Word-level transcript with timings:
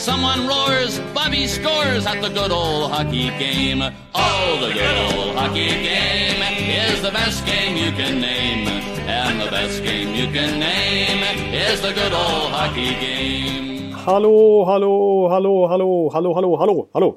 Someone 0.00 0.46
roars, 0.48 0.98
Bobby 1.12 1.46
scores 1.46 2.06
at 2.06 2.22
the 2.22 2.30
good 2.30 2.50
old 2.50 2.90
hockey 2.90 3.28
game. 3.38 3.82
Oh, 4.14 4.58
the 4.58 4.72
good 4.72 4.96
old 4.96 5.36
hockey 5.36 5.68
game 5.68 6.40
is 6.88 7.02
the 7.02 7.10
best 7.10 7.44
game 7.44 7.76
you 7.76 7.92
can 7.92 8.18
name. 8.18 8.66
And 9.06 9.38
the 9.38 9.50
best 9.50 9.82
game 9.82 10.14
you 10.14 10.32
can 10.32 10.58
name 10.58 11.22
is 11.52 11.82
the 11.82 11.92
good 11.92 12.14
old 12.14 12.50
hockey 12.50 12.94
game. 12.94 13.92
Hallå, 13.92 14.64
hallå, 14.64 15.28
hallå, 15.28 15.68
hallå, 15.68 16.08
hallå, 16.08 16.34
hallå, 16.34 16.56
hallå, 16.56 16.88
hallå. 16.94 17.16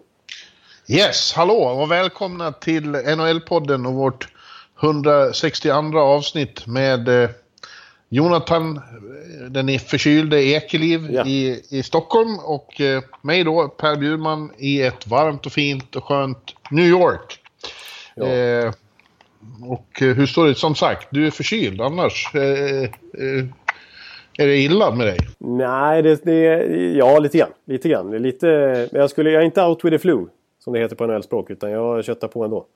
Yes, 0.89 1.33
hallå 1.33 1.53
och 1.53 1.91
välkomna 1.91 2.51
till 2.51 2.95
NHL-podden 2.95 3.85
och 3.85 3.93
vårt 3.93 4.27
162 4.81 5.99
avsnitt 5.99 6.67
med 6.67 7.07
eh, 7.07 7.29
Jonathan, 8.13 8.79
den 9.49 9.79
förkylde 9.79 10.43
Ekeliv 10.43 11.11
Ja. 11.11 11.25
i, 11.25 11.61
i 11.69 11.83
Stockholm 11.83 12.39
och 12.45 12.81
eh, 12.81 13.03
mig 13.21 13.43
då, 13.43 13.67
Per 13.67 13.95
Bjurman, 13.95 14.51
i 14.57 14.81
ett 14.81 15.07
varmt 15.07 15.45
och 15.45 15.51
fint 15.51 15.95
och 15.95 16.03
skönt 16.03 16.55
New 16.71 16.85
York. 16.85 17.39
Ja. 18.15 18.25
Eh, 18.25 18.71
och 19.67 19.87
hur 19.99 20.25
står 20.25 20.47
det? 20.47 20.55
Som 20.55 20.75
sagt, 20.75 21.07
du 21.11 21.27
är 21.27 21.31
förkyld 21.31 21.81
annars. 21.81 22.35
Eh, 22.35 22.83
eh, 22.83 23.45
är 24.37 24.47
det 24.47 24.57
illa 24.57 24.91
med 24.91 25.07
dig? 25.07 25.17
Nej, 25.37 26.01
det, 26.01 26.25
det, 26.25 26.65
ja 26.97 27.19
lite 27.19 27.37
grann. 27.37 27.51
Lite 27.65 27.89
grann. 27.89 28.13
Är 28.13 28.19
lite, 28.19 28.47
jag, 28.91 29.09
skulle, 29.09 29.31
jag 29.31 29.41
är 29.41 29.45
inte 29.45 29.63
out 29.63 29.85
with 29.85 29.95
the 29.95 29.99
flu, 29.99 30.25
som 30.59 30.73
det 30.73 30.79
heter 30.79 30.95
på 30.95 31.07
NHL-språk, 31.07 31.49
utan 31.49 31.71
jag 31.71 32.05
köttar 32.05 32.27
på 32.27 32.43
ändå. 32.43 32.65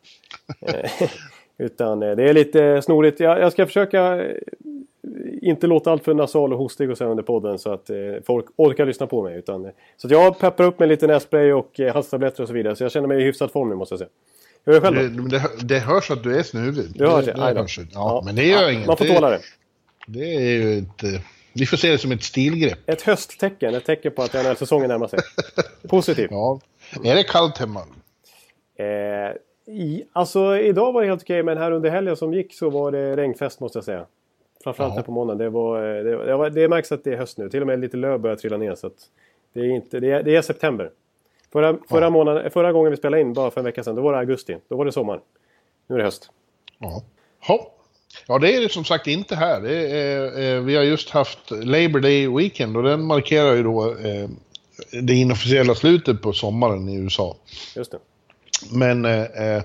Eh, 0.61 1.09
utan 1.65 1.99
det 1.99 2.29
är 2.29 2.33
lite 2.33 2.81
snorigt. 2.81 3.19
Jag, 3.19 3.39
jag 3.39 3.51
ska 3.51 3.65
försöka 3.65 4.21
inte 5.41 5.67
låta 5.67 5.91
allt 5.91 6.03
för 6.03 6.13
nasal 6.13 6.53
och 6.53 6.59
hostig 6.59 6.91
och 6.91 6.97
så 6.97 7.05
under 7.05 7.23
podden 7.23 7.59
så 7.59 7.71
att 7.73 7.89
eh, 7.89 7.95
folk 8.25 8.45
orkar 8.55 8.85
lyssna 8.85 9.07
på 9.07 9.23
mig. 9.23 9.37
Utan, 9.37 9.65
eh, 9.65 9.71
så 9.97 10.07
jag 10.11 10.39
peppar 10.39 10.63
upp 10.63 10.79
med 10.79 10.89
lite 10.89 11.07
nässpray 11.07 11.51
och 11.53 11.79
eh, 11.79 11.93
halstabletter 11.93 12.43
och 12.43 12.47
så 12.47 12.53
vidare. 12.53 12.75
Så 12.75 12.83
jag 12.83 12.91
känner 12.91 13.07
mig 13.07 13.21
i 13.21 13.23
hyfsad 13.23 13.51
form 13.51 13.69
nu 13.69 13.75
måste 13.75 13.93
jag 13.93 13.99
säga. 13.99 14.09
Hur 14.65 14.73
är 14.75 14.81
det 14.81 14.87
själv? 14.87 15.29
Det, 15.29 15.37
det, 15.37 15.43
det 15.67 15.79
hörs 15.79 16.11
att 16.11 16.23
du 16.23 16.39
är 16.39 16.43
snuvig. 16.43 16.85
Det 16.97 17.09
hörs, 17.09 17.27
aj 17.27 17.53
då. 17.53 17.61
hörs. 17.61 17.79
Ja, 17.93 18.21
men 18.25 18.35
det 18.35 18.43
gör 18.45 18.69
inget. 18.71 18.87
Man 18.87 18.97
får 18.97 19.05
tåla 19.05 19.29
det. 19.29 19.39
Det 20.07 20.35
är 20.35 20.39
ju 20.51 20.77
ett... 20.77 21.03
eh, 21.03 21.21
Vi 21.53 21.65
får 21.65 21.77
se 21.77 21.91
det 21.91 21.97
som 21.97 22.11
ett 22.11 22.23
stilgrepp. 22.23 22.79
Ett 22.89 23.01
hösttecken, 23.01 23.75
ett 23.75 23.85
tecken 23.85 24.11
på 24.11 24.21
att 24.21 24.33
NHL-säsongen 24.33 24.87
närmar 24.89 25.07
sig. 25.07 25.19
Positivt. 25.89 26.31
Ja. 26.31 26.59
Är 27.03 27.15
det 27.15 27.23
kallt 27.23 27.57
hemma? 27.57 27.79
Eh, 28.79 29.75
i, 29.75 30.03
alltså 30.13 30.57
idag 30.57 30.93
var 30.93 31.01
det 31.01 31.07
helt 31.07 31.21
okej 31.21 31.43
men 31.43 31.57
här 31.57 31.71
under 31.71 31.89
helgen 31.89 32.15
som 32.15 32.33
gick 32.33 32.53
så 32.53 32.69
var 32.69 32.91
det 32.91 33.15
regnfest 33.17 33.59
måste 33.59 33.77
jag 33.77 33.83
säga. 33.83 34.05
Framförallt 34.67 34.91
Jaha. 34.91 34.99
här 34.99 35.05
på 35.05 35.11
måndagen. 35.11 35.37
Det, 35.37 35.49
var, 35.49 35.97
eh, 35.97 36.03
det, 36.03 36.35
var, 36.35 36.49
det 36.49 36.67
märks 36.67 36.91
att 36.91 37.03
det 37.03 37.13
är 37.13 37.17
höst 37.17 37.37
nu. 37.37 37.49
Till 37.49 37.61
och 37.61 37.67
med 37.67 37.79
lite 37.79 37.97
löv 37.97 38.19
börjar 38.19 38.35
trilla 38.35 38.57
ner. 38.57 38.75
Så 38.75 38.87
att 38.87 38.93
det, 39.53 39.59
är 39.59 39.65
inte, 39.65 39.99
det, 39.99 40.11
är, 40.11 40.23
det 40.23 40.35
är 40.35 40.41
september. 40.41 40.91
Förra, 41.51 41.77
förra, 41.89 42.09
månaden, 42.09 42.51
förra 42.51 42.71
gången 42.71 42.91
vi 42.91 42.97
spelade 42.97 43.21
in, 43.21 43.33
bara 43.33 43.51
för 43.51 43.61
en 43.61 43.65
vecka 43.65 43.83
sedan, 43.83 43.95
då 43.95 44.01
var 44.01 44.13
det 44.13 44.19
augusti. 44.19 44.57
Då 44.67 44.75
var 44.75 44.85
det 44.85 44.91
sommar. 44.91 45.21
Nu 45.87 45.95
är 45.95 45.97
det 45.97 46.05
höst. 46.05 46.29
Ja. 46.79 47.03
Ja. 47.47 47.73
Ja, 48.27 48.39
det 48.39 48.55
är 48.55 48.61
det 48.61 48.71
som 48.71 48.85
sagt 48.85 49.07
inte 49.07 49.35
här. 49.35 49.65
Är, 49.65 50.55
eh, 50.55 50.61
vi 50.61 50.75
har 50.75 50.83
just 50.83 51.09
haft 51.09 51.51
Labor 51.51 51.99
Day 51.99 52.27
Weekend 52.27 52.77
och 52.77 52.83
den 52.83 53.05
markerar 53.05 53.53
ju 53.53 53.63
då 53.63 53.85
eh, 53.85 54.29
det 55.01 55.13
inofficiella 55.13 55.75
slutet 55.75 56.21
på 56.21 56.33
sommaren 56.33 56.89
i 56.89 56.95
USA. 56.95 57.35
Just 57.75 57.91
det. 57.91 57.99
Men 58.71 59.05
eh, 59.05 59.21
eh, 59.21 59.63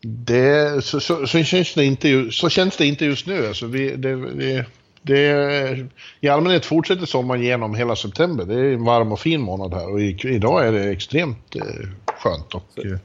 det, 0.00 0.84
så, 0.84 1.00
så, 1.00 1.26
så, 1.26 1.42
känns 1.42 1.74
det 1.74 1.84
inte, 1.84 2.30
så 2.30 2.48
känns 2.48 2.76
det 2.76 2.86
inte 2.86 3.04
just 3.04 3.26
nu. 3.26 3.46
Alltså 3.46 3.66
vi, 3.66 3.96
det, 3.96 4.16
det, 4.16 4.64
det, 5.02 5.86
I 6.20 6.28
allmänhet 6.28 6.64
fortsätter 6.64 7.06
sommaren 7.06 7.42
genom 7.42 7.74
hela 7.74 7.96
september. 7.96 8.44
Det 8.44 8.54
är 8.54 8.72
en 8.72 8.84
varm 8.84 9.12
och 9.12 9.20
fin 9.20 9.40
månad 9.40 9.74
här 9.74 9.92
och 9.92 10.00
i, 10.00 10.16
idag 10.24 10.66
är 10.66 10.72
det 10.72 10.90
extremt 10.90 11.56
eh, 11.56 11.88
skönt. 12.16 12.54
Och, 12.54 12.84
eh, 12.84 12.98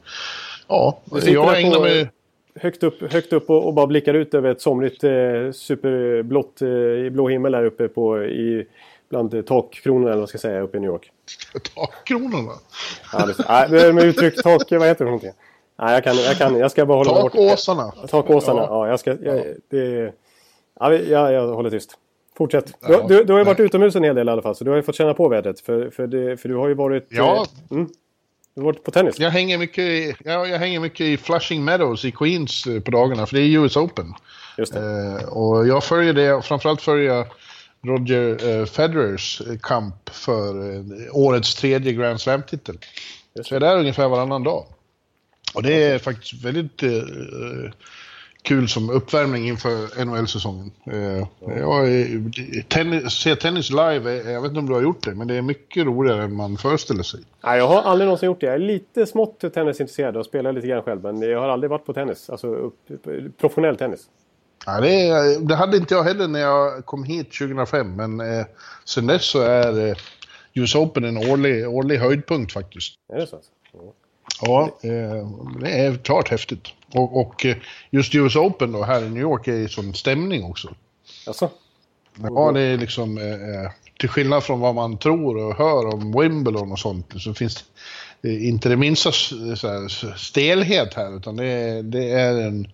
ja, 0.68 1.00
jag 1.26 1.62
ägnar 1.62 1.80
mig... 1.80 2.09
Högt 2.56 2.84
upp, 2.84 3.12
högt 3.12 3.34
upp 3.34 3.50
och, 3.50 3.68
och 3.68 3.74
bara 3.74 3.88
blickar 3.88 4.14
ut 4.14 4.34
över 4.34 4.52
ett 4.52 4.62
somrigt 4.62 5.04
eh, 5.04 5.12
superblått 5.54 6.62
eh, 6.62 7.12
blå 7.12 7.30
himmel 7.30 7.56
här 7.56 7.66
uppe 7.66 7.88
på 7.88 8.24
i, 8.24 8.66
bland 9.10 9.46
takkronorna 9.46 10.12
eller 10.12 10.20
vad 10.20 10.30
ska 10.30 10.36
jag 10.36 10.42
säga 10.42 10.62
uppe 10.62 10.78
i 10.78 10.80
New 10.80 10.90
York. 10.90 11.12
Takkronorna. 11.75 12.52
Ja, 13.14 13.25
det, 13.25 13.70
nej, 13.70 13.94
med 13.94 14.04
uttryck 14.04 14.44
tak... 14.44 14.72
Vad 14.72 14.88
heter 14.88 14.88
det 14.88 14.96
för 14.96 15.06
någonting? 15.06 15.31
Nej, 15.83 15.94
jag 15.94 16.03
kan, 16.03 16.16
jag 16.17 16.38
kan. 16.38 16.57
Jag 16.59 16.71
ska 16.71 16.85
bara 16.85 16.97
hålla 16.97 17.13
mig 17.13 17.21
bort. 17.23 17.31
Takåsarna. 17.31 17.91
Takåsarna, 18.09 18.61
ja. 18.61 18.67
Ja. 18.69 18.88
jag 18.89 18.99
ska... 18.99 19.09
Jag, 19.21 19.44
det, 19.69 20.13
ja, 20.79 20.89
vi- 20.89 21.11
ja, 21.11 21.31
jag 21.31 21.47
håller 21.47 21.69
tyst. 21.69 21.97
Fortsätt. 22.38 22.66
Du, 22.66 22.94
Ja. 22.94 23.05
du, 23.07 23.23
du 23.23 23.33
har 23.33 23.39
ju 23.39 23.45
varit 23.45 23.59
utomhus 23.59 23.95
en 23.95 24.03
hel 24.03 24.16
del 24.16 24.27
i 24.27 24.31
alla 24.31 24.41
fall, 24.41 24.55
så 24.55 24.63
du 24.63 24.69
har 24.69 24.77
ju 24.77 24.83
fått 24.83 24.95
känna 24.95 25.13
på 25.13 25.29
vädret. 25.29 25.59
För, 25.59 25.89
för, 25.89 26.07
det, 26.07 26.38
för 26.38 26.49
du 26.49 26.55
har 26.55 26.67
ju 26.67 26.73
varit... 26.73 27.07
Ja. 27.09 27.35
eh, 27.71 27.75
Mm, 27.77 27.89
du 28.55 28.61
har 28.61 28.66
varit 28.66 28.83
på 28.83 28.91
tennis. 28.91 29.19
Jag 29.19 29.29
hänger, 29.29 29.57
mycket 29.57 29.79
i, 29.83 30.16
ja, 30.25 30.45
jag 30.47 30.59
hänger 30.59 30.79
mycket 30.79 31.01
i 31.01 31.17
Flushing 31.17 31.63
Meadows 31.66 32.05
i 32.05 32.11
Queens 32.11 32.65
eh, 32.67 32.79
på 32.81 32.91
dagarna, 32.91 33.25
för 33.25 33.35
det 33.35 33.41
är 33.41 33.59
US 33.59 33.77
Open. 33.77 34.13
Just. 34.57 34.75
Eh, 34.75 35.29
och 35.38 35.67
jag 35.67 35.83
följer 35.83 36.13
det, 36.13 36.33
och 36.33 36.45
framförallt 36.45 36.81
följer 36.81 37.13
jag 37.15 37.25
Roger 37.85 38.59
eh, 38.59 38.65
Federers 38.65 39.41
eh, 39.47 39.57
kamp 39.61 40.09
för 40.09 40.73
eh, 40.75 40.81
årets 41.11 41.55
tredje 41.55 41.94
Grand 41.94 42.21
Slam-titel. 42.21 42.77
Så 43.44 43.53
jag 43.55 43.63
är 43.63 43.67
där 43.67 43.77
ungefär 43.79 44.07
varannan 44.07 44.44
dag. 44.44 44.65
Och 45.53 45.64
det 45.64 45.84
är 45.84 46.00
faktiskt 46.00 46.46
väldigt 46.46 46.84
eh, 46.84 46.90
kul 48.41 48.69
som 48.69 48.90
uppvärmning 48.90 49.47
inför 49.47 50.06
NHL-säsongen. 50.06 50.72
Eh, 50.91 51.28
jag 51.59 51.88
tennis, 52.68 53.14
se 53.14 53.36
tennis 53.36 53.69
live, 53.69 54.12
är- 54.12 54.31
jag 54.31 54.42
vet 54.42 54.50
inte 54.50 54.59
om 54.59 54.68
du 54.68 54.74
har 54.74 54.81
gjort 54.81 55.03
det, 55.03 55.16
men 55.16 55.28
det 55.28 55.36
är 55.36 55.42
mycket 55.42 55.86
roligare 55.86 56.24
än 56.24 56.36
man 56.36 56.58
föreställer 56.58 57.03
sig. 57.03 57.19
Nej, 57.44 57.58
jag 57.58 57.68
har 57.68 57.81
aldrig 57.81 58.06
någonsin 58.06 58.28
gjort 58.28 58.40
det. 58.40 58.46
Jag 58.46 58.56
är 58.56 58.59
lite 58.59 59.06
smått 59.06 59.40
tennisintresserad 59.53 60.18
och 60.18 60.25
spelar 60.25 60.53
lite 60.53 60.68
grann 60.68 60.84
själv. 60.84 61.02
Men 61.03 61.22
jag 61.22 61.40
har 61.40 61.50
aldrig 61.50 61.69
varit 61.69 61.86
på 61.86 61.94
tennis. 61.94 62.30
Alltså 62.30 62.47
upp, 62.47 62.75
professionell 63.38 63.78
tennis. 63.78 64.02
Ja, 64.66 64.81
det, 64.81 65.38
det 65.47 65.56
hade 65.56 65.78
inte 65.78 65.94
jag 65.94 66.03
heller 66.03 66.28
när 66.28 66.40
jag 66.40 66.86
kom 66.86 67.03
hit 67.03 67.31
2005, 67.40 67.96
men 67.96 68.19
eh, 68.19 68.46
sen 68.86 69.08
dess 69.08 69.25
så 69.25 69.42
är 69.42 69.88
eh, 69.90 69.96
US 70.53 70.75
Open 70.75 71.03
en 71.03 71.18
årlig, 71.18 71.69
årlig 71.69 71.97
höjdpunkt 71.97 72.53
faktiskt. 72.53 72.94
Är 73.13 73.18
det 73.18 73.28
så? 73.28 73.36
alltså? 73.36 73.52
Ja, 73.74 73.80
eh, 74.41 75.27
det 75.61 75.69
är 75.69 75.97
klart 75.97 76.29
häftigt. 76.29 76.67
Och, 76.94 77.21
och 77.21 77.45
eh, 77.45 77.57
just 77.89 78.16
US 78.16 78.35
Open 78.35 78.71
då 78.71 78.83
här 78.83 79.03
i 79.03 79.09
New 79.09 79.21
York 79.21 79.47
är 79.47 79.55
ju 79.55 79.69
sån 79.69 79.94
stämning 79.94 80.44
också. 80.44 80.73
Alltså? 81.27 81.49
Ja, 82.21 82.51
det 82.51 82.61
är 82.61 82.77
liksom... 82.77 83.17
Eh, 83.17 83.71
till 83.99 84.09
skillnad 84.09 84.44
från 84.44 84.59
vad 84.59 84.75
man 84.75 84.97
tror 84.97 85.38
och 85.38 85.57
hör 85.57 85.94
om 85.94 86.19
Wimbledon 86.19 86.71
och 86.71 86.79
sånt 86.79 87.13
så 87.17 87.33
finns 87.33 87.66
det 88.21 88.39
inte 88.39 88.69
det 88.69 88.77
minsta 88.77 89.09
här, 89.09 90.17
stelhet 90.17 90.94
här 90.94 91.17
utan 91.17 91.35
det 91.35 91.45
är, 91.45 91.83
det 91.83 92.09
är 92.09 92.41
en 92.41 92.67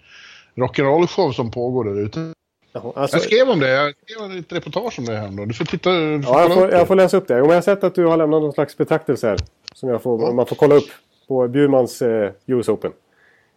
rock'n'roll-show 0.56 1.32
som 1.32 1.52
pågår 1.52 1.84
där 1.84 2.02
ute. 2.02 2.34
Alltså, 2.74 3.18
Jag 3.18 3.24
skrev 3.24 3.50
om 3.50 3.60
det, 3.60 3.70
jag 3.70 3.94
skrev 4.08 4.40
ett 4.40 4.52
reportage 4.52 5.00
om 5.00 5.06
det 5.06 5.18
här 5.18 5.28
då. 5.28 5.46
Du 5.46 5.54
får 5.54 5.66
titta, 5.66 5.92
du 5.92 6.24
får 6.24 6.36
ja, 6.36 6.42
jag, 6.42 6.54
får, 6.54 6.72
jag 6.72 6.88
får 6.88 6.96
läsa 6.96 7.18
upp 7.18 7.28
det. 7.28 7.38
Jo, 7.38 7.46
jag 7.48 7.54
har 7.54 7.62
sett 7.62 7.84
att 7.84 7.96
du 7.96 8.06
har 8.06 8.18
lämnat 8.18 8.42
någon 8.42 8.54
slags 8.54 8.78
betraktelse 8.78 9.28
här. 9.28 9.38
Som 9.74 9.90
jag 9.90 10.04
får, 10.04 10.34
man 10.34 10.46
får 10.46 10.56
kolla 10.56 10.76
upp 10.76 10.90
på 11.30 11.48
Bjurmans 11.48 12.02
eh, 12.02 12.32
US 12.46 12.70
Open. 12.70 12.92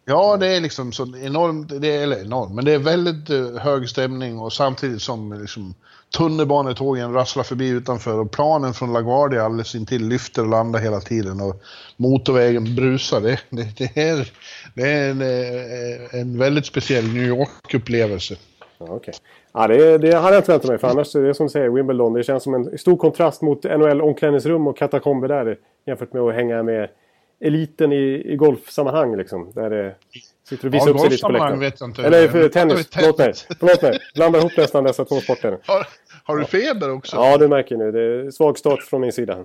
Ja, 0.04 0.36
det 0.36 0.46
är 0.46 0.60
liksom 0.60 0.92
så 0.92 1.16
enormt, 1.16 1.80
det 1.80 1.96
är, 1.96 2.02
eller 2.02 2.20
enormt, 2.20 2.54
men 2.54 2.64
det 2.64 2.72
är 2.72 2.78
väldigt 2.78 3.30
eh, 3.30 3.62
hög 3.62 3.88
stämning 3.88 4.38
och 4.38 4.52
samtidigt 4.52 5.02
som 5.02 5.32
liksom, 5.40 5.74
tunnelbanetågen 6.16 7.12
rasslar 7.12 7.44
förbi 7.44 7.68
utanför 7.68 8.18
och 8.18 8.30
planen 8.30 8.74
från 8.74 8.92
LaGuardia 8.92 9.44
alldeles 9.44 9.74
intill 9.74 10.08
lyfter 10.08 10.42
och 10.42 10.48
landar 10.48 10.80
hela 10.80 11.00
tiden 11.00 11.40
och 11.40 11.62
motorvägen 11.96 12.74
brusar. 12.76 13.20
Det, 13.20 13.40
det, 13.50 13.78
det 13.78 14.00
är, 14.00 14.32
det 14.74 14.82
är 14.82 15.10
en, 15.10 15.20
eh, 15.20 16.20
en 16.20 16.38
väldigt 16.38 16.66
speciell 16.66 17.04
New 17.04 17.26
York-upplevelse. 17.26 18.34
Ja, 18.78 18.86
okej. 18.88 19.14
Ja, 19.52 19.66
det, 19.66 19.98
det 19.98 20.16
hade 20.16 20.34
jag 20.34 20.40
inte 20.40 20.50
väntat 20.50 20.70
mig. 20.70 20.78
För 20.78 20.88
annars, 20.88 21.12
det 21.12 21.28
är 21.28 21.32
som 21.32 21.46
du 21.46 21.50
säger, 21.50 21.68
Wimbledon. 21.68 22.12
Det 22.12 22.22
känns 22.22 22.42
som 22.42 22.54
en 22.54 22.78
stor 22.78 22.96
kontrast 22.96 23.42
mot 23.42 23.64
NHL-omklädningsrum 23.64 24.66
och 24.66 24.76
katakomber 24.76 25.28
där. 25.28 25.58
Jämfört 25.86 26.12
med 26.12 26.22
att 26.22 26.34
hänga 26.34 26.62
med 26.62 26.88
eliten 27.42 27.92
i, 27.92 28.32
i 28.32 28.36
golfsammanhang. 28.36 29.16
Liksom, 29.16 29.52
där 29.54 29.70
det 29.70 29.94
sitter 30.48 30.66
och 30.68 30.74
visar 30.74 30.90
upp 30.90 31.00
sig 31.00 31.10
lite 31.10 31.22
på 31.22 31.32
läktaren. 31.32 31.60
vet 31.60 31.80
jag 31.80 31.88
inte. 31.88 32.02
Eller 32.02 32.28
för 32.28 32.48
tennis. 32.48 32.88
Förlåt 32.92 33.18
mig. 33.18 33.34
Förlåt 33.60 33.82
mig. 33.82 33.98
Blandar 34.14 34.40
ihop 34.40 34.56
nästan 34.56 34.84
dessa 34.84 35.04
två 35.04 35.20
sporter. 35.20 35.58
Har, 35.66 35.86
har 36.24 36.36
du 36.36 36.44
feber 36.44 36.90
också? 36.90 37.16
Ja, 37.16 37.38
du 37.38 37.48
märker 37.48 37.76
nu. 37.76 37.92
Det 37.92 38.00
är 38.00 38.30
svag 38.30 38.58
start 38.58 38.82
från 38.82 39.00
min 39.00 39.12
sida. 39.12 39.44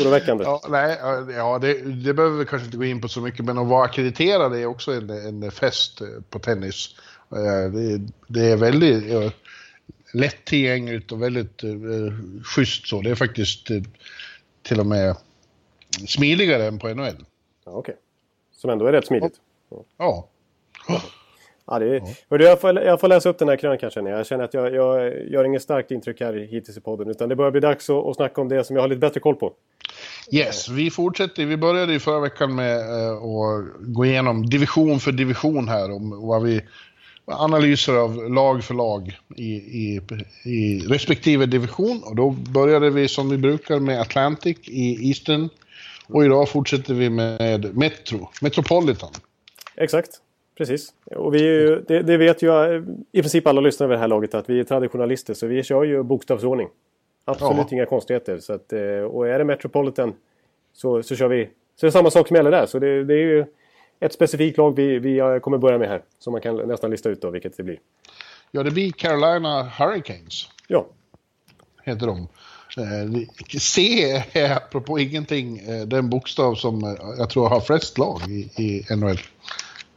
Oroväckande. 0.00 0.44
Ja, 0.44 0.62
nej, 0.68 0.98
ja, 1.00 1.32
ja 1.32 1.58
det, 1.58 1.74
det 1.82 2.14
behöver 2.14 2.38
vi 2.38 2.44
kanske 2.44 2.66
inte 2.66 2.76
gå 2.76 2.84
in 2.84 3.00
på 3.00 3.08
så 3.08 3.20
mycket, 3.20 3.44
men 3.44 3.58
att 3.58 3.66
vara 3.66 3.84
ackrediterad 3.84 4.54
är 4.54 4.66
också 4.66 4.92
en, 4.92 5.10
en 5.10 5.50
fest 5.50 6.00
eh, 6.00 6.06
på 6.30 6.38
tennis. 6.38 6.88
Eh, 7.32 7.72
det, 7.72 8.00
det 8.26 8.40
är 8.40 8.56
väldigt 8.56 9.32
lättillgängligt 10.12 11.12
och 11.12 11.22
väldigt 11.22 11.64
eh, 11.64 11.70
schysst 12.44 12.86
så. 12.86 13.02
Det 13.02 13.10
är 13.10 13.14
faktiskt 13.14 13.70
till 14.62 14.80
och 14.80 14.86
med 14.86 15.16
smidigare 16.06 16.66
än 16.66 16.78
på 16.78 16.88
NHL. 16.88 17.04
Ja, 17.04 17.14
Okej. 17.64 17.78
Okay. 17.78 17.94
Som 18.52 18.70
ändå 18.70 18.86
är 18.86 18.92
rätt 18.92 19.06
smidigt. 19.06 19.34
Ja. 19.98 20.28
Ja, 21.66 21.78
det 21.78 21.96
är, 21.96 22.02
ja. 22.28 22.38
jag, 22.38 22.60
får, 22.60 22.80
jag 22.80 23.00
får 23.00 23.08
läsa 23.08 23.28
upp 23.28 23.38
den 23.38 23.48
här 23.48 23.56
krönikan 23.56 23.90
känner 23.90 24.10
jag. 24.10 24.18
Jag 24.18 24.26
känner 24.26 24.44
att 24.44 24.54
jag, 24.54 24.74
jag 24.74 25.26
gör 25.30 25.44
inget 25.44 25.62
starkt 25.62 25.90
intryck 25.90 26.20
här 26.20 26.48
hittills 26.50 26.76
i 26.76 26.80
podden. 26.80 27.08
Utan 27.08 27.28
det 27.28 27.36
börjar 27.36 27.50
bli 27.50 27.60
dags 27.60 27.90
att, 27.90 28.06
att 28.06 28.16
snacka 28.16 28.40
om 28.40 28.48
det 28.48 28.64
som 28.64 28.76
jag 28.76 28.82
har 28.82 28.88
lite 28.88 28.98
bättre 28.98 29.20
koll 29.20 29.34
på. 29.34 29.52
Yes, 30.32 30.68
vi 30.68 30.90
fortsätter. 30.90 31.46
Vi 31.46 31.56
började 31.56 31.94
i 31.94 32.00
förra 32.00 32.20
veckan 32.20 32.54
med 32.54 32.76
eh, 32.76 33.12
att 33.12 33.64
gå 33.80 34.04
igenom 34.04 34.46
division 34.46 35.00
för 35.00 35.12
division 35.12 35.68
här. 35.68 35.90
Om 35.92 36.26
vad 36.26 36.42
vi 36.42 36.62
analyser 37.26 37.94
av 37.94 38.30
lag 38.30 38.64
för 38.64 38.74
lag 38.74 39.18
i, 39.36 39.52
i, 39.54 40.00
i 40.44 40.78
respektive 40.78 41.46
division. 41.46 42.02
Och 42.04 42.16
då 42.16 42.30
började 42.30 42.90
vi 42.90 43.08
som 43.08 43.30
vi 43.30 43.38
brukar 43.38 43.78
med 43.78 44.00
Atlantic 44.00 44.58
i 44.64 45.08
Eastern. 45.08 45.48
Och 46.08 46.24
idag 46.24 46.48
fortsätter 46.48 46.94
vi 46.94 47.10
med 47.10 47.76
Metro, 47.76 48.28
Metropolitan. 48.42 49.10
Exakt, 49.76 50.10
precis. 50.58 50.92
Och 51.04 51.34
vi 51.34 51.42
ju, 51.42 51.84
det, 51.88 52.02
det, 52.02 52.16
vet 52.16 52.42
ju 52.42 52.84
i 53.12 53.20
princip 53.20 53.46
alla 53.46 53.60
lyssnare 53.60 53.88
vid 53.88 53.96
det 53.96 54.00
här 54.00 54.08
laget 54.08 54.34
att 54.34 54.50
vi 54.50 54.60
är 54.60 54.64
traditionalister 54.64 55.34
så 55.34 55.46
vi 55.46 55.62
kör 55.62 55.84
ju 55.84 56.02
bokstavsordning. 56.02 56.68
Absolut 57.24 57.66
ja. 57.70 57.76
inga 57.76 57.86
konstigheter. 57.86 58.38
Så 58.38 58.52
att, 58.52 58.72
eh, 58.72 58.80
och 58.80 59.28
är 59.28 59.38
det 59.38 59.44
Metropolitan 59.44 60.14
så, 60.72 61.02
så 61.02 61.16
kör 61.16 61.28
vi. 61.28 61.50
Så 61.76 61.86
det 61.86 61.88
är 61.88 61.90
samma 61.90 62.10
sak 62.10 62.28
som 62.28 62.36
gäller 62.36 62.50
där. 62.50 62.66
Så 62.66 62.78
det, 62.78 63.04
det 63.04 63.14
är 63.14 63.18
ju 63.18 63.44
ett 64.00 64.12
specifikt 64.12 64.58
lag 64.58 64.76
vi, 64.76 64.98
vi 64.98 65.40
kommer 65.42 65.58
börja 65.58 65.78
med 65.78 65.88
här. 65.88 66.02
Som 66.18 66.32
man 66.32 66.40
kan 66.40 66.56
nästan 66.56 66.90
lista 66.90 67.08
ut 67.08 67.22
då 67.22 67.30
vilket 67.30 67.56
det 67.56 67.62
blir. 67.62 67.78
Ja, 68.50 68.62
det 68.62 68.70
blir 68.70 68.92
Carolina 68.92 69.62
Hurricanes. 69.62 70.48
Ja. 70.68 70.86
Heter 71.82 72.06
de. 72.06 72.28
Eh, 72.76 73.58
C 73.58 74.02
är 74.32 74.56
apropå 74.56 74.98
ingenting 74.98 75.58
eh, 75.58 75.86
den 75.86 76.10
bokstav 76.10 76.54
som 76.54 76.96
jag 77.18 77.30
tror 77.30 77.48
har 77.48 77.60
flest 77.60 77.98
lag 77.98 78.20
i, 78.28 78.50
i 78.62 78.96
NHL. 78.96 79.18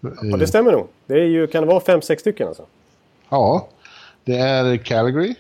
Ja, 0.01 0.37
det 0.37 0.47
stämmer 0.47 0.71
nog. 0.71 0.87
Det 1.05 1.13
är 1.13 1.25
ju, 1.25 1.47
kan 1.47 1.63
det 1.63 1.67
vara 1.67 1.79
fem, 1.79 2.01
sex 2.01 2.21
stycken 2.21 2.47
alltså? 2.47 2.65
Ja. 3.29 3.67
Det 4.23 4.37
är 4.37 4.77
Calgary. 4.77 5.35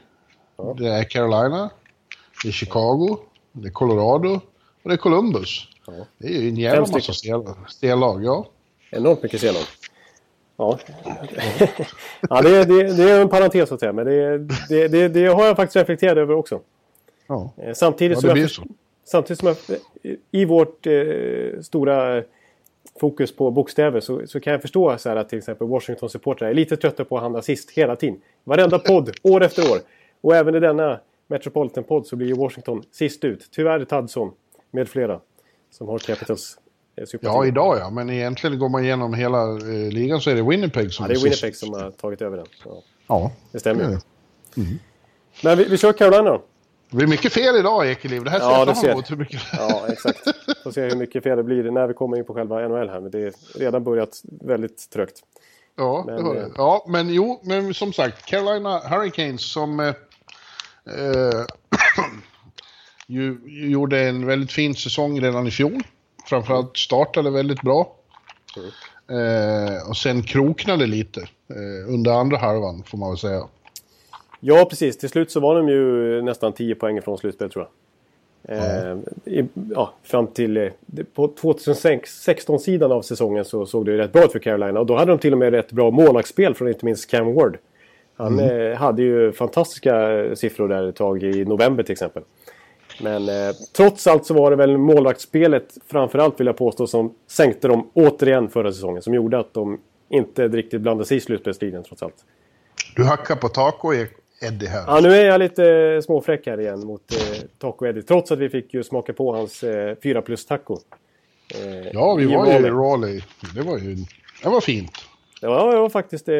Ja. 0.57 0.75
Det 0.77 0.87
är 0.87 1.03
Carolina. 1.03 1.69
Det 2.43 2.47
är 2.47 2.51
Chicago. 2.51 3.17
Det 3.51 3.67
är 3.67 3.71
Colorado. 3.71 4.41
Och 4.83 4.89
det 4.89 4.93
är 4.93 4.97
Columbus. 4.97 5.67
Ja. 5.87 5.93
Det 6.17 6.27
är 6.27 6.41
ju 6.41 6.49
en 6.49 6.55
jävla 6.55 6.81
massa 6.81 7.13
stellag, 7.67 8.23
ja. 8.23 8.47
Enormt 8.91 9.23
mycket 9.23 9.39
stellag. 9.39 9.63
Ja, 10.57 10.79
ja 12.29 12.41
det, 12.41 12.65
det, 12.65 12.83
det, 12.93 13.11
är 13.11 13.21
en 13.21 13.29
parentes 13.29 13.71
att 13.71 13.79
säga. 13.79 13.93
Men 13.93 14.05
det, 14.69 14.87
det, 14.87 15.07
det 15.07 15.27
har 15.27 15.45
jag 15.45 15.55
faktiskt 15.55 15.75
reflekterat 15.75 16.17
över 16.17 16.33
också. 16.33 16.61
Ja. 17.27 17.51
Eh, 17.57 17.73
samtidigt, 17.73 18.23
ja, 18.23 18.29
som 18.29 18.39
jag, 18.39 18.49
samtidigt 19.05 19.39
som 19.39 19.47
jag, 19.47 20.17
i 20.31 20.45
vårt 20.45 20.87
eh, 20.87 21.61
stora 21.61 22.23
fokus 22.99 23.35
på 23.35 23.51
bokstäver 23.51 23.99
så, 23.99 24.27
så 24.27 24.39
kan 24.39 24.51
jag 24.53 24.61
förstå 24.61 24.97
så 24.97 25.09
att 25.09 25.29
till 25.29 25.37
exempel 25.37 25.67
Washington-supportrar 25.67 26.49
är 26.49 26.53
lite 26.53 26.77
trötta 26.77 27.05
på 27.05 27.17
att 27.17 27.21
handla 27.21 27.41
sist 27.41 27.71
hela 27.71 27.95
tiden. 27.95 28.21
Varenda 28.43 28.79
podd, 28.79 29.11
år 29.21 29.43
efter 29.43 29.71
år. 29.71 29.77
Och 30.21 30.35
även 30.35 30.55
i 30.55 30.59
denna 30.59 30.99
Metropolitan-podd 31.27 32.07
så 32.07 32.15
blir 32.15 32.27
ju 32.27 32.33
Washington 32.33 32.83
sist 32.91 33.23
ut. 33.23 33.47
Tyvärr 33.51 33.85
Tadson 33.85 34.31
med 34.71 34.89
flera 34.89 35.19
som 35.71 35.87
har 35.87 35.99
Capitals 35.99 36.57
eh, 36.95 37.05
sympati. 37.05 37.33
Ja, 37.33 37.45
idag 37.45 37.77
ja. 37.77 37.89
Men 37.89 38.09
egentligen 38.09 38.59
går 38.59 38.69
man 38.69 38.83
igenom 38.83 39.13
hela 39.13 39.51
eh, 39.51 39.91
ligan 39.91 40.21
så 40.21 40.29
är 40.29 40.35
det 40.35 40.41
Winnipeg 40.41 40.93
som 40.93 41.03
ja, 41.03 41.07
det 41.07 41.19
är 41.19 41.23
Winnipeg 41.23 41.55
som 41.55 41.73
har 41.73 41.91
tagit 41.91 42.21
över 42.21 42.37
den. 42.37 42.45
Ja, 42.65 42.81
ja. 43.07 43.31
det 43.51 43.59
stämmer 43.59 43.83
ju. 43.83 43.87
Mm. 43.89 44.79
Men 45.43 45.57
vi, 45.57 45.63
vi 45.63 45.77
kör 45.77 45.93
Carolina 45.93 46.23
då. 46.23 46.41
Det 46.89 46.97
blir 46.97 47.07
mycket 47.07 47.33
fel 47.33 47.55
idag, 47.55 47.91
Ekeliv. 47.91 48.23
Det 48.23 48.29
här 48.29 48.39
ser 48.39 48.45
ja, 48.45 48.65
jag 48.65 48.77
fram 48.77 48.89
emot. 48.89 49.11
Hur 49.11 49.15
mycket... 49.15 49.41
Ja, 49.53 49.85
exakt. 49.89 50.19
Får 50.63 50.71
se 50.71 50.81
hur 50.81 50.95
mycket 50.95 51.23
fel 51.23 51.37
det 51.37 51.43
blir 51.43 51.71
när 51.71 51.87
vi 51.87 51.93
kommer 51.93 52.17
in 52.17 52.25
på 52.25 52.33
själva 52.33 52.67
NHL 52.67 52.89
här. 52.89 52.99
Men 52.99 53.11
det 53.11 53.23
har 53.23 53.59
redan 53.59 53.83
börjat 53.83 54.21
väldigt 54.23 54.89
trögt. 54.89 55.21
Ja, 55.75 56.03
men, 56.05 56.15
det 56.15 56.23
har 56.23 56.35
det. 56.35 56.41
Eh, 56.41 56.47
ja, 56.55 56.85
men 56.87 57.09
jo, 57.09 57.41
men 57.43 57.73
som 57.73 57.93
sagt, 57.93 58.25
Carolina 58.25 58.79
Hurricanes 58.79 59.51
som 59.51 59.79
eh, 59.79 59.87
eh 59.87 61.45
ju, 63.07 63.39
gjorde 63.45 63.99
en 63.99 64.25
väldigt 64.25 64.51
fin 64.51 64.75
säsong 64.75 65.21
redan 65.21 65.47
i 65.47 65.51
fjol. 65.51 65.83
Framförallt 66.25 66.77
startade 66.77 67.29
väldigt 67.29 67.61
bra. 67.61 67.95
Mm. 68.57 68.69
Eh, 69.09 69.89
och 69.89 69.97
sen 69.97 70.23
kroknade 70.23 70.85
lite 70.85 71.21
eh, 71.49 71.93
under 71.93 72.11
andra 72.11 72.37
halvan, 72.37 72.83
får 72.83 72.97
man 72.97 73.09
väl 73.09 73.17
säga. 73.17 73.47
Ja, 74.39 74.65
precis. 74.69 74.97
Till 74.97 75.09
slut 75.09 75.31
så 75.31 75.39
var 75.39 75.55
de 75.55 75.69
ju 75.69 76.21
nästan 76.21 76.53
10 76.53 76.75
poäng 76.75 77.01
från 77.01 77.17
slutspel 77.17 77.49
tror 77.49 77.65
jag. 77.65 77.71
Eh, 78.49 78.97
i, 79.25 79.45
ja, 79.75 79.93
fram 80.03 80.27
till 80.27 80.57
eh, 80.57 80.69
på 81.13 81.27
2016-sidan 81.27 82.91
av 82.91 83.01
säsongen 83.01 83.45
så 83.45 83.65
såg 83.65 83.85
det 83.85 83.91
ju 83.91 83.97
rätt 83.97 84.13
bra 84.13 84.23
ut 84.23 84.31
för 84.31 84.39
Carolina. 84.39 84.79
Och 84.79 84.85
då 84.85 84.95
hade 84.95 85.11
de 85.11 85.19
till 85.19 85.33
och 85.33 85.39
med 85.39 85.53
rätt 85.53 85.71
bra 85.71 85.91
målvaktsspel 85.91 86.55
från 86.55 86.67
inte 86.67 86.85
minst 86.85 87.11
Cam 87.11 87.33
Ward. 87.33 87.57
Han 88.15 88.39
mm. 88.39 88.71
eh, 88.71 88.77
hade 88.77 89.01
ju 89.01 89.31
fantastiska 89.31 90.25
siffror 90.35 90.67
där 90.67 90.89
ett 90.89 90.95
tag 90.95 91.23
i 91.23 91.45
november 91.45 91.83
till 91.83 91.91
exempel. 91.91 92.23
Men 93.01 93.29
eh, 93.29 93.55
trots 93.75 94.07
allt 94.07 94.25
så 94.25 94.33
var 94.33 94.51
det 94.51 94.57
väl 94.57 94.77
målvaktsspelet 94.77 95.77
framförallt 95.87 96.39
vill 96.39 96.47
jag 96.47 96.57
påstå 96.57 96.87
som 96.87 97.15
sänkte 97.27 97.67
dem 97.67 97.89
återigen 97.93 98.49
förra 98.49 98.71
säsongen. 98.71 99.01
Som 99.01 99.13
gjorde 99.13 99.39
att 99.39 99.53
de 99.53 99.79
inte 100.09 100.47
riktigt 100.47 100.81
blandade 100.81 101.07
sig 101.07 101.17
i 101.17 101.19
slutspelsstriden 101.19 101.83
trots 101.83 102.03
allt. 102.03 102.25
Du 102.95 103.03
hackar 103.03 103.35
på 103.35 103.49
Taco 103.49 103.93
Eddie 104.41 104.67
här. 104.67 104.83
Ja, 104.87 104.99
nu 104.99 105.09
är 105.09 105.25
jag 105.25 105.39
lite 105.39 105.71
eh, 105.71 106.01
småfräck 106.01 106.47
här 106.47 106.59
igen 106.59 106.79
mot 106.79 107.11
eh, 107.11 107.41
Taco 107.57 107.85
Eddie. 107.85 108.01
Trots 108.01 108.31
att 108.31 108.39
vi 108.39 108.49
fick 108.49 108.73
ju 108.73 108.83
smaka 108.83 109.13
på 109.13 109.35
hans 109.35 109.63
eh, 109.63 109.95
4 110.03 110.21
plus 110.21 110.45
taco. 110.45 110.77
Eh, 111.55 111.87
ja, 111.93 112.15
vi 112.15 112.25
var 112.25 112.47
ju 112.47 112.67
i 112.67 112.69
Raleigh. 112.69 113.25
Det 113.55 113.61
var 113.61 113.77
ju 113.77 113.95
det 114.43 114.49
var 114.49 114.61
fint. 114.61 114.91
Det 115.41 115.47
var, 115.47 115.71
det 115.71 115.79
var 115.79 115.89
faktiskt 115.89 116.29
eh, 116.29 116.35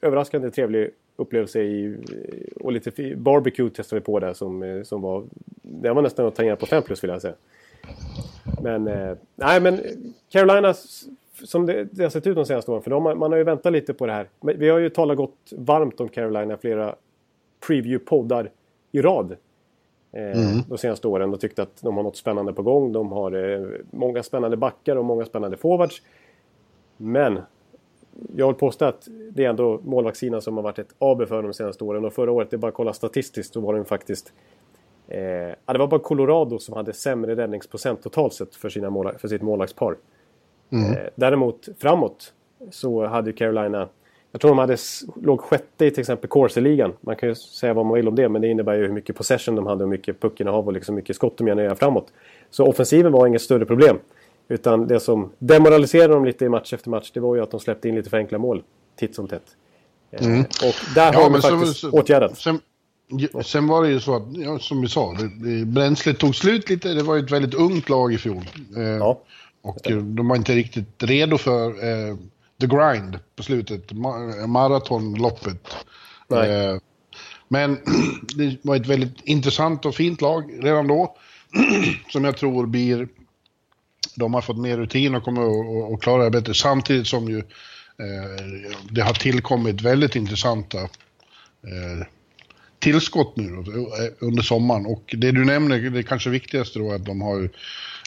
överraskande 0.00 0.50
trevlig 0.50 0.90
upplevelse 1.16 1.62
i, 1.62 1.96
och 2.60 2.72
lite 2.72 3.16
barbecue 3.16 3.70
testade 3.70 4.00
vi 4.00 4.04
på 4.04 4.18
där 4.18 4.34
som, 4.34 4.62
eh, 4.62 4.82
som 4.82 5.02
var... 5.02 5.24
Det 5.62 5.92
var 5.92 6.02
nästan 6.02 6.26
att 6.26 6.34
tangera 6.34 6.56
på 6.56 6.66
5 6.66 6.82
plus 6.82 7.04
vill 7.04 7.10
jag 7.10 7.22
säga. 7.22 7.34
Men, 8.62 8.88
eh, 8.88 9.16
nej 9.34 9.60
men 9.60 9.80
Carolina 10.30 10.74
som 11.44 11.66
det, 11.66 11.84
det 11.84 12.02
har 12.02 12.10
sett 12.10 12.26
ut 12.26 12.36
de 12.36 12.46
senaste 12.46 12.70
åren, 12.70 12.82
för 12.82 12.90
de, 12.90 13.02
man 13.02 13.32
har 13.32 13.36
ju 13.36 13.44
väntat 13.44 13.72
lite 13.72 13.94
på 13.94 14.06
det 14.06 14.12
här. 14.12 14.28
Men 14.40 14.58
vi 14.58 14.68
har 14.68 14.78
ju 14.78 14.88
talat 14.88 15.16
gott 15.16 15.36
varmt 15.50 16.00
om 16.00 16.08
Carolina 16.08 16.56
flera 16.56 16.94
preview-poddar 17.66 18.50
i 18.92 19.02
rad. 19.02 19.36
Eh, 20.12 20.22
mm. 20.22 20.62
De 20.68 20.78
senaste 20.78 21.08
åren 21.08 21.34
och 21.34 21.40
tyckt 21.40 21.58
att 21.58 21.82
de 21.82 21.96
har 21.96 22.02
något 22.02 22.16
spännande 22.16 22.52
på 22.52 22.62
gång. 22.62 22.92
De 22.92 23.12
har 23.12 23.32
eh, 23.32 23.66
många 23.90 24.22
spännande 24.22 24.56
backar 24.56 24.96
och 24.96 25.04
många 25.04 25.24
spännande 25.24 25.56
forwards. 25.56 26.02
Men 26.96 27.40
jag 28.36 28.46
vill 28.46 28.56
påstå 28.56 28.84
att 28.84 29.08
det 29.32 29.44
är 29.44 29.50
ändå 29.50 29.80
målvaktssidan 29.84 30.42
som 30.42 30.56
har 30.56 30.62
varit 30.62 30.78
ett 30.78 30.94
AB 30.98 31.28
för 31.28 31.42
de 31.42 31.54
senaste 31.54 31.84
åren. 31.84 32.04
Och 32.04 32.12
förra 32.12 32.32
året, 32.32 32.50
det 32.50 32.56
är 32.56 32.58
bara 32.58 32.68
att 32.68 32.74
kolla 32.74 32.92
statistiskt, 32.92 33.52
så 33.52 33.60
var 33.60 33.74
det 33.74 33.84
faktiskt... 33.84 34.32
Eh, 35.08 35.18
det 35.66 35.78
var 35.78 35.86
bara 35.86 36.00
Colorado 36.00 36.58
som 36.58 36.74
hade 36.76 36.92
sämre 36.92 37.36
räddningsprocent 37.36 38.02
totalt 38.02 38.34
sett 38.34 38.54
för, 38.54 38.68
sina 38.68 38.90
mål, 38.90 39.12
för 39.18 39.28
sitt 39.28 39.42
målvaktspar. 39.42 39.96
Mm. 40.70 40.92
Eh, 40.92 41.08
däremot 41.14 41.68
framåt 41.78 42.32
så 42.70 43.06
hade 43.06 43.32
Carolina... 43.32 43.88
Jag 44.32 44.40
tror 44.40 44.50
de 44.50 44.58
hade, 44.58 44.76
låg 45.22 45.40
sjätte 45.40 45.86
i 45.86 45.90
till 45.90 46.00
exempel 46.00 46.30
Corsi-ligan. 46.30 46.92
Man 47.00 47.16
kan 47.16 47.28
ju 47.28 47.34
säga 47.34 47.74
vad 47.74 47.86
man 47.86 47.94
vill 47.94 48.08
om 48.08 48.14
det, 48.14 48.28
men 48.28 48.42
det 48.42 48.48
innebär 48.48 48.74
ju 48.74 48.86
hur 48.86 48.92
mycket 48.92 49.16
possession 49.16 49.54
de 49.54 49.66
hade 49.66 49.84
och 49.84 49.90
hur 49.90 49.96
mycket 49.96 50.20
puckinnehav 50.20 50.66
och 50.66 50.72
liksom 50.72 50.94
mycket 50.94 51.16
skott 51.16 51.38
de 51.38 51.46
genererade 51.46 51.76
framåt. 51.76 52.12
Så 52.50 52.66
offensiven 52.66 53.12
var 53.12 53.26
inget 53.26 53.42
större 53.42 53.66
problem. 53.66 53.98
Utan 54.48 54.86
det 54.86 55.00
som 55.00 55.30
demoraliserade 55.38 56.14
dem 56.14 56.24
lite 56.24 56.44
i 56.44 56.48
match 56.48 56.72
efter 56.72 56.90
match, 56.90 57.10
det 57.14 57.20
var 57.20 57.36
ju 57.36 57.42
att 57.42 57.50
de 57.50 57.60
släppte 57.60 57.88
in 57.88 57.94
lite 57.94 58.10
för 58.10 58.16
enkla 58.16 58.38
mål. 58.38 58.62
Titt 58.96 59.14
som 59.14 59.28
tätt. 59.28 59.56
Eh, 60.10 60.26
mm. 60.26 60.40
Och 60.40 60.94
där 60.94 61.12
ja, 61.12 61.22
har 61.22 61.30
de 61.30 61.42
faktiskt 61.42 61.80
så, 61.80 61.90
åtgärdat. 61.90 62.38
Sen, 62.38 62.60
sen, 63.44 63.66
var 63.66 63.82
det 63.82 63.88
ju 63.88 64.00
så 64.00 64.16
att, 64.16 64.22
ja, 64.32 64.58
som 64.58 64.80
vi 64.80 64.88
sa, 64.88 65.12
det, 65.12 65.48
det, 65.48 65.64
bränslet 65.64 66.18
tog 66.18 66.34
slut 66.34 66.70
lite. 66.70 66.88
Det 66.88 67.02
var 67.02 67.14
ju 67.14 67.24
ett 67.24 67.30
väldigt 67.30 67.54
ungt 67.54 67.88
lag 67.88 68.12
i 68.12 68.18
fjol. 68.18 68.44
Eh, 68.76 68.82
ja. 68.82 69.20
Och 69.62 69.78
de 70.02 70.28
var 70.28 70.36
inte 70.36 70.52
riktigt 70.52 71.02
redo 71.02 71.38
för 71.38 71.68
eh, 71.68 72.16
the 72.62 72.66
grind 72.66 73.18
på 73.36 73.42
slutet, 73.42 73.92
maratonloppet. 74.46 75.76
Eh, 76.30 76.76
men 77.48 77.78
det 78.36 78.56
var 78.62 78.76
ett 78.76 78.86
väldigt 78.86 79.20
intressant 79.24 79.86
och 79.86 79.94
fint 79.94 80.20
lag 80.20 80.50
redan 80.62 80.86
då. 80.86 81.16
som 82.12 82.24
jag 82.24 82.36
tror 82.36 82.66
blir... 82.66 83.08
De 84.14 84.34
har 84.34 84.40
fått 84.40 84.58
mer 84.58 84.76
rutin 84.76 85.14
och 85.14 85.24
kommer 85.24 85.94
att 85.94 86.00
klara 86.00 86.24
det 86.24 86.30
bättre. 86.30 86.54
Samtidigt 86.54 87.06
som 87.06 87.28
ju 87.28 87.38
eh, 87.38 88.64
det 88.90 89.00
har 89.00 89.14
tillkommit 89.14 89.80
väldigt 89.80 90.16
intressanta 90.16 90.78
eh, 90.78 92.06
tillskott 92.78 93.36
nu 93.36 93.44
eh, 93.44 94.12
under 94.18 94.42
sommaren. 94.42 94.86
Och 94.86 95.14
det 95.18 95.30
du 95.30 95.44
nämner, 95.44 95.90
det 95.90 96.02
kanske 96.02 96.30
viktigaste 96.30 96.78
då 96.78 96.90
är 96.90 96.94
att 96.94 97.04
de 97.04 97.20
har 97.20 97.48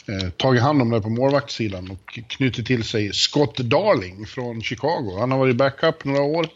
eh, 0.08 0.30
tagit 0.30 0.62
hand 0.62 0.82
om 0.82 0.90
det 0.90 1.00
på 1.00 1.08
målvaktssidan 1.08 1.90
och 1.90 2.18
knutit 2.28 2.66
till 2.66 2.84
sig 2.84 3.12
Scott 3.12 3.56
Darling 3.56 4.26
från 4.26 4.62
Chicago. 4.62 5.16
Han 5.18 5.30
har 5.30 5.38
varit 5.38 5.56
backup 5.56 6.04
några 6.04 6.22
år 6.22 6.48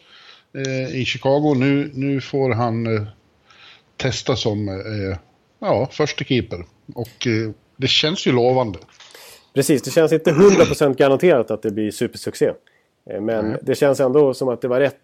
eh, 0.54 1.00
i 1.00 1.04
Chicago. 1.04 1.54
Nu, 1.54 1.90
nu 1.94 2.20
får 2.20 2.50
han 2.50 2.96
eh, 2.96 3.02
testa 3.96 4.36
som 4.36 4.68
eh, 4.68 5.18
ja, 5.58 5.88
första 5.92 6.24
keeper. 6.24 6.64
Och 6.94 7.26
eh, 7.26 7.50
det 7.76 7.88
känns 7.88 8.26
ju 8.26 8.32
lovande. 8.32 8.78
Precis, 9.54 9.82
det 9.82 9.90
känns 9.90 10.12
inte 10.12 10.30
100% 10.30 10.96
garanterat 10.96 11.50
att 11.50 11.62
det 11.62 11.70
blir 11.70 11.90
supersuccé. 11.90 12.52
Eh, 13.10 13.20
men 13.20 13.46
mm. 13.46 13.58
det 13.62 13.74
känns 13.74 14.00
ändå 14.00 14.34
som 14.34 14.48
att 14.48 14.60
det 14.60 14.68
var 14.68 14.80
rätt 14.80 14.96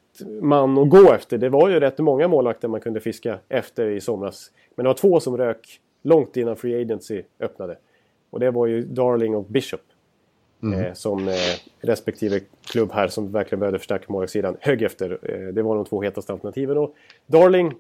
man 0.43 0.79
att 0.79 0.91
gå 0.91 1.13
efter. 1.13 1.39
Det 1.39 1.49
var 1.49 1.69
ju 1.69 1.81
rätt 1.81 1.99
många 1.99 2.29
målvakter 2.29 2.69
man 2.69 2.81
kunde 2.81 3.01
fiska 3.01 3.39
efter 3.49 3.91
i 3.91 4.01
somras. 4.01 4.51
Men 4.75 4.85
det 4.85 4.89
var 4.89 4.95
två 4.95 5.21
som 5.21 5.37
rök 5.37 5.81
långt 6.03 6.37
innan 6.37 6.57
Free 6.57 6.83
Agency 6.83 7.23
öppnade. 7.41 7.77
Och 8.37 8.41
det 8.41 8.51
var 8.51 8.67
ju 8.67 8.85
Darling 8.85 9.35
och 9.35 9.45
Bishop. 9.45 9.81
Mm. 10.63 10.81
Eh, 10.81 10.93
som 10.93 11.29
eh, 11.29 11.35
respektive 11.81 12.41
klubb 12.65 12.93
här 12.93 13.09
som 13.09 13.33
verkligen 13.33 13.61
behövde 13.61 13.79
förstärka 13.79 14.05
målvaktssidan 14.09 14.57
högg 14.61 14.83
efter. 14.83 15.19
Eh, 15.23 15.55
det 15.55 15.63
var 15.63 15.77
de 15.77 15.85
två 15.85 16.03
hetaste 16.03 16.33
alternativen. 16.33 16.79
Och 16.79 16.95
Darling 17.27 17.75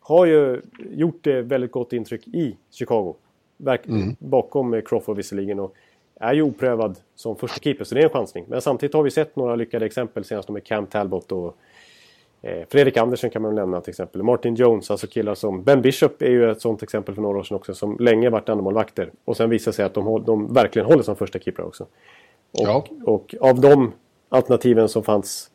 har 0.00 0.26
ju 0.26 0.62
gjort 0.90 1.18
det 1.20 1.42
väldigt 1.42 1.72
gott 1.72 1.92
intryck 1.92 2.28
i 2.28 2.56
Chicago. 2.70 3.14
Verk 3.56 3.86
mm. 3.86 4.16
Bakom 4.18 4.82
Crawford 4.82 5.16
visserligen. 5.16 5.60
Och 5.60 5.74
är 6.20 6.34
ju 6.34 6.42
oprövad 6.42 6.98
som 7.14 7.36
första 7.36 7.60
keeper, 7.60 7.84
så 7.84 7.94
det 7.94 8.00
är 8.00 8.04
en 8.04 8.10
chansning. 8.10 8.44
Men 8.48 8.60
samtidigt 8.60 8.94
har 8.94 9.02
vi 9.02 9.10
sett 9.10 9.36
några 9.36 9.56
lyckade 9.56 9.86
exempel, 9.86 10.24
senast 10.24 10.48
med 10.48 10.64
Cam 10.64 10.86
Talbot 10.86 11.32
och 11.32 11.46
eh, 11.46 11.54
Fredrik 12.68 12.96
Andersen 12.96 13.30
kan 13.30 13.42
man 13.42 13.54
nämna 13.54 13.80
till 13.80 13.90
exempel. 13.90 14.22
Martin 14.22 14.54
Jones, 14.54 14.90
alltså 14.90 15.06
killar 15.06 15.34
som... 15.34 15.62
Ben 15.62 15.82
Bishop 15.82 16.22
är 16.22 16.30
ju 16.30 16.50
ett 16.50 16.60
sånt 16.60 16.82
exempel 16.82 17.14
för 17.14 17.22
några 17.22 17.38
år 17.38 17.42
sedan 17.42 17.56
också, 17.56 17.74
som 17.74 17.96
länge 18.00 18.30
varit 18.30 18.48
andremålvakter. 18.48 19.10
Och 19.24 19.36
sen 19.36 19.50
visar 19.50 19.72
sig 19.72 19.84
att 19.84 19.94
de, 19.94 20.24
de 20.26 20.54
verkligen 20.54 20.86
håller 20.86 21.02
som 21.02 21.16
första 21.16 21.38
keeper 21.38 21.66
också. 21.66 21.86
Och, 22.52 22.66
ja. 22.66 22.84
och 23.04 23.34
av 23.40 23.60
de 23.60 23.92
alternativen 24.28 24.88
som 24.88 25.02
fanns 25.02 25.50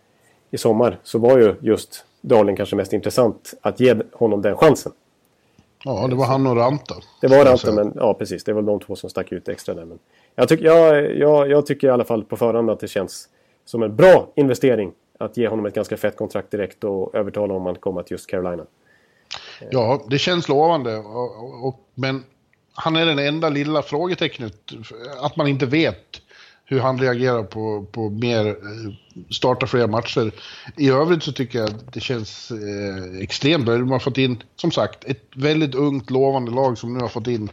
i 0.52 0.58
sommar 0.58 1.00
så 1.04 1.20
var 1.20 1.38
ju 1.38 1.56
just 1.62 2.06
Darling 2.22 2.56
kanske 2.56 2.76
mest 2.76 2.94
intressant 2.94 3.54
att 3.62 3.80
ge 3.80 3.96
honom 4.14 4.42
den 4.42 4.58
chansen. 4.58 4.92
Ja, 5.84 6.08
det 6.08 6.16
var 6.16 6.26
han 6.26 6.48
och 6.48 6.56
Ranta. 6.56 6.96
Det 7.22 7.28
var 7.28 7.46
Ranta, 7.46 7.72
men 7.72 7.94
ja 7.96 8.14
precis. 8.14 8.44
Det 8.44 8.54
var 8.54 8.62
de 8.62 8.80
två 8.80 8.96
som 8.96 9.10
stack 9.10 9.32
ut 9.32 9.48
extra 9.48 9.76
där. 9.76 9.86
Men 9.86 10.00
jag, 10.36 10.50
tyck, 10.50 10.62
jag, 10.62 11.16
jag, 11.18 11.50
jag 11.50 11.66
tycker 11.66 11.88
i 11.88 11.90
alla 11.90 12.04
fall 12.04 12.24
på 12.24 12.38
förhand 12.38 12.70
att 12.70 12.80
det 12.80 12.88
känns 12.88 13.30
som 13.66 13.84
en 13.84 13.96
bra 13.96 14.28
investering 14.36 14.92
att 15.20 15.38
ge 15.38 15.48
honom 15.48 15.66
ett 15.66 15.76
ganska 15.76 15.98
fett 15.98 16.18
kontrakt 16.18 16.52
direkt 16.52 16.84
och 16.84 17.16
övertala 17.16 17.54
honom 17.54 17.68
att 17.68 17.82
komma 17.82 18.04
till 18.04 18.14
just 18.14 18.30
Carolina. 18.30 18.66
Ja, 19.72 20.06
det 20.10 20.18
känns 20.18 20.50
lovande. 20.50 20.98
Och, 20.98 21.68
och, 21.68 21.90
men 21.96 22.24
han 22.74 22.96
är 22.96 23.06
den 23.06 23.20
enda 23.20 23.50
lilla 23.50 23.82
frågetecknet. 23.82 24.56
Att 25.22 25.36
man 25.36 25.48
inte 25.48 25.66
vet 25.66 26.22
hur 26.66 26.80
han 26.80 27.00
reagerar 27.00 27.44
på, 27.44 27.86
på 27.92 28.10
mer, 28.10 28.48
eh, 28.48 28.94
starta 29.30 29.68
fler 29.68 29.88
matcher. 29.88 30.32
I 30.78 30.90
övrigt 30.90 31.24
så 31.24 31.32
tycker 31.32 31.60
jag 31.60 31.70
att 31.70 31.94
det 31.94 32.00
känns 32.00 32.52
eh, 32.52 33.22
extremt 33.22 33.66
bra. 33.66 33.78
De 33.78 33.92
har 33.92 34.00
fått 34.00 34.18
in, 34.18 34.44
som 34.56 34.72
sagt, 34.72 35.04
ett 35.04 35.26
väldigt 35.36 35.76
ungt 35.76 36.10
lovande 36.10 36.52
lag 36.52 36.78
som 36.78 36.94
nu 36.94 37.00
har 37.00 37.08
fått 37.08 37.28
in 37.28 37.50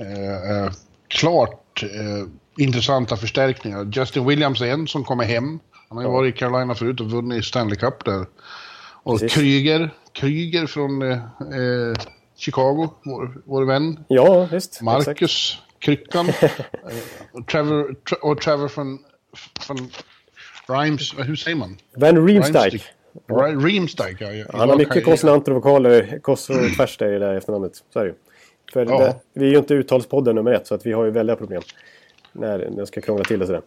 eh, 0.00 0.64
eh 0.64 0.72
klart 1.08 1.82
eh, 1.82 2.28
intressanta 2.56 3.16
förstärkningar. 3.16 3.90
Justin 3.92 4.26
Williams 4.26 4.60
är 4.60 4.66
en 4.66 4.88
som 4.88 5.04
kommer 5.04 5.24
hem. 5.24 5.60
Han 5.92 6.04
har 6.04 6.10
ju 6.10 6.16
varit 6.16 6.34
i 6.34 6.38
Carolina 6.38 6.74
förut 6.74 7.00
och 7.00 7.10
vunnit 7.10 7.44
Stanley 7.44 7.76
Cup 7.76 8.04
där. 8.04 8.26
Och 9.02 9.20
Precis. 9.20 9.34
Kryger, 9.34 9.90
Kryger 10.12 10.66
från 10.66 11.02
eh, 11.02 11.18
Chicago, 12.36 12.88
vår, 13.04 13.42
vår 13.44 13.64
vän. 13.64 14.04
Ja, 14.08 14.48
visst. 14.52 14.82
Marcus. 14.82 15.08
Exakt. 15.08 15.62
Kryckan. 15.78 16.28
och 17.32 17.46
Trevor, 17.46 17.96
och 18.22 18.40
Trevor 18.40 18.68
från, 18.68 18.98
från 19.60 19.90
Rhymes, 20.68 21.14
hur 21.18 21.36
säger 21.36 21.56
man? 21.56 21.76
Van 21.96 22.26
Riemsdyk. 22.26 22.84
Riemsdyk, 23.64 24.16
ja. 24.20 24.32
ja. 24.32 24.46
Han 24.52 24.68
har 24.68 24.76
mycket 24.76 25.04
konsonanter 25.04 25.52
och 25.52 25.56
vokaler, 25.56 26.18
kors 26.22 26.50
och 26.50 26.56
tvärs 26.76 26.98
där 26.98 27.12
i 27.12 27.18
det 27.18 27.36
efternamnet. 27.36 27.72
Så 27.92 28.00
är 28.00 28.04
det 28.04 28.14
För 28.72 28.86
ja. 28.86 28.98
det, 28.98 29.16
vi 29.32 29.46
är 29.46 29.50
ju 29.50 29.58
inte 29.58 29.74
uttalspodden 29.74 30.34
nummer 30.34 30.52
ett, 30.52 30.66
så 30.66 30.74
att 30.74 30.86
vi 30.86 30.92
har 30.92 31.04
ju 31.04 31.10
väldiga 31.10 31.36
problem. 31.36 31.62
När 32.32 32.58
den 32.58 32.86
ska 32.86 33.00
krångla 33.00 33.24
till 33.24 33.38
det 33.38 33.46
sådär. 33.46 33.62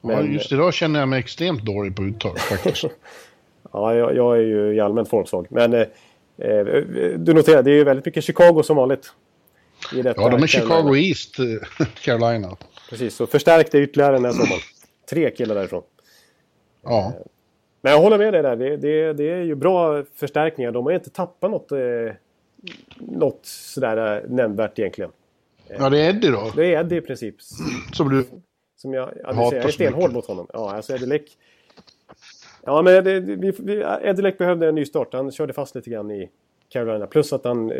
Men, 0.00 0.16
ja, 0.16 0.22
just 0.22 0.52
idag 0.52 0.74
känner 0.74 1.00
jag 1.00 1.08
mig 1.08 1.18
extremt 1.18 1.64
dålig 1.64 1.96
på 1.96 2.02
uttal 2.02 2.38
faktiskt. 2.38 2.84
ja, 3.72 3.94
jag, 3.94 4.16
jag, 4.16 4.36
är 4.36 4.42
ju 4.42 4.74
i 4.74 4.80
allmänt 4.80 5.08
formsvag. 5.08 5.46
Men 5.50 5.74
eh, 5.74 5.80
eh, 6.38 6.64
du 7.16 7.34
noterar, 7.34 7.62
det 7.62 7.70
är 7.70 7.74
ju 7.74 7.84
väldigt 7.84 8.06
mycket 8.06 8.24
Chicago 8.24 8.62
som 8.62 8.76
vanligt 8.76 9.12
ja, 9.92 10.28
de 10.28 10.42
är 10.42 10.46
Chicago 10.46 10.96
East, 10.96 11.38
eh, 11.38 11.86
Carolina. 12.02 12.56
Precis, 12.90 13.14
så 13.14 13.26
förstärkte 13.26 13.78
ytterligare 13.78 14.12
den 14.12 14.24
här 14.24 14.32
sommaren. 14.32 14.60
Tre 15.10 15.30
killar 15.30 15.54
därifrån. 15.54 15.82
Ja. 16.82 17.06
Eh, 17.06 17.26
men 17.80 17.92
jag 17.92 18.00
håller 18.00 18.18
med 18.18 18.32
dig 18.32 18.42
där. 18.42 18.56
Det, 18.56 18.76
det, 18.76 19.12
det 19.12 19.30
är 19.30 19.42
ju 19.42 19.54
bra 19.54 20.04
förstärkningar. 20.14 20.72
De 20.72 20.84
har 20.86 20.92
inte 20.92 21.10
tappat 21.10 21.50
något, 21.50 21.72
eh, 21.72 21.78
något 22.98 23.40
sådär 23.42 24.24
nämnvärt 24.28 24.78
egentligen. 24.78 25.10
Ja, 25.78 25.90
det 25.90 25.98
är 25.98 26.08
Eddie 26.08 26.30
då? 26.30 26.52
Det 26.56 26.74
är 26.74 26.80
Eddie 26.80 26.96
i 26.96 27.00
princip. 27.00 27.34
Som 27.92 28.08
du 28.08 28.26
Som 28.78 28.92
jag, 28.92 29.12
ja, 29.22 29.32
hatar 29.32 29.56
jag 29.56 29.64
är 29.64 29.70
stenhård 29.70 30.12
mot 30.12 30.26
honom. 30.26 30.46
Ja, 30.52 30.74
alltså 30.74 30.94
Eddie 30.94 31.06
Leck. 31.06 31.38
Ja, 32.64 32.82
men 32.82 34.16
Leck 34.16 34.38
behövde 34.38 34.68
en 34.68 34.74
ny 34.74 34.84
start. 34.84 35.08
Han 35.12 35.32
körde 35.32 35.52
fast 35.52 35.74
lite 35.74 35.90
grann 35.90 36.10
i 36.10 36.30
Carolina. 36.68 37.06
Plus 37.06 37.32
att 37.32 37.44
han, 37.44 37.72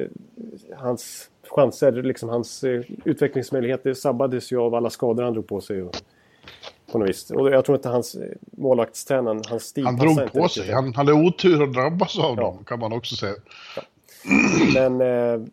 hans 0.77 1.31
chanser, 1.49 1.93
liksom 1.93 2.29
hans 2.29 2.65
eh, 2.65 2.83
utvecklingsmöjligheter 3.05 3.95
sabbades 3.95 4.53
ju 4.53 4.59
av 4.59 4.75
alla 4.75 4.91
skador 4.91 5.23
han 5.23 5.33
drog 5.33 5.47
på 5.47 5.61
sig. 5.61 5.83
Och, 5.83 5.97
på 6.93 6.99
något 6.99 7.09
vis. 7.09 7.31
Och 7.31 7.51
jag 7.51 7.65
tror 7.65 7.77
inte 7.77 7.89
hans 7.89 8.15
eh, 8.15 8.29
målvaktstränaren, 8.51 9.43
hans 9.49 9.63
stil 9.63 9.85
Han 9.85 9.97
drog 9.97 10.33
på 10.33 10.49
sig. 10.49 10.73
Han 10.73 10.95
hade 10.95 11.13
otur 11.13 11.63
att 11.63 11.73
drabbas 11.73 12.19
av 12.19 12.37
ja. 12.37 12.43
dem, 12.43 12.65
kan 12.65 12.79
man 12.79 12.93
också 12.93 13.17
säga. 13.17 13.35
Ja. 13.77 13.83
Men, 14.75 15.01
eh, 15.01 15.49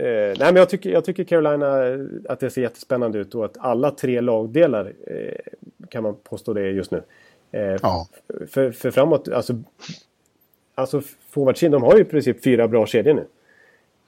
eh, 0.00 0.34
nej, 0.38 0.38
men 0.38 0.56
jag, 0.56 0.68
tycker, 0.68 0.90
jag 0.90 1.04
tycker 1.04 1.24
Carolina 1.24 1.86
eh, 1.86 1.98
att 2.28 2.40
det 2.40 2.50
ser 2.50 2.62
jättespännande 2.62 3.18
ut 3.18 3.34
och 3.34 3.44
att 3.44 3.56
alla 3.58 3.90
tre 3.90 4.20
lagdelar 4.20 4.92
eh, 5.06 5.52
kan 5.88 6.02
man 6.02 6.16
påstå 6.24 6.52
det 6.52 6.70
just 6.70 6.90
nu. 6.90 7.02
ja. 7.82 8.08
för, 8.50 8.72
för 8.72 8.90
framåt, 8.90 9.28
alltså, 9.28 9.54
alltså 10.74 11.02
forwardsidan, 11.30 11.72
de 11.72 11.82
har 11.82 11.96
ju 11.96 12.00
i 12.00 12.04
princip 12.04 12.44
fyra 12.44 12.68
bra 12.68 12.86
kedjor 12.86 13.14
nu. 13.14 13.26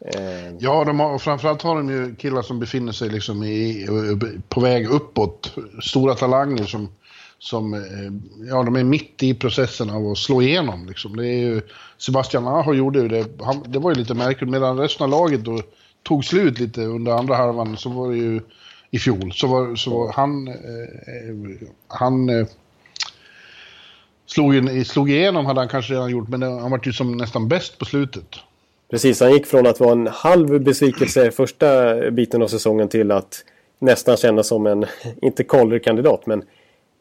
Eh, 0.05 0.55
ja, 0.59 0.85
de 0.85 1.01
har, 1.01 1.19
framförallt 1.19 1.63
har 1.63 1.77
de 1.77 1.91
ju 1.91 2.15
killar 2.15 2.43
som 2.43 2.61
befinner 2.61 2.93
sig 2.93 3.09
liksom 3.09 3.43
i, 3.43 3.87
på 4.49 4.61
väg 4.61 4.91
uppåt. 4.91 5.55
Stora 5.83 6.15
talanger 6.15 6.65
som, 6.65 6.89
som 7.39 7.75
eh, 7.75 7.81
ja, 8.49 8.63
de 8.63 8.77
är 8.77 8.85
mitt 8.85 9.23
i 9.23 9.35
processen 9.35 9.91
av 9.91 10.07
att 10.07 10.19
slå 10.19 10.43
igenom. 10.43 10.87
Liksom. 10.87 11.17
Det 11.17 11.27
är 11.27 11.39
ju, 11.39 11.61
Sebastian 11.99 12.47
Aho 12.47 12.75
gjorde 12.75 13.01
ju 13.01 13.09
det, 13.09 13.27
han, 13.41 13.65
det 13.67 13.79
var 13.79 13.91
ju 13.91 13.97
lite 13.97 14.15
märkligt, 14.15 14.51
medan 14.51 14.79
resten 14.79 15.05
av 15.05 15.11
laget 15.11 15.45
då 15.45 15.61
tog 16.03 16.25
slut 16.25 16.59
lite 16.59 16.81
under 16.81 17.13
andra 17.13 17.35
halvan 17.35 17.77
så 17.77 17.89
var 17.89 18.11
det 18.11 18.17
ju 18.17 18.41
i 18.91 18.99
fjol. 18.99 19.33
Så 19.33 19.47
var, 19.47 19.77
så 19.77 19.91
var 19.91 20.13
han, 20.13 20.49
eh, 20.49 21.69
han 21.89 22.29
eh, 22.29 22.47
slog, 24.27 24.87
slog 24.87 25.11
igenom 25.11 25.47
hade 25.47 25.61
han 25.61 25.69
kanske 25.69 25.93
redan 25.93 26.11
gjort, 26.11 26.29
men 26.29 26.43
han 26.43 26.71
var 26.71 26.81
ju 26.85 26.93
som 26.93 27.17
nästan 27.17 27.49
bäst 27.49 27.79
på 27.79 27.85
slutet. 27.85 28.37
Precis, 28.91 29.21
han 29.21 29.33
gick 29.33 29.47
från 29.47 29.67
att 29.67 29.81
vara 29.81 29.93
en 29.93 30.07
halv 30.07 30.61
besvikelse 30.61 31.31
första 31.31 32.11
biten 32.11 32.43
av 32.43 32.49
säsongen 32.49 32.89
till 32.89 33.11
att 33.11 33.45
nästan 33.79 34.17
kännas 34.17 34.49
som 34.49 34.67
en, 34.67 34.87
inte 35.23 35.45
Calder-kandidat, 35.45 36.27
men 36.27 36.43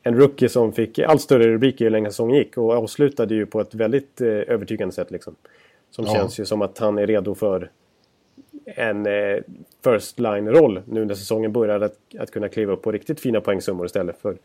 en 0.04 0.16
rookie 0.16 0.50
som 0.50 0.74
fick 0.74 1.00
allt 1.00 1.22
större 1.22 1.48
rubriker 1.48 1.86
ju 1.86 1.92
längre 1.92 2.12
säsongen 2.12 2.38
gick 2.38 2.58
och 2.58 2.72
avslutade 2.74 3.36
ju 3.36 3.46
på 3.46 3.62
ett 3.62 3.76
väldigt 3.76 4.22
eh, 4.22 4.28
övertygande 4.28 4.94
sätt. 4.94 5.12
Liksom. 5.12 5.36
Som 5.92 6.06
ja. 6.06 6.14
känns 6.14 6.40
ju 6.40 6.46
som 6.46 6.62
att 6.62 6.78
han 6.78 6.98
är 6.98 7.08
redo 7.08 7.36
för 7.36 7.70
en 8.66 9.06
eh, 9.06 9.38
first 9.84 10.20
line-roll 10.20 10.82
nu 10.86 11.06
när 11.06 11.16
säsongen 11.16 11.52
börjar. 11.52 11.82
Att, 11.82 11.98
att 12.20 12.32
kunna 12.32 12.50
kliva 12.50 12.74
upp 12.74 12.82
på 12.82 12.92
riktigt 12.92 13.20
fina 13.20 13.42
poängsummor 13.42 13.86
istället 13.86 14.18
för 14.22 14.38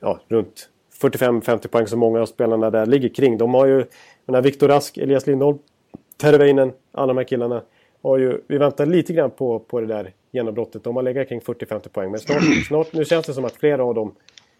ja, 0.00 0.20
runt 0.28 0.68
45-50 1.00 1.68
poäng 1.68 1.86
som 1.86 1.98
många 1.98 2.20
av 2.20 2.26
spelarna 2.26 2.70
där 2.70 2.86
ligger 2.86 3.08
kring. 3.08 3.38
De 3.38 3.54
har 3.54 3.66
ju, 3.66 3.84
menar, 4.26 4.42
Viktor 4.42 4.68
Rask, 4.68 4.98
Elias 4.98 5.26
Lindholm, 5.26 5.58
Terveinen, 6.16 6.72
alla 6.92 7.06
de 7.06 7.16
här 7.16 7.24
killarna. 7.24 7.62
Har 8.02 8.18
ju, 8.18 8.40
vi 8.46 8.58
väntar 8.58 8.86
lite 8.86 9.12
grann 9.12 9.30
på, 9.30 9.58
på 9.58 9.80
det 9.80 9.86
där 9.86 10.12
genombrottet. 10.30 10.84
De 10.84 10.96
har 10.96 11.02
legat 11.02 11.28
kring 11.28 11.40
40-50 11.40 11.88
poäng. 11.88 12.10
Men 12.10 12.20
snart, 12.20 12.42
snart, 12.68 12.92
nu 12.92 13.04
känns 13.04 13.26
det 13.26 13.34
som 13.34 13.44
att 13.44 13.52
flera 13.52 13.84
av 13.84 13.94
dem... 13.94 14.14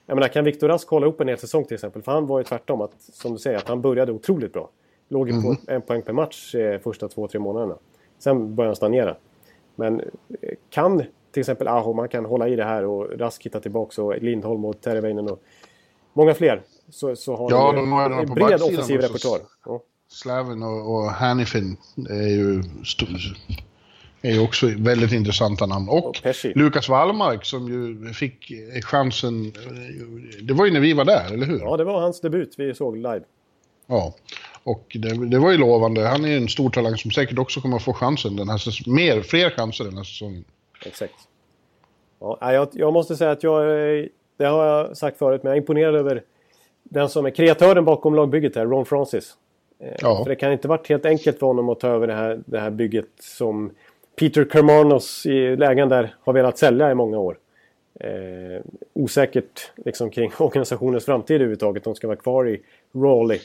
Jag 0.07 0.15
menar, 0.15 0.29
kan 0.29 0.45
Viktor 0.45 0.69
Rask 0.69 0.89
hålla 0.89 1.07
upp 1.07 1.21
en 1.21 1.29
hel 1.29 1.39
säsong 1.39 1.65
till 1.65 1.75
exempel? 1.75 2.03
För 2.03 2.13
han 2.13 2.27
var 2.27 2.39
ju 2.39 2.45
tvärtom, 2.45 2.81
att, 2.81 2.93
som 2.99 3.33
du 3.33 3.39
säger, 3.39 3.57
att 3.57 3.69
han 3.69 3.81
började 3.81 4.13
otroligt 4.13 4.53
bra. 4.53 4.71
Låg 5.09 5.29
ju 5.29 5.35
mm. 5.35 5.57
på 5.57 5.73
en 5.73 5.83
poäng 5.83 6.03
per 6.03 6.13
match 6.13 6.55
eh, 6.55 6.81
första 6.81 7.09
två, 7.09 7.29
tre 7.29 7.41
månaderna. 7.41 7.77
Sen 8.21 8.55
började 8.55 8.69
han 8.69 8.77
stagnera. 8.77 9.17
Men 9.75 10.01
eh, 10.01 10.07
kan 10.71 11.03
till 11.33 11.41
exempel 11.41 11.69
Aho, 11.69 11.93
man 11.93 12.09
kan 12.09 12.25
hålla 12.25 12.49
i 12.49 12.57
det 12.57 12.65
här 12.65 12.85
och 12.85 13.19
Rask 13.19 13.47
hitta 13.47 13.61
tillbaka 13.61 14.03
och 14.03 14.23
Lindholm 14.23 14.65
och 14.65 14.81
Terveinen 14.81 15.31
och 15.31 15.43
många 16.13 16.35
fler. 16.35 16.63
Så, 16.91 17.17
så 17.17 17.37
har 17.37 17.51
ja, 17.51 17.73
de, 17.73 17.91
de 17.91 18.13
en 18.13 18.35
bred 18.35 18.63
offensiv 18.63 19.01
repertoar. 19.01 19.41
Ja. 19.67 19.83
Slaven 20.09 20.63
och, 20.63 20.95
och 20.95 21.11
Hannifin 21.11 21.77
är 22.09 22.29
ju, 22.29 22.63
är 24.23 24.33
ju 24.33 24.41
också 24.41 24.67
väldigt 24.79 25.13
intressanta 25.13 25.67
namn. 25.67 25.89
Och, 25.89 26.07
och 26.07 26.17
Lukas 26.55 26.89
Wallmark 26.89 27.45
som 27.45 27.69
ju 27.69 28.13
fick 28.13 28.53
chansen. 28.85 29.53
Det 30.43 30.55
var 30.55 30.67
ju 30.67 30.73
när 30.73 30.81
vi 30.81 30.93
var 30.93 31.05
där, 31.05 31.35
eller 31.35 31.47
hur? 31.47 31.61
Ja, 31.61 31.77
det 31.77 31.85
var 31.85 32.01
hans 32.01 32.21
debut 32.21 32.55
vi 32.59 32.75
såg 32.75 32.97
live. 32.97 33.23
Ja, 33.91 34.15
och 34.65 34.97
det, 35.01 35.27
det 35.27 35.39
var 35.39 35.51
ju 35.51 35.59
lovande. 35.59 36.01
Han 36.01 36.25
är 36.25 36.29
ju 36.29 36.37
en 36.37 36.49
stor 36.49 36.71
talang 36.71 36.97
som 36.97 37.11
säkert 37.11 37.39
också 37.39 37.61
kommer 37.61 37.77
att 37.77 37.83
få 37.83 37.93
chansen 37.93 38.37
den 38.37 38.49
här. 38.49 38.91
Mer, 38.91 39.23
fler 39.23 39.51
chanser 39.51 39.85
den 39.85 39.97
här 39.97 40.05
säsongen. 40.05 40.45
Exakt. 40.87 41.15
Ja, 42.21 42.53
jag, 42.53 42.69
jag 42.73 42.93
måste 42.93 43.17
säga 43.17 43.31
att 43.31 43.43
jag, 43.43 43.65
det 44.37 44.45
har 44.45 44.67
jag 44.67 44.97
sagt 44.97 45.19
förut, 45.19 45.43
men 45.43 45.51
jag 45.51 45.57
är 45.57 45.61
imponerad 45.61 45.95
över 45.95 46.23
den 46.83 47.09
som 47.09 47.27
är 47.27 47.31
kreatören 47.31 47.85
bakom 47.85 48.15
lagbygget 48.15 48.57
här, 48.57 48.67
Ron 48.67 48.87
Francis. 48.87 49.37
Eh, 49.79 49.95
ja. 50.01 50.23
För 50.23 50.31
det 50.31 50.37
kan 50.37 50.53
inte 50.53 50.69
varit 50.69 50.89
helt 50.89 51.07
enkelt 51.07 51.39
för 51.39 51.47
honom 51.47 51.69
att 51.69 51.81
ta 51.81 51.89
över 51.89 52.07
det 52.07 52.15
här, 52.15 52.41
det 52.47 52.61
här 52.61 52.71
bygget 52.71 53.09
som 53.21 53.71
Peter 54.19 54.45
Kermanos 54.53 55.27
i 55.27 55.57
lägen 55.57 55.89
där 55.89 56.15
har 56.21 56.33
velat 56.33 56.59
sälja 56.59 56.91
i 56.91 56.95
många 56.95 57.19
år. 57.19 57.39
Eh, 58.01 58.63
osäkert 58.93 59.73
liksom, 59.77 60.11
kring 60.11 60.33
organisationens 60.39 61.05
framtid 61.05 61.35
överhuvudtaget. 61.35 61.85
De 61.85 61.95
ska 61.95 62.07
vara 62.07 62.17
kvar 62.17 62.49
i 62.49 62.61
Raleigh. 62.95 63.43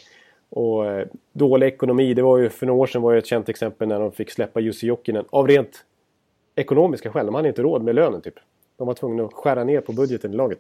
Och 0.56 0.86
eh, 0.86 1.08
dålig 1.34 1.68
ekonomi, 1.68 2.14
det 2.14 2.22
var 2.22 2.38
ju 2.38 2.50
för 2.50 2.66
några 2.66 2.82
år 2.82 2.88
sedan 2.88 3.02
var 3.02 3.12
ju 3.12 3.18
ett 3.18 3.26
känt 3.26 3.50
exempel 3.50 3.88
när 3.88 4.00
de 4.00 4.12
fick 4.12 4.32
släppa 4.32 4.60
Jussi 4.60 4.88
Jokinen 4.88 5.26
av 5.30 5.48
rent 5.48 5.86
ekonomiska 6.56 7.12
skäl. 7.12 7.26
De 7.26 7.36
hade 7.36 7.48
inte 7.48 7.62
råd 7.62 7.84
med 7.84 7.96
lönen 7.96 8.22
typ. 8.22 8.34
De 8.78 8.88
var 8.88 8.94
tvungna 8.94 9.24
att 9.24 9.34
skära 9.34 9.64
ner 9.64 9.82
på 9.82 9.94
budgeten 9.94 10.34
i 10.34 10.36
laget. 10.36 10.60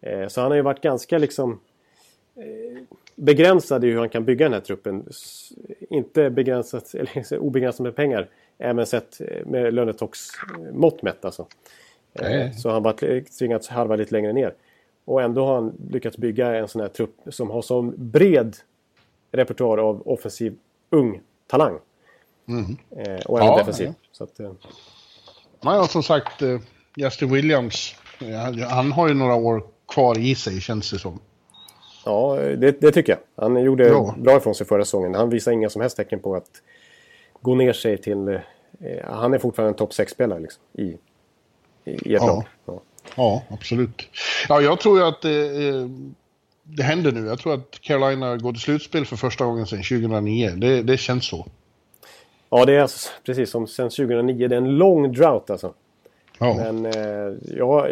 Eh, 0.00 0.28
så 0.28 0.40
han 0.40 0.50
har 0.50 0.56
ju 0.56 0.62
varit 0.62 0.80
ganska 0.80 1.18
liksom 1.18 1.60
eh, 2.36 2.82
begränsad 3.16 3.84
i 3.84 3.90
hur 3.90 3.98
han 3.98 4.08
kan 4.08 4.24
bygga 4.24 4.44
den 4.44 4.52
här 4.52 4.60
truppen. 4.60 5.04
Inte 5.90 6.30
begränsat, 6.30 6.94
eller 6.94 7.38
obegränsat 7.38 7.80
med 7.80 7.96
pengar. 7.96 8.28
Även 8.58 8.86
sett 8.86 9.20
eh, 9.20 9.46
med 9.46 9.74
lönetocksmått 9.74 11.02
mätt 11.02 11.24
alltså. 11.24 11.46
Nej. 12.12 12.52
Så 12.54 12.70
han 12.70 12.84
har 12.84 13.38
tvingats 13.38 13.68
harva 13.68 13.96
lite 13.96 14.14
längre 14.14 14.32
ner. 14.32 14.54
Och 15.04 15.22
ändå 15.22 15.44
har 15.44 15.54
han 15.54 15.72
lyckats 15.90 16.16
bygga 16.16 16.56
en 16.56 16.68
sån 16.68 16.80
här 16.80 16.88
trupp 16.88 17.16
som 17.26 17.50
har 17.50 17.62
så 17.62 17.82
bred 17.96 18.56
repertoar 19.32 19.78
av 19.78 20.08
offensiv 20.08 20.58
ung 20.90 21.20
talang. 21.46 21.78
Mm. 22.48 22.76
Eh, 22.96 23.26
och 23.26 23.38
även 23.38 23.50
ja, 23.50 23.58
defensiv. 23.58 23.86
Ja. 23.86 23.94
Så 24.12 24.24
att, 24.24 24.40
eh. 24.40 24.52
ja, 25.60 25.86
som 25.86 26.02
sagt, 26.02 26.42
eh, 26.42 26.60
Justin 26.96 27.32
Williams, 27.32 27.94
han 28.68 28.92
har 28.92 29.08
ju 29.08 29.14
några 29.14 29.34
år 29.34 29.64
kvar 29.88 30.18
i 30.18 30.34
sig 30.34 30.60
känns 30.60 30.90
det 30.90 30.98
som. 30.98 31.20
Ja, 32.04 32.36
det, 32.36 32.80
det 32.80 32.92
tycker 32.92 33.12
jag. 33.12 33.44
Han 33.44 33.62
gjorde 33.62 33.88
ja. 33.88 34.14
bra 34.18 34.36
ifrån 34.36 34.54
sig 34.54 34.66
förra 34.66 34.84
säsongen. 34.84 35.14
Han 35.14 35.30
visar 35.30 35.52
inga 35.52 35.70
som 35.70 35.80
helst 35.80 35.96
tecken 35.96 36.20
på 36.20 36.34
att 36.34 36.62
gå 37.40 37.54
ner 37.54 37.72
sig 37.72 37.98
till... 37.98 38.28
Eh, 38.28 38.40
han 39.04 39.34
är 39.34 39.38
fortfarande 39.38 39.70
en 39.70 39.76
topp 39.76 39.90
6-spelare 39.90 40.40
liksom, 40.40 40.62
i, 40.72 40.82
i, 40.82 40.98
i 41.84 41.94
ett 41.94 42.22
ja. 42.22 42.26
lag. 42.26 42.44
Ja. 42.64 42.80
ja, 43.16 43.42
absolut. 43.48 44.08
Ja, 44.48 44.60
jag 44.60 44.80
tror 44.80 44.98
ju 44.98 45.04
att 45.04 45.24
eh, 45.24 45.30
det 46.76 46.82
händer 46.82 47.12
nu. 47.12 47.26
Jag 47.26 47.38
tror 47.38 47.54
att 47.54 47.80
Carolina 47.80 48.36
går 48.36 48.52
till 48.52 48.60
slutspel 48.60 49.06
för 49.06 49.16
första 49.16 49.44
gången 49.44 49.66
sedan 49.66 49.82
2009. 49.82 50.50
Det, 50.56 50.82
det 50.82 50.96
känns 50.96 51.26
så. 51.26 51.46
Ja, 52.50 52.64
det 52.64 52.72
är 52.72 52.80
alltså, 52.80 53.10
precis 53.26 53.50
som 53.50 53.66
sedan 53.66 53.90
2009. 53.90 54.48
Det 54.48 54.54
är 54.54 54.60
en 54.60 54.78
lång 54.78 55.12
drought 55.12 55.50
alltså. 55.50 55.74
Ja. 56.38 56.54
Men 56.54 56.86
eh, 56.86 57.36
ja, 57.56 57.88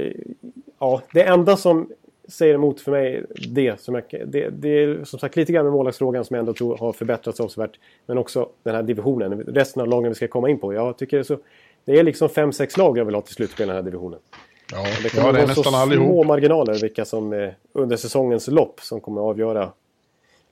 ja, 0.78 1.02
det 1.12 1.23
enda 1.23 1.56
som 1.56 1.88
säger 2.28 2.54
emot 2.54 2.80
för 2.80 2.90
mig 2.90 3.25
det, 3.49 3.80
som 3.80 3.94
jag, 3.94 4.04
det, 4.26 4.50
det 4.50 4.68
är 4.68 5.04
som 5.04 5.18
sagt 5.18 5.37
lite 5.37 5.52
grann 5.52 5.64
med 5.64 5.73
målvaktsfrågan 5.73 6.25
som 6.25 6.35
jag 6.35 6.40
ändå 6.40 6.52
tror 6.52 6.76
har 6.76 6.92
förbättrats 6.92 7.40
avsevärt. 7.40 7.78
Men 8.06 8.18
också 8.18 8.49
den 8.62 8.75
här 8.75 8.82
divisionen, 8.82 9.40
resten 9.40 9.82
av 9.82 9.88
lagen 9.88 10.08
vi 10.08 10.14
ska 10.14 10.28
komma 10.28 10.50
in 10.50 10.58
på. 10.58 10.75
Jag 10.75 10.99
tycker 10.99 11.16
det 11.16 11.20
är, 11.20 11.25
så, 11.25 11.38
det 11.85 11.99
är 11.99 12.02
liksom 12.02 12.28
5-6 12.28 12.78
lag 12.78 12.99
jag 12.99 13.04
vill 13.04 13.14
ha 13.14 13.23
till 13.23 13.35
slutspel 13.35 13.64
i 13.64 13.66
den 13.66 13.76
här 13.76 13.82
divisionen. 13.82 14.18
Ja, 14.72 14.87
det 15.02 15.10
kommer 15.10 15.26
ja, 15.26 15.32
det 15.32 15.40
är 15.40 15.46
nästan 15.46 15.64
så 15.64 15.76
allihop. 15.76 16.06
små 16.06 16.25
marginaler 16.25 16.80
vilka 16.80 17.04
som 17.04 17.52
under 17.72 17.96
säsongens 17.96 18.48
lopp 18.48 18.80
som 18.80 19.00
kommer 19.00 19.20
att 19.20 19.26
avgöra 19.26 19.72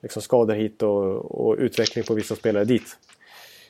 liksom 0.02 0.22
skador 0.22 0.54
hit 0.54 0.82
och, 0.82 1.48
och 1.48 1.56
utveckling 1.58 2.04
på 2.04 2.14
vissa 2.14 2.36
spelare 2.36 2.64
dit. 2.64 2.96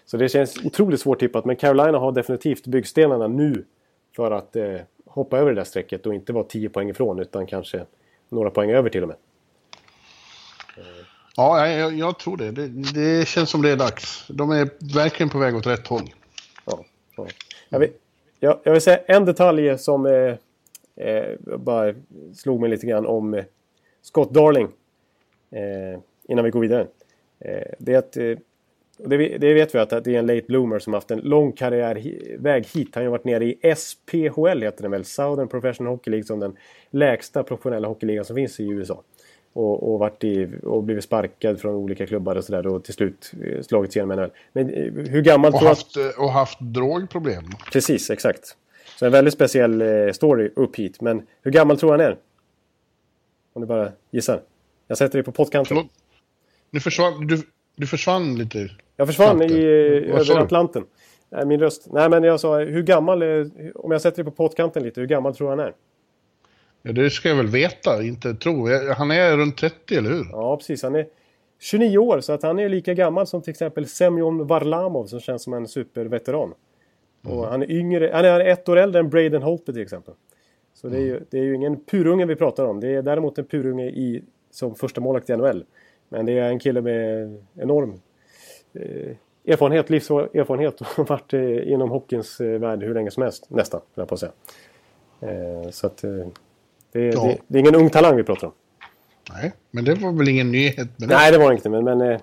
Så 0.06 0.16
det 0.16 0.28
känns 0.28 0.64
otroligt 0.64 1.00
svårt 1.00 1.20
tippat 1.20 1.44
men 1.44 1.56
Carolina 1.56 1.98
har 1.98 2.12
definitivt 2.12 2.66
byggstenarna 2.66 3.28
nu 3.28 3.64
för 4.16 4.30
att 4.30 4.56
eh, 4.56 4.76
hoppa 5.06 5.38
över 5.38 5.50
det 5.50 5.56
där 5.56 5.64
strecket 5.64 6.06
och 6.06 6.14
inte 6.14 6.32
vara 6.32 6.44
10 6.44 6.68
poäng 6.68 6.90
ifrån 6.90 7.18
utan 7.18 7.46
kanske 7.46 7.86
några 8.28 8.50
poäng 8.50 8.70
över 8.70 8.90
till 8.90 9.02
och 9.02 9.08
med. 9.08 9.16
Ja, 11.36 11.68
jag, 11.68 11.94
jag 11.98 12.18
tror 12.18 12.36
det. 12.36 12.50
det. 12.50 12.66
det. 12.68 13.28
känns 13.28 13.50
som 13.50 13.62
det 13.62 13.70
är 13.70 13.76
dags. 13.76 14.24
De 14.28 14.50
är 14.50 14.94
verkligen 14.94 15.30
på 15.30 15.38
väg 15.38 15.56
åt 15.56 15.66
rätt 15.66 15.86
håll. 15.86 16.10
Ja, 16.64 16.84
ja. 17.16 17.26
Jag, 17.68 17.78
vill, 17.78 17.90
jag, 18.46 18.60
jag 18.62 18.72
vill 18.72 18.80
säga 18.80 18.98
en 19.06 19.24
detalj 19.24 19.78
som 19.78 20.06
eh, 20.06 20.34
eh, 21.06 21.36
bara 21.58 21.94
slog 22.34 22.60
mig 22.60 22.70
lite 22.70 22.86
grann 22.86 23.06
om 23.06 23.34
eh, 23.34 23.44
Scott 24.02 24.34
Darling. 24.34 24.68
Eh, 25.50 26.00
innan 26.28 26.44
vi 26.44 26.50
går 26.50 26.60
vidare. 26.60 26.86
Eh, 27.40 27.72
det 27.78 27.94
är 27.94 27.98
att 27.98 28.16
eh, 28.16 28.38
det, 28.98 29.16
det, 29.38 29.54
vet 29.54 29.74
vi 29.74 29.78
att 29.78 29.90
det 29.90 30.06
är 30.06 30.18
en 30.18 30.26
late 30.26 30.46
bloomer 30.48 30.78
som 30.78 30.94
haft 30.94 31.10
en 31.10 31.18
lång 31.18 31.52
karriärväg 31.52 32.66
hit. 32.66 32.94
Han 32.94 33.04
har 33.04 33.10
varit 33.10 33.24
nere 33.24 33.44
i 33.44 33.74
SPHL 33.76 34.62
heter 34.62 34.82
den 34.82 34.90
väl. 34.90 35.04
Southern 35.04 35.48
Professional 35.48 35.92
Hockey 35.92 36.10
League 36.10 36.24
som 36.24 36.40
den 36.40 36.56
lägsta 36.90 37.42
professionella 37.42 37.88
hockeyligan 37.88 38.24
som 38.24 38.36
finns 38.36 38.60
i 38.60 38.68
USA. 38.68 39.02
Och, 39.56 39.92
och, 39.92 39.98
varit 39.98 40.24
i, 40.24 40.48
och 40.62 40.82
blivit 40.82 41.04
sparkad 41.04 41.60
från 41.60 41.74
olika 41.74 42.06
klubbar 42.06 42.36
och 42.36 42.44
sådär 42.44 42.66
och 42.66 42.84
till 42.84 42.94
slut 42.94 43.32
eh, 43.44 43.62
slagits 43.62 43.96
igenom 43.96 44.16
NHL. 44.16 44.30
Men 44.52 44.70
eh, 44.70 44.92
hur 44.92 45.22
gammal 45.22 45.52
och 45.52 45.60
haft, 45.60 45.96
att... 45.96 46.16
Eh, 46.16 46.22
och 46.22 46.30
haft 46.30 46.60
drogproblem. 46.60 47.44
Precis, 47.72 48.10
exakt. 48.10 48.56
Så 48.98 49.06
en 49.06 49.12
väldigt 49.12 49.34
speciell 49.34 49.82
story 50.14 50.50
upp 50.56 50.76
hit. 50.76 51.00
Men 51.00 51.26
hur 51.42 51.50
gammal 51.50 51.78
tror 51.78 51.90
han 51.90 52.00
är? 52.00 52.16
Om 53.52 53.62
du 53.62 53.66
bara 53.66 53.92
gissar. 54.10 54.42
Jag 54.88 54.98
sätter 54.98 55.18
dig 55.18 55.22
på 55.22 55.32
pottkanten. 55.32 55.88
Nu 56.70 56.80
försvann, 56.80 57.26
du, 57.26 57.42
du 57.76 57.86
försvann 57.86 58.38
lite. 58.38 58.68
Jag 58.96 59.06
försvann 59.06 59.42
i, 59.42 59.64
över 59.64 60.40
Atlanten. 60.40 60.84
Min 61.46 61.60
röst. 61.60 61.86
Nej, 61.92 62.08
men 62.10 62.22
jag 62.22 62.40
sa 62.40 62.58
hur 62.58 62.82
gammal, 62.82 63.22
om 63.74 63.92
jag 63.92 64.00
sätter 64.00 64.16
dig 64.16 64.24
på 64.24 64.30
pottkanten 64.30 64.82
lite, 64.82 65.00
hur 65.00 65.08
gammal 65.08 65.36
tror 65.36 65.46
du 65.46 65.56
han 65.56 65.68
är? 65.68 65.74
Ja, 66.86 66.92
det 66.92 67.10
ska 67.10 67.28
jag 67.28 67.36
väl 67.36 67.46
veta, 67.46 68.02
inte 68.02 68.34
tro. 68.34 68.68
Han 68.96 69.10
är 69.10 69.36
runt 69.36 69.56
30, 69.56 69.96
eller 69.96 70.10
hur? 70.10 70.26
Ja, 70.32 70.56
precis. 70.56 70.82
Han 70.82 70.94
är 70.94 71.06
29 71.58 71.98
år, 71.98 72.20
så 72.20 72.32
att 72.32 72.42
han 72.42 72.58
är 72.58 72.68
lika 72.68 72.94
gammal 72.94 73.26
som 73.26 73.42
till 73.42 73.50
exempel 73.50 73.86
Semyon 73.86 74.46
Varlamov 74.46 75.06
som 75.06 75.20
känns 75.20 75.42
som 75.42 75.52
en 75.52 75.68
superveteran. 75.68 76.54
Mm. 77.24 77.38
Och 77.38 77.46
han 77.46 77.62
är 77.62 77.70
yngre, 77.70 78.10
han 78.12 78.24
är 78.24 78.40
ett 78.40 78.68
år 78.68 78.76
äldre 78.76 79.00
än 79.00 79.10
Braden 79.10 79.42
Holtby 79.42 79.72
till 79.72 79.82
exempel. 79.82 80.14
Så 80.74 80.88
det 80.88 80.96
är, 80.96 81.02
ju, 81.02 81.20
det 81.30 81.38
är 81.38 81.42
ju 81.42 81.54
ingen 81.54 81.84
purunge 81.84 82.26
vi 82.26 82.36
pratar 82.36 82.64
om. 82.64 82.80
Det 82.80 82.88
är 82.88 83.02
däremot 83.02 83.38
en 83.38 83.44
purunge 83.44 83.86
i, 83.86 84.22
som 84.50 84.74
första 84.74 85.00
målakt 85.00 85.30
i 85.30 85.36
NHL. 85.36 85.64
Men 86.08 86.26
det 86.26 86.38
är 86.38 86.48
en 86.48 86.58
kille 86.58 86.80
med 86.80 87.36
enorm 87.54 88.00
Eh, 88.76 89.16
erfarenhet, 89.52 89.90
livserfarenhet 89.90 90.80
och 90.80 91.08
varit 91.08 91.34
eh, 91.34 91.72
inom 91.72 91.90
hockeyns 91.90 92.40
eh, 92.40 92.58
värld 92.60 92.82
hur 92.82 92.94
länge 92.94 93.10
som 93.10 93.22
helst. 93.22 93.50
Nästan, 93.50 93.80
jag 93.94 94.08
på 94.08 94.14
att 94.14 94.20
säga. 94.20 94.32
Så 95.70 95.86
att 95.86 96.04
det, 96.96 97.14
ja. 97.14 97.24
det, 97.24 97.38
det, 97.46 97.58
är 97.58 97.60
ingen 97.60 97.74
ung 97.74 97.90
talang 97.90 98.16
vi 98.16 98.22
pratar 98.22 98.46
om. 98.46 98.52
Nej, 99.32 99.52
men 99.70 99.84
det 99.84 99.94
var 99.94 100.12
väl 100.12 100.28
ingen 100.28 100.52
nyhet 100.52 100.76
med 100.76 101.08
det? 101.08 101.14
Nej, 101.14 101.32
det 101.32 101.38
var 101.38 101.52
inte. 101.52 101.68
Men, 101.68 101.84
men, 101.84 101.98
det, 101.98 102.20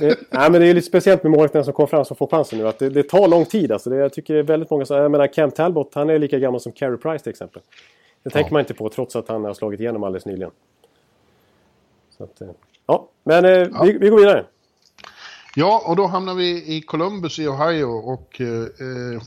nej, 0.30 0.50
men 0.50 0.52
det 0.52 0.66
är 0.66 0.74
lite 0.74 0.86
speciellt 0.86 1.22
med 1.22 1.30
målvakterna 1.30 1.64
som 1.64 1.72
kom 1.72 1.88
fram 1.88 2.04
som 2.04 2.16
får 2.16 2.26
chansen 2.26 2.58
nu. 2.58 2.68
Att 2.68 2.78
det, 2.78 2.90
det 2.90 3.02
tar 3.02 3.28
lång 3.28 3.44
tid. 3.44 3.72
Alltså 3.72 3.90
det, 3.90 3.96
jag 3.96 4.12
tycker 4.12 4.34
det 4.34 4.40
är 4.40 4.44
väldigt 4.44 4.70
många 4.70 4.84
som... 4.86 4.96
Jag 4.96 5.10
menar, 5.10 5.26
Cam 5.26 5.50
Talbot, 5.50 5.94
han 5.94 6.10
är 6.10 6.18
lika 6.18 6.38
gammal 6.38 6.60
som 6.60 6.72
Carey 6.72 6.96
Price 6.96 7.22
till 7.22 7.30
exempel. 7.30 7.62
Det 8.22 8.30
tänker 8.30 8.52
man 8.52 8.60
inte 8.60 8.74
på 8.74 8.88
trots 8.88 9.16
att 9.16 9.28
han 9.28 9.44
har 9.44 9.54
slagit 9.54 9.80
igenom 9.80 10.04
alldeles 10.04 10.26
nyligen. 10.26 10.50
Så 12.18 12.24
att, 12.24 12.42
ja, 12.86 13.08
men 13.24 13.44
ja. 13.44 13.82
Vi, 13.82 13.92
vi 13.92 14.08
går 14.08 14.18
vidare. 14.18 14.44
Ja, 15.56 15.82
och 15.86 15.96
då 15.96 16.06
hamnar 16.06 16.34
vi 16.34 16.76
i 16.76 16.80
Columbus 16.80 17.38
i 17.38 17.48
Ohio 17.48 17.84
och 17.84 18.40
eh, 18.40 19.22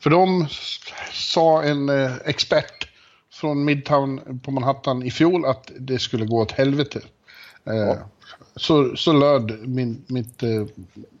för 0.00 0.10
dem 0.10 0.46
sa 1.12 1.62
en 1.62 1.88
eh, 1.88 2.12
expert 2.24 2.88
från 3.40 3.64
Midtown 3.64 4.40
på 4.44 4.50
Manhattan 4.50 5.02
i 5.02 5.10
fjol 5.10 5.44
att 5.44 5.70
det 5.78 5.98
skulle 5.98 6.26
gå 6.26 6.42
åt 6.42 6.52
helvete. 6.52 7.00
Eh, 7.66 7.74
ja. 7.74 7.96
så, 8.56 8.96
så 8.96 9.12
löd 9.12 9.68
min, 9.68 10.04
mitt, 10.06 10.42
eh, 10.42 10.64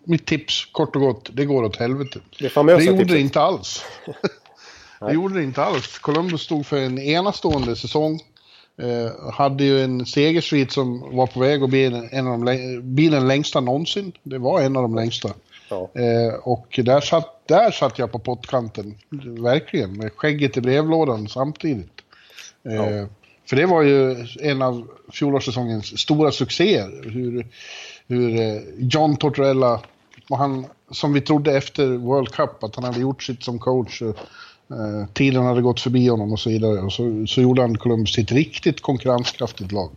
mitt 0.04 0.26
tips 0.26 0.64
kort 0.72 0.96
och 0.96 1.02
gott, 1.02 1.30
det 1.32 1.44
går 1.44 1.62
åt 1.62 1.76
helvete. 1.76 2.20
Det, 2.38 2.54
det 2.54 2.84
gjorde 2.84 3.04
det 3.04 3.20
inte 3.20 3.40
alls. 3.40 3.84
det 5.00 5.12
gjorde 5.12 5.34
det 5.34 5.42
inte 5.42 5.62
alls. 5.62 5.98
Columbus 5.98 6.40
stod 6.40 6.66
för 6.66 6.76
en 6.76 6.98
enastående 6.98 7.76
säsong. 7.76 8.20
Eh, 8.82 9.32
hade 9.32 9.64
ju 9.64 9.84
en 9.84 10.06
segersvit 10.06 10.72
som 10.72 11.16
var 11.16 11.26
på 11.26 11.40
väg 11.40 11.62
att 11.62 11.70
bli 11.70 12.08
en 12.10 12.26
av 12.26 12.44
de, 12.44 12.80
bli 12.82 13.08
den 13.08 13.28
längsta 13.28 13.60
någonsin. 13.60 14.12
Det 14.22 14.38
var 14.38 14.60
en 14.60 14.76
av 14.76 14.82
de 14.82 14.94
längsta. 14.94 15.28
Ja. 15.70 15.90
Eh, 15.94 16.34
och 16.34 16.80
där 16.84 17.00
satt, 17.00 17.48
där 17.48 17.70
satt 17.70 17.98
jag 17.98 18.12
på 18.12 18.18
pottkanten, 18.18 18.94
verkligen, 19.42 19.92
med 19.92 20.12
skägget 20.16 20.56
i 20.56 20.60
brevlådan 20.60 21.28
samtidigt. 21.28 22.02
Eh, 22.64 22.74
ja. 22.74 23.06
För 23.48 23.56
det 23.56 23.66
var 23.66 23.82
ju 23.82 24.26
en 24.40 24.62
av 24.62 24.88
fjolårssäsongens 25.12 26.00
stora 26.00 26.30
succéer. 26.30 27.10
Hur, 27.10 27.46
hur 28.08 28.40
eh, 28.40 28.62
John 28.78 29.16
Tortorella, 29.16 29.80
och 30.30 30.38
han, 30.38 30.66
som 30.90 31.12
vi 31.12 31.20
trodde 31.20 31.56
efter 31.56 31.86
World 31.86 32.28
Cup, 32.28 32.64
att 32.64 32.74
han 32.74 32.84
hade 32.84 33.00
gjort 33.00 33.22
sitt 33.22 33.42
som 33.42 33.58
coach. 33.58 34.02
Eh, 34.02 35.08
tiden 35.12 35.44
hade 35.44 35.62
gått 35.62 35.80
förbi 35.80 36.08
honom 36.08 36.32
och 36.32 36.40
så 36.40 36.50
vidare. 36.50 36.80
Och 36.80 36.92
så, 36.92 37.26
så 37.26 37.40
gjorde 37.40 37.62
han 37.62 37.78
Columbus 37.78 38.12
till 38.12 38.24
ett 38.24 38.32
riktigt 38.32 38.80
konkurrenskraftigt 38.80 39.72
lag. 39.72 39.90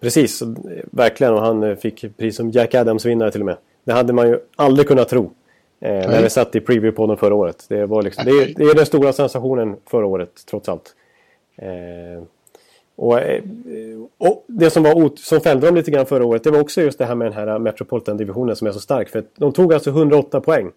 Precis, 0.00 0.42
verkligen. 0.90 1.32
Och 1.32 1.40
han 1.40 1.76
fick 1.76 2.16
pris 2.16 2.36
som 2.36 2.50
Jack 2.50 2.74
Adams-vinnare 2.74 3.30
till 3.30 3.40
och 3.40 3.46
med. 3.46 3.56
Det 3.84 3.92
hade 3.92 4.12
man 4.12 4.28
ju 4.28 4.38
aldrig 4.56 4.88
kunnat 4.88 5.08
tro. 5.08 5.32
Eh, 5.80 6.10
när 6.10 6.22
det 6.22 6.30
satt 6.30 6.56
i 6.56 6.60
preview-podden 6.60 7.16
förra 7.16 7.34
året. 7.34 7.64
Det, 7.68 7.86
var 7.86 8.02
liksom, 8.02 8.24
det, 8.24 8.44
det, 8.56 8.64
är 8.64 8.74
den 8.74 8.86
stora 8.86 9.12
sensationen 9.12 9.76
förra 9.90 10.06
året, 10.06 10.30
trots 10.50 10.68
allt. 10.68 10.94
Eh, 11.56 12.22
och, 12.96 13.20
eh, 13.20 13.42
och, 14.18 14.44
det 14.46 14.70
som, 14.70 14.82
var, 14.82 15.16
som 15.16 15.40
fällde 15.40 15.66
dem 15.66 15.76
lite 15.76 15.90
grann 15.90 16.06
förra 16.06 16.24
året, 16.24 16.44
det 16.44 16.50
var 16.50 16.60
också 16.60 16.82
just 16.82 16.98
det 16.98 17.06
här 17.06 17.14
med 17.14 17.26
den 17.26 17.34
här 17.34 17.58
Metropolitan-divisionen 17.58 18.56
som 18.56 18.66
är 18.66 18.72
så 18.72 18.80
stark. 18.80 19.08
För 19.08 19.24
de 19.36 19.52
tog 19.52 19.74
alltså 19.74 19.90
108 19.90 20.40
poäng. 20.40 20.70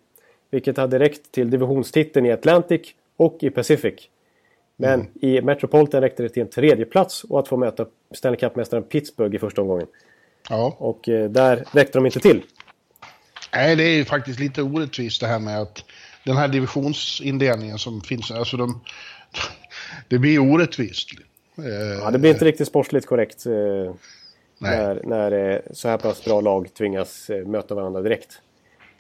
Vilket 0.52 0.78
hade 0.78 1.00
räckt 1.00 1.32
till 1.32 1.50
divisionstiteln 1.50 2.26
i 2.26 2.32
Atlantic 2.32 2.82
och 3.18 3.38
i 3.40 3.50
Pacific. 3.50 3.94
Men 4.76 4.94
mm. 4.94 5.08
i 5.22 5.42
Metropolitan 5.42 6.02
räckte 6.02 6.24
det 6.24 6.30
till 6.30 6.42
en 6.42 6.50
tredje 6.50 6.86
plats 6.86 7.24
och 7.24 7.40
att 7.40 7.48
få 7.48 7.58
möta 7.58 7.86
Stanley 8.12 8.40
Cup-mästaren 8.40 8.84
Pittsburgh 8.84 9.36
i 9.36 9.40
första 9.40 9.62
omgången. 9.62 9.88
Ja. 10.50 10.76
Och 10.78 11.10
eh, 11.10 11.30
där 11.30 11.64
räckte 11.72 11.98
de 11.98 12.06
inte 12.06 12.20
till. 12.20 12.42
Nej, 13.54 13.76
det 13.76 13.84
är 13.84 13.96
ju 13.96 14.06
faktiskt 14.06 14.40
lite 14.40 14.62
orättvist 14.62 15.22
det 15.22 15.28
här 15.28 15.40
med 15.40 15.62
att 15.62 15.84
den 16.24 16.38
här 16.38 16.48
divisionsindelningen 16.48 17.78
som 17.78 18.02
finns, 18.02 18.32
alltså 18.32 18.58
de, 18.58 18.82
det 20.08 20.20
blir 20.20 20.40
orättvist. 20.40 21.10
Ja, 22.02 22.12
det 22.12 22.20
blir 22.20 22.32
inte 22.32 22.46
riktigt 22.46 22.68
sportsligt 22.68 23.06
korrekt 23.06 23.46
eh, 23.46 23.94
när, 24.58 25.02
när 25.04 25.32
eh, 25.32 25.60
så 25.72 25.88
här 25.88 25.98
pass 25.98 26.26
bra 26.26 26.42
lag 26.42 26.74
tvingas 26.74 27.30
eh, 27.30 27.46
möta 27.46 27.76
varandra 27.76 28.02
direkt. 28.02 28.42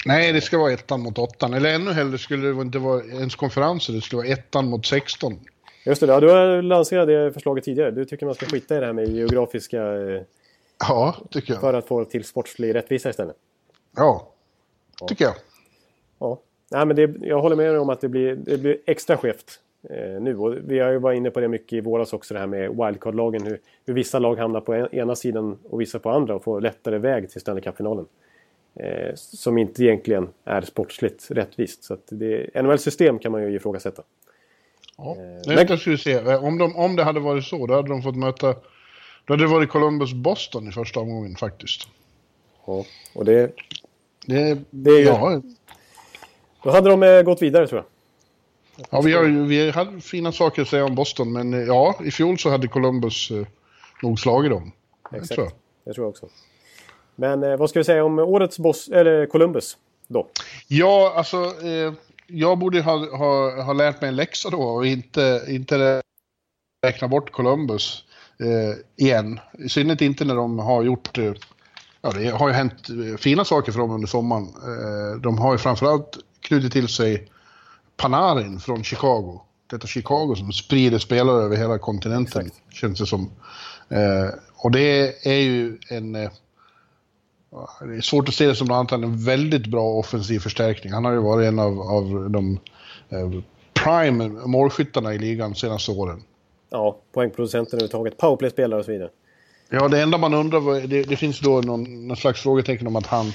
Nej, 0.05 0.33
det 0.33 0.41
ska 0.41 0.57
vara 0.57 0.73
ettan 0.73 1.01
mot 1.01 1.17
åttan. 1.17 1.53
Eller 1.53 1.73
ännu 1.73 1.91
hellre 1.91 2.17
skulle 2.17 2.47
det 2.47 2.61
inte 2.61 2.79
vara 2.79 3.03
ens 3.03 3.35
konferenser, 3.35 3.93
det 3.93 4.01
skulle 4.01 4.17
vara 4.17 4.27
ettan 4.27 4.69
mot 4.69 4.85
sexton. 4.85 5.39
Just 5.85 6.01
det, 6.01 6.07
ja, 6.07 6.19
du 6.19 6.29
har 6.29 6.61
lanserat 6.61 7.07
det 7.07 7.33
förslaget 7.33 7.63
tidigare. 7.63 7.91
Du 7.91 8.05
tycker 8.05 8.25
man 8.25 8.35
ska 8.35 8.45
skita 8.45 8.77
i 8.77 8.79
det 8.79 8.85
här 8.85 8.93
med 8.93 9.09
geografiska... 9.09 9.83
Ja, 10.79 11.15
tycker 11.31 11.53
jag. 11.53 11.61
För 11.61 11.73
att 11.73 11.87
få 11.87 12.05
till 12.05 12.23
sportslig 12.23 12.75
rättvisa 12.75 13.09
istället. 13.09 13.35
Ja, 13.95 14.33
tycker 15.07 15.25
jag. 15.25 15.33
Ja, 16.19 16.41
Nej, 16.71 16.85
men 16.85 16.95
det, 16.95 17.15
jag 17.21 17.41
håller 17.41 17.55
med 17.55 17.65
dig 17.65 17.79
om 17.79 17.89
att 17.89 18.01
det 18.01 18.09
blir, 18.09 18.35
det 18.35 18.57
blir 18.57 18.77
extra 18.85 19.17
skevt 19.17 19.59
nu. 20.19 20.37
Och 20.37 20.55
vi 20.67 20.79
har 20.79 20.91
ju 20.91 20.97
varit 20.97 21.17
inne 21.17 21.31
på 21.31 21.39
det 21.39 21.47
mycket 21.47 21.73
i 21.73 21.81
våras 21.81 22.13
också, 22.13 22.33
det 22.33 22.39
här 22.39 22.47
med 22.47 22.69
wildcard-lagen. 22.69 23.45
Hur, 23.45 23.59
hur 23.85 23.93
vissa 23.93 24.19
lag 24.19 24.35
hamnar 24.35 24.61
på 24.61 24.73
en, 24.73 24.95
ena 24.95 25.15
sidan 25.15 25.57
och 25.69 25.81
vissa 25.81 25.99
på 25.99 26.09
andra 26.09 26.35
och 26.35 26.43
får 26.43 26.61
lättare 26.61 26.97
väg 26.97 27.29
till 27.31 27.41
Stanley 27.41 27.63
Cup-finalen. 27.63 28.05
Eh, 28.79 29.11
som 29.15 29.57
inte 29.57 29.83
egentligen 29.83 30.29
är 30.45 30.61
sportsligt 30.61 31.31
rättvist. 31.31 31.83
Så 31.83 31.93
att 31.93 32.03
det, 32.09 32.61
NHL-system 32.63 33.19
kan 33.19 33.31
man 33.31 33.43
ju 33.43 33.55
ifrågasätta. 33.55 34.03
Ja, 34.97 35.15
eh, 35.47 35.65
men... 35.67 35.77
skulle 35.77 35.97
se. 35.97 36.13
Eh, 36.13 36.43
om, 36.43 36.57
de, 36.57 36.75
om 36.75 36.95
det 36.95 37.03
hade 37.03 37.19
varit 37.19 37.43
så, 37.43 37.67
då 37.67 37.73
hade 37.73 37.89
de 37.89 38.01
fått 38.01 38.15
möta... 38.15 38.55
Då 39.25 39.33
hade 39.33 39.43
det 39.43 39.47
varit 39.47 39.69
Columbus-Boston 39.69 40.69
i 40.69 40.71
första 40.71 40.99
omgången 40.99 41.35
faktiskt. 41.35 41.87
Ja, 42.65 42.85
och 43.15 43.25
det... 43.25 43.51
Det, 44.25 44.59
det 44.69 44.89
är 44.89 44.99
ju... 44.99 45.05
Ja. 45.05 45.41
Då 46.63 46.69
hade 46.69 46.89
de 46.89 47.03
eh, 47.03 47.21
gått 47.21 47.41
vidare 47.41 47.67
tror 47.67 47.79
jag. 47.79 47.96
Ja, 48.89 49.01
vi, 49.01 49.13
har, 49.13 49.23
vi 49.23 49.71
hade 49.71 50.01
fina 50.01 50.31
saker 50.31 50.61
att 50.61 50.67
säga 50.67 50.85
om 50.85 50.95
Boston, 50.95 51.33
men 51.33 51.53
eh, 51.53 51.59
ja, 51.59 51.99
i 52.03 52.11
fjol 52.11 52.39
så 52.39 52.49
hade 52.49 52.67
Columbus 52.67 53.31
eh, 53.31 53.47
nog 54.01 54.19
slagit 54.19 54.51
dem. 54.51 54.71
Exakt, 55.11 55.29
det 55.29 55.35
tror 55.35 55.45
jag. 55.45 55.53
det 55.85 55.93
tror 55.93 56.05
jag 56.05 56.09
också. 56.09 56.27
Men 57.15 57.43
eh, 57.43 57.57
vad 57.57 57.69
ska 57.69 57.79
vi 57.79 57.83
säga 57.83 58.03
om 58.03 58.19
årets 58.19 58.59
boss, 58.59 58.87
eller 58.87 59.25
Columbus 59.25 59.77
då? 60.07 60.27
Ja, 60.67 61.13
alltså 61.15 61.37
eh, 61.37 61.93
jag 62.27 62.57
borde 62.57 62.81
ha, 62.81 63.17
ha, 63.17 63.63
ha 63.63 63.73
lärt 63.73 64.01
mig 64.01 64.07
en 64.07 64.15
läxa 64.15 64.49
då 64.49 64.61
och 64.61 64.85
inte, 64.85 65.45
inte 65.47 66.01
räkna 66.85 67.07
bort 67.07 67.31
Columbus 67.31 68.03
eh, 68.39 69.05
igen. 69.05 69.39
I 69.59 69.69
synnerhet 69.69 70.01
inte 70.01 70.25
när 70.25 70.35
de 70.35 70.59
har 70.59 70.83
gjort 70.83 71.17
eh, 71.17 71.33
Ja, 72.01 72.11
det 72.11 72.29
har 72.29 72.47
ju 72.47 72.53
hänt 72.53 72.89
eh, 72.89 73.17
fina 73.17 73.45
saker 73.45 73.71
för 73.71 73.79
dem 73.79 73.91
under 73.91 74.07
sommaren. 74.07 74.47
De 75.21 75.37
har 75.37 75.51
ju 75.51 75.57
framförallt 75.57 76.17
knutit 76.39 76.73
till 76.73 76.87
sig 76.87 77.27
Panarin 77.97 78.59
från 78.59 78.83
Chicago. 78.83 79.41
Detta 79.67 79.87
Chicago 79.87 80.35
som 80.35 80.51
sprider 80.51 80.99
spelare 80.99 81.43
över 81.43 81.57
hela 81.57 81.77
kontinenten, 81.77 82.45
Exakt. 82.45 82.73
känns 82.73 82.99
det 82.99 83.05
som. 83.05 83.29
Eh, 83.89 84.29
och 84.55 84.71
det 84.71 85.27
är 85.27 85.39
ju 85.39 85.77
en... 85.89 86.11
det 86.11 86.29
är 87.79 88.01
svårt 88.01 88.29
att 88.29 88.35
se 88.35 88.47
det 88.47 88.55
som 88.55 88.67
något 88.67 88.75
annat 88.75 88.91
än 88.91 89.03
en 89.03 89.25
väldigt 89.25 89.67
bra 89.67 89.83
offensiv 89.83 90.39
förstärkning. 90.39 90.93
Han 90.93 91.05
har 91.05 91.11
ju 91.11 91.19
varit 91.19 91.47
en 91.47 91.59
av, 91.59 91.81
av 91.81 92.29
de 92.29 92.59
prime 93.73 94.27
målskyttarna 94.27 95.13
i 95.13 95.19
ligan 95.19 95.51
de 95.51 95.59
senaste 95.59 95.91
åren. 95.91 96.23
Ja, 96.69 96.97
poängproducenten 97.13 97.73
överhuvudtaget, 97.73 98.17
powerplay-spelare 98.17 98.79
och 98.79 98.85
så 98.85 98.91
vidare. 98.91 99.09
Ja, 99.69 99.87
det 99.87 100.01
enda 100.01 100.17
man 100.17 100.33
undrar, 100.33 100.87
det, 100.87 101.03
det 101.03 101.15
finns 101.15 101.39
då 101.39 101.61
någon, 101.61 102.07
någon 102.07 102.17
slags 102.17 102.41
frågetecken 102.41 102.87
om 102.87 102.95
att 102.95 103.07
han 103.07 103.31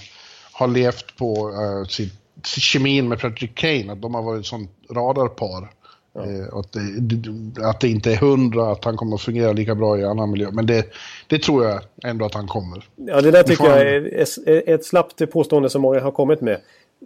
har 0.53 0.69
levt 0.69 1.17
på 1.17 1.49
uh, 1.49 1.87
sitt, 1.87 2.13
kemin 2.45 3.09
med 3.09 3.21
Patrick 3.21 3.55
Kane, 3.55 3.93
att 3.93 4.03
de 4.03 4.15
har 4.15 4.23
varit 4.23 4.41
ett 4.41 4.47
sånt 4.47 4.71
radarpar. 4.91 5.71
Ja. 6.15 6.21
Uh, 6.21 6.57
att, 6.59 6.73
det, 6.73 7.65
att 7.65 7.81
det 7.81 7.89
inte 7.89 8.13
är 8.13 8.17
hundra, 8.17 8.73
att 8.73 8.85
han 8.85 8.97
kommer 8.97 9.15
att 9.15 9.23
fungera 9.23 9.53
lika 9.53 9.75
bra 9.75 9.99
i 9.99 10.05
annan 10.05 10.31
miljö. 10.31 10.49
Men 10.53 10.67
det, 10.67 10.87
det 11.27 11.39
tror 11.39 11.65
jag 11.65 11.81
ändå 12.05 12.25
att 12.25 12.35
han 12.35 12.47
kommer. 12.47 12.85
Ja, 12.97 13.21
det 13.21 13.31
där 13.31 13.43
tycker 13.43 13.65
jag 13.65 13.81
är 13.81 14.71
ett 14.75 14.85
slappt 14.85 15.31
påstående 15.31 15.71
som 15.71 15.83
många 15.83 16.01
har 16.01 16.11
kommit 16.11 16.41
med. 16.41 16.61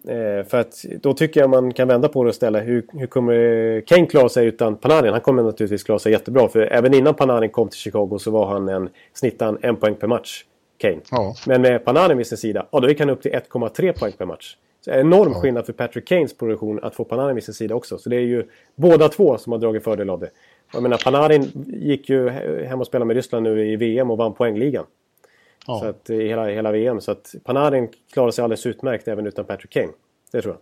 Eh, 0.05 0.47
för 0.49 0.61
att 0.61 0.85
då 1.03 1.13
tycker 1.15 1.41
jag 1.41 1.51
man 1.51 1.73
kan 1.73 1.89
vända 1.89 2.09
på 2.09 2.25
det 2.25 2.29
och 2.29 2.35
ställa 2.35 2.61
hur, 2.61 2.87
hur 2.93 3.07
kommer 3.07 3.81
Kane 3.87 4.07
klara 4.07 4.29
sig 4.29 4.47
utan 4.47 4.77
Panarin? 4.77 5.13
Han 5.13 5.21
kommer 5.21 5.43
naturligtvis 5.43 5.83
klara 5.83 5.99
sig 5.99 6.13
jättebra. 6.13 6.49
För 6.49 6.61
även 6.61 6.95
innan 6.95 7.15
Panarin 7.15 7.51
kom 7.51 7.69
till 7.69 7.79
Chicago 7.79 8.19
så 8.19 8.31
var 8.31 8.47
han 8.47 8.69
en 8.69 8.89
snittan 9.15 9.59
en 9.63 9.77
poäng 9.77 9.95
per 9.95 10.07
match. 10.07 10.45
Kane. 10.79 11.01
Ja. 11.11 11.35
Men 11.47 11.63
med 11.63 11.85
Panarin 11.85 12.19
vid 12.19 12.27
sin 12.27 12.39
sida, 12.39 12.67
ja 12.73 12.81
då 12.81 12.89
gick 12.89 13.01
han 13.01 13.11
upp 13.11 13.23
till 13.23 13.33
1,3 13.33 13.99
poäng 13.99 14.13
per 14.13 14.27
match. 14.27 14.57
Så 14.81 14.91
det 14.91 14.97
är 14.97 15.01
enorm 15.01 15.33
ja. 15.33 15.41
skillnad 15.41 15.67
för 15.67 15.73
Patrick 15.73 16.09
Kanes 16.09 16.37
produktion 16.37 16.81
att 16.83 16.95
få 16.95 17.05
Panarin 17.05 17.35
vid 17.35 17.45
sin 17.45 17.55
sida 17.55 17.75
också. 17.75 17.99
Så 17.99 18.09
det 18.09 18.17
är 18.17 18.21
ju 18.21 18.49
båda 18.75 19.09
två 19.09 19.39
som 19.39 19.53
har 19.53 19.59
dragit 19.59 19.85
fördel 19.85 20.11
av 20.11 20.21
det. 20.21 20.31
Jag 20.73 20.83
menar 20.83 20.99
Panarin 21.05 21.67
gick 21.67 22.09
ju 22.09 22.29
hem 22.69 22.81
och 22.81 22.87
spelade 22.87 23.07
med 23.07 23.17
Ryssland 23.17 23.43
nu 23.43 23.73
i 23.73 23.77
VM 23.77 24.11
och 24.11 24.19
vann 24.19 24.35
poängligan. 24.35 24.85
Ja. 25.67 25.81
Så 25.81 25.87
att, 25.87 26.11
i 26.11 26.29
hela, 26.29 26.49
hela 26.49 26.73
VM. 26.73 27.01
Så 27.01 27.13
att 27.13 27.35
Panarin 27.45 27.89
klarar 28.13 28.31
sig 28.31 28.43
alldeles 28.43 28.67
utmärkt 28.67 29.09
även 29.09 29.27
utan 29.27 29.45
Patrick 29.45 29.71
Kane. 29.71 29.93
Det 30.33 30.43
tror 30.43 30.55
jag. 30.55 30.61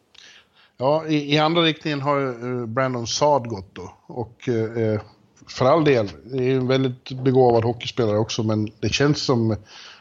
Ja, 0.76 1.06
i, 1.06 1.34
i 1.34 1.38
andra 1.38 1.62
riktningen 1.62 2.00
har 2.00 2.44
uh, 2.44 2.66
Brandon 2.66 3.06
Saad 3.06 3.48
gått 3.48 3.74
då. 3.74 3.92
Och 4.06 4.48
uh, 4.48 5.00
för 5.48 5.64
all 5.64 5.84
del, 5.84 6.08
det 6.24 6.44
är 6.44 6.56
en 6.56 6.66
väldigt 6.66 7.10
begåvad 7.10 7.64
hockeyspelare 7.64 8.18
också, 8.18 8.42
men 8.42 8.70
det 8.80 8.88
känns 8.88 9.24
som 9.24 9.56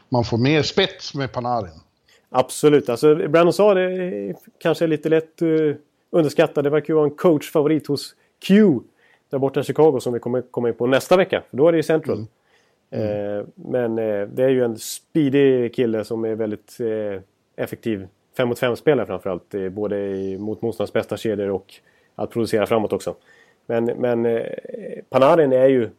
man 0.08 0.24
får 0.24 0.38
mer 0.38 0.62
spets 0.62 1.14
med 1.14 1.32
Panarin. 1.32 1.80
Absolut, 2.28 2.88
alltså 2.88 3.14
Brandon 3.14 3.52
Saad 3.52 3.78
är 3.78 4.34
kanske 4.58 4.86
lite 4.86 5.08
lätt 5.08 5.42
uh, 5.42 5.74
underskattad. 6.10 6.64
Det 6.64 6.70
verkar 6.70 6.88
ju 6.88 6.94
vara 6.94 7.04
en 7.04 7.14
coachfavorit 7.14 7.86
hos 7.86 8.14
Q 8.46 8.80
där 9.30 9.38
borta 9.38 9.60
i 9.60 9.64
Chicago 9.64 10.00
som 10.00 10.12
vi 10.12 10.18
kommer 10.18 10.42
komma 10.42 10.68
in 10.68 10.74
på 10.74 10.86
nästa 10.86 11.16
vecka. 11.16 11.42
För 11.50 11.56
då 11.56 11.68
är 11.68 11.72
det 11.72 11.76
ju 11.76 11.82
Central. 11.82 12.26
Mm. 12.90 13.08
Mm. 13.08 13.46
Men 13.54 13.96
det 14.34 14.44
är 14.44 14.48
ju 14.48 14.64
en 14.64 14.78
speedy 14.78 15.68
kille 15.68 16.04
som 16.04 16.24
är 16.24 16.34
väldigt 16.34 16.78
effektiv 17.56 18.08
5 18.36 18.48
mot 18.48 18.60
5-spelare 18.60 19.06
framförallt. 19.06 19.54
Både 19.70 19.96
mot 20.38 20.62
motståndarens 20.62 20.92
bästa 20.92 21.16
kedjor 21.16 21.50
och 21.50 21.74
att 22.14 22.30
producera 22.30 22.66
framåt 22.66 22.92
också. 22.92 23.14
Men, 23.66 23.84
men 23.84 24.42
Panarin 25.08 25.52
är 25.52 25.68
ju... 25.68 25.90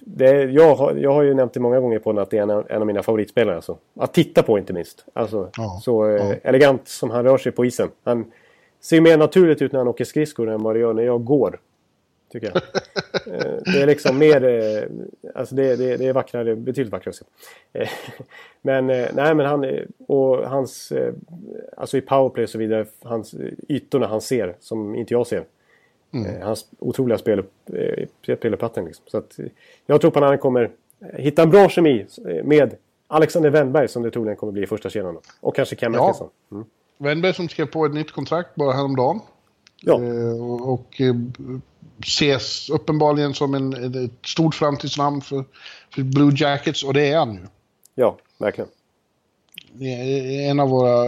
Det 0.00 0.44
jag, 0.44 0.74
har, 0.74 0.94
jag 0.94 1.12
har 1.12 1.22
ju 1.22 1.34
nämnt 1.34 1.54
det 1.54 1.60
många 1.60 1.80
gånger 1.80 1.98
på 1.98 2.20
att 2.20 2.30
det 2.30 2.38
är 2.38 2.42
en, 2.42 2.50
en 2.50 2.80
av 2.80 2.86
mina 2.86 3.02
favoritspelare. 3.02 3.56
Alltså. 3.56 3.78
Att 3.94 4.14
titta 4.14 4.42
på 4.42 4.58
inte 4.58 4.72
minst. 4.72 5.04
Alltså, 5.12 5.50
ja, 5.56 5.80
så 5.82 6.08
ja. 6.08 6.34
elegant 6.42 6.88
som 6.88 7.10
han 7.10 7.24
rör 7.24 7.38
sig 7.38 7.52
på 7.52 7.64
isen. 7.64 7.88
Han 8.04 8.32
ser 8.80 9.00
mer 9.00 9.16
naturligt 9.16 9.62
ut 9.62 9.72
när 9.72 9.80
han 9.80 9.88
åker 9.88 10.04
skridskor 10.04 10.50
än 10.50 10.62
vad 10.62 10.74
det 10.74 10.80
gör 10.80 10.92
när 10.92 11.02
jag 11.02 11.24
går 11.24 11.58
tycker 12.32 12.46
jag. 12.54 12.62
Eh, 13.26 13.56
det 13.64 13.82
är 13.82 13.86
liksom 13.86 14.18
mer... 14.18 14.44
Eh, 14.44 14.82
alltså 15.34 15.54
det, 15.54 15.76
det, 15.76 15.96
det 15.96 16.06
är 16.06 16.12
vackrare, 16.12 16.56
betydligt 16.56 16.92
vackrare. 16.92 17.14
Eh, 17.72 17.88
men 18.62 18.86
nej, 18.86 19.34
men 19.34 19.40
han 19.40 19.66
och 20.06 20.36
hans... 20.48 20.92
Alltså 21.76 21.96
i 21.96 22.00
powerplay 22.00 22.44
och 22.44 22.50
så 22.50 22.58
vidare, 22.58 22.86
hans 23.02 23.34
ytorna 23.68 24.06
han 24.06 24.20
ser 24.20 24.56
som 24.60 24.94
inte 24.94 25.14
jag 25.14 25.26
ser. 25.26 25.44
Mm. 26.12 26.42
Hans 26.42 26.66
otroliga 26.78 27.18
spel, 27.18 27.44
speluppfattning. 28.22 28.86
Liksom. 28.86 29.04
Så 29.08 29.18
att 29.18 29.38
jag 29.86 30.00
tror 30.00 30.10
på 30.10 30.18
att 30.18 30.24
han 30.24 30.38
kommer 30.38 30.70
hitta 31.16 31.42
en 31.42 31.50
bra 31.50 31.68
kemi 31.68 32.06
med 32.44 32.76
Alexander 33.06 33.50
Wennberg 33.50 33.88
som 33.88 34.02
det 34.02 34.10
troligen 34.10 34.36
kommer 34.36 34.52
bli 34.52 34.62
i 34.62 34.66
första 34.66 34.90
kedjan. 34.90 35.18
Och 35.40 35.56
kanske 35.56 35.76
Cam 35.76 35.94
ja. 35.94 36.30
Mm. 36.50 36.64
Wennberg 36.98 37.34
som 37.34 37.48
skrev 37.48 37.66
på 37.66 37.86
ett 37.86 37.94
nytt 37.94 38.12
kontrakt 38.12 38.54
bara 38.54 38.72
häromdagen. 38.72 39.20
Ja. 39.80 39.94
och, 40.40 40.72
och 40.72 41.00
ses 42.00 42.70
uppenbarligen 42.70 43.34
som 43.34 43.54
en, 43.54 43.94
ett 44.04 44.26
stort 44.26 44.54
framtidsnamn 44.54 45.20
för, 45.20 45.44
för 45.94 46.02
Blue 46.02 46.32
Jackets 46.36 46.84
och 46.84 46.94
det 46.94 47.08
är 47.08 47.18
han 47.18 47.34
ju. 47.34 47.40
Ja, 47.94 48.18
verkligen. 48.38 48.70
En 50.48 50.60
av 50.60 50.68
våra, 50.68 51.06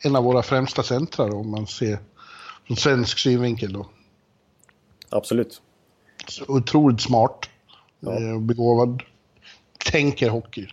en 0.00 0.16
av 0.16 0.24
våra 0.24 0.42
främsta 0.42 0.82
centrar 0.82 1.34
om 1.34 1.50
man 1.50 1.66
ser 1.66 1.98
från 2.66 2.76
svensk 2.76 3.18
synvinkel 3.18 3.72
då. 3.72 3.86
Absolut. 5.08 5.62
Så 6.28 6.44
otroligt 6.48 7.00
smart. 7.00 7.50
Ja. 8.00 8.12
Eh, 8.12 8.40
begåvad. 8.40 9.02
tänker 9.92 10.28
hockey. 10.28 10.66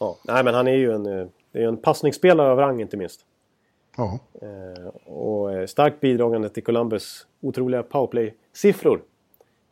Ja, 0.00 0.16
nej 0.22 0.44
men 0.44 0.54
han 0.54 0.66
är 0.66 0.72
ju 0.72 0.92
en, 0.92 1.06
eh, 1.06 1.26
är 1.52 1.68
en 1.68 1.76
passningsspelare 1.76 2.50
av 2.50 2.58
rang 2.58 2.80
inte 2.80 2.96
minst. 2.96 3.20
Ja. 3.96 4.18
Eh, 4.42 5.12
och 5.12 5.70
starkt 5.70 6.00
bidragande 6.00 6.48
till 6.48 6.64
Columbus 6.64 7.26
otroliga 7.40 7.82
powerplay-siffror 7.82 9.00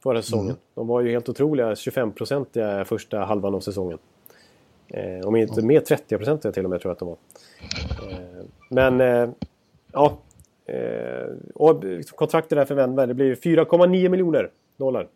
förra 0.02 0.22
säsongen. 0.22 0.46
Mm. 0.46 0.56
De 0.74 0.86
var 0.86 1.00
ju 1.00 1.10
helt 1.10 1.28
otroliga 1.28 1.74
25-procentiga 1.74 2.84
första 2.84 3.24
halvan 3.24 3.54
av 3.54 3.60
säsongen. 3.60 3.98
Eh, 4.88 5.26
om 5.26 5.36
inte 5.36 5.62
mer 5.62 5.80
30-procentiga 5.80 6.52
till 6.52 6.64
och 6.64 6.70
med 6.70 6.80
tror 6.80 6.90
jag 6.90 6.92
att 6.92 6.98
de 6.98 7.08
var. 7.08 7.16
Eh, 8.10 8.44
men 8.68 9.00
eh, 9.00 9.30
ja. 9.92 10.18
Eh, 10.66 11.26
och 11.54 11.84
kontraktet 12.14 12.58
där 12.58 12.64
för 12.64 12.74
Wennberg 12.74 13.06
det 13.06 13.14
blir 13.14 13.34
4,9 13.34 14.08
miljoner 14.08 14.50
dollar. 14.76 15.08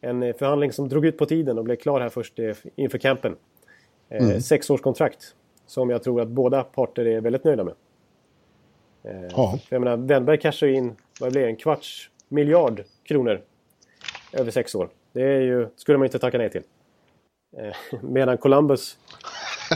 En 0.00 0.22
eh, 0.22 0.36
förhandling 0.36 0.72
som 0.72 0.88
drog 0.88 1.06
ut 1.06 1.18
på 1.18 1.26
tiden 1.26 1.58
och 1.58 1.64
blev 1.64 1.76
klar 1.76 2.00
här 2.00 2.08
först 2.08 2.38
eh, 2.38 2.56
inför 2.76 2.98
campen. 2.98 3.36
Mm. 4.08 4.40
Sexårskontrakt. 4.40 5.34
Som 5.66 5.90
jag 5.90 6.02
tror 6.02 6.20
att 6.20 6.28
båda 6.28 6.62
parter 6.62 7.06
är 7.06 7.20
väldigt 7.20 7.44
nöjda 7.44 7.64
med. 7.64 7.74
Ja. 9.30 9.58
För 9.68 9.76
jag 9.76 9.82
menar, 9.82 9.96
Wennberg 9.96 10.38
cashar 10.38 10.66
in, 10.66 10.96
vad 11.20 11.32
blir 11.32 11.42
det, 11.42 11.48
en 11.48 11.56
kvarts 11.56 12.10
miljard 12.28 12.84
kronor 13.02 13.40
över 14.32 14.50
sex 14.50 14.74
år. 14.74 14.88
Det 15.12 15.22
är 15.22 15.40
ju, 15.40 15.68
skulle 15.76 15.98
man 15.98 16.04
inte 16.04 16.18
tacka 16.18 16.38
nej 16.38 16.50
till. 16.50 16.62
Medan 18.02 18.38
Columbus 18.38 18.98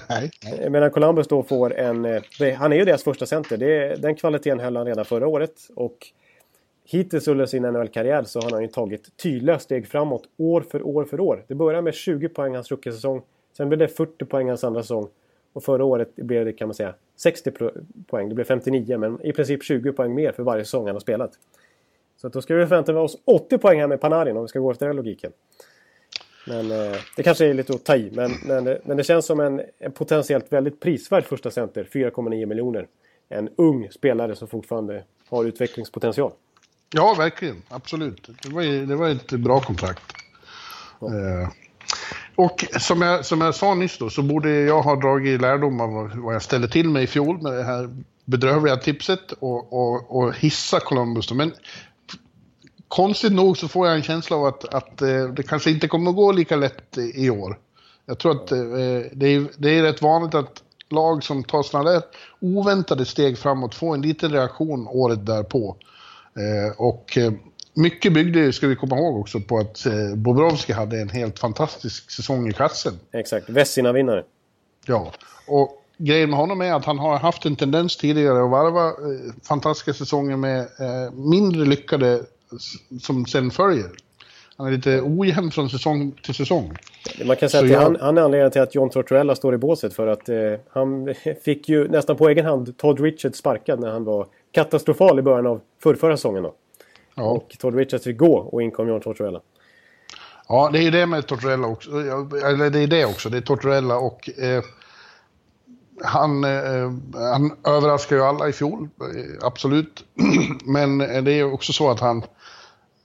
Nej. 0.08 0.30
Medan 0.70 0.90
Columbus 0.90 1.28
då 1.28 1.42
får 1.42 1.74
en... 1.74 2.04
Eh, 2.04 2.54
han 2.56 2.72
är 2.72 2.76
ju 2.76 2.84
deras 2.84 3.04
första 3.04 3.26
center. 3.26 3.56
Det, 3.56 4.02
den 4.02 4.14
kvaliteten 4.14 4.60
höll 4.60 4.76
han 4.76 4.86
redan 4.86 5.04
förra 5.04 5.26
året. 5.26 5.52
Och 5.74 6.06
hittills 6.84 7.28
under 7.28 7.46
sin 7.46 7.62
NHL-karriär 7.62 8.24
så 8.24 8.40
har 8.40 8.50
han 8.50 8.62
ju 8.62 8.68
tagit 8.68 9.16
tydliga 9.16 9.58
steg 9.58 9.88
framåt 9.88 10.22
år 10.36 10.60
för 10.60 10.86
år 10.86 11.04
för 11.04 11.20
år. 11.20 11.44
Det 11.48 11.54
började 11.54 11.82
med 11.82 11.94
20 11.94 12.28
poäng 12.28 12.54
hans 12.54 12.70
rookie-säsong. 12.70 13.22
Sen 13.56 13.68
blev 13.68 13.78
det 13.78 13.88
40 13.88 14.24
poäng 14.24 14.48
hans 14.48 14.64
andra 14.64 14.82
säsong. 14.82 15.08
Och 15.52 15.64
förra 15.64 15.84
året 15.84 16.16
blev 16.16 16.44
det 16.44 16.52
kan 16.52 16.68
man 16.68 16.74
säga 16.74 16.94
60 17.16 17.52
poäng. 18.06 18.28
Det 18.28 18.34
blev 18.34 18.44
59 18.44 18.98
men 18.98 19.22
i 19.22 19.32
princip 19.32 19.64
20 19.64 19.92
poäng 19.92 20.14
mer 20.14 20.32
för 20.32 20.42
varje 20.42 20.64
säsong 20.64 20.86
han 20.86 20.94
har 20.94 21.00
spelat. 21.00 21.30
Så 22.16 22.28
då 22.28 22.42
ska 22.42 22.54
vi 22.54 22.66
förvänta 22.66 23.00
oss 23.00 23.18
80 23.24 23.58
poäng 23.58 23.80
här 23.80 23.86
med 23.86 24.00
Panarin 24.00 24.36
om 24.36 24.42
vi 24.42 24.48
ska 24.48 24.58
gå 24.58 24.70
efter 24.70 24.86
den 24.86 24.96
logiken. 24.96 25.32
Men 26.48 26.70
eh, 26.70 26.96
det 27.16 27.22
kanske 27.22 27.46
är 27.46 27.54
lite 27.54 27.72
att 27.72 27.84
ta 27.84 27.96
i. 27.96 28.10
Men, 28.12 28.32
men, 28.44 28.78
men 28.84 28.96
det 28.96 29.04
känns 29.04 29.26
som 29.26 29.40
en, 29.40 29.62
en 29.78 29.92
potentiellt 29.92 30.52
väldigt 30.52 30.80
prisvärd 30.80 31.24
första 31.24 31.50
center. 31.50 31.88
4,9 31.92 32.46
miljoner. 32.46 32.86
En 33.28 33.48
ung 33.56 33.88
spelare 33.90 34.36
som 34.36 34.48
fortfarande 34.48 35.04
har 35.28 35.44
utvecklingspotential. 35.44 36.32
Ja, 36.94 37.14
verkligen. 37.18 37.62
Absolut. 37.68 38.28
Det 38.42 38.48
var, 38.48 38.86
det 38.86 38.96
var 38.96 39.08
ett 39.08 39.30
bra 39.30 39.60
kontrakt. 39.60 40.02
Ja. 41.00 41.06
Eh, 41.06 41.48
och 42.34 42.64
som 42.80 43.02
jag, 43.02 43.24
som 43.24 43.40
jag 43.40 43.54
sa 43.54 43.74
nyss 43.74 43.98
då, 43.98 44.10
så 44.10 44.22
borde 44.22 44.50
jag 44.50 44.82
ha 44.82 44.96
dragit 44.96 45.40
lärdom 45.40 45.80
av 45.80 46.10
vad 46.14 46.34
jag 46.34 46.42
ställde 46.42 46.68
till 46.68 46.90
mig 46.90 47.04
i 47.04 47.06
fjol 47.06 47.42
med 47.42 47.52
det 47.52 47.64
här 47.64 47.90
bedrövliga 48.24 48.76
tipset 48.76 49.32
och, 49.32 49.72
och, 49.72 50.16
och 50.16 50.34
hissa 50.34 50.80
Columbus. 50.80 51.26
Då. 51.26 51.34
Men 51.34 51.52
konstigt 52.88 53.32
nog 53.32 53.58
så 53.58 53.68
får 53.68 53.86
jag 53.86 53.96
en 53.96 54.02
känsla 54.02 54.36
av 54.36 54.44
att, 54.44 54.74
att 54.74 55.02
eh, 55.02 55.24
det 55.24 55.42
kanske 55.42 55.70
inte 55.70 55.88
kommer 55.88 56.10
att 56.10 56.16
gå 56.16 56.32
lika 56.32 56.56
lätt 56.56 56.98
i 56.98 57.30
år. 57.30 57.58
Jag 58.06 58.18
tror 58.18 58.32
att 58.32 58.52
eh, 58.52 58.58
det, 59.12 59.26
är, 59.26 59.48
det 59.56 59.78
är 59.78 59.82
rätt 59.82 60.02
vanligt 60.02 60.34
att 60.34 60.62
lag 60.90 61.24
som 61.24 61.44
tar 61.44 61.62
sådana 61.62 61.90
där 61.90 62.02
oväntade 62.40 63.04
steg 63.04 63.38
framåt 63.38 63.74
får 63.74 63.94
en 63.94 64.02
liten 64.02 64.32
reaktion 64.32 64.88
året 64.88 65.26
därpå. 65.26 65.76
Eh, 66.36 66.80
och 66.80 67.18
mycket 67.74 68.12
byggde, 68.12 68.52
ska 68.52 68.66
vi 68.66 68.76
komma 68.76 68.96
ihåg 68.96 69.20
också, 69.20 69.40
på 69.40 69.58
att 69.58 69.86
Bobrovski 70.14 70.72
hade 70.72 71.00
en 71.00 71.08
helt 71.08 71.38
fantastisk 71.38 72.10
säsong 72.10 72.48
i 72.48 72.52
kassen. 72.52 72.92
Exakt, 73.12 73.50
Vessina-vinnare. 73.50 74.24
Ja, 74.86 75.12
och 75.46 75.84
grejen 75.98 76.30
med 76.30 76.38
honom 76.38 76.60
är 76.60 76.72
att 76.72 76.84
han 76.84 76.98
har 76.98 77.18
haft 77.18 77.46
en 77.46 77.56
tendens 77.56 77.96
tidigare 77.96 78.44
att 78.44 78.50
varva 78.50 78.92
fantastiska 79.42 79.94
säsonger 79.94 80.36
med 80.36 80.68
mindre 81.12 81.64
lyckade 81.64 82.22
som 83.00 83.26
sen 83.26 83.50
följer. 83.50 83.90
Han 84.56 84.66
är 84.66 84.70
lite 84.70 85.00
ojämn 85.02 85.50
från 85.50 85.70
säsong 85.70 86.12
till 86.22 86.34
säsong. 86.34 86.76
Man 87.24 87.36
kan 87.36 87.50
säga 87.50 87.60
så 87.60 87.66
att 87.66 87.72
jag... 87.72 87.80
han, 87.80 87.96
han 88.00 88.18
är 88.18 88.22
anledningen 88.22 88.50
till 88.50 88.62
att 88.62 88.74
John 88.74 88.90
Tortorella 88.90 89.34
står 89.34 89.54
i 89.54 89.58
båset 89.58 89.94
för 89.94 90.06
att 90.06 90.28
eh, 90.28 90.36
han 90.70 91.14
fick 91.44 91.68
ju 91.68 91.88
nästan 91.88 92.16
på 92.16 92.28
egen 92.28 92.46
hand 92.46 92.76
Todd 92.76 93.00
Richards 93.00 93.38
sparkad 93.38 93.80
när 93.80 93.90
han 93.90 94.04
var 94.04 94.26
katastrofal 94.52 95.18
i 95.18 95.22
början 95.22 95.46
av 95.46 95.60
förrförra 95.82 96.16
säsongen. 96.16 96.42
Då. 96.42 96.54
Ja. 97.14 97.22
Och 97.22 97.56
Todd 97.58 97.74
Richards 97.74 98.04
fick 98.04 98.16
gå 98.16 98.38
och 98.38 98.62
in 98.62 98.70
kom 98.70 98.88
John 98.88 99.00
Tortorella. 99.00 99.40
Ja, 100.48 100.70
det 100.72 100.78
är 100.78 100.82
ju 100.82 100.90
det 100.90 101.06
med 101.06 101.26
Tortorella 101.26 101.66
också. 101.66 101.90
Eller 101.90 102.70
det 102.70 102.78
är 102.78 102.86
det 102.86 103.04
också. 103.04 103.28
Det 103.28 103.36
är 103.36 103.40
Tortorella 103.40 103.96
och 103.96 104.38
eh, 104.38 104.62
han, 106.04 106.44
eh, 106.44 106.92
han 107.12 107.52
överraskar 107.64 108.16
ju 108.16 108.22
alla 108.22 108.48
i 108.48 108.52
fjol, 108.52 108.88
eh, 109.00 109.46
absolut. 109.46 110.04
Men 110.64 111.00
eh, 111.00 111.22
det 111.22 111.32
är 111.32 111.52
också 111.52 111.72
så 111.72 111.90
att 111.90 112.00
han 112.00 112.22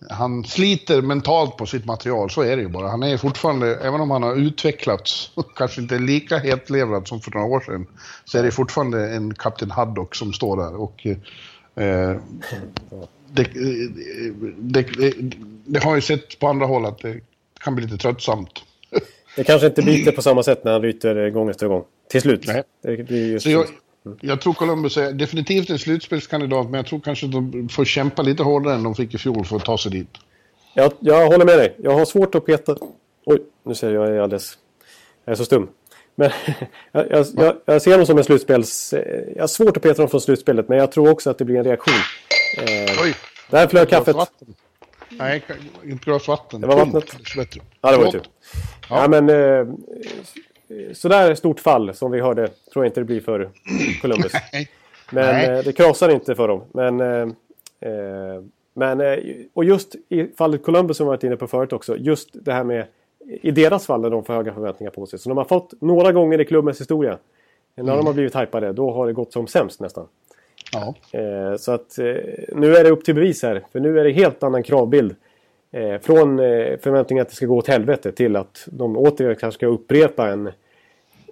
han 0.10 0.43
sliter 0.43 1.01
mentalt 1.01 1.58
på 1.58 1.65
sitt 1.65 1.86
material, 1.86 2.29
så 2.29 2.41
är 2.41 2.56
det 2.56 2.62
ju 2.62 2.67
bara. 2.67 2.88
Han 2.88 3.03
är 3.03 3.17
fortfarande, 3.17 3.75
även 3.75 4.01
om 4.01 4.12
han 4.12 4.23
har 4.23 4.36
utvecklats, 4.36 5.32
kanske 5.56 5.82
inte 5.82 5.99
lika 5.99 6.38
hetlevrad 6.38 7.08
som 7.08 7.21
för 7.21 7.32
några 7.32 7.47
år 7.47 7.60
sedan, 7.60 7.88
så 8.25 8.38
är 8.38 8.43
det 8.43 8.51
fortfarande 8.51 9.15
en 9.15 9.34
Kapten 9.34 9.71
Haddock 9.71 10.15
som 10.15 10.34
står 10.34 10.58
där. 10.58 10.75
Och, 10.75 11.08
eh, 11.08 11.17
eh, 11.86 12.17
det, 13.32 13.47
det, 14.58 14.82
det, 14.82 15.13
det, 15.65 15.84
har 15.84 15.95
ju 15.95 16.01
sett 16.01 16.39
på 16.39 16.47
andra 16.47 16.65
håll 16.65 16.86
att 16.86 16.99
det 16.99 17.19
kan 17.60 17.75
bli 17.75 17.86
lite 17.86 17.97
tröttsamt. 17.97 18.63
Det 19.36 19.43
kanske 19.43 19.67
inte 19.67 19.82
biter 19.82 20.12
på 20.12 20.21
samma 20.21 20.43
sätt 20.43 20.63
när 20.63 20.71
han 20.71 20.82
ryter 20.82 21.29
gång 21.29 21.49
efter 21.49 21.67
gång. 21.67 21.84
Till 22.10 22.22
slut. 22.22 22.48
Nej. 22.48 22.63
Det 22.82 23.04
blir 23.04 23.32
just 23.32 23.46
jag, 23.46 23.66
jag 24.22 24.42
tror 24.42 24.54
Columbus 24.54 24.98
är 24.98 25.12
definitivt 25.12 25.70
en 25.70 25.80
slutspelskandidat, 25.80 26.66
men 26.66 26.74
jag 26.74 26.86
tror 26.86 27.00
kanske 27.00 27.26
att 27.26 27.32
de 27.32 27.70
får 27.70 27.86
kämpa 27.86 28.22
lite 28.22 28.44
hårdare 28.44 28.76
än 28.76 28.84
de 28.84 28.96
fick 28.96 29.13
i 29.13 29.18
fjol 29.18 29.46
för 29.46 29.56
att 29.56 29.66
ta 29.66 29.78
sig 29.78 29.92
dit. 29.92 30.10
Jag, 30.74 30.94
jag 31.00 31.28
håller 31.28 31.46
med 31.46 31.58
dig. 31.58 31.76
Jag 31.78 31.92
har 31.92 32.06
svårt 32.06 32.36
att 32.36 32.46
peta... 32.46 32.76
Oj, 33.26 33.42
nu 33.66 33.76
ser 33.76 33.94
jag, 33.94 34.08
jag 34.10 34.16
är 34.16 34.20
alldeles... 34.20 34.58
Jag 35.26 35.32
är 35.32 35.36
så 35.36 35.46
stum. 35.46 35.70
Men 36.16 36.32
jag, 36.92 37.08
jag, 37.12 37.56
jag, 37.66 37.82
ser 37.82 37.98
dem 37.98 38.06
som 38.06 38.18
en 38.18 38.24
slutspels... 38.24 38.94
Jag 39.36 39.44
har 39.44 39.48
svårt 39.48 39.78
att 39.78 39.84
peta 39.84 40.02
dem 40.02 40.10
från 40.10 40.22
slutspelet, 40.22 40.70
men 40.70 40.78
jag 40.78 40.92
tror 40.92 41.10
också 41.10 41.30
att 41.30 41.38
det 41.38 41.46
blir 41.46 41.58
en 41.58 41.63
reaktion. 41.63 41.96
Eh, 42.58 43.04
Oj! 43.04 43.16
Där 43.50 43.68
flög 43.68 43.89
kaffet. 43.89 44.16
Nej, 45.10 45.44
inte 45.84 46.06
glas 46.06 46.28
vatten. 46.28 46.62
Det 46.62 46.68
var 46.68 46.76
vattnet. 46.76 47.16
Ja, 47.82 47.92
det 47.92 47.98
var 47.98 48.06
det 48.06 48.12
tur. 48.12 48.22
Ja. 48.89 49.02
ja, 49.02 49.08
men... 49.08 49.30
Eh, 49.30 49.68
sådär 50.93 51.36
stort 51.36 51.59
fall 51.59 51.93
som 51.93 52.12
vi 52.12 52.19
hörde 52.19 52.47
tror 52.47 52.86
jag 52.86 52.89
inte 52.89 52.99
det 53.01 53.05
blir 53.05 53.21
för 53.21 53.49
Columbus. 54.01 54.31
Men 55.13 55.25
Nej. 55.25 55.49
Eh, 55.49 55.63
det 55.63 55.73
krasar 55.73 56.09
inte 56.09 56.36
för 56.36 56.47
dem. 56.47 56.62
Men, 56.71 57.01
eh, 57.01 57.27
eh, 57.79 58.43
men, 58.73 59.19
och 59.53 59.63
just 59.63 59.95
i 60.09 60.27
fallet 60.38 60.63
Columbus 60.63 60.97
som 60.97 61.05
vi 61.05 61.09
varit 61.09 61.23
inne 61.23 61.36
på 61.36 61.47
förut 61.47 61.73
också. 61.73 61.97
Just 61.97 62.29
det 62.33 62.53
här 62.53 62.63
med 62.63 62.86
i 63.25 63.51
deras 63.51 63.86
fall 63.86 64.01
när 64.01 64.09
de 64.09 64.25
får 64.25 64.33
höga 64.33 64.53
förväntningar 64.53 64.91
på 64.91 65.05
sig. 65.05 65.19
Så 65.19 65.29
de 65.29 65.38
har 65.38 65.45
fått 65.45 65.81
några 65.81 66.12
gånger 66.12 66.41
i 66.41 66.45
klubbens 66.45 66.81
historia. 66.81 67.17
När 67.75 67.83
mm. 67.83 67.97
de 67.97 68.05
har 68.05 68.13
blivit 68.13 68.36
hypade, 68.36 68.73
då 68.73 68.91
har 68.91 69.07
det 69.07 69.13
gått 69.13 69.33
som 69.33 69.47
sämst 69.47 69.79
nästan. 69.79 70.07
Ja. 70.73 70.93
Så 71.57 71.71
att 71.71 71.95
nu 72.55 72.75
är 72.75 72.83
det 72.83 72.89
upp 72.89 73.05
till 73.05 73.15
bevis 73.15 73.43
här. 73.43 73.63
För 73.71 73.79
nu 73.79 73.99
är 73.99 74.03
det 74.03 74.12
helt 74.12 74.43
annan 74.43 74.63
kravbild 74.63 75.15
från 76.01 76.38
förväntningar 76.79 77.21
att 77.21 77.29
det 77.29 77.36
ska 77.36 77.45
gå 77.45 77.57
åt 77.57 77.67
helvete 77.67 78.12
till 78.12 78.36
att 78.36 78.67
de 78.71 78.97
återigen 78.97 79.36
kanske 79.36 79.57
ska 79.57 79.67
upprepa 79.67 80.29
en, 80.29 80.51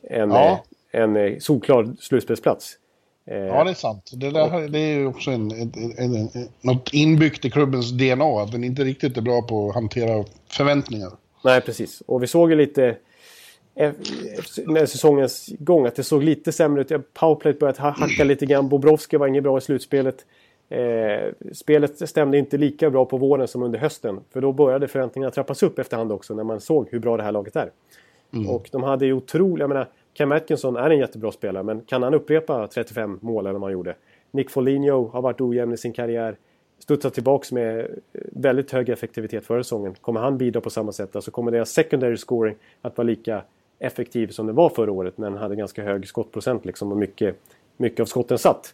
en, 0.04 0.30
ja. 0.30 0.64
eh, 0.92 1.02
en 1.02 1.16
eh, 1.16 1.38
solklar 1.40 1.96
slutspelsplats. 2.00 2.78
Eh, 3.26 3.38
ja, 3.38 3.64
det 3.64 3.70
är 3.70 3.74
sant. 3.74 4.12
Det, 4.14 4.32
där, 4.32 4.68
det 4.68 4.80
är 4.80 4.98
ju 4.98 5.08
också 5.08 5.32
en, 5.32 5.52
en, 5.52 6.16
en, 6.16 6.30
något 6.62 6.90
inbyggt 6.94 7.46
i 7.46 7.50
klubbens 7.50 7.92
DNA, 7.92 8.42
att 8.42 8.52
den 8.52 8.64
inte 8.64 8.84
riktigt 8.84 9.18
är 9.18 9.22
bra 9.22 9.42
på 9.42 9.70
att 9.70 9.76
hantera 9.76 10.26
förväntningar. 10.50 11.12
Nej, 11.44 11.62
precis. 11.62 12.02
Och 12.06 12.24
vi 12.24 12.28
såg 12.28 12.50
ju 12.50 12.56
lite 12.56 12.98
med 14.66 14.90
säsongens 14.90 15.50
gång 15.60 15.86
att 15.86 15.96
det 15.96 16.04
såg 16.04 16.24
lite 16.24 16.52
sämre 16.52 16.82
ut. 16.82 17.14
Powerplay 17.14 17.54
började 17.54 17.82
hacka 17.82 18.24
lite 18.24 18.46
grann. 18.46 18.70
Bobrovski 18.70 19.18
var 19.18 19.28
inget 19.28 19.44
bra 19.44 19.58
i 19.58 19.62
slutspelet. 19.62 20.26
Eh, 20.70 21.34
spelet 21.54 22.10
stämde 22.10 22.38
inte 22.38 22.58
lika 22.58 22.90
bra 22.90 23.06
på 23.06 23.18
våren 23.18 23.48
som 23.48 23.64
under 23.64 23.80
hösten. 23.80 24.20
För 24.34 24.42
då 24.42 24.52
började 24.52 24.88
förväntningarna 24.88 25.32
trappas 25.32 25.64
upp 25.64 25.80
efterhand 25.80 26.12
också 26.12 26.34
när 26.34 26.44
man 26.44 26.62
såg 26.62 26.88
hur 26.92 27.00
bra 27.00 27.18
det 27.18 27.24
här 27.24 27.32
laget 27.32 27.56
är. 27.56 27.72
Mm. 28.34 28.50
Och 28.50 28.70
de 28.72 28.84
hade 28.84 29.06
ju 29.06 29.14
otroliga... 29.14 29.64
Jag 29.64 29.70
menar, 29.70 29.88
Cam 30.14 30.32
Atkinson 30.32 30.76
är 30.76 30.90
en 30.90 30.98
jättebra 30.98 31.32
spelare 31.32 31.64
men 31.64 31.82
kan 31.82 32.04
han 32.04 32.14
upprepa 32.14 32.68
35 32.68 33.20
mål 33.22 33.46
eller 33.46 33.60
vad 33.60 33.62
han 33.62 33.72
gjorde? 33.72 33.96
Nick 34.32 34.50
Foligno 34.50 35.08
har 35.08 35.22
varit 35.22 35.42
ojämn 35.42 35.74
i 35.74 35.78
sin 35.78 35.94
karriär. 35.94 36.36
Studsat 36.80 37.14
tillbaks 37.14 37.52
med 37.52 37.80
eh, 37.80 37.86
väldigt 38.32 38.72
hög 38.72 38.90
effektivitet 38.90 39.46
förra 39.46 39.64
säsongen. 39.64 39.96
Kommer 40.02 40.20
han 40.20 40.38
bidra 40.38 40.62
på 40.62 40.70
samma 40.70 40.92
sätt? 40.92 41.16
Alltså 41.16 41.32
kommer 41.32 41.52
deras 41.52 41.70
secondary 41.70 42.18
scoring 42.18 42.56
att 42.82 42.98
vara 42.98 43.06
lika 43.06 43.44
effektiv 43.80 44.28
som 44.28 44.48
den 44.48 44.56
var 44.56 44.70
förra 44.70 44.92
året 44.92 45.18
när 45.18 45.30
den 45.30 45.40
hade 45.40 45.56
ganska 45.56 45.84
hög 45.84 46.08
skottprocent 46.08 46.66
liksom 46.66 46.92
och 46.92 46.98
mycket, 46.98 47.36
mycket 47.78 48.00
av 48.00 48.06
skotten 48.06 48.38
satt. 48.38 48.74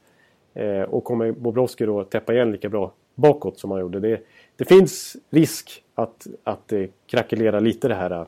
Eh, 0.54 0.82
och 0.82 1.04
kommer 1.04 1.32
Bobrovski 1.32 1.86
då 1.86 2.04
täppa 2.04 2.34
igen 2.34 2.52
lika 2.52 2.70
bra 2.70 2.92
bakåt 3.16 3.60
som 3.60 3.72
han 3.72 3.80
gjorde? 3.80 4.00
Det, 4.00 4.20
det 4.56 4.66
finns 4.66 5.18
risk 5.30 5.84
att, 5.96 6.28
att 6.44 6.68
det 6.68 6.90
krackelerar 7.08 7.62
lite 7.62 7.88
det 7.88 7.96
här 7.96 8.12
eh, 8.12 8.26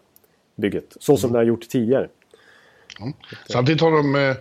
bygget. 0.60 0.98
Så 1.00 1.18
som 1.18 1.32
det 1.32 1.40
har 1.40 1.44
gjort 1.44 1.70
tidigare. 1.70 2.08
Mm. 3.00 3.14
Samtidigt 3.50 3.82
har 3.82 3.92
de 3.92 4.16
eh, 4.16 4.36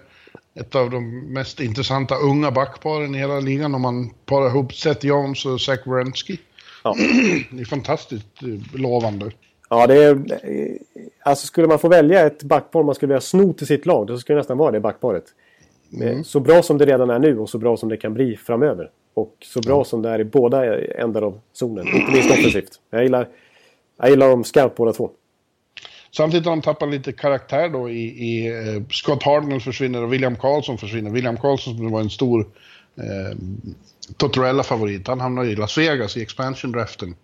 ett 0.54 0.74
av 0.74 0.90
de 0.90 1.33
mest 1.33 1.61
intressanta 1.61 2.14
unga 2.14 2.50
backparen 2.50 3.14
i 3.14 3.18
hela 3.18 3.40
ligan 3.40 3.74
om 3.74 3.83
man 3.83 4.11
parar 4.26 4.48
ihop 4.48 4.74
Seth 4.74 5.07
Jones 5.07 5.46
och 5.46 5.61
Zach 5.61 5.81
Wierenski. 5.87 6.40
Ja. 6.85 6.94
Det 7.50 7.61
är 7.61 7.64
fantastiskt 7.64 8.42
eh, 8.42 8.81
lovande. 8.81 9.31
Ja, 9.70 9.87
det 9.87 10.04
är... 10.04 10.18
Alltså 11.22 11.46
skulle 11.46 11.66
man 11.66 11.78
få 11.78 11.88
välja 11.88 12.26
ett 12.26 12.42
backpar 12.42 12.83
man 12.83 12.94
skulle 12.94 13.09
vilja 13.09 13.20
sno 13.20 13.52
till 13.52 13.66
sitt 13.66 13.87
lag, 13.87 14.07
då 14.07 14.18
skulle 14.18 14.35
det 14.35 14.40
nästan 14.40 14.59
vara 14.59 14.70
det 14.70 14.81
backparet. 14.81 15.24
Mm. 15.92 16.24
Så 16.24 16.40
bra 16.40 16.62
som 16.62 16.78
det 16.78 16.87
redan 16.87 17.11
är 17.11 17.18
nu 17.18 17.38
och 17.38 17.50
så 17.50 17.59
bra 17.59 17.76
som 17.76 17.88
det 17.88 17.96
kan 17.96 18.14
bli 18.14 18.37
framöver. 18.37 18.90
Och 19.14 19.37
så 19.40 19.61
bra 19.61 19.74
mm. 19.74 19.85
som 19.85 20.02
det 20.02 20.09
är 20.09 20.18
i 20.18 20.24
båda 20.24 20.81
ändar 20.81 21.22
av 21.22 21.40
zonen. 21.52 21.87
Inte 21.87 22.12
minst 22.12 22.31
offensivt. 22.31 22.81
Jag 22.90 23.02
gillar, 23.02 23.28
jag 23.96 24.11
gillar 24.11 24.28
dem 24.28 24.44
skarpt 24.44 24.76
båda 24.76 24.92
två. 24.92 25.11
Samtidigt 26.11 26.47
har 26.47 26.53
de 26.53 26.62
tappat 26.62 26.90
lite 26.90 27.12
karaktär 27.12 27.68
då 27.68 27.90
i, 27.90 28.29
i 28.29 28.53
uh, 28.53 28.83
Scott 28.90 29.23
Hardnell 29.23 29.61
försvinner 29.61 30.03
och 30.03 30.12
William 30.12 30.37
Karlsson 30.37 30.79
försvinner. 30.79 31.11
William 31.11 31.37
Karlsson 31.37 31.77
som 31.77 31.90
var 31.90 32.01
en 32.01 32.11
stor 32.11 32.40
uh, 32.40 33.37
Tortorella-favorit. 34.16 35.09
Han 35.09 35.21
hamnar 35.21 35.44
i 35.44 35.57
Las 35.57 35.79
Vegas 35.79 36.16
i 36.16 36.23
expansion-draften. 36.23 37.14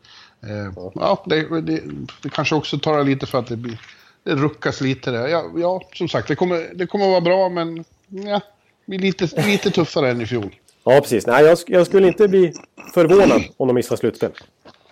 Uh, 0.44 0.90
ja, 0.94 1.24
det, 1.26 1.60
det, 1.60 1.80
det, 2.22 2.28
kanske 2.28 2.54
också 2.54 2.78
tar 2.78 3.04
lite 3.04 3.26
för 3.26 3.38
att 3.38 3.46
det, 3.46 3.56
blir, 3.56 3.80
det 4.24 4.34
ruckas 4.34 4.80
lite 4.80 5.10
där. 5.10 5.28
Ja, 5.28 5.50
ja, 5.56 5.82
som 5.94 6.08
sagt, 6.08 6.28
det 6.28 6.34
kommer, 6.34 6.70
det 6.74 6.86
kommer 6.86 7.08
vara 7.08 7.20
bra 7.20 7.48
men 7.48 7.84
ja, 8.08 8.40
blir 8.86 8.98
lite, 8.98 9.46
lite 9.46 9.70
tuffare 9.70 10.10
än 10.10 10.20
i 10.20 10.26
fjol. 10.26 10.54
Ja, 10.84 11.00
precis. 11.00 11.26
Nej, 11.26 11.44
jag, 11.44 11.58
jag 11.66 11.86
skulle 11.86 12.08
inte 12.08 12.28
bli 12.28 12.52
förvånad 12.94 13.42
om 13.56 13.68
de 13.68 13.74
missar 13.74 13.96
slutspel. 13.96 14.30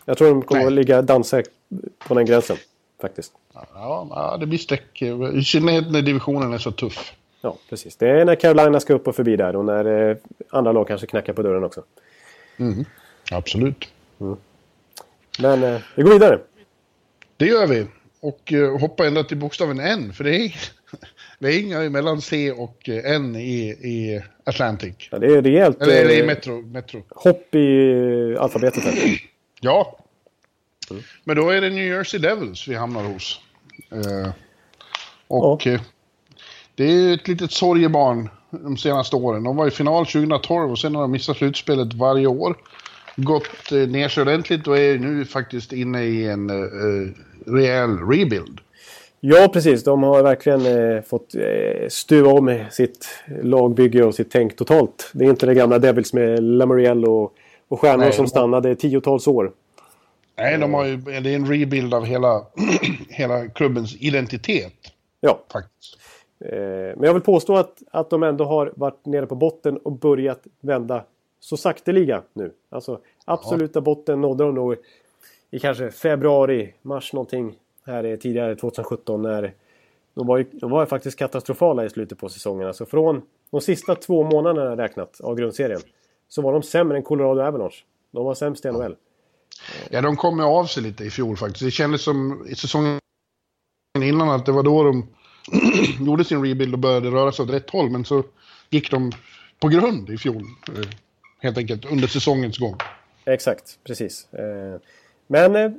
Jag 0.04 0.18
tror 0.18 0.28
de 0.28 0.42
kommer 0.42 0.60
Nej. 0.60 0.66
att 0.66 0.72
ligga 0.72 1.02
dansa 1.02 1.42
på 1.98 2.14
den 2.14 2.26
gränsen 2.26 2.56
faktiskt. 3.02 3.32
Ja, 3.74 4.36
det 4.40 4.46
blir 4.46 4.58
streck. 4.58 5.02
I 5.34 5.44
synnerhet 5.44 5.90
när 5.90 6.02
divisionen 6.02 6.52
är 6.52 6.58
så 6.58 6.70
tuff. 6.70 7.14
Ja, 7.40 7.56
precis. 7.68 7.96
Det 7.96 8.08
är 8.08 8.24
när 8.24 8.34
Carolina 8.34 8.80
ska 8.80 8.94
upp 8.94 9.08
och 9.08 9.16
förbi 9.16 9.36
där 9.36 9.56
och 9.56 9.64
när 9.64 10.10
eh, 10.10 10.16
andra 10.50 10.72
lag 10.72 10.88
kanske 10.88 11.06
knackar 11.06 11.32
på 11.32 11.42
dörren 11.42 11.64
också. 11.64 11.82
Mm. 12.56 12.84
Absolut. 13.32 13.88
Mm. 14.20 14.36
Men 15.38 15.62
eh, 15.62 15.80
vi 15.94 16.02
går 16.02 16.12
vidare. 16.12 16.38
Det 17.36 17.46
gör 17.46 17.66
vi. 17.66 17.86
Och 18.20 18.52
eh, 18.52 18.80
hoppar 18.80 19.04
ända 19.04 19.24
till 19.24 19.36
bokstaven 19.36 19.80
N. 19.80 20.12
För 20.12 20.24
det 20.24 20.36
är, 20.36 20.54
det 21.38 21.48
är 21.48 21.60
inga 21.60 21.90
mellan 21.90 22.20
C 22.20 22.52
och 22.52 22.88
eh, 22.88 23.14
N 23.14 23.36
i, 23.36 23.68
i 23.68 24.22
Atlantic. 24.44 25.08
Ja, 25.10 25.18
det 25.18 25.26
är 25.26 25.42
rejält. 25.42 25.82
Eller, 25.82 26.00
eller 26.00 26.14
i 26.14 26.26
Metro, 26.26 26.62
Metro. 26.62 27.02
Hopp 27.08 27.54
i 27.54 28.36
alfabetet 28.38 28.84
här. 28.84 28.94
Ja, 29.64 29.98
Mm. 30.92 31.02
Men 31.24 31.36
då 31.36 31.50
är 31.50 31.60
det 31.60 31.70
New 31.70 31.86
Jersey 31.86 32.20
Devils 32.20 32.68
vi 32.68 32.74
hamnar 32.74 33.04
hos. 33.04 33.40
Eh, 33.90 34.30
och 35.28 35.66
ja. 35.66 35.72
Eh, 35.72 35.80
det 36.74 36.84
är 36.84 37.14
ett 37.14 37.28
litet 37.28 37.52
sorgebarn 37.52 38.28
de 38.50 38.76
senaste 38.76 39.16
åren. 39.16 39.42
De 39.42 39.56
var 39.56 39.66
i 39.66 39.70
final 39.70 40.06
2012 40.06 40.70
och 40.70 40.78
sen 40.78 40.94
har 40.94 41.02
de 41.02 41.10
missat 41.10 41.36
slutspelet 41.36 41.94
varje 41.94 42.26
år. 42.26 42.56
Gått 43.16 43.72
eh, 43.72 43.78
ner 43.78 44.08
sig 44.08 44.22
ordentligt 44.22 44.66
och 44.66 44.78
är 44.78 44.98
nu 44.98 45.24
faktiskt 45.24 45.72
inne 45.72 46.04
i 46.04 46.28
en 46.28 46.50
eh, 46.50 47.12
rejäl 47.46 47.98
rebuild. 47.98 48.60
Ja, 49.20 49.50
precis. 49.52 49.84
De 49.84 50.02
har 50.02 50.22
verkligen 50.22 50.66
eh, 50.66 51.02
fått 51.02 51.34
eh, 51.34 51.88
stuva 51.88 52.32
om 52.32 52.64
sitt 52.70 53.06
lagbygge 53.42 54.04
och 54.04 54.14
sitt 54.14 54.30
tänk 54.30 54.56
totalt. 54.56 55.10
Det 55.12 55.24
är 55.24 55.30
inte 55.30 55.46
det 55.46 55.54
gamla 55.54 55.78
Devils 55.78 56.12
med 56.12 56.42
Lamoriello 56.42 57.12
och, 57.12 57.32
och 57.68 57.80
stjärnor 57.80 58.04
Nej, 58.04 58.12
som 58.12 58.26
stannade 58.26 58.74
tiotals 58.74 59.26
år. 59.26 59.52
Nej, 60.36 60.58
de 60.58 60.74
har 60.74 60.84
ju, 60.84 60.96
det 60.96 61.30
är 61.30 61.36
en 61.36 61.46
rebuild 61.46 61.94
av 61.94 62.04
hela, 62.04 62.46
hela 63.08 63.48
klubbens 63.48 63.96
identitet. 64.00 64.72
Ja. 65.20 65.40
Faktiskt. 65.52 65.98
Eh, 66.40 66.58
men 66.96 67.02
jag 67.02 67.12
vill 67.12 67.22
påstå 67.22 67.56
att, 67.56 67.82
att 67.90 68.10
de 68.10 68.22
ändå 68.22 68.44
har 68.44 68.72
varit 68.76 69.06
nere 69.06 69.26
på 69.26 69.34
botten 69.34 69.76
och 69.76 69.92
börjat 69.92 70.46
vända 70.60 71.04
så 71.40 71.56
sakteliga 71.56 72.22
nu. 72.32 72.52
Alltså 72.68 73.00
absoluta 73.24 73.78
ja. 73.78 73.80
botten 73.80 74.20
nådde 74.20 74.44
de 74.44 74.54
nog 74.54 74.76
i 75.50 75.58
kanske 75.58 75.90
februari, 75.90 76.74
mars 76.82 77.12
någonting 77.12 77.54
här 77.86 78.16
tidigare 78.16 78.56
2017 78.56 79.22
när 79.22 79.54
de 80.14 80.26
var, 80.26 80.38
ju, 80.38 80.44
de 80.52 80.70
var 80.70 80.86
faktiskt 80.86 81.18
katastrofala 81.18 81.84
i 81.84 81.90
slutet 81.90 82.18
på 82.18 82.28
säsongen. 82.28 82.66
Alltså 82.66 82.86
från 82.86 83.22
de 83.50 83.60
sista 83.60 83.94
två 83.94 84.22
månaderna 84.22 84.76
räknat 84.76 85.20
av 85.20 85.34
grundserien 85.34 85.80
så 86.28 86.42
var 86.42 86.52
de 86.52 86.62
sämre 86.62 86.96
än 86.96 87.02
Colorado 87.02 87.40
Avalanche. 87.40 87.84
De 88.10 88.24
var 88.24 88.34
sämst 88.34 88.64
i 88.64 88.72
NHL. 88.72 88.82
Ja, 88.82 88.96
de 89.90 90.16
kom 90.16 90.40
av 90.40 90.66
sig 90.66 90.82
lite 90.82 91.04
i 91.04 91.10
fjol 91.10 91.36
faktiskt. 91.36 91.64
Det 91.64 91.70
kändes 91.70 92.02
som 92.02 92.46
i 92.48 92.54
säsongen 92.54 92.98
innan 94.00 94.30
att 94.30 94.46
det 94.46 94.52
var 94.52 94.62
då 94.62 94.82
de 94.82 95.08
gjorde 96.06 96.24
sin 96.24 96.44
rebuild 96.44 96.74
och 96.74 96.78
började 96.78 97.10
röra 97.10 97.32
sig 97.32 97.42
åt 97.42 97.50
rätt 97.50 97.70
håll. 97.70 97.90
Men 97.90 98.04
så 98.04 98.24
gick 98.70 98.90
de 98.90 99.12
på 99.60 99.68
grund 99.68 100.10
i 100.10 100.18
fjol. 100.18 100.42
Eh, 100.68 100.88
helt 101.40 101.58
enkelt 101.58 101.92
under 101.92 102.08
säsongens 102.08 102.58
gång. 102.58 102.76
Exakt, 103.24 103.78
precis. 103.84 104.32
Eh, 104.32 104.80
men 105.26 105.56
eh, 105.56 105.70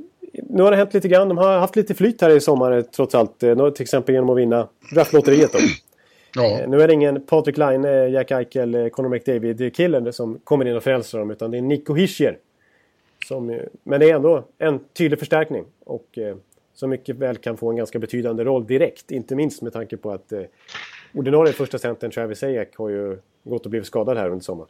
nu 0.49 0.63
har 0.63 0.71
det 0.71 0.77
hänt 0.77 0.93
lite 0.93 1.07
grann. 1.07 1.27
De 1.27 1.37
har 1.37 1.59
haft 1.59 1.75
lite 1.75 1.95
flyt 1.95 2.21
här 2.21 2.29
i 2.29 2.41
sommar 2.41 2.81
trots 2.81 3.15
allt. 3.15 3.39
Till 3.39 3.81
exempel 3.81 4.15
genom 4.15 4.29
att 4.29 4.37
vinna 4.37 4.67
draftlotteriet. 4.93 5.51
Ja. 6.35 6.65
Nu 6.67 6.81
är 6.81 6.87
det 6.87 6.93
ingen 6.93 7.25
Patrik 7.25 7.57
Laine, 7.57 8.11
Jack 8.11 8.31
Eichel, 8.31 8.89
Conor 8.89 9.09
McDavid-killen 9.09 10.13
som 10.13 10.39
kommer 10.43 10.65
in 10.65 10.75
och 10.75 10.83
frälser 10.83 11.17
dem. 11.17 11.31
Utan 11.31 11.51
det 11.51 11.57
är 11.57 11.61
Nico 11.61 11.93
Hischier 11.93 12.37
som, 13.25 13.59
men 13.83 13.99
det 13.99 14.09
är 14.09 14.15
ändå 14.15 14.43
en 14.57 14.79
tydlig 14.93 15.19
förstärkning. 15.19 15.65
Och 15.85 16.17
eh, 16.17 16.35
som 16.73 16.89
mycket 16.89 17.15
väl 17.15 17.37
kan 17.37 17.57
få 17.57 17.69
en 17.69 17.75
ganska 17.75 17.99
betydande 17.99 18.43
roll 18.43 18.67
direkt. 18.67 19.11
Inte 19.11 19.35
minst 19.35 19.61
med 19.61 19.73
tanke 19.73 19.97
på 19.97 20.11
att 20.11 20.31
eh, 20.31 20.41
ordinarie 21.13 21.53
första 21.53 21.77
centern 21.77 22.11
Travis 22.11 22.43
Ajak 22.43 22.75
har 22.77 22.89
ju 22.89 23.17
gått 23.43 23.65
och 23.65 23.69
blivit 23.69 23.87
skadad 23.87 24.17
här 24.17 24.29
under 24.29 24.43
sommaren. 24.43 24.69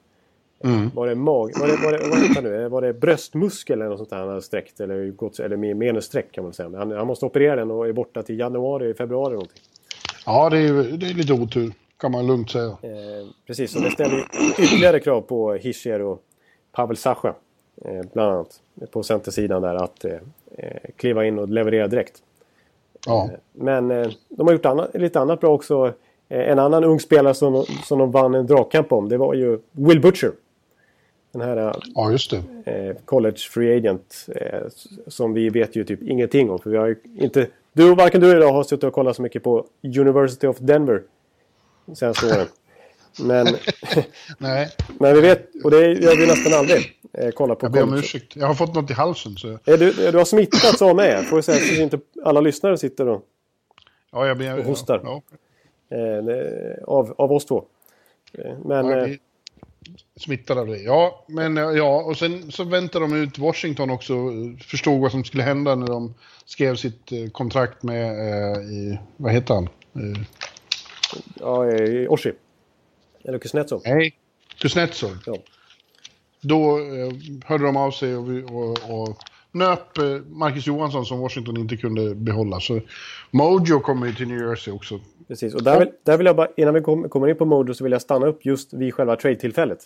Mm. 0.64 0.90
Var 0.96 1.08
det 1.08 1.16
mag... 1.16 1.52
Var 1.60 1.68
det, 1.68 1.78
var 1.84 1.92
det, 1.92 2.34
vad 2.36 2.44
nu? 2.44 2.70
Var 2.70 2.82
det 2.82 2.94
bröstmuskel 2.94 3.82
eller 3.82 3.90
något 3.90 3.98
sånt 3.98 4.10
där 4.10 4.18
han 4.18 4.30
hade 4.30 4.42
sträckt? 4.42 4.80
Eller, 4.80 5.12
gått, 5.12 5.40
eller 5.40 5.74
menussträck 5.74 6.32
kan 6.32 6.44
man 6.44 6.54
säga. 6.54 6.78
Han, 6.78 6.92
han 6.92 7.08
måste 7.08 7.26
operera 7.26 7.56
den 7.56 7.72
och 7.72 7.88
är 7.88 7.94
borta 7.94 8.24
till 8.24 8.40
januari, 8.40 8.94
februari 8.94 9.26
eller 9.26 9.36
någonting. 9.36 9.62
Ja, 10.26 10.50
det 10.50 10.58
är, 10.58 10.74
det 10.98 11.06
är 11.06 11.14
lite 11.14 11.34
otur. 11.34 11.74
Kan 11.98 12.12
man 12.12 12.28
lugnt 12.28 12.52
säga. 12.52 12.66
Eh, 12.66 13.28
precis, 13.48 13.76
och 13.76 13.82
det 13.82 13.92
ställer 13.92 14.26
ytterligare 14.60 15.00
krav 15.00 15.22
på 15.22 15.54
Hischier 15.54 16.02
och 16.02 16.24
Pavel 16.72 16.98
Sacha. 16.98 17.36
Eh, 17.82 18.02
bland 18.14 18.32
annat 18.32 18.62
på 18.92 19.04
centersidan 19.04 19.62
där 19.62 19.76
att 19.76 20.06
eh, 20.06 20.18
eh, 20.58 20.90
kliva 20.96 21.26
in 21.26 21.40
och 21.40 21.50
leverera 21.50 21.88
direkt. 21.88 22.24
Ja. 23.06 23.30
Men 23.52 23.88
de 24.30 24.48
har 24.48 24.52
gjort 24.52 24.66
annat, 24.66 24.90
lite 24.94 25.20
annat 25.20 25.40
bra 25.40 25.54
också. 25.54 25.94
En 26.28 26.60
annan 26.60 26.84
ung 26.84 27.00
spelare 27.00 27.34
som, 27.34 27.66
som 27.84 28.00
de 28.00 28.12
vann 28.12 28.36
en 28.36 28.48
dragkamp 28.48 28.92
om 28.92 29.10
det 29.10 29.18
var 29.18 29.34
ju 29.34 29.60
Will 29.72 30.02
Butcher. 30.02 30.32
Den 31.32 31.42
här 31.42 31.76
ja, 31.96 32.12
just 32.12 32.32
det. 32.66 32.96
college 33.06 33.38
free 33.38 33.78
agent 33.78 34.28
som 35.08 35.34
vi 35.34 35.50
vet 35.50 35.76
ju 35.76 35.84
typ 35.84 36.04
ingenting 36.04 36.52
om. 36.52 36.60
För 36.60 36.70
vi 36.70 36.78
har 36.78 36.96
inte, 37.20 37.48
du, 37.74 37.96
varken 37.96 38.22
du 38.22 38.32
eller 38.32 38.42
jag 38.42 38.54
har 38.54 38.64
suttit 38.64 38.84
och 38.84 38.94
kollat 38.94 39.16
så 39.16 39.22
mycket 39.22 39.44
på 39.44 39.66
University 39.84 40.48
of 40.48 40.58
Denver 40.58 41.04
senaste 41.94 42.26
åren. 42.26 42.48
Men, 43.20 43.48
Nej. 44.38 44.70
men 45.00 45.16
vi 45.16 45.22
vet, 45.22 45.50
och 45.64 45.72
det 45.72 45.88
gör 45.88 46.18
vi 46.18 46.28
nästan 46.28 46.54
aldrig 46.54 47.00
eh, 47.14 47.30
kolla 47.30 47.56
på 47.56 47.66
Jag 47.66 47.72
ber 47.72 47.84
om 47.84 47.94
ursäkt. 47.94 48.36
Jag 48.36 48.48
har 48.48 48.54
fått 48.54 48.76
något 48.76 48.90
i 48.90 48.94
halsen. 48.94 49.36
Så... 49.36 49.48
Är 49.48 49.78
du, 49.78 50.12
du 50.12 50.18
har 50.18 50.26
smittats 50.26 50.82
av 50.82 50.96
mig. 50.96 51.24
Får 51.24 51.36
vi 51.36 51.44
säga 51.44 51.58
så 51.58 51.82
inte 51.82 52.00
alla 52.24 52.42
lyssnare 52.42 52.78
sitter 52.78 53.08
och, 53.08 53.22
ja, 54.12 54.28
jag 54.28 54.38
ber, 54.38 54.60
och 54.60 54.66
hostar. 54.66 55.02
Ja, 55.04 55.22
ja. 55.90 55.98
Eh, 55.98 56.84
av, 56.84 57.16
av 57.18 57.32
oss 57.32 57.46
två. 57.46 57.66
Eh, 58.34 58.58
men... 58.66 58.90
Ja, 58.90 59.08
eh, 59.08 59.16
smittad 60.16 60.58
av 60.58 60.68
det. 60.68 60.78
Ja, 60.78 61.26
men 61.28 61.58
eh, 61.58 61.64
ja, 61.64 62.04
och 62.04 62.18
sen 62.18 62.52
så 62.52 62.64
väntar 62.64 63.00
de 63.00 63.14
ut 63.14 63.38
Washington 63.38 63.90
också. 63.90 64.14
Förstod 64.60 65.02
vad 65.02 65.12
som 65.12 65.24
skulle 65.24 65.44
hända 65.44 65.76
när 65.76 65.88
de 65.88 66.14
skrev 66.46 66.76
sitt 66.76 67.12
kontrakt 67.32 67.84
med, 67.84 68.06
eh, 68.06 68.62
i, 68.62 69.00
vad 69.18 69.32
heter 69.32 69.54
han? 69.54 69.70
Eh. 69.96 70.22
Ja, 71.40 71.72
i 71.72 72.08
Oshie. 72.08 72.34
Eller 73.24 73.40
Kuznetsov. 73.40 73.82
Nej, 73.86 74.16
Kuznetsov. 74.58 75.18
Ja. 75.26 75.38
Då 76.42 76.78
eh, 76.80 77.14
hörde 77.46 77.64
de 77.64 77.78
av 77.78 77.92
sig 77.92 78.16
och, 78.16 78.28
och, 78.28 79.00
och 79.00 79.18
nöp 79.52 79.98
eh, 79.98 80.04
Marcus 80.28 80.68
Johansson 80.68 81.06
som 81.06 81.20
Washington 81.20 81.58
inte 81.58 81.78
kunde 81.78 82.16
behålla. 82.16 82.60
Så 82.60 82.80
Mojo 83.32 83.80
kommer 83.80 84.08
ju 84.08 84.14
till 84.14 84.28
New 84.28 84.48
Jersey 84.48 84.74
också. 84.74 85.00
Precis, 85.28 85.56
och 85.56 85.64
där 85.64 85.80
vill, 85.80 85.92
där 86.04 86.18
vill 86.18 86.26
jag 86.26 86.36
bara, 86.36 86.48
innan 86.58 86.74
vi 86.74 86.82
kom, 86.82 87.10
kommer 87.10 87.28
in 87.28 87.36
på 87.36 87.46
Mojo 87.46 87.74
så 87.74 87.84
vill 87.84 87.92
jag 87.92 88.02
stanna 88.02 88.26
upp 88.26 88.46
just 88.46 88.74
vid 88.74 88.94
själva 88.94 89.16
trade-tillfället. 89.16 89.80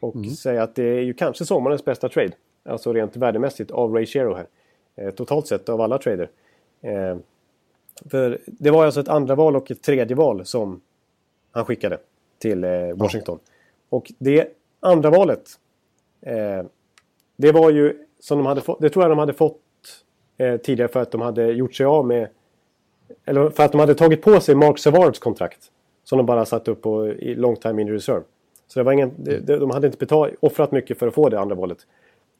Och 0.00 0.16
mm. 0.16 0.30
säga 0.30 0.62
att 0.62 0.74
det 0.74 0.84
är 0.84 1.00
ju 1.00 1.14
kanske 1.14 1.44
sommarens 1.44 1.84
bästa 1.84 2.08
trade. 2.08 2.32
Alltså 2.64 2.92
rent 2.92 3.16
värdemässigt 3.16 3.70
av 3.70 3.94
Ray 3.94 4.06
Shero 4.06 4.34
här. 4.34 4.46
Eh, 4.96 5.10
totalt 5.10 5.46
sett 5.46 5.68
av 5.68 5.80
alla 5.80 5.98
trader. 5.98 6.30
Eh, 6.82 7.16
för 8.10 8.38
det 8.46 8.70
var 8.70 8.84
alltså 8.84 9.00
ett 9.00 9.08
andra 9.08 9.34
val 9.34 9.56
och 9.56 9.70
ett 9.70 9.82
tredje 9.82 10.16
val 10.16 10.46
som 10.46 10.80
han 11.52 11.64
skickade 11.64 11.98
till 12.40 12.64
eh, 12.64 12.70
Washington. 12.94 13.38
Ja. 13.42 13.96
Och 13.96 14.12
det 14.18 14.48
andra 14.80 15.10
valet. 15.10 15.50
Eh, 16.22 16.62
det 17.36 17.52
var 17.52 17.70
ju 17.70 17.98
som 18.20 18.38
de 18.38 18.46
hade 18.46 18.60
fått, 18.60 18.80
det 18.80 18.90
tror 18.90 19.04
jag 19.04 19.10
de 19.10 19.18
hade 19.18 19.32
fått 19.32 19.60
eh, 20.38 20.56
tidigare 20.56 20.88
för 20.88 21.00
att 21.00 21.10
de 21.10 21.20
hade 21.20 21.46
gjort 21.46 21.74
sig 21.74 21.86
av 21.86 22.06
med 22.06 22.28
Eller 23.24 23.50
för 23.50 23.62
att 23.62 23.72
de 23.72 23.80
hade 23.80 23.94
tagit 23.94 24.22
på 24.22 24.40
sig 24.40 24.54
Mark 24.54 24.78
Savards 24.78 25.18
kontrakt. 25.18 25.70
Som 26.04 26.16
de 26.16 26.26
bara 26.26 26.44
satt 26.44 26.68
upp 26.68 26.82
på 26.82 27.08
i 27.08 27.34
long 27.34 27.56
time 27.56 27.82
in 27.82 27.88
reserve. 27.88 28.22
Så 28.68 28.80
det 28.80 28.84
var 28.84 28.92
ingen, 28.92 29.12
de, 29.16 29.40
de 29.40 29.70
hade 29.70 29.86
inte 29.86 29.98
betalt, 29.98 30.34
offrat 30.40 30.72
mycket 30.72 30.98
för 30.98 31.06
att 31.08 31.14
få 31.14 31.28
det 31.28 31.40
andra 31.40 31.54
valet. 31.54 31.78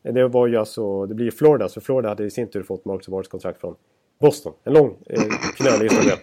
Det 0.03 0.29
var 0.29 0.47
ju 0.47 0.57
alltså, 0.57 1.07
det 1.07 1.15
blir 1.15 1.31
Florida, 1.31 1.69
så 1.69 1.81
Florida 1.81 2.09
hade 2.09 2.25
i 2.25 2.31
sin 2.31 2.49
tur 2.49 2.63
fått 2.63 2.85
Mark 2.85 3.05
Savards 3.05 3.29
kontrakt 3.29 3.61
från 3.61 3.75
Boston. 4.21 4.53
En 4.65 4.73
lång 4.73 4.97
eh, 5.07 5.23
knölig 5.57 5.91
historia. 5.91 6.15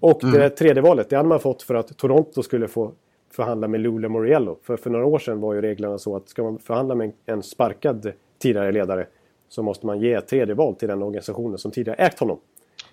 Och 0.00 0.24
mm. 0.24 0.40
det 0.40 0.50
tredje 0.50 0.82
valet, 0.82 1.10
det 1.10 1.16
hade 1.16 1.28
man 1.28 1.40
fått 1.40 1.62
för 1.62 1.74
att 1.74 1.96
Toronto 1.96 2.42
skulle 2.42 2.68
få 2.68 2.92
förhandla 3.36 3.68
med 3.68 3.80
Lula 3.80 4.08
Moriello. 4.08 4.58
För, 4.62 4.76
för 4.76 4.90
några 4.90 5.06
år 5.06 5.18
sedan 5.18 5.40
var 5.40 5.54
ju 5.54 5.60
reglerna 5.60 5.98
så 5.98 6.16
att 6.16 6.28
ska 6.28 6.42
man 6.42 6.58
förhandla 6.58 6.94
med 6.94 7.12
en, 7.26 7.42
sparkad 7.42 8.12
tidigare 8.38 8.72
ledare 8.72 9.06
så 9.48 9.62
måste 9.62 9.86
man 9.86 10.00
ge 10.00 10.12
ett 10.12 10.28
tredje 10.28 10.54
val 10.54 10.74
till 10.74 10.88
den 10.88 11.02
organisationen 11.02 11.58
som 11.58 11.70
tidigare 11.70 11.96
ägt 11.96 12.18
honom. 12.18 12.38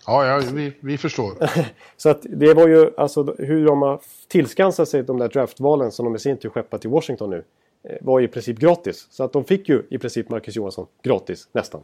Ja, 0.08 0.28
ja 0.28 0.42
vi, 0.54 0.74
vi 0.80 0.98
förstår. 0.98 1.34
så 1.98 2.10
att 2.10 2.26
det 2.30 2.54
var 2.54 2.68
ju 2.68 2.90
alltså 2.98 3.36
hur 3.38 3.66
de 3.66 3.82
har 3.82 4.02
tillskansat 4.28 4.90
sig 4.90 5.04
de 5.04 5.18
där 5.20 5.30
draftvalen 5.30 5.92
som 5.92 6.06
de 6.06 6.16
i 6.16 6.20
sin 6.20 6.38
tur 6.38 6.50
skeppat 6.50 6.82
till 6.82 6.90
Washington 6.90 7.30
nu. 7.30 7.44
Eh, 7.84 7.98
var 8.02 8.20
ju 8.20 8.26
i 8.26 8.28
princip 8.28 8.60
gratis. 8.60 9.08
Så 9.10 9.24
att 9.24 9.34
de 9.34 9.44
fick 9.44 9.70
ju 9.70 9.84
i 9.90 9.98
princip 9.98 10.30
Marcus 10.30 10.56
Johansson 10.56 10.88
gratis, 11.04 11.50
nästan. 11.52 11.82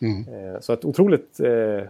Mm. 0.00 0.54
Eh, 0.54 0.60
så 0.60 0.72
att 0.72 0.84
otroligt 0.84 1.40
eh, 1.40 1.86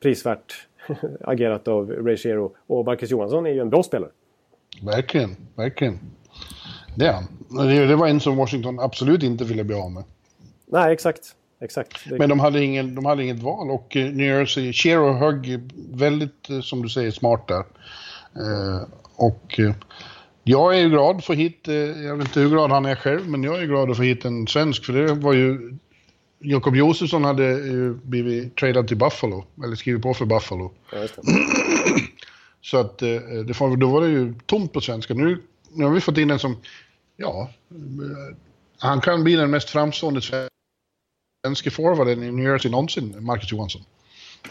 prisvärt 0.00 0.68
agerat 1.20 1.68
av 1.68 1.90
Ray 1.90 2.16
Shero. 2.16 2.54
Och 2.66 2.84
Marcus 2.84 3.10
Johansson 3.10 3.46
är 3.46 3.50
ju 3.50 3.60
en 3.60 3.70
bra 3.70 3.82
spelare. 3.82 4.10
Verkligen, 4.82 5.36
verkligen. 5.54 5.98
Det 6.94 7.06
är 7.06 7.12
han. 7.12 7.26
Det, 7.68 7.86
det 7.86 7.96
var 7.96 8.06
en 8.06 8.20
som 8.20 8.36
Washington 8.36 8.80
absolut 8.80 9.22
inte 9.22 9.44
ville 9.44 9.64
bli 9.64 9.76
av 9.76 9.92
med. 9.92 10.04
Nej, 10.66 10.92
exakt. 10.92 11.22
Exakt. 11.60 12.06
Men 12.10 12.28
de 12.28 12.40
hade, 12.40 12.64
ingen, 12.64 12.94
de 12.94 13.04
hade 13.04 13.24
inget 13.24 13.42
val 13.42 13.70
och 13.70 13.96
New 13.96 14.26
Jersey, 14.26 14.72
Shero 14.72 15.12
högg 15.12 15.72
väldigt, 15.92 16.48
som 16.62 16.82
du 16.82 16.88
säger, 16.88 17.10
smart 17.10 17.48
där. 17.48 17.64
och 19.16 19.60
jag 20.44 20.74
är 20.74 20.78
ju 20.80 20.88
glad 20.88 21.24
för 21.24 21.34
hit, 21.34 21.60
jag 22.04 22.16
vet 22.16 22.28
inte 22.28 22.40
hur 22.40 22.48
glad 22.48 22.70
han 22.70 22.86
är 22.86 22.94
själv, 22.94 23.28
men 23.28 23.42
jag 23.42 23.62
är 23.62 23.66
glad 23.66 23.90
att 23.90 23.96
få 23.96 24.02
hit 24.02 24.24
en 24.24 24.46
svensk, 24.46 24.84
för 24.84 24.92
det 24.92 25.14
var 25.14 25.32
ju... 25.32 25.76
Jakob 26.38 26.76
Josefsson 26.76 27.24
hade 27.24 27.44
ju 27.44 27.94
blivit 27.94 28.56
tradad 28.56 28.88
till 28.88 28.96
Buffalo, 28.96 29.44
eller 29.64 29.76
skrivit 29.76 30.02
på 30.02 30.14
för 30.14 30.24
Buffalo. 30.24 30.72
Ja, 30.92 30.98
Så 32.66 32.76
att 32.76 33.02
eh, 33.02 33.08
det 33.08 33.76
då 33.76 33.88
var 33.88 34.00
det 34.00 34.08
ju 34.08 34.34
tomt 34.46 34.72
på 34.72 34.80
svenska. 34.80 35.14
Nu, 35.14 35.42
nu 35.72 35.84
har 35.84 35.92
vi 35.92 36.00
fått 36.00 36.18
in 36.18 36.30
en 36.30 36.38
som, 36.38 36.56
ja, 37.16 37.50
eh, 37.70 38.36
han 38.78 39.00
kan 39.00 39.24
bli 39.24 39.36
den 39.36 39.50
mest 39.50 39.70
framstående 39.70 40.20
svenska 40.20 41.70
forwarden 41.70 42.22
i 42.22 42.32
New 42.32 42.44
Jersey 42.44 42.70
någonsin, 42.70 43.24
Marcus 43.24 43.52
Johansson. 43.52 43.82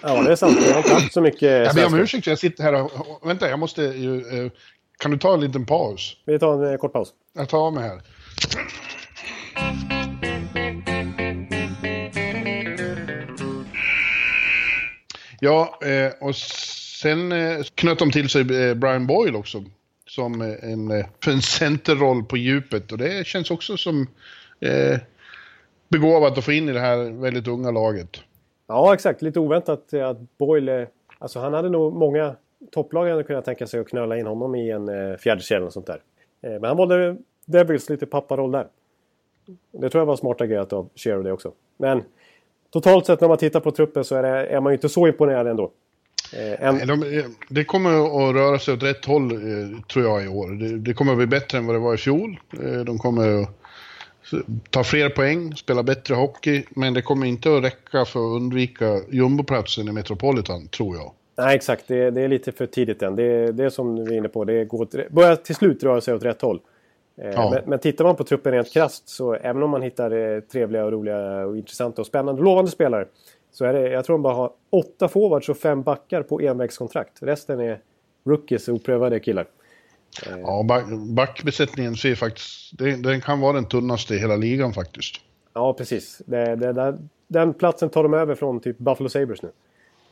Ja, 0.01 0.24
det 0.24 0.32
är 0.32 0.36
sant. 0.36 0.57
Jag 0.68 0.74
har 0.74 0.78
inte 0.78 0.93
haft 0.93 1.13
så 1.13 1.22
mycket 1.22 1.41
Jag 1.41 1.76
ber 1.76 1.86
om 1.86 1.99
ursäkt, 1.99 2.28
jag 2.28 2.39
sitter 2.39 2.63
här 2.63 2.84
och... 2.84 3.28
Vänta, 3.30 3.49
jag 3.49 3.59
måste 3.59 3.82
ju... 3.82 4.18
Eh, 4.18 4.51
kan 4.97 5.11
du 5.11 5.18
ta 5.18 5.34
en 5.34 5.41
liten 5.41 5.66
paus? 5.66 6.18
Vi 6.26 6.39
tar 6.39 6.63
en 6.66 6.78
kort 6.78 6.93
paus. 6.93 7.13
Jag 7.34 7.49
tar 7.49 7.57
av 7.57 7.74
mig 7.74 7.84
här. 7.84 8.01
Ja, 15.39 15.80
och 16.20 16.36
sen 17.06 17.32
eh, 17.32 17.64
knöt 17.76 17.99
de 17.99 18.12
till 18.12 18.30
sig 18.30 18.41
eh, 18.41 18.76
Brian 18.76 19.08
Boyle 19.08 19.36
också. 19.36 19.64
Som 20.08 20.41
eh, 20.41 20.72
en, 20.72 20.91
en 21.28 21.41
centerroll 21.41 22.24
på 22.24 22.38
djupet. 22.38 22.91
Och 22.91 22.97
det 22.97 23.28
känns 23.28 23.51
också 23.51 23.78
som 23.78 24.08
eh, 24.60 24.99
begåvat 25.89 26.38
att 26.38 26.45
få 26.45 26.51
in 26.51 26.70
i 26.70 26.74
det 26.74 26.80
här 26.80 27.22
väldigt 27.22 27.47
unga 27.47 27.72
laget. 27.72 28.10
Ja, 28.68 28.93
exakt. 28.93 29.22
Lite 29.22 29.39
oväntat 29.39 29.93
att 29.93 30.38
Boyle... 30.38 30.88
Alltså 31.20 31.39
han 31.39 31.53
hade 31.53 31.70
nog 31.70 31.93
många 31.93 32.36
topplag 32.72 33.10
hade 33.10 33.24
kunnat 33.24 33.45
tänka 33.45 33.68
sig 33.68 33.80
att 33.80 33.88
knöla 33.88 34.18
in 34.18 34.26
honom 34.26 34.56
i 34.56 34.72
en 34.72 34.89
eh, 34.89 34.93
eller 35.26 35.64
och 35.64 35.74
sånt 35.74 35.88
där. 35.88 36.01
Men 36.41 36.64
han 36.64 36.78
valde 36.78 37.18
Devils 37.45 37.89
lite 37.89 38.06
papparoll 38.06 38.51
där. 38.51 38.68
Det 39.72 39.89
tror 39.89 40.01
jag 40.01 40.06
var 40.06 40.16
smart 40.16 40.41
agerat 40.41 40.74
av 40.74 40.89
Shero 40.95 41.24
det 41.24 41.32
också. 41.32 41.51
Men 41.78 42.03
totalt 42.70 43.06
sett 43.06 43.22
när 43.22 43.28
man 43.28 43.38
tittar 43.38 43.60
på 43.60 43.72
truppen 43.72 44.03
så 44.03 44.16
är, 44.16 44.24
det, 44.24 44.45
är 44.45 44.62
man 44.62 44.72
ju 44.72 44.76
inte 44.76 44.89
så 44.89 45.08
imponerad 45.08 45.47
ändå. 45.47 45.72
Eh, 46.34 46.68
en... 46.68 46.88
de, 46.88 47.18
eh, 47.18 47.26
det 47.50 47.64
kommer 47.64 47.90
att 48.30 48.36
röra 48.36 48.60
sig 48.60 48.74
åt 48.74 48.84
rätt 48.84 49.06
håll 49.06 49.32
eh, 49.32 49.82
tror 49.82 50.06
jag 50.06 50.24
i 50.24 50.28
år. 50.28 50.52
Det, 50.52 50.78
det, 50.78 50.94
kommer 50.94 51.12
att 51.12 51.18
bli 51.18 51.28
bättre 51.28 51.58
än 51.58 51.66
vad 51.66 51.76
det 51.76 51.80
var 51.80 51.94
i 51.94 51.98
fjol. 51.98 52.40
De 52.86 52.98
kommer 52.98 53.42
att 53.42 53.50
ta 54.70 54.84
fler 54.84 55.10
poäng, 55.10 55.56
spela 55.56 55.84
bättre 55.84 56.16
hockey. 56.16 56.64
Men 56.70 56.94
det 56.94 57.02
kommer 57.02 57.26
inte 57.26 57.58
att 57.58 57.64
räcka 57.64 58.06
för 58.06 58.20
att 58.20 58.36
undvika 58.36 59.00
jumboplatsen 59.10 59.88
i 59.88 59.92
Metropolitan, 59.92 60.68
tror 60.68 60.96
jag. 60.96 61.12
Nej, 61.38 61.56
exakt. 61.56 61.88
Det, 61.88 62.12
det, 62.12 62.22
är 62.22 62.28
lite 62.28 62.52
för 62.52 62.66
tidigt 62.66 63.02
än. 63.02 63.16
Det, 63.16 63.52
det 63.52 63.66
är 63.66 63.70
som 63.70 64.06
vi 64.06 64.14
är 64.14 64.18
inne 64.18 64.30
på. 64.30 64.46
Det 64.46 64.66
går, 64.66 65.12
börjar 65.12 65.36
till 65.36 65.56
slut 65.56 65.84
röra 65.84 66.02
sig 66.02 66.14
åt 66.14 66.24
rätt 66.24 66.42
håll. 66.42 66.60
Ja. 67.16 67.50
Men, 67.54 67.70
men 67.70 67.80
tittar 67.80 68.06
man 68.06 68.16
på 68.16 68.24
truppen 68.24 68.52
rent 68.52 68.74
krasst 68.74 69.10
så 69.10 69.34
även 69.34 69.64
om 69.64 69.70
man 69.70 69.82
hittar 69.82 70.42
trevliga 70.42 70.86
och 70.86 70.92
roliga 70.92 71.46
och 71.46 71.58
intressanta 71.58 72.02
och 72.02 72.08
spännande 72.08 72.42
lovande 72.42 72.72
spelare. 72.72 73.06
Så 73.56 73.66
är 73.66 73.74
det, 73.74 73.89
jag 73.89 74.06
tror 74.06 74.14
de 74.14 74.22
bara 74.22 74.34
har 74.34 74.51
åtta 74.70 75.08
forwards 75.08 75.49
och 75.49 75.58
fem 75.58 75.84
backar 75.84 76.24
på 76.24 76.41
envägskontrakt. 76.41 77.18
Resten 77.22 77.60
är 77.60 77.80
rookies 78.26 78.68
oprövade 78.68 79.20
killar. 79.20 79.47
Eh. 80.28 80.39
Ja, 80.39 80.64
back, 80.64 80.86
backbesättningen 81.16 81.95
ser 81.95 82.16
faktiskt... 82.16 82.78
Det, 82.78 82.95
den 82.95 83.22
kan 83.22 83.39
vara 83.39 83.53
den 83.53 83.66
tunnaste 83.66 84.16
i 84.16 84.18
hela 84.18 84.36
ligan 84.36 84.74
faktiskt. 84.74 85.16
Ja, 85.53 85.74
precis. 85.74 86.22
Det, 86.26 86.56
det, 86.56 86.97
den 87.28 87.53
platsen 87.53 87.89
tar 87.89 88.03
de 88.03 88.14
över 88.14 88.36
från 88.36 88.60
typ 88.60 88.78
Buffalo 88.78 89.10
Sabres 89.10 89.41
nu. 89.41 89.51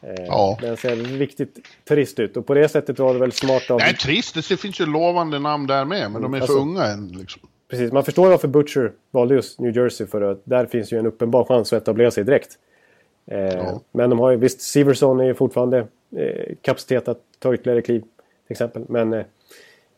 Eh, 0.02 0.26
ja. 0.28 0.58
Den 0.62 0.78
ser 0.78 0.96
riktigt 0.96 1.60
trist 1.88 2.20
ut 2.20 2.38
och 2.38 2.48
på 2.48 2.54
det 2.54 2.70
sättet 2.70 3.00
var 3.00 3.14
det 3.14 3.20
väl 3.20 3.32
smart 3.32 3.72
av... 3.72 3.80
Nej, 3.80 3.96
trist. 3.96 4.36
Det 4.50 4.58
finns 4.58 4.82
ju 4.82 4.86
lovande 4.86 5.40
namn 5.40 5.68
där 5.68 5.86
med, 5.86 6.12
men 6.12 6.22
de 6.22 6.34
är 6.34 6.38
alltså, 6.38 6.54
för 6.54 6.62
unga 6.62 6.86
än. 6.86 7.08
Liksom. 7.08 7.42
Precis, 7.70 7.92
man 7.92 8.04
förstår 8.04 8.30
varför 8.30 8.48
Butcher 8.48 8.92
valde 9.12 9.36
just 9.36 9.60
New 9.60 9.78
Jersey 9.78 10.08
för 10.08 10.22
att 10.22 10.42
där 10.44 10.66
finns 10.66 10.94
ju 10.94 11.00
en 11.00 11.06
uppenbar 11.06 11.44
chans 11.44 11.74
att 11.74 11.82
etablera 11.82 12.12
sig 12.12 12.24
direkt. 12.24 12.58
Eh, 13.26 13.40
ja. 13.40 13.82
Men 13.92 14.10
de 14.10 14.20
har 14.20 14.32
ju, 14.32 14.38
visst, 14.38 14.62
Siverson 14.62 15.20
är 15.20 15.24
ju 15.24 15.34
fortfarande 15.34 15.88
eh, 16.16 16.56
kapacitet 16.62 17.08
att 17.08 17.20
ta 17.40 17.54
ytterligare 17.54 17.82
kliv 17.82 18.00
till 18.00 18.52
exempel. 18.52 18.86
Men 18.90 19.14
eh, 19.14 19.26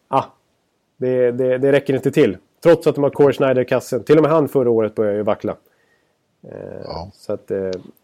ah, 0.08 0.24
det, 0.98 1.32
det, 1.32 1.58
det 1.58 1.72
räcker 1.72 1.96
inte 1.96 2.12
till. 2.12 2.38
Trots 2.64 2.88
att 2.88 2.96
de 2.96 3.04
har 3.04 3.12
Corey 3.12 3.34
Schneider 3.34 3.62
i 3.62 3.66
kassen. 3.66 4.04
Till 4.04 4.18
och 4.18 4.24
med 4.24 4.32
han 4.32 4.48
förra 4.48 4.70
året 4.70 4.96
började 4.96 5.18
ju 5.18 5.24
vackla. 5.24 5.56
Ja. 6.84 7.12
så, 7.14 7.34
att, 7.34 7.52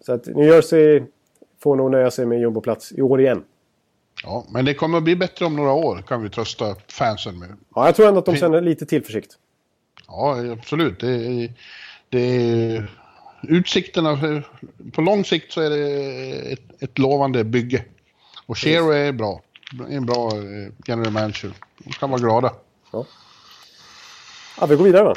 så 0.01 0.13
att 0.13 0.26
New 0.26 0.47
Jersey 0.47 1.03
får 1.59 1.76
nog 1.76 1.91
nöja 1.91 2.11
sig 2.11 2.26
med 2.26 2.39
jumboplats 2.39 2.91
i 2.91 3.01
år 3.01 3.22
igen. 3.22 3.43
Ja, 4.24 4.45
men 4.49 4.65
det 4.65 4.74
kommer 4.74 4.97
att 4.97 5.03
bli 5.03 5.15
bättre 5.15 5.45
om 5.45 5.55
några 5.55 5.72
år 5.72 6.03
kan 6.07 6.24
vi 6.24 6.30
trösta 6.30 6.76
fansen 6.88 7.39
med. 7.39 7.49
Ja, 7.76 7.86
jag 7.86 7.95
tror 7.95 8.07
ändå 8.07 8.19
att 8.19 8.26
de 8.26 8.36
känner 8.36 8.61
lite 8.61 8.86
tillförsikt. 8.86 9.38
Ja, 10.07 10.51
absolut. 10.51 10.99
Det 10.99 11.49
det 12.11 12.84
utsikterna, 13.41 14.43
på 14.91 15.01
lång 15.01 15.25
sikt 15.25 15.51
så 15.51 15.61
är 15.61 15.69
det 15.69 16.51
ett, 16.53 16.83
ett 16.83 16.97
lovande 16.97 17.43
bygge. 17.43 17.85
Och 18.45 18.57
Shero 18.57 18.91
är 18.91 19.11
bra. 19.11 19.41
En 19.89 20.05
bra 20.05 20.27
eh, 20.27 20.73
general 20.85 21.11
manager. 21.11 21.53
De 21.77 21.93
kan 21.93 22.09
vara 22.09 22.21
glada. 22.21 22.53
Ja. 22.91 23.05
ja, 24.59 24.65
vi 24.65 24.75
går 24.75 24.83
vidare 24.83 25.03
va? 25.03 25.15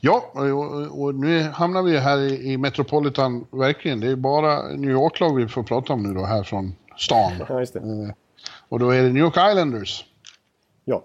Ja, 0.00 0.30
och, 0.32 1.02
och, 1.02 1.14
nu 1.14 1.42
hamnar 1.42 1.82
vi 1.82 1.98
här 1.98 2.18
i, 2.18 2.52
i 2.52 2.56
Metropolitan, 2.56 3.46
verkligen. 3.50 4.00
Det 4.00 4.10
är 4.10 4.16
bara 4.16 4.68
New 4.68 4.90
York-lag 4.90 5.36
vi 5.36 5.48
får 5.48 5.62
prata 5.62 5.92
om 5.92 6.02
nu 6.02 6.14
då, 6.14 6.24
här 6.24 6.42
från 6.42 6.74
stan. 6.96 7.32
Ja, 7.48 7.60
just 7.60 7.72
det. 7.72 7.78
Eh, 7.78 8.14
och 8.68 8.78
då 8.78 8.90
är 8.90 9.02
det 9.02 9.08
New 9.08 9.22
York 9.22 9.36
Islanders. 9.36 10.04
Ja. 10.84 11.04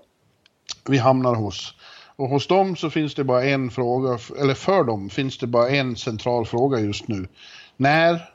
Vi 0.86 0.98
hamnar 0.98 1.36
hos. 1.36 1.74
Och 2.20 2.30
hos 2.30 2.48
dem 2.48 2.76
så 2.76 2.90
finns 2.90 3.16
det 3.16 3.24
bara 3.24 3.44
en 3.44 3.70
fråga, 3.70 4.20
eller 4.40 4.54
för 4.54 4.84
dem 4.84 5.10
finns 5.10 5.38
det 5.38 5.48
bara 5.48 5.70
en 5.70 5.96
central 5.96 6.46
fråga 6.46 6.80
just 6.80 7.08
nu. 7.08 7.28
När 7.78 8.30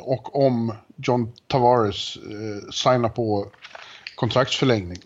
och 0.00 0.46
om 0.46 0.74
John 0.96 1.32
Tavares 1.46 2.16
eh, 2.16 2.70
signar 2.70 3.08
på 3.08 3.46
kontraktsförlängning. 4.14 4.98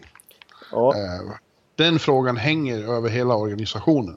Ja. 0.72 0.94
Eh, 0.94 1.32
den 1.74 1.98
frågan 1.98 2.36
hänger 2.36 2.96
över 2.96 3.08
hela 3.08 3.36
organisationen. 3.36 4.16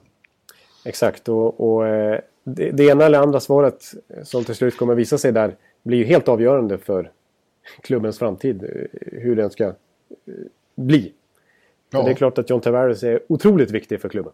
Exakt, 0.84 1.28
och, 1.28 1.60
och 1.60 1.86
eh, 1.86 2.20
det, 2.44 2.70
det, 2.70 2.84
ena 2.84 3.04
eller 3.04 3.18
andra 3.18 3.40
svaret 3.40 3.94
som 4.24 4.44
till 4.44 4.54
slut 4.54 4.76
kommer 4.76 4.94
visa 4.94 5.18
sig 5.18 5.32
där 5.32 5.56
blir 5.82 5.98
ju 5.98 6.04
helt 6.04 6.28
avgörande 6.28 6.78
för 6.78 7.10
klubbens 7.80 8.18
framtid. 8.18 8.62
Eh, 8.62 8.68
hur 9.12 9.36
den 9.36 9.50
ska 9.50 9.64
eh, 9.64 9.74
bli. 10.74 11.12
Ja. 11.90 12.02
Det 12.02 12.10
är 12.10 12.14
klart 12.14 12.38
att 12.38 12.50
John 12.50 12.60
Tavares 12.60 13.02
är 13.02 13.20
otroligt 13.28 13.70
viktig 13.70 14.00
för 14.00 14.08
klubben. 14.08 14.32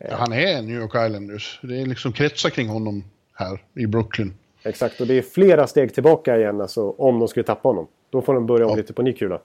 Ja, 0.00 0.16
han 0.16 0.32
är 0.32 0.62
New 0.62 0.80
York 0.80 0.94
Islanders. 1.06 1.60
Det 1.62 1.80
är 1.80 1.86
liksom 1.86 2.12
kretsar 2.12 2.50
kring 2.50 2.68
honom 2.68 3.04
här 3.34 3.62
i 3.74 3.86
Brooklyn. 3.86 4.34
Exakt, 4.62 5.00
och 5.00 5.06
det 5.06 5.14
är 5.14 5.22
flera 5.22 5.66
steg 5.66 5.94
tillbaka 5.94 6.36
igen 6.36 6.60
alltså, 6.60 6.90
om 6.90 7.18
de 7.18 7.28
skulle 7.28 7.44
tappa 7.44 7.68
honom. 7.68 7.86
Då 8.10 8.22
får 8.22 8.34
de 8.34 8.46
börja 8.46 8.64
om 8.64 8.70
ja. 8.70 8.76
lite 8.76 8.92
på 8.92 9.02
ny 9.02 9.12
kula. 9.12 9.40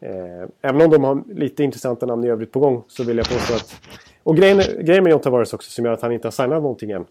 Eh, 0.00 0.48
även 0.62 0.82
om 0.82 0.90
de 0.90 1.04
har 1.04 1.22
lite 1.34 1.64
intressanta 1.64 2.06
namn 2.06 2.24
i 2.24 2.28
övrigt 2.28 2.52
på 2.52 2.60
gång 2.60 2.84
så 2.88 3.04
vill 3.04 3.16
jag 3.16 3.28
påstå 3.28 3.54
att... 3.54 3.80
Och 4.22 4.36
grejen, 4.36 4.62
grejen 4.80 5.04
med 5.04 5.10
John 5.10 5.20
Tavares 5.20 5.54
också 5.54 5.70
som 5.70 5.84
gör 5.84 5.92
att 5.92 6.02
han 6.02 6.12
inte 6.12 6.26
har 6.26 6.32
signat 6.32 6.62
någonting 6.62 6.90
än. 6.90 7.04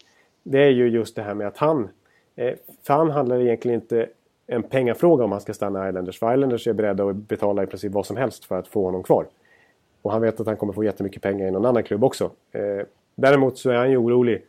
Det 0.44 0.60
är 0.60 0.70
ju 0.70 0.90
just 0.90 1.16
det 1.16 1.22
här 1.22 1.34
med 1.34 1.48
att 1.48 1.58
han... 1.58 1.90
Eh, 2.36 2.54
för 2.84 2.94
han 2.94 3.12
handlar 3.12 3.42
egentligen 3.42 3.82
inte 3.82 4.08
en 4.48 4.64
pengafråga 4.64 5.24
om 5.24 5.32
han 5.32 5.42
ska 5.42 5.54
stanna 5.54 5.86
i 5.86 5.90
Islanders. 5.90 6.20
För 6.20 6.34
Islanders 6.34 6.68
är 6.68 6.74
beredda 6.74 7.10
att 7.10 7.16
betala 7.16 7.64
i 7.64 7.68
princip 7.68 7.92
vad 7.92 8.06
som 8.06 8.18
helst 8.18 8.46
för 8.46 8.60
att 8.60 8.68
få 8.68 8.86
honom 8.86 9.04
kvar. 9.04 9.28
Och 10.06 10.12
han 10.12 10.22
vet 10.22 10.40
att 10.40 10.48
han 10.48 10.58
kommer 10.58 10.74
få 10.74 10.84
jättemycket 10.84 11.22
pengar 11.22 11.48
i 11.48 11.52
någon 11.52 11.66
annan 11.66 11.84
klubb 11.84 12.04
också. 12.04 12.32
Eh, 12.52 12.86
däremot 13.16 13.58
så 13.58 13.70
är 13.70 13.76
han 13.76 13.92
ju 13.92 13.98
orolig 13.98 14.42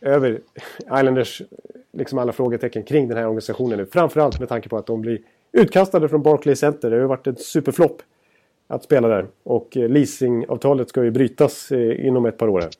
över 0.00 0.40
Islanders 0.80 1.42
liksom 1.92 2.18
alla 2.18 2.32
frågetecken 2.32 2.82
kring 2.82 3.08
den 3.08 3.16
här 3.16 3.24
organisationen 3.24 3.78
nu. 3.78 3.86
Framförallt 3.86 4.40
med 4.40 4.48
tanke 4.48 4.68
på 4.68 4.76
att 4.76 4.86
de 4.86 5.00
blir 5.00 5.18
utkastade 5.52 6.08
från 6.08 6.22
Barclays 6.22 6.58
Center. 6.58 6.90
Det 6.90 6.96
har 6.96 7.00
ju 7.00 7.06
varit 7.06 7.26
en 7.26 7.36
superflopp 7.36 8.02
att 8.68 8.84
spela 8.84 9.08
där. 9.08 9.26
Och 9.42 9.76
eh, 9.76 9.88
leasingavtalet 9.88 10.88
ska 10.88 11.04
ju 11.04 11.10
brytas 11.10 11.72
eh, 11.72 12.06
inom 12.06 12.26
ett 12.26 12.38
par 12.38 12.48
år. 12.48 12.60
Här. 12.60 12.70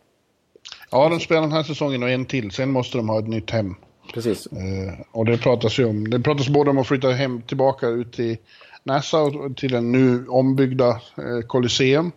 Ja, 0.91 1.09
de 1.09 1.21
spelar 1.21 1.41
den 1.41 1.53
här 1.53 1.63
säsongen 1.63 2.03
och 2.03 2.11
en 2.11 2.25
till. 2.25 2.51
Sen 2.51 2.71
måste 2.71 2.99
de 2.99 3.09
ha 3.09 3.19
ett 3.19 3.29
nytt 3.29 3.51
hem. 3.51 3.75
Precis. 4.15 4.47
Eh, 4.47 5.01
och 5.13 5.25
det 5.25 5.39
pratas 5.39 5.79
ju 5.79 5.85
om, 5.85 6.11
det 6.11 6.21
pratas 6.21 6.49
både 6.49 6.71
om 6.71 6.79
att 6.79 6.87
flytta 6.87 7.11
hem 7.11 7.43
tillbaka 7.43 7.89
ut 7.89 8.13
till 8.13 8.37
Nassau 8.83 9.55
till 9.55 9.73
den 9.73 9.93
nu 9.93 10.27
ombyggda 10.29 10.89
eh, 10.91 11.47
Colosseum. 11.47 12.13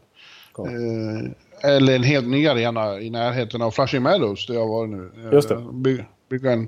Ja. 0.57 0.67
Eh, 0.67 1.31
eller 1.63 1.95
en 1.95 2.03
helt 2.03 2.27
ny 2.27 2.47
arena 2.47 2.99
i 2.99 3.09
närheten 3.09 3.61
av 3.61 3.71
Flushing 3.71 4.03
Meadows 4.03 4.47
där 4.47 4.53
jag 4.53 4.67
var 4.67 4.87
nu. 4.87 5.11
Just 5.31 5.49
det. 5.49 5.65
By, 5.73 6.03
bygga 6.29 6.51
en, 6.51 6.67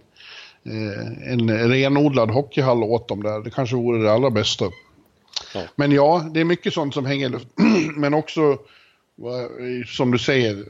eh, 0.64 1.32
en 1.32 1.70
renodlad 1.70 2.32
hockeyhall 2.32 2.84
åt 2.84 3.08
dem 3.08 3.24
där. 3.24 3.40
Det 3.40 3.50
kanske 3.50 3.76
vore 3.76 4.04
det 4.04 4.12
allra 4.12 4.30
bästa. 4.30 4.66
Ja. 5.54 5.62
Men 5.76 5.92
ja, 5.92 6.26
det 6.34 6.40
är 6.40 6.46
mycket 6.46 6.74
sånt 6.74 6.94
som 6.94 7.06
hänger 7.06 7.40
Men 8.00 8.14
också, 8.14 8.58
som 9.88 10.12
du 10.12 10.20
säger, 10.20 10.66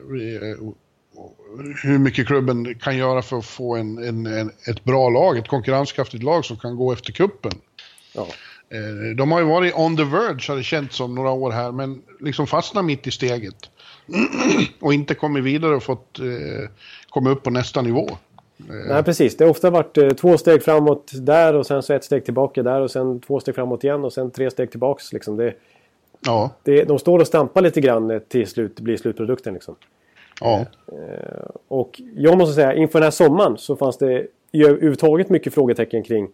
hur 1.83 1.97
mycket 1.97 2.27
klubben 2.27 2.75
kan 2.75 2.97
göra 2.97 3.21
för 3.21 3.37
att 3.37 3.45
få 3.45 3.75
en, 3.75 3.97
en, 3.97 4.25
en, 4.25 4.51
ett 4.67 4.83
bra 4.83 5.09
lag, 5.09 5.37
ett 5.37 5.47
konkurrenskraftigt 5.47 6.23
lag 6.23 6.45
som 6.45 6.57
kan 6.57 6.75
gå 6.75 6.93
efter 6.93 7.11
kuppen. 7.11 7.51
Ja. 8.13 8.27
Eh, 8.73 9.15
de 9.15 9.31
har 9.31 9.39
ju 9.39 9.45
varit 9.45 9.73
on 9.75 9.97
the 9.97 10.03
verge, 10.03 10.45
har 10.47 10.55
det 10.55 10.63
känts 10.63 10.95
som, 10.95 11.15
några 11.15 11.31
år 11.31 11.51
här, 11.51 11.71
men 11.71 12.01
liksom 12.19 12.47
fastnat 12.47 12.85
mitt 12.85 13.07
i 13.07 13.11
steget. 13.11 13.69
och 14.79 14.93
inte 14.93 15.15
kommit 15.15 15.43
vidare 15.43 15.75
och 15.75 15.83
fått 15.83 16.19
eh, 16.19 16.69
komma 17.09 17.29
upp 17.29 17.43
på 17.43 17.49
nästa 17.49 17.81
nivå. 17.81 18.09
Eh. 18.69 18.75
Nej, 18.87 19.03
precis. 19.03 19.37
Det 19.37 19.43
har 19.43 19.51
ofta 19.51 19.69
varit 19.69 19.97
eh, 19.97 20.09
två 20.09 20.37
steg 20.37 20.63
framåt 20.63 21.11
där 21.13 21.53
och 21.53 21.65
sen 21.65 21.83
så 21.83 21.93
ett 21.93 22.03
steg 22.03 22.25
tillbaka 22.25 22.63
där 22.63 22.81
och 22.81 22.91
sen 22.91 23.19
två 23.19 23.39
steg 23.39 23.55
framåt 23.55 23.83
igen 23.83 24.03
och 24.03 24.13
sen 24.13 24.31
tre 24.31 24.51
steg 24.51 24.71
tillbaks. 24.71 25.13
Liksom. 25.13 25.37
Det, 25.37 25.53
ja. 26.25 26.49
det, 26.63 26.83
de 26.83 26.99
står 26.99 27.19
och 27.19 27.27
stampar 27.27 27.61
lite 27.61 27.81
grann 27.81 28.21
till 28.27 28.47
slut 28.47 28.79
blir 28.79 28.97
slutprodukten. 28.97 29.53
Liksom. 29.53 29.75
Ja. 30.41 30.65
Eh, 30.87 31.45
och 31.67 32.01
jag 32.15 32.37
måste 32.37 32.55
säga, 32.55 32.73
inför 32.73 32.99
den 32.99 33.03
här 33.05 33.11
sommaren 33.11 33.57
så 33.57 33.75
fanns 33.75 33.97
det 33.97 34.27
överhuvudtaget 34.53 35.29
mycket 35.29 35.53
frågetecken 35.53 36.03
kring 36.03 36.27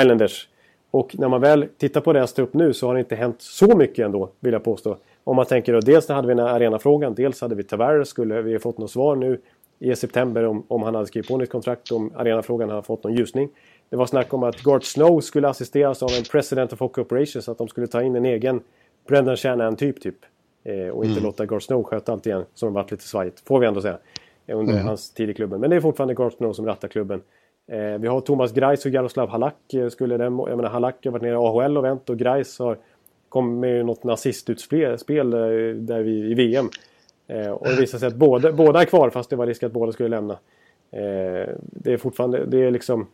Islanders. 0.00 0.48
Och 0.90 1.18
när 1.18 1.28
man 1.28 1.40
väl 1.40 1.68
tittar 1.78 2.00
på 2.00 2.12
deras 2.12 2.32
trupp 2.32 2.54
nu 2.54 2.72
så 2.72 2.86
har 2.86 2.94
det 2.94 3.00
inte 3.00 3.16
hänt 3.16 3.42
så 3.42 3.76
mycket 3.76 4.04
ändå, 4.04 4.30
vill 4.40 4.52
jag 4.52 4.64
påstå. 4.64 4.96
Om 5.24 5.36
man 5.36 5.46
tänker 5.46 5.72
då, 5.72 5.80
dels 5.80 6.08
hade 6.08 6.28
vi 6.28 6.34
den 6.34 6.46
här 6.46 6.54
arenafrågan, 6.54 7.14
dels 7.14 7.40
hade 7.40 7.54
vi 7.54 7.62
Tavares, 7.62 8.08
skulle 8.08 8.42
vi 8.42 8.58
fått 8.58 8.78
något 8.78 8.90
svar 8.90 9.16
nu 9.16 9.40
i 9.78 9.96
september 9.96 10.46
om, 10.46 10.64
om 10.68 10.82
han 10.82 10.94
hade 10.94 11.06
skrivit 11.06 11.28
på 11.28 11.36
nytt 11.36 11.50
kontrakt, 11.50 11.92
om 11.92 12.12
arenafrågan 12.16 12.70
hade 12.70 12.82
fått 12.82 13.04
någon 13.04 13.14
ljusning. 13.14 13.48
Det 13.90 13.96
var 13.96 14.06
snack 14.06 14.34
om 14.34 14.42
att 14.42 14.62
Gart 14.62 14.84
Snow 14.84 15.20
skulle 15.20 15.48
assisteras 15.48 16.02
av 16.02 16.10
en 16.18 16.24
President 16.24 16.72
of 16.72 16.80
Hockey 16.80 17.00
Operations, 17.00 17.48
att 17.48 17.58
de 17.58 17.68
skulle 17.68 17.86
ta 17.86 18.02
in 18.02 18.16
en 18.16 18.24
egen 18.26 18.60
Brendan 19.08 19.36
Shanahan-typ. 19.36 20.00
Typ. 20.00 20.16
Eh, 20.64 20.88
och 20.88 21.04
inte 21.04 21.18
mm. 21.18 21.24
låta 21.24 21.46
Gart 21.46 21.62
Snow 21.62 21.82
sköta 21.82 22.12
allt 22.12 22.26
igen, 22.26 22.44
som 22.54 22.72
varit 22.72 22.90
lite 22.90 23.04
svajigt, 23.04 23.40
får 23.46 23.58
vi 23.60 23.66
ändå 23.66 23.80
säga. 23.80 23.98
Under 24.46 24.72
mm. 24.72 24.86
hans 24.86 25.10
tid 25.10 25.30
i 25.30 25.34
klubben. 25.34 25.60
Men 25.60 25.70
det 25.70 25.76
är 25.76 25.80
fortfarande 25.80 26.14
Gart 26.14 26.32
Snow 26.32 26.52
som 26.52 26.66
rattar 26.66 26.88
klubben. 26.88 27.22
Eh, 27.70 27.98
vi 27.98 28.08
har 28.08 28.20
Thomas 28.20 28.52
Greis 28.52 28.86
och 28.86 28.90
Jaroslav 28.90 29.28
Halak. 29.28 29.74
Eh, 29.74 29.88
skulle 29.88 30.16
den, 30.16 30.38
jag 30.38 30.56
menar, 30.56 30.68
Halak 30.68 31.04
har 31.04 31.10
varit 31.10 31.22
nere 31.22 31.32
i 31.32 31.36
AHL 31.36 31.78
och 31.78 31.84
vänt 31.84 32.10
och 32.10 32.18
Greis 32.18 32.58
har 32.58 32.78
kommit 33.28 33.60
med 33.60 33.86
något 33.86 34.04
nazistutspel 34.04 34.92
eh, 35.32 35.74
där 35.74 36.02
vi, 36.02 36.30
i 36.30 36.34
VM. 36.34 36.68
Och 37.52 37.66
det 37.66 37.80
visar 37.80 37.98
sig 37.98 38.08
att 38.08 38.14
båda, 38.14 38.52
båda 38.52 38.80
är 38.80 38.84
kvar 38.84 39.10
fast 39.10 39.30
det 39.30 39.36
var 39.36 39.46
risk 39.46 39.62
att 39.62 39.72
båda 39.72 39.92
skulle 39.92 40.08
lämna. 40.08 40.38
Det 41.60 41.92
är 41.92 41.96
fortfarande, 41.96 42.44
det 42.46 42.62
är 42.62 42.70
liksom 42.70 43.06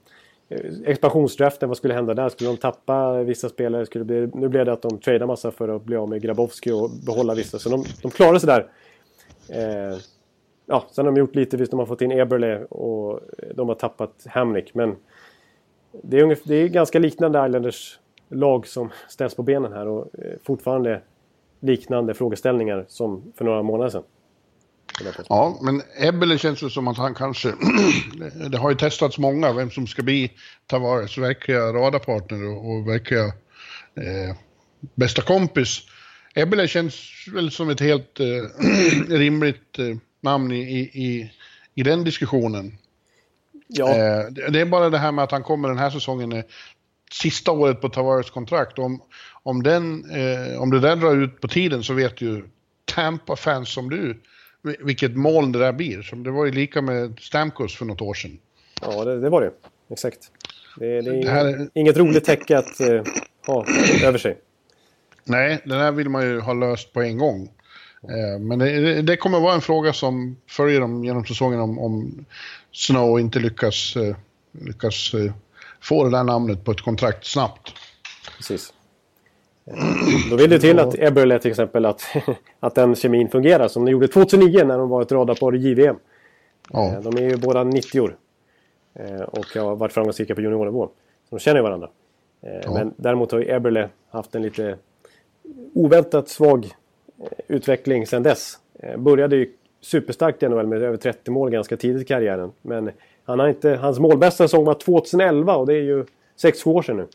expansionsdraften, 0.85 1.69
vad 1.69 1.77
skulle 1.77 1.95
hända 1.95 2.15
där? 2.15 2.29
Skulle 2.29 2.51
de 2.51 2.57
tappa 2.57 3.23
vissa 3.23 3.49
spelare? 3.49 3.87
Skulle 3.87 4.05
bli, 4.05 4.31
nu 4.35 4.49
blev 4.49 4.65
det 4.65 4.73
att 4.73 4.83
de 4.83 4.99
tradar 4.99 5.27
massa 5.27 5.51
för 5.51 5.69
att 5.69 5.85
bli 5.85 5.97
av 5.97 6.09
med 6.09 6.23
Grabowski 6.23 6.71
och 6.71 6.91
behålla 7.07 7.35
vissa. 7.35 7.59
Så 7.59 7.69
de, 7.69 7.85
de 8.03 8.11
klarar 8.11 8.39
sig 8.39 8.47
där. 8.47 8.67
Ja, 10.67 10.87
sen 10.91 11.05
har 11.05 11.13
de 11.13 11.19
gjort 11.19 11.35
lite, 11.35 11.57
visst 11.57 11.71
de 11.71 11.79
har 11.79 11.87
fått 11.87 12.01
in 12.03 12.13
Eberle 12.13 12.65
och 12.65 13.13
eh, 13.13 13.49
de 13.55 13.69
har 13.69 13.75
tappat 13.75 14.27
Hamnick. 14.27 14.75
Men 14.75 14.97
det 16.03 16.19
är, 16.19 16.23
ungefär, 16.23 16.49
det 16.49 16.55
är 16.55 16.69
ganska 16.69 16.99
liknande 16.99 17.47
Islanders 17.47 17.99
lag 18.29 18.67
som 18.67 18.91
ställs 19.09 19.35
på 19.35 19.43
benen 19.43 19.73
här 19.73 19.89
och 19.89 20.07
eh, 20.19 20.33
fortfarande 20.43 21.03
liknande 21.61 22.15
frågeställningar 22.15 22.85
som 22.89 23.33
för 23.37 23.45
några 23.45 23.63
månader 23.63 23.91
sedan. 23.91 24.03
Ja, 25.29 25.59
men 25.63 25.83
Ebbele 25.99 26.39
känns 26.39 26.61
det 26.61 26.71
som 26.71 26.89
att 26.89 26.99
han 26.99 27.15
kanske... 27.15 27.55
det 28.51 28.59
har 28.59 28.71
ju 28.71 28.77
testats 28.77 29.19
många, 29.19 29.53
vem 29.53 29.71
som 29.71 29.87
ska 29.87 30.03
bli 30.03 30.33
Tavares 30.67 31.19
verkliga 31.19 31.73
radarpartner 31.73 32.49
och, 32.49 32.71
och 32.71 32.89
verkliga 32.89 33.25
eh, 33.95 34.37
bästa 34.95 35.23
kompis. 35.23 35.83
Ebbele 36.35 36.69
känns 36.69 36.95
väl 37.35 37.51
som 37.51 37.71
ett 37.71 37.81
helt 37.81 38.21
eh, 38.21 38.27
rimligt 39.09 39.79
eh, 39.79 39.97
namn 40.27 40.53
i, 40.53 40.79
i, 40.79 41.33
i 41.75 41.83
den 41.83 42.05
diskussionen. 42.05 42.79
Ja. 43.69 43.89
Eh, 43.89 44.27
det 44.51 44.61
är 44.61 44.65
bara 44.65 44.91
det 44.91 44.99
här 44.99 45.13
med 45.13 45.25
att 45.25 45.33
han 45.33 45.43
kommer 45.43 45.69
den 45.69 45.79
här 45.79 45.91
säsongen, 45.91 46.33
eh, 46.33 46.45
sista 47.13 47.53
året 47.53 47.81
på 47.81 47.89
Tavares 47.89 48.31
kontrakt. 48.31 48.79
Om, 48.79 49.03
om, 49.43 49.63
den, 49.63 50.11
eh, 50.11 50.63
om 50.63 50.71
det 50.71 50.81
där 50.81 50.97
drar 50.97 51.17
ut 51.17 51.41
på 51.41 51.49
tiden 51.49 51.83
så 51.83 51.95
vet 51.95 52.21
ju 52.21 52.45
Tampa-fans 52.85 53.69
som 53.73 53.91
du 53.91 54.21
vilket 54.63 55.17
moln 55.17 55.53
det 55.53 55.59
där 55.59 55.73
blir. 55.73 56.03
Som 56.03 56.23
det 56.23 56.31
var 56.31 56.47
ju 56.47 56.53
lika 56.53 56.83
med 56.83 57.19
Stamkos 57.21 57.77
för 57.77 57.85
något 57.85 58.01
år 58.01 58.15
sedan. 58.15 58.39
Ja, 58.83 59.05
det, 59.05 59.21
det 59.21 59.31
var 59.31 59.41
det. 59.41 59.53
Exakt. 59.91 60.31
Det, 60.79 61.01
det 61.01 61.11
är 61.11 61.23
det 61.23 61.31
här... 61.31 61.69
inget 61.75 61.97
roligt 61.97 62.25
täcke 62.25 62.59
att 62.59 62.81
uh, 62.81 63.03
ha 63.47 63.67
över 64.05 64.19
sig. 64.19 64.39
Nej, 65.25 65.63
den 65.65 65.81
här 65.81 65.93
vill 65.93 66.09
man 66.09 66.27
ju 66.27 66.41
ha 66.41 66.53
löst 66.53 66.93
på 66.93 67.03
en 67.03 67.19
gång. 67.19 67.49
Uh, 68.05 68.41
men 68.41 68.59
det, 68.59 69.03
det, 69.03 69.17
kommer 69.17 69.41
vara 69.41 69.55
en 69.55 69.61
fråga 69.61 69.93
som 69.93 70.37
följer 70.49 70.81
dem 70.81 71.05
genom 71.05 71.25
säsongen 71.25 71.61
om, 71.61 71.79
om 71.79 72.25
Snow 72.73 73.21
inte 73.21 73.39
lyckas, 73.39 73.97
uh, 73.97 74.17
lyckas 74.53 75.13
få 75.81 76.05
det 76.05 76.11
där 76.11 76.25
namnet 76.25 76.65
på 76.65 76.71
ett 76.71 76.81
kontrakt 76.81 77.27
snabbt. 77.27 77.73
Precis. 78.37 78.73
Då 80.31 80.37
vill 80.37 80.51
det 80.51 80.59
till 80.59 80.79
att 80.79 80.95
Eberle 80.95 81.39
till 81.39 81.51
exempel 81.51 81.87
att, 81.87 82.03
att 82.61 82.75
den 82.75 82.95
kemin 82.95 83.29
fungerar 83.29 83.69
som 83.69 83.85
de 83.85 83.91
gjorde 83.91 84.09
2009 84.09 84.65
när 84.65 84.79
de 84.79 84.89
var 84.89 85.03
ett 85.03 85.13
radarpar 85.13 85.55
i 85.55 85.59
JVM. 85.59 85.97
Ja. 86.73 86.93
Eh, 86.93 87.01
de 87.01 87.17
är 87.17 87.31
ju 87.31 87.37
båda 87.37 87.65
90 87.65 88.01
år. 88.01 88.17
Eh, 88.95 89.21
och 89.21 89.47
har 89.55 89.77
varit 89.77 89.93
framgångsrika 89.93 90.35
på 90.35 90.41
juniornivå. 90.41 90.87
Så 91.29 91.37
de 91.37 91.39
känner 91.39 91.57
ju 91.57 91.63
varandra. 91.63 91.89
Eh, 92.43 92.61
ja. 92.63 92.73
Men 92.75 92.95
däremot 92.97 93.33
har 93.33 93.39
ju 93.39 93.51
Eberle 93.51 93.89
haft 94.11 94.35
en 94.35 94.43
lite 94.43 94.79
oväntat 95.75 96.29
svag 96.29 96.69
utveckling 97.49 98.07
sedan 98.07 98.23
dess. 98.23 98.59
Började 98.99 99.37
ju 99.37 99.53
superstarkt 99.81 100.43
i 100.43 100.49
NHL 100.49 100.67
med 100.67 100.83
över 100.83 100.97
30 100.97 101.31
mål 101.31 101.51
ganska 101.51 101.77
tidigt 101.77 102.03
i 102.03 102.05
karriären. 102.05 102.53
Men 102.63 102.91
han 103.25 103.39
har 103.39 103.49
inte, 103.49 103.71
hans 103.71 103.99
målbästa 103.99 104.45
säsong 104.45 104.65
var 104.65 104.75
2011 104.75 105.57
och 105.57 105.67
det 105.67 105.75
är 105.75 105.83
ju 105.83 106.05
6-7 106.43 106.69
år 106.69 106.83
sedan 106.83 106.97
nu. 106.97 107.07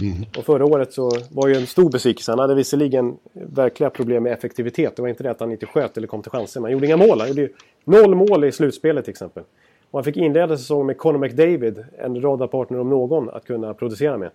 Mm. 0.00 0.24
Och 0.38 0.44
förra 0.44 0.64
året 0.64 0.92
så 0.92 1.10
var 1.30 1.48
ju 1.48 1.54
en 1.54 1.66
stor 1.66 1.90
besvikelse. 1.90 2.32
Han 2.32 2.38
hade 2.38 2.54
visserligen 2.54 3.16
verkliga 3.32 3.90
problem 3.90 4.22
med 4.22 4.32
effektivitet. 4.32 4.96
Det 4.96 5.02
var 5.02 5.08
inte 5.08 5.22
det 5.22 5.30
att 5.30 5.40
han 5.40 5.52
inte 5.52 5.66
sköt 5.66 5.96
eller 5.96 6.06
kom 6.06 6.22
till 6.22 6.30
chanser. 6.30 6.60
Men 6.60 6.64
han 6.64 6.72
gjorde 6.72 6.86
inga 6.86 6.96
mål. 6.96 7.20
Han 7.20 7.28
gjorde 7.28 7.40
ju 7.40 7.52
noll 7.84 8.14
mål 8.14 8.44
i 8.44 8.52
slutspelet 8.52 9.04
till 9.04 9.10
exempel. 9.10 9.42
Och 9.90 9.98
han 9.98 10.04
fick 10.04 10.16
inleda 10.16 10.56
säsongen 10.56 10.86
med 10.86 10.98
Conor 10.98 11.18
McDavid, 11.18 11.84
en 11.98 12.22
radarpartner 12.22 12.80
om 12.80 12.90
någon, 12.90 13.30
att 13.30 13.44
kunna 13.44 13.74
producera 13.74 14.18
med. 14.18 14.30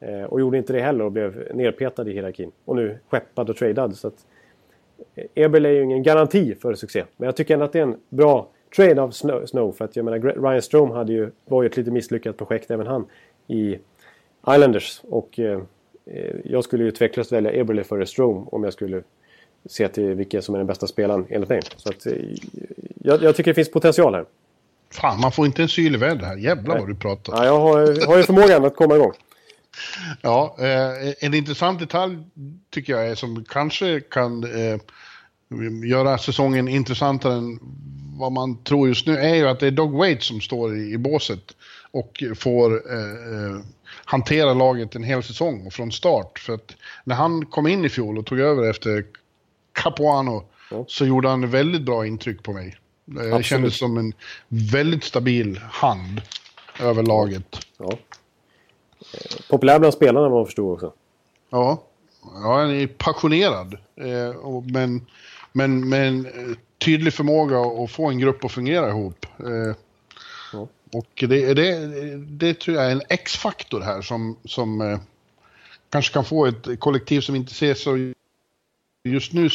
Eh, 0.00 0.22
och 0.22 0.40
gjorde 0.40 0.58
inte 0.58 0.72
det 0.72 0.80
heller 0.80 1.04
och 1.04 1.12
blev 1.12 1.48
nerpetad 1.54 2.08
i 2.08 2.12
hierarkin. 2.12 2.52
Och 2.64 2.76
nu 2.76 2.98
skeppad 3.08 3.50
och 3.50 3.56
tradad. 3.56 3.96
Så 3.96 4.08
att, 4.08 4.14
eh, 4.14 4.20
Eberle 5.34 5.68
är 5.68 5.72
ju 5.72 5.82
ingen 5.82 6.02
garanti 6.02 6.54
för 6.54 6.74
succé. 6.74 7.04
Men 7.16 7.26
jag 7.26 7.36
tycker 7.36 7.54
ändå 7.54 7.66
att 7.66 7.72
det 7.72 7.78
är 7.78 7.82
en 7.82 7.96
bra 8.08 8.48
trade 8.76 9.02
av 9.02 9.10
Snow. 9.10 9.72
För 9.72 9.84
att 9.84 9.96
jag 9.96 10.04
menar, 10.04 10.18
Ryan 10.18 10.62
Strome 10.62 10.94
hade 10.94 11.12
ju, 11.12 11.30
var 11.44 11.62
ju 11.62 11.68
ett 11.68 11.76
lite 11.76 11.90
misslyckat 11.90 12.36
projekt 12.36 12.70
även 12.70 12.86
han. 12.86 13.06
I 13.46 13.78
Islanders. 14.48 15.00
Och 15.04 15.38
eh, 15.38 15.60
jag 16.44 16.64
skulle 16.64 16.84
ju 16.84 16.90
tveklöst 16.90 17.32
välja 17.32 17.52
Eberle 17.52 17.84
före 17.84 18.06
Strome 18.06 18.46
om 18.52 18.64
jag 18.64 18.72
skulle 18.72 19.02
se 19.66 19.88
till 19.88 20.14
vilken 20.14 20.42
som 20.42 20.54
är 20.54 20.58
den 20.58 20.66
bästa 20.66 20.86
spelaren 20.86 21.26
enligt 21.28 21.48
mig. 21.48 21.60
Så 21.76 21.88
att, 21.88 22.06
eh, 22.06 22.12
jag, 22.94 23.22
jag, 23.22 23.36
tycker 23.36 23.50
det 23.50 23.54
finns 23.54 23.70
potential 23.70 24.14
här. 24.14 24.24
Fan, 24.92 25.20
man 25.20 25.32
får 25.32 25.46
inte 25.46 25.62
en 25.62 25.68
syl 25.68 25.94
i 25.94 25.98
vädret 25.98 26.24
här. 26.24 26.36
Jävlar 26.36 26.78
vad 26.78 26.88
du 26.88 26.94
pratar. 26.94 27.32
Ja, 27.36 27.44
jag 27.44 27.60
har, 27.60 28.06
har 28.06 28.16
ju 28.16 28.22
förmågan 28.22 28.64
att 28.64 28.76
komma 28.76 28.96
igång. 28.96 29.12
Ja, 30.22 30.56
eh, 30.58 31.14
en 31.20 31.34
intressant 31.34 31.80
detalj 31.80 32.18
tycker 32.70 32.92
jag 32.92 33.08
är 33.08 33.14
som 33.14 33.44
kanske 33.44 34.00
kan 34.00 34.44
eh, 34.44 34.80
göra 35.84 36.18
säsongen 36.18 36.68
intressantare 36.68 37.34
än 37.34 37.58
vad 38.18 38.32
man 38.32 38.64
tror 38.64 38.88
just 38.88 39.06
nu 39.06 39.16
är 39.16 39.34
ju 39.34 39.48
att 39.48 39.60
det 39.60 39.66
är 39.66 39.70
Dog 39.70 39.92
Waite 39.92 40.24
som 40.24 40.40
står 40.40 40.76
i, 40.76 40.92
i 40.92 40.98
båset 40.98 41.56
och 41.90 42.22
får 42.36 42.72
eh, 42.74 43.60
hantera 44.04 44.54
laget 44.54 44.94
en 44.94 45.04
hel 45.04 45.22
säsong 45.22 45.70
från 45.70 45.92
start. 45.92 46.38
För 46.38 46.54
att 46.54 46.76
när 47.04 47.14
han 47.14 47.46
kom 47.46 47.66
in 47.66 47.84
i 47.84 47.88
fjol 47.88 48.18
och 48.18 48.26
tog 48.26 48.40
över 48.40 48.70
efter 48.70 49.04
Capuano 49.72 50.44
ja. 50.70 50.84
så 50.88 51.06
gjorde 51.06 51.28
han 51.28 51.50
väldigt 51.50 51.82
bra 51.82 52.06
intryck 52.06 52.42
på 52.42 52.52
mig. 52.52 52.76
Det 53.04 53.42
kändes 53.42 53.78
som 53.78 53.98
en 53.98 54.12
väldigt 54.48 55.04
stabil 55.04 55.58
hand 55.58 56.22
över 56.80 57.02
laget. 57.02 57.66
Ja. 57.78 57.98
Populär 59.48 59.78
bland 59.78 59.94
spelarna 59.94 60.28
vad 60.28 60.38
man 60.38 60.46
förstod 60.46 60.72
också. 60.72 60.92
Ja, 61.50 61.82
ja 62.22 62.58
han 62.58 62.70
är 62.70 62.86
passionerad. 62.86 63.74
Eh, 63.96 64.62
men, 64.64 65.06
men 65.52 65.88
med 65.88 66.08
en 66.08 66.26
eh, 66.26 66.56
tydlig 66.78 67.14
förmåga 67.14 67.60
att 67.60 67.90
få 67.90 68.10
en 68.10 68.18
grupp 68.18 68.44
att 68.44 68.52
fungera 68.52 68.88
ihop. 68.88 69.26
Eh, 69.38 69.74
ja. 70.52 70.68
Och 70.92 71.24
det, 71.28 71.54
det, 71.54 71.88
det 72.16 72.54
tror 72.54 72.76
jag 72.76 72.86
är 72.86 72.90
en 72.90 73.02
X-faktor 73.08 73.80
här 73.80 74.02
som, 74.02 74.36
som 74.44 75.00
kanske 75.90 76.12
kan 76.12 76.24
få 76.24 76.46
ett 76.46 76.80
kollektiv 76.80 77.20
som 77.20 77.34
inte 77.34 77.54
ser 77.54 77.74
så 77.74 78.12
just 79.04 79.32
nu 79.32 79.48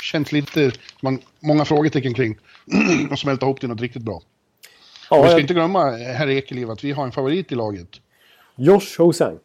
känns 0.00 0.32
lite, 0.32 0.72
man, 1.00 1.18
många 1.40 1.64
frågetecken 1.64 2.14
kring 2.14 2.38
och 3.10 3.18
smälta 3.18 3.46
ihop 3.46 3.60
till 3.60 3.68
något 3.68 3.80
riktigt 3.80 4.02
bra. 4.02 4.22
Ja, 5.10 5.16
vi 5.16 5.22
ska 5.22 5.32
jag... 5.32 5.40
inte 5.40 5.54
glömma, 5.54 5.90
herr 5.90 6.28
Ekeliv, 6.28 6.70
att 6.70 6.84
vi 6.84 6.92
har 6.92 7.04
en 7.04 7.12
favorit 7.12 7.52
i 7.52 7.54
laget. 7.54 8.00
Josh 8.56 8.98
Hosang. 8.98 9.38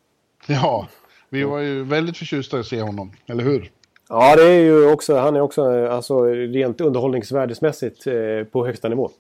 Ja, 0.48 0.88
vi 1.30 1.44
var 1.44 1.60
ju 1.60 1.84
väldigt 1.84 2.18
förtjusta 2.18 2.60
att 2.60 2.66
se 2.66 2.82
honom, 2.82 3.12
eller 3.28 3.44
hur? 3.44 3.72
Ja, 4.10 4.36
det 4.36 4.44
är 4.44 4.60
ju 4.60 4.92
också, 4.92 5.16
han 5.18 5.36
är 5.36 5.42
också 5.42 5.88
alltså, 5.88 6.24
rent 6.26 6.82
underhållningsvärdesmässigt 6.82 8.08
eh, 8.08 8.14
på 8.52 8.66
högsta 8.66 8.90
nivå. 8.90 9.12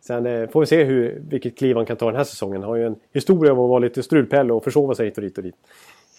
Sen 0.00 0.26
eh, 0.26 0.48
får 0.48 0.60
vi 0.60 0.66
se 0.66 0.84
hur, 0.84 1.22
vilket 1.28 1.58
kliv 1.58 1.76
han 1.76 1.86
kan 1.86 1.96
ta 1.96 2.06
den 2.06 2.16
här 2.16 2.24
säsongen. 2.24 2.62
Han 2.62 2.70
har 2.70 2.76
ju 2.76 2.86
en 2.86 2.96
historia 3.12 3.52
av 3.52 3.60
att 3.60 3.68
vara 3.68 3.78
lite 3.78 4.02
strulpelle 4.02 4.52
och 4.52 4.64
försova 4.64 4.94
sig 4.94 5.06
hit 5.06 5.16
och 5.16 5.22
dit 5.22 5.38
och 5.38 5.44
dit. 5.44 5.54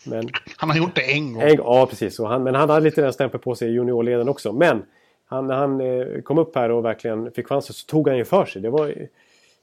Men, 0.06 0.30
han 0.58 0.70
har 0.70 0.78
gjort 0.78 0.96
det 0.96 1.12
en 1.12 1.34
gång. 1.34 1.42
En, 1.42 1.56
ja, 1.56 1.86
precis. 1.90 2.20
Han, 2.20 2.44
men 2.44 2.56
han 2.56 2.70
hade 2.70 2.84
lite 2.84 3.02
den 3.02 3.14
stämpeln 3.14 3.42
på 3.42 3.56
sig 3.56 3.70
i 3.70 3.72
juniorleden 3.72 4.30
också. 4.30 4.54
Men 4.54 4.84
han, 5.26 5.48
när 5.48 5.56
han 5.56 5.82
eh, 5.82 6.22
kom 6.22 6.38
upp 6.38 6.56
här 6.56 6.72
och 6.72 6.86
verkligen 6.86 7.32
fick 7.32 7.48
chansen 7.48 7.74
så 7.74 7.86
tog 7.86 8.08
han 8.08 8.18
ju 8.18 8.26
för 8.26 8.46
sig. 8.46 8.62
Det 8.62 8.70
var, 8.70 8.94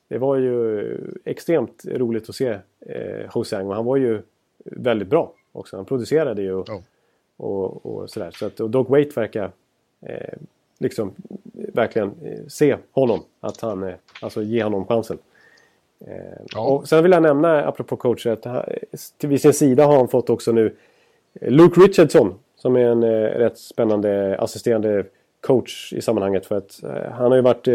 det 0.08 0.18
var 0.18 0.36
ju 0.36 0.96
extremt 1.24 1.84
roligt 1.86 2.28
att 2.28 2.34
se 2.34 2.58
eh, 2.80 3.30
Hosang 3.30 3.66
och 3.66 3.74
han 3.74 3.84
var 3.84 3.96
ju 3.96 4.22
väldigt 4.64 5.08
bra 5.08 5.32
också. 5.52 5.76
Han 5.76 5.84
producerade 5.84 6.42
ju 6.42 6.52
och, 6.52 6.68
oh. 6.68 6.80
och, 7.36 7.86
och 7.86 8.10
sådär. 8.10 8.30
Så 8.30 8.46
att, 8.46 8.60
och 8.60 8.70
Dog 8.70 8.88
Wait 8.88 9.16
verkar 9.16 9.50
eh, 10.00 10.38
liksom 10.78 11.12
verkligen 11.52 12.12
eh, 12.22 12.46
se 12.48 12.76
honom. 12.92 13.20
Att 13.40 13.60
han, 13.60 13.82
eh, 13.82 13.94
alltså 14.20 14.42
ge 14.42 14.62
honom 14.62 14.86
chansen. 14.86 15.18
Eh, 16.00 16.14
ja. 16.54 16.60
Och 16.60 16.88
sen 16.88 17.02
vill 17.02 17.12
jag 17.12 17.22
nämna, 17.22 17.64
apropå 17.64 17.96
coacher, 17.96 18.30
att 18.30 18.68
vid 19.20 19.40
sin 19.40 19.52
sida 19.52 19.86
har 19.86 19.96
han 19.96 20.08
fått 20.08 20.30
också 20.30 20.52
nu 20.52 20.76
Luke 21.40 21.80
Richardson. 21.80 22.34
Som 22.56 22.76
är 22.76 22.80
en 22.80 23.04
rätt 23.30 23.58
spännande 23.58 24.38
assisterande 24.38 25.04
coach 25.40 25.92
i 25.92 26.00
sammanhanget. 26.00 26.46
För 26.46 26.56
att 26.56 26.80
han 27.12 27.30
har 27.30 27.36
ju 27.36 27.42
varit 27.42 27.68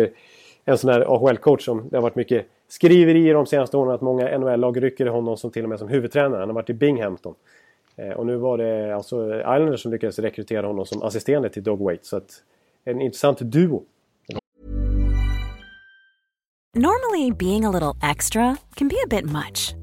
en 0.65 0.77
sån 0.77 0.89
här 0.89 1.01
AHL-coach 1.01 1.65
som 1.65 1.89
det 1.89 1.97
har 1.97 2.01
varit 2.01 2.15
mycket 2.15 2.45
skriverier 2.67 3.33
de 3.33 3.45
senaste 3.45 3.77
åren 3.77 3.91
att 3.91 4.01
många 4.01 4.37
NHL-lag 4.37 4.83
rycker 4.83 5.05
honom 5.05 5.37
som 5.37 5.51
till 5.51 5.63
och 5.63 5.69
med 5.69 5.79
som 5.79 5.87
huvudtränare. 5.87 6.39
Han 6.39 6.49
har 6.49 6.55
varit 6.55 6.69
i 6.69 6.73
Binghamton. 6.73 7.35
Eh, 7.95 8.09
och 8.09 8.25
nu 8.25 8.35
var 8.35 8.57
det 8.57 8.95
alltså 8.95 9.39
Islanders 9.39 9.81
som 9.81 9.91
lyckades 9.91 10.19
rekrytera 10.19 10.67
honom 10.67 10.85
som 10.85 11.03
assisterande 11.03 11.49
till 11.49 11.63
Dog 11.63 11.79
Waite. 11.79 12.05
Så 12.07 12.17
att 12.17 12.43
en 12.85 13.01
intressant 13.01 13.39
duo. 13.39 13.83
Normally 16.75 17.31
being 17.31 17.65
a 17.65 17.71
little 17.71 17.93
extra 18.11 18.57
can 18.75 18.87
be 18.87 18.95
a 18.95 19.07
bit 19.09 19.25
much. 19.25 19.82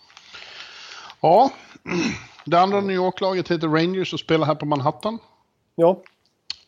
Ja, 1.21 1.51
Det 2.45 2.59
andra 2.59 2.81
New 2.81 2.95
York-laget 2.95 3.51
heter 3.51 3.67
Rangers 3.67 4.13
och 4.13 4.19
spelar 4.19 4.47
här 4.47 4.55
på 4.55 4.65
Manhattan. 4.65 5.19
Ja. 5.75 6.01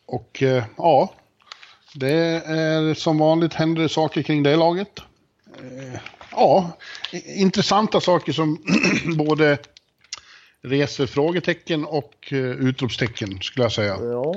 Och 0.06 0.42
eh, 0.42 0.64
ja, 0.76 1.14
det 1.94 2.42
är 2.46 2.94
som 2.94 3.18
vanligt 3.18 3.54
händer 3.54 3.82
det 3.82 3.88
saker 3.88 4.22
kring 4.22 4.42
det 4.42 4.56
laget. 4.56 5.00
Eh, 5.58 6.00
ja, 6.30 6.70
intressanta 7.36 8.00
saker 8.00 8.32
som 8.32 8.58
både 9.16 9.58
reser 10.62 11.06
frågetecken 11.06 11.84
och 11.84 12.28
eh, 12.30 12.38
utropstecken 12.38 13.40
skulle 13.40 13.64
jag 13.64 13.72
säga. 13.72 13.96
Ja. 14.00 14.34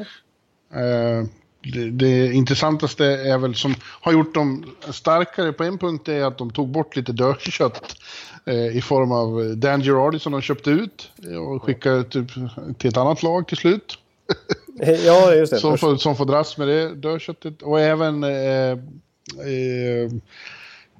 Det, 1.73 1.89
det, 1.89 2.33
intressantaste 2.33 3.05
är 3.05 3.37
väl 3.37 3.55
som 3.55 3.75
har 3.81 4.11
gjort 4.11 4.33
dem 4.33 4.75
starkare 4.89 5.53
på 5.53 5.63
en 5.63 5.77
punkt 5.77 6.07
är 6.07 6.23
att 6.23 6.37
de 6.37 6.53
tog 6.53 6.69
bort 6.69 6.95
lite 6.95 7.11
dödkött 7.11 7.95
i 8.73 8.81
form 8.81 9.11
av 9.11 9.57
Dan 9.57 9.81
Girardi 9.81 10.19
som 10.19 10.31
de 10.31 10.41
köpte 10.41 10.69
ut 10.69 11.11
och 11.39 11.63
skickade 11.63 12.03
typ 12.03 12.27
till 12.77 12.89
ett 12.89 12.97
annat 12.97 13.23
lag 13.23 13.47
till 13.47 13.57
slut. 13.57 13.97
ja, 15.05 15.33
just 15.33 15.53
det. 15.53 15.59
som, 15.59 15.77
får, 15.77 15.95
som 15.95 16.15
får 16.15 16.25
dras 16.25 16.57
med 16.57 16.67
det 16.67 16.95
dödköttet. 16.95 17.61
Och 17.61 17.79
även 17.79 18.23
eh, 18.23 18.71
eh, 18.71 18.77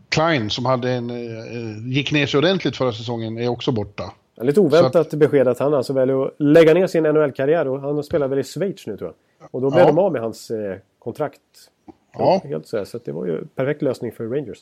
Klein 0.09 0.49
som 0.49 0.65
hade 0.65 0.91
en, 0.91 1.09
eh, 1.09 1.93
gick 1.95 2.11
ner 2.11 2.25
sig 2.25 2.37
ordentligt 2.37 2.77
förra 2.77 2.91
säsongen 2.91 3.37
är 3.37 3.47
också 3.47 3.71
borta. 3.71 4.13
Lite 4.41 4.59
oväntat 4.59 4.95
att, 4.95 5.19
besked 5.19 5.47
att 5.47 5.59
han 5.59 5.73
alltså 5.73 5.93
väljer 5.93 6.25
att 6.25 6.33
lägga 6.37 6.73
ner 6.73 6.87
sin 6.87 7.03
NHL-karriär 7.03 7.67
och 7.67 7.81
han 7.81 8.03
spelar 8.03 8.27
väl 8.27 8.39
i 8.39 8.43
Schweiz 8.43 8.87
nu 8.87 8.97
tror 8.97 9.13
jag. 9.39 9.49
Och 9.51 9.61
då 9.61 9.69
blev 9.69 9.81
ja. 9.81 9.87
de 9.87 9.99
av 9.99 10.11
med 10.11 10.21
hans 10.21 10.51
eh, 10.51 10.77
kontrakt. 10.99 11.41
Ja. 12.13 12.41
Helt 12.43 12.67
så, 12.67 12.85
så 12.85 12.99
det 13.05 13.11
var 13.11 13.25
ju 13.25 13.45
perfekt 13.55 13.81
lösning 13.81 14.11
för 14.11 14.27
Rangers. 14.27 14.57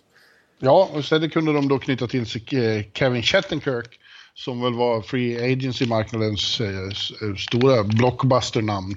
Ja, 0.60 0.90
och 0.94 1.06
sen 1.06 1.30
kunde 1.30 1.54
de 1.54 1.68
då 1.68 1.80
knyta 1.80 2.08
till 2.08 2.26
sig 2.26 2.42
eh, 2.52 2.86
Kevin 2.94 3.24
Shattenkirk 3.24 4.00
som 4.34 4.62
väl 4.62 4.74
var 4.74 5.02
Free 5.02 5.54
Agency-marknadens 5.54 6.62
eh, 6.62 7.36
stora 7.38 7.84
blockbuster-namn. 7.84 8.96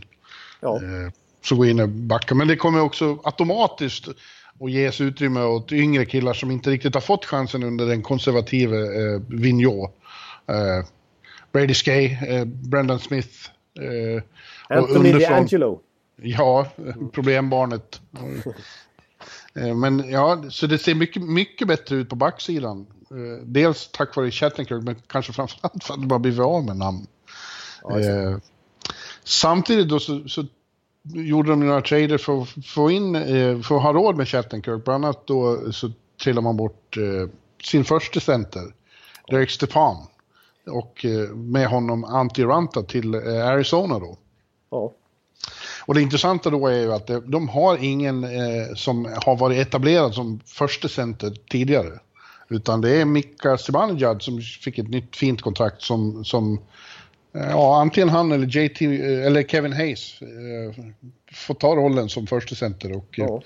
Ja. 0.61 0.77
Eh, 0.77 1.13
så 1.43 1.57
gå 1.57 1.67
in 1.67 1.81
och 1.81 1.89
backa. 1.89 2.35
Men 2.35 2.49
det 2.49 2.57
kommer 2.57 2.81
också 2.81 3.19
automatiskt 3.25 4.09
att 4.61 4.71
ges 4.71 5.01
utrymme 5.01 5.43
åt 5.43 5.73
yngre 5.73 6.07
killar 6.07 6.33
som 6.33 6.51
inte 6.51 6.71
riktigt 6.71 6.95
har 6.95 7.01
fått 7.01 7.25
chansen 7.25 7.63
under 7.63 7.87
den 7.87 8.03
konservative 8.03 8.77
eh, 8.77 9.21
Vigneault. 9.29 9.91
Eh, 10.47 10.87
Brady 11.53 11.75
Skay, 11.75 12.05
eh, 12.29 12.45
Brendan 12.45 12.99
Smith, 12.99 13.51
eh, 13.81 14.23
Anthony 14.79 15.13
DeAngelo. 15.13 15.81
Ja, 16.23 16.67
problembarnet. 17.13 18.01
Eh, 19.59 19.75
men 19.75 20.11
ja, 20.11 20.43
så 20.51 20.67
det 20.67 20.79
ser 20.79 20.95
mycket, 20.95 21.23
mycket 21.23 21.69
bättre 21.69 21.97
ut 21.97 22.09
på 22.09 22.17
backsidan. 22.17 22.87
Eh, 23.11 23.45
dels 23.45 23.89
tack 23.93 24.17
vare 24.17 24.31
Chattenkirk, 24.31 24.83
men 24.83 24.97
kanske 25.07 25.33
framförallt 25.33 25.85
för 25.85 25.95
att 25.95 26.01
de 26.01 26.11
har 26.11 26.19
blivit 26.19 26.41
av 26.41 26.65
med 26.65 26.77
namn. 26.77 27.07
Ja, 27.83 28.01
eh, 28.01 28.37
samtidigt 29.25 29.89
då 29.89 30.01
så, 30.01 30.29
så, 30.29 30.45
gjorde 31.03 31.51
de 31.51 31.61
några 31.61 31.81
trader 31.81 32.19
för 32.19 32.43
att 32.43 32.67
få 32.67 32.91
in, 32.91 33.15
för 33.63 33.77
att 33.77 33.83
ha 33.83 33.93
råd 33.93 34.17
med 34.17 34.29
Chattenkirk. 34.29 34.85
Bland 34.85 35.05
annat 35.05 35.27
då 35.27 35.73
så 35.73 35.91
trillade 36.23 36.45
man 36.45 36.57
bort 36.57 36.97
eh, 36.97 37.29
sin 37.65 37.85
första 37.85 38.21
center, 38.21 38.63
Derek 39.31 39.51
Stepan. 39.51 39.97
Och 40.67 41.05
eh, 41.05 41.29
med 41.35 41.69
honom 41.69 42.05
Antti 42.05 42.45
Ranta 42.45 42.83
till 42.83 43.15
Arizona 43.15 43.99
då. 43.99 44.17
Ja. 44.71 44.93
Och 45.89 45.95
det 45.95 46.03
intressanta 46.03 46.51
då 46.51 46.66
är 46.66 46.80
ju 46.80 46.93
att 46.93 47.11
de 47.26 47.49
har 47.49 47.78
ingen 47.84 48.24
eh, 48.24 48.74
som 48.74 49.05
har 49.24 49.36
varit 49.36 49.59
etablerad 49.59 50.14
som 50.14 50.41
första 50.47 50.89
center 50.89 51.32
tidigare. 51.51 51.99
Utan 52.49 52.80
det 52.80 52.91
är 52.91 53.05
Mika 53.05 53.59
Zibanejad 53.59 54.22
som 54.22 54.41
fick 54.41 54.78
ett 54.78 54.89
nytt 54.89 55.16
fint 55.16 55.43
kontrakt 55.43 55.82
som, 55.82 56.24
som 56.24 56.61
eh, 57.34 57.51
ja, 57.51 57.80
antingen 57.80 58.09
han 58.09 58.32
eller 58.32 58.47
JT, 58.47 58.82
eh, 58.82 59.26
eller 59.26 59.43
Kevin 59.43 59.72
Hayes 59.72 60.22
eh, 60.22 60.84
får 61.32 61.55
ta 61.55 61.76
rollen 61.76 62.09
som 62.09 62.26
första 62.26 62.55
center. 62.55 62.97
Och, 62.97 63.09
ja. 63.11 63.43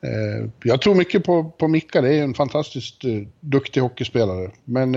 eh, 0.00 0.50
jag 0.62 0.80
tror 0.80 0.94
mycket 0.94 1.24
på, 1.24 1.44
på 1.44 1.68
Mika, 1.68 2.00
det 2.00 2.14
är 2.14 2.22
en 2.22 2.34
fantastiskt 2.34 3.04
eh, 3.04 3.10
duktig 3.40 3.80
hockeyspelare. 3.80 4.50
Men 4.64 4.94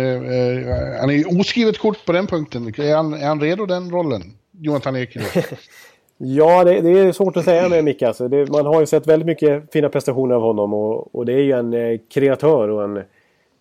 han 1.00 1.10
är 1.10 1.40
oskrivet 1.40 1.78
kort 1.78 2.06
på 2.06 2.12
den 2.12 2.28
punkten. 2.28 2.68
Är 2.68 2.96
han, 2.96 3.14
är 3.14 3.28
han 3.28 3.42
redo 3.42 3.66
den 3.66 3.92
rollen? 3.92 4.38
Jonathan 4.52 4.96
Ekelöf? 4.96 5.54
ja, 6.24 6.64
det, 6.64 6.82
det, 6.82 6.90
är 6.90 7.12
svårt 7.12 7.38
att 7.38 7.46
säga 7.46 7.70
med 7.70 7.84
Micke. 7.84 8.02
Alltså. 8.02 8.30
man 8.30 8.66
har 8.66 8.80
ju 8.80 8.86
sett 8.86 9.08
väldigt 9.08 9.26
mycket 9.26 9.74
fina 9.74 9.90
prestationer 9.90 10.36
av 10.36 10.42
honom 10.42 10.74
och, 10.74 11.16
och 11.16 11.26
det 11.26 11.34
är 11.34 11.42
ju 11.42 11.52
en 11.52 11.74
eh, 11.74 12.00
kreatör 12.10 12.70
och 12.70 12.84
en 12.84 13.04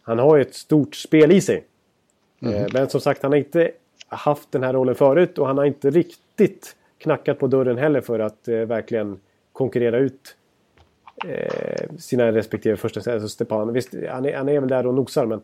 han 0.03 0.19
har 0.19 0.37
ju 0.37 0.43
ett 0.43 0.55
stort 0.55 0.95
spel 0.95 1.33
i 1.33 1.41
sig. 1.41 1.65
Mm. 2.43 2.67
Men 2.73 2.89
som 2.89 3.01
sagt, 3.01 3.23
han 3.23 3.33
har 3.33 3.39
inte 3.39 3.71
haft 4.09 4.53
den 4.53 4.63
här 4.63 4.73
rollen 4.73 4.95
förut 4.95 5.39
och 5.39 5.47
han 5.47 5.59
har 5.59 5.65
inte 5.65 5.91
riktigt 5.91 6.77
knackat 6.99 7.39
på 7.39 7.47
dörren 7.47 7.79
heller 7.79 8.01
för 8.01 8.19
att 8.19 8.49
eh, 8.49 8.57
verkligen 8.57 9.21
konkurrera 9.53 9.99
ut 9.99 10.37
eh, 11.27 11.91
sina 11.99 12.33
respektive 12.33 12.77
första 12.77 13.13
alltså 13.13 13.29
Stepan. 13.29 13.73
Visst, 13.73 13.95
han 14.11 14.25
är, 14.25 14.37
han 14.37 14.49
är 14.49 14.61
väl 14.61 14.69
där 14.69 14.87
och 14.87 14.95
nosar 14.95 15.27
men, 15.27 15.43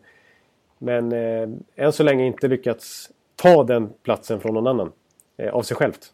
men 0.77 1.11
eh, 1.11 1.49
än 1.75 1.93
så 1.93 2.03
länge 2.03 2.25
inte 2.25 2.47
lyckats 2.47 3.11
ta 3.35 3.63
den 3.63 3.89
platsen 4.03 4.39
från 4.39 4.53
någon 4.53 4.67
annan 4.67 4.91
eh, 5.37 5.53
av 5.53 5.61
sig 5.61 5.77
självt. 5.77 6.13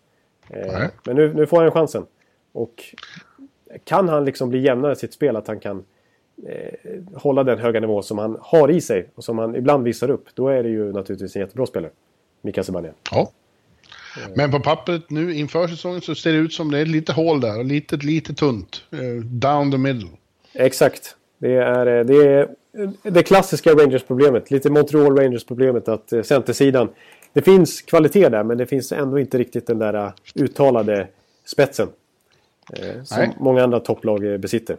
Eh, 0.49 0.83
men 1.05 1.15
nu, 1.15 1.33
nu 1.33 1.45
får 1.45 1.61
han 1.61 1.71
chansen. 1.71 2.05
Och 2.51 2.83
kan 3.83 4.09
han 4.09 4.25
liksom 4.25 4.49
bli 4.49 4.59
jämnare 4.59 4.93
i 4.93 4.95
sitt 4.95 5.13
spel, 5.13 5.35
att 5.35 5.47
han 5.47 5.59
kan 5.59 5.83
eh, 6.47 6.91
hålla 7.13 7.43
den 7.43 7.59
höga 7.59 7.79
nivå 7.79 8.01
som 8.01 8.17
han 8.17 8.37
har 8.41 8.71
i 8.71 8.81
sig 8.81 9.09
och 9.15 9.23
som 9.23 9.37
han 9.37 9.55
ibland 9.55 9.83
visar 9.83 10.09
upp, 10.09 10.25
då 10.33 10.47
är 10.47 10.63
det 10.63 10.69
ju 10.69 10.93
naturligtvis 10.93 11.35
en 11.35 11.41
jättebra 11.41 11.65
spelare. 11.65 11.91
Mika 12.41 12.63
Zibanejad. 12.63 12.95
Ja. 13.11 13.31
Men 14.35 14.51
på 14.51 14.59
pappret 14.59 15.09
nu 15.09 15.33
inför 15.33 15.67
säsongen 15.67 16.01
så 16.01 16.15
ser 16.15 16.31
det 16.31 16.37
ut 16.37 16.53
som 16.53 16.71
det 16.71 16.79
är 16.79 16.85
lite 16.85 17.13
hål 17.13 17.41
där 17.41 17.59
och 17.59 17.65
lite, 17.65 17.95
lite 17.95 18.33
tunt. 18.33 18.83
Eh, 18.91 19.23
down 19.23 19.71
the 19.71 19.77
middle. 19.77 20.09
Exakt. 20.53 21.15
Det 21.37 21.53
är 21.53 21.87
eh, 21.87 22.05
det, 22.05 22.25
är 22.25 22.47
det 23.03 23.23
klassiska 23.23 23.71
Rangers-problemet. 23.71 24.51
Lite 24.51 24.69
Montreal 24.69 25.17
Rangers-problemet 25.17 25.87
att 25.87 26.13
eh, 26.13 26.21
centersidan... 26.21 26.89
Det 27.36 27.41
finns 27.41 27.81
kvalitet 27.81 28.29
där 28.29 28.43
men 28.43 28.57
det 28.57 28.65
finns 28.65 28.91
ändå 28.91 29.19
inte 29.19 29.38
riktigt 29.38 29.67
den 29.67 29.79
där 29.79 30.13
uttalade 30.36 31.07
spetsen. 31.45 31.88
Som 33.03 33.17
Nej. 33.17 33.36
många 33.39 33.63
andra 33.63 33.79
topplag 33.79 34.39
besitter. 34.39 34.77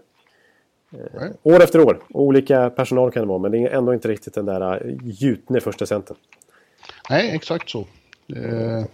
Nej. 0.90 1.32
År 1.42 1.62
efter 1.62 1.80
år. 1.80 2.02
Olika 2.08 2.70
personal 2.70 3.10
kan 3.10 3.22
det 3.22 3.28
vara 3.28 3.38
men 3.38 3.50
det 3.50 3.58
är 3.58 3.68
ändå 3.68 3.94
inte 3.94 4.08
riktigt 4.08 4.34
den 4.34 4.46
där 4.46 4.96
gjutne 5.02 5.60
första 5.60 5.86
centern. 5.86 6.16
Nej, 7.10 7.30
exakt 7.34 7.70
så. 7.70 7.80
Eh, 8.36 8.84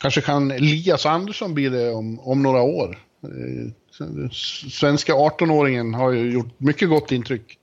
kanske 0.00 0.20
kan 0.20 0.50
Elias 0.50 1.06
Andersson 1.06 1.54
bli 1.54 1.68
det 1.68 1.90
om, 1.90 2.20
om 2.20 2.42
några 2.42 2.62
år. 2.62 2.98
Eh, 3.22 4.30
svenska 4.70 5.12
18-åringen 5.12 5.94
har 5.94 6.12
ju 6.12 6.32
gjort 6.32 6.60
mycket 6.60 6.88
gott 6.88 7.12
intryck. 7.12 7.58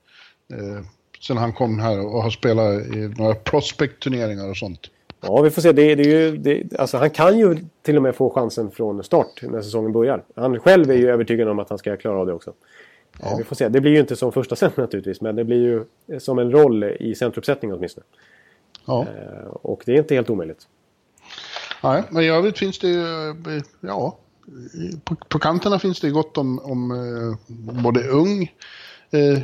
Eh, 1.18 1.22
sen 1.22 1.36
han 1.36 1.52
kom 1.52 1.78
här 1.78 2.06
och 2.06 2.22
har 2.22 2.30
spelat 2.30 2.86
i 2.86 3.14
några 3.18 3.34
prospect-turneringar 3.34 4.50
och 4.50 4.56
sånt. 4.56 4.90
Ja, 5.20 5.42
vi 5.42 5.50
får 5.50 5.62
se. 5.62 5.72
Det, 5.72 5.94
det 5.94 6.02
är 6.02 6.20
ju, 6.20 6.36
det, 6.36 6.78
alltså, 6.78 6.98
han 6.98 7.10
kan 7.10 7.38
ju 7.38 7.56
till 7.82 7.96
och 7.96 8.02
med 8.02 8.14
få 8.14 8.30
chansen 8.30 8.70
från 8.70 9.04
start 9.04 9.42
när 9.42 9.62
säsongen 9.62 9.92
börjar. 9.92 10.22
Han 10.36 10.60
själv 10.60 10.90
är 10.90 10.94
ju 10.94 11.10
övertygad 11.10 11.48
om 11.48 11.58
att 11.58 11.68
han 11.68 11.78
ska 11.78 11.96
klara 11.96 12.18
av 12.18 12.26
det 12.26 12.32
också. 12.32 12.52
Ja. 13.22 13.36
Vi 13.38 13.44
får 13.44 13.56
se. 13.56 13.68
Det 13.68 13.80
blir 13.80 13.92
ju 13.92 14.00
inte 14.00 14.16
som 14.16 14.32
första 14.32 14.56
center 14.56 14.82
naturligtvis, 14.82 15.20
men 15.20 15.36
det 15.36 15.44
blir 15.44 15.62
ju 15.62 15.84
som 16.18 16.38
en 16.38 16.50
roll 16.50 16.84
i 16.84 17.14
centruppsättningen 17.14 17.76
åtminstone. 17.76 18.06
Ja. 18.86 19.02
Eh, 19.02 19.48
och 19.48 19.82
det 19.86 19.92
är 19.92 19.98
inte 19.98 20.14
helt 20.14 20.30
omöjligt. 20.30 20.66
Nej, 21.82 22.02
men 22.10 22.22
i 22.22 22.28
övrigt 22.28 22.58
finns 22.58 22.78
det 22.78 22.88
ju, 22.88 23.28
eh, 23.30 23.62
ja, 23.80 24.16
på, 25.04 25.14
på 25.28 25.38
kanterna 25.38 25.78
finns 25.78 26.00
det 26.00 26.10
gott 26.10 26.38
om, 26.38 26.58
om 26.58 26.90
eh, 26.90 27.56
både 27.82 28.08
ung, 28.08 28.42
eh, 29.10 29.38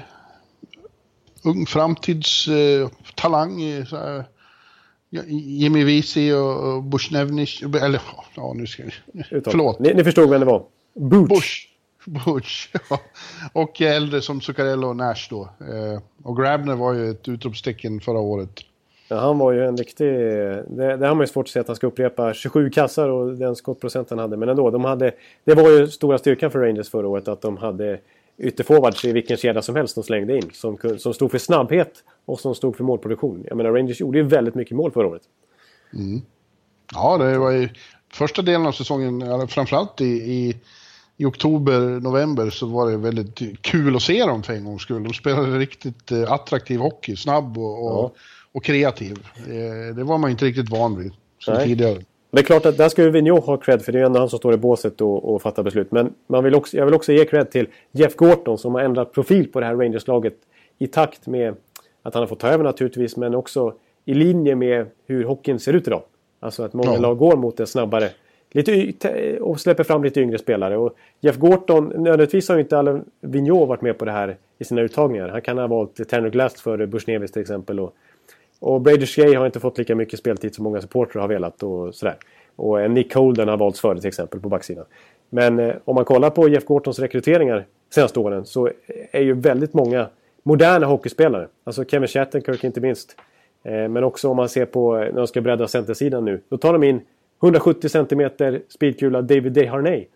ung 1.44 1.66
framtidstalang. 1.66 3.62
Eh, 3.62 4.22
Jimmy 5.28 5.84
Visi 5.84 6.32
och, 6.32 6.74
och 6.74 6.82
Bushnevnic, 6.82 7.62
eller 7.62 8.00
ja 8.36 8.52
nu 8.56 8.66
ska 8.66 8.82
vi... 8.82 8.90
Förlåt. 9.44 9.78
Ni, 9.78 9.94
ni 9.94 10.04
förstod 10.04 10.30
vem 10.30 10.40
det 10.40 10.46
var? 10.46 10.64
Butch. 10.94 11.28
Bush. 11.28 11.68
Bush, 12.06 12.68
ja. 12.90 13.00
Och 13.52 13.80
äldre 13.80 14.20
som 14.20 14.40
Zuccarello 14.40 14.88
och 14.88 14.96
Nash 14.96 15.26
då. 15.30 15.42
Eh, 15.42 16.00
och 16.22 16.36
Grabner 16.36 16.74
var 16.74 16.92
ju 16.92 17.10
ett 17.10 17.28
utropstecken 17.28 18.00
förra 18.00 18.18
året. 18.18 18.60
Ja, 19.08 19.16
han 19.16 19.38
var 19.38 19.52
ju 19.52 19.64
en 19.64 19.76
riktig... 19.76 20.06
Det, 20.06 20.96
det 20.96 21.06
har 21.06 21.14
man 21.14 21.20
ju 21.20 21.26
svårt 21.26 21.46
att 21.46 21.50
säga 21.50 21.60
att 21.60 21.66
han 21.66 21.76
ska 21.76 21.86
upprepa 21.86 22.34
27 22.34 22.70
kassar 22.70 23.08
och 23.08 23.34
den 23.34 23.56
skottprocent 23.56 24.10
han 24.10 24.18
hade. 24.18 24.36
Men 24.36 24.48
ändå, 24.48 24.70
de 24.70 24.84
hade, 24.84 25.12
det 25.44 25.54
var 25.54 25.70
ju 25.70 25.88
stora 25.88 26.18
styrkan 26.18 26.50
för 26.50 26.58
Rangers 26.58 26.90
förra 26.90 27.08
året 27.08 27.28
att 27.28 27.42
de 27.42 27.56
hade 27.56 27.98
ytterforwards 28.38 29.04
i 29.04 29.12
vilken 29.12 29.36
kedja 29.36 29.62
som 29.62 29.76
helst 29.76 29.94
de 29.94 30.04
slängde 30.04 30.36
in. 30.36 30.50
Som, 30.52 30.78
som 30.98 31.14
stod 31.14 31.30
för 31.30 31.38
snabbhet 31.38 31.92
och 32.24 32.40
som 32.40 32.54
stod 32.54 32.76
för 32.76 32.84
målproduktion. 32.84 33.44
Jag 33.48 33.56
menar, 33.56 33.70
Rangers 33.70 34.00
gjorde 34.00 34.18
ju 34.18 34.24
väldigt 34.24 34.54
mycket 34.54 34.76
mål 34.76 34.92
förra 34.92 35.06
året. 35.06 35.22
Mm. 35.94 36.22
Ja, 36.94 37.18
det 37.18 37.38
var 37.38 37.50
ju 37.50 37.68
första 38.12 38.42
delen 38.42 38.66
av 38.66 38.72
säsongen, 38.72 39.48
framförallt 39.48 40.00
i, 40.00 40.04
i, 40.04 40.56
i 41.16 41.24
oktober, 41.24 41.80
november 41.80 42.50
så 42.50 42.66
var 42.66 42.90
det 42.90 42.96
väldigt 42.96 43.62
kul 43.62 43.96
att 43.96 44.02
se 44.02 44.24
dem 44.24 44.42
för 44.42 44.52
en 44.52 44.64
gångs 44.64 44.82
skull. 44.82 45.04
De 45.04 45.12
spelade 45.12 45.58
riktigt 45.58 46.12
eh, 46.12 46.32
attraktiv 46.32 46.80
hockey, 46.80 47.16
snabb 47.16 47.58
och, 47.58 47.86
och 47.86 48.04
ja 48.04 48.12
och 48.54 48.64
kreativ. 48.64 49.18
Eh, 49.36 49.94
det 49.96 50.04
var 50.04 50.18
man 50.18 50.30
inte 50.30 50.44
riktigt 50.44 50.70
van 50.70 50.98
vid 50.98 51.12
som 51.38 51.54
Nej. 51.54 51.66
tidigare. 51.66 52.02
Det 52.34 52.40
är 52.40 52.42
klart 52.42 52.66
att 52.66 52.78
där 52.78 52.88
ska 52.88 53.02
ju 53.02 53.10
Vigneault 53.10 53.44
ha 53.44 53.56
cred 53.56 53.82
för 53.82 53.92
det 53.92 54.00
är 54.00 54.04
ändå 54.04 54.18
han 54.18 54.28
som 54.28 54.38
står 54.38 54.54
i 54.54 54.56
båset 54.56 55.00
och, 55.00 55.34
och 55.34 55.42
fattar 55.42 55.62
beslut. 55.62 55.92
Men 55.92 56.14
man 56.26 56.44
vill 56.44 56.54
också, 56.54 56.76
jag 56.76 56.84
vill 56.84 56.94
också 56.94 57.12
ge 57.12 57.24
cred 57.24 57.50
till 57.50 57.68
Jeff 57.92 58.16
Gorton 58.16 58.58
som 58.58 58.74
har 58.74 58.80
ändrat 58.80 59.12
profil 59.12 59.52
på 59.52 59.60
det 59.60 59.66
här 59.66 59.74
Rangers-laget 59.74 60.34
i 60.78 60.86
takt 60.86 61.26
med 61.26 61.54
att 62.02 62.14
han 62.14 62.22
har 62.22 62.26
fått 62.26 62.40
ta 62.40 62.48
över 62.48 62.64
naturligtvis 62.64 63.16
men 63.16 63.34
också 63.34 63.74
i 64.04 64.14
linje 64.14 64.54
med 64.54 64.86
hur 65.06 65.24
hockeyn 65.24 65.58
ser 65.58 65.72
ut 65.72 65.86
idag. 65.86 66.02
Alltså 66.40 66.62
att 66.62 66.72
många 66.72 66.94
ja. 66.94 67.00
lag 67.00 67.18
går 67.18 67.36
mot 67.36 67.56
det 67.56 67.66
snabbare. 67.66 68.08
Lite, 68.50 69.38
och 69.40 69.60
släpper 69.60 69.84
fram 69.84 70.04
lite 70.04 70.20
yngre 70.20 70.38
spelare. 70.38 70.76
Och 70.76 70.96
Jeff 71.20 71.36
Gorton, 71.36 71.84
nödvändigtvis 71.84 72.48
har 72.48 72.56
ju 72.56 72.62
inte 72.62 72.78
Alain 72.78 73.04
Vigneault 73.20 73.68
varit 73.68 73.82
med 73.82 73.98
på 73.98 74.04
det 74.04 74.12
här 74.12 74.36
i 74.58 74.64
sina 74.64 74.80
uttagningar. 74.80 75.28
Han 75.28 75.42
kan 75.42 75.58
ha 75.58 75.66
valt 75.66 76.08
Tanner 76.08 76.30
Glass 76.30 76.60
för 76.60 76.86
Bushnevis 76.86 77.32
till 77.32 77.42
exempel. 77.42 77.80
Och 77.80 77.94
och 78.64 78.80
Brady 78.80 79.06
Shea 79.06 79.38
har 79.38 79.46
inte 79.46 79.60
fått 79.60 79.78
lika 79.78 79.94
mycket 79.94 80.18
speltid 80.18 80.54
som 80.54 80.64
många 80.64 80.80
supportrar 80.80 81.22
har 81.22 81.28
velat 81.28 81.62
och 81.62 81.94
sådär. 81.94 82.16
Och 82.56 82.90
Nick 82.90 83.14
Holden 83.14 83.48
har 83.48 83.56
valts 83.56 83.80
före 83.80 84.00
till 84.00 84.08
exempel 84.08 84.40
på 84.40 84.48
backsidan. 84.48 84.84
Men 85.30 85.58
eh, 85.58 85.74
om 85.84 85.94
man 85.94 86.04
kollar 86.04 86.30
på 86.30 86.48
Jeff 86.48 86.64
Gortons 86.64 86.98
rekryteringar 86.98 87.66
senaste 87.90 88.20
åren 88.20 88.44
så 88.44 88.70
är 89.10 89.20
ju 89.20 89.32
väldigt 89.32 89.74
många 89.74 90.06
moderna 90.42 90.86
hockeyspelare. 90.86 91.48
Alltså 91.64 91.84
Kevin 91.84 92.08
Shattenkirk 92.08 92.64
inte 92.64 92.80
minst. 92.80 93.16
Eh, 93.62 93.88
men 93.88 94.04
också 94.04 94.28
om 94.28 94.36
man 94.36 94.48
ser 94.48 94.66
på 94.66 94.96
när 94.96 95.12
de 95.12 95.26
ska 95.26 95.40
bredda 95.40 95.68
centersidan 95.68 96.24
nu. 96.24 96.40
Då 96.48 96.56
tar 96.56 96.72
de 96.72 96.82
in 96.82 97.00
170 97.42 97.88
cm 97.88 98.30
speedkula 98.68 99.22
David 99.22 99.52
Desharnay. 99.52 100.06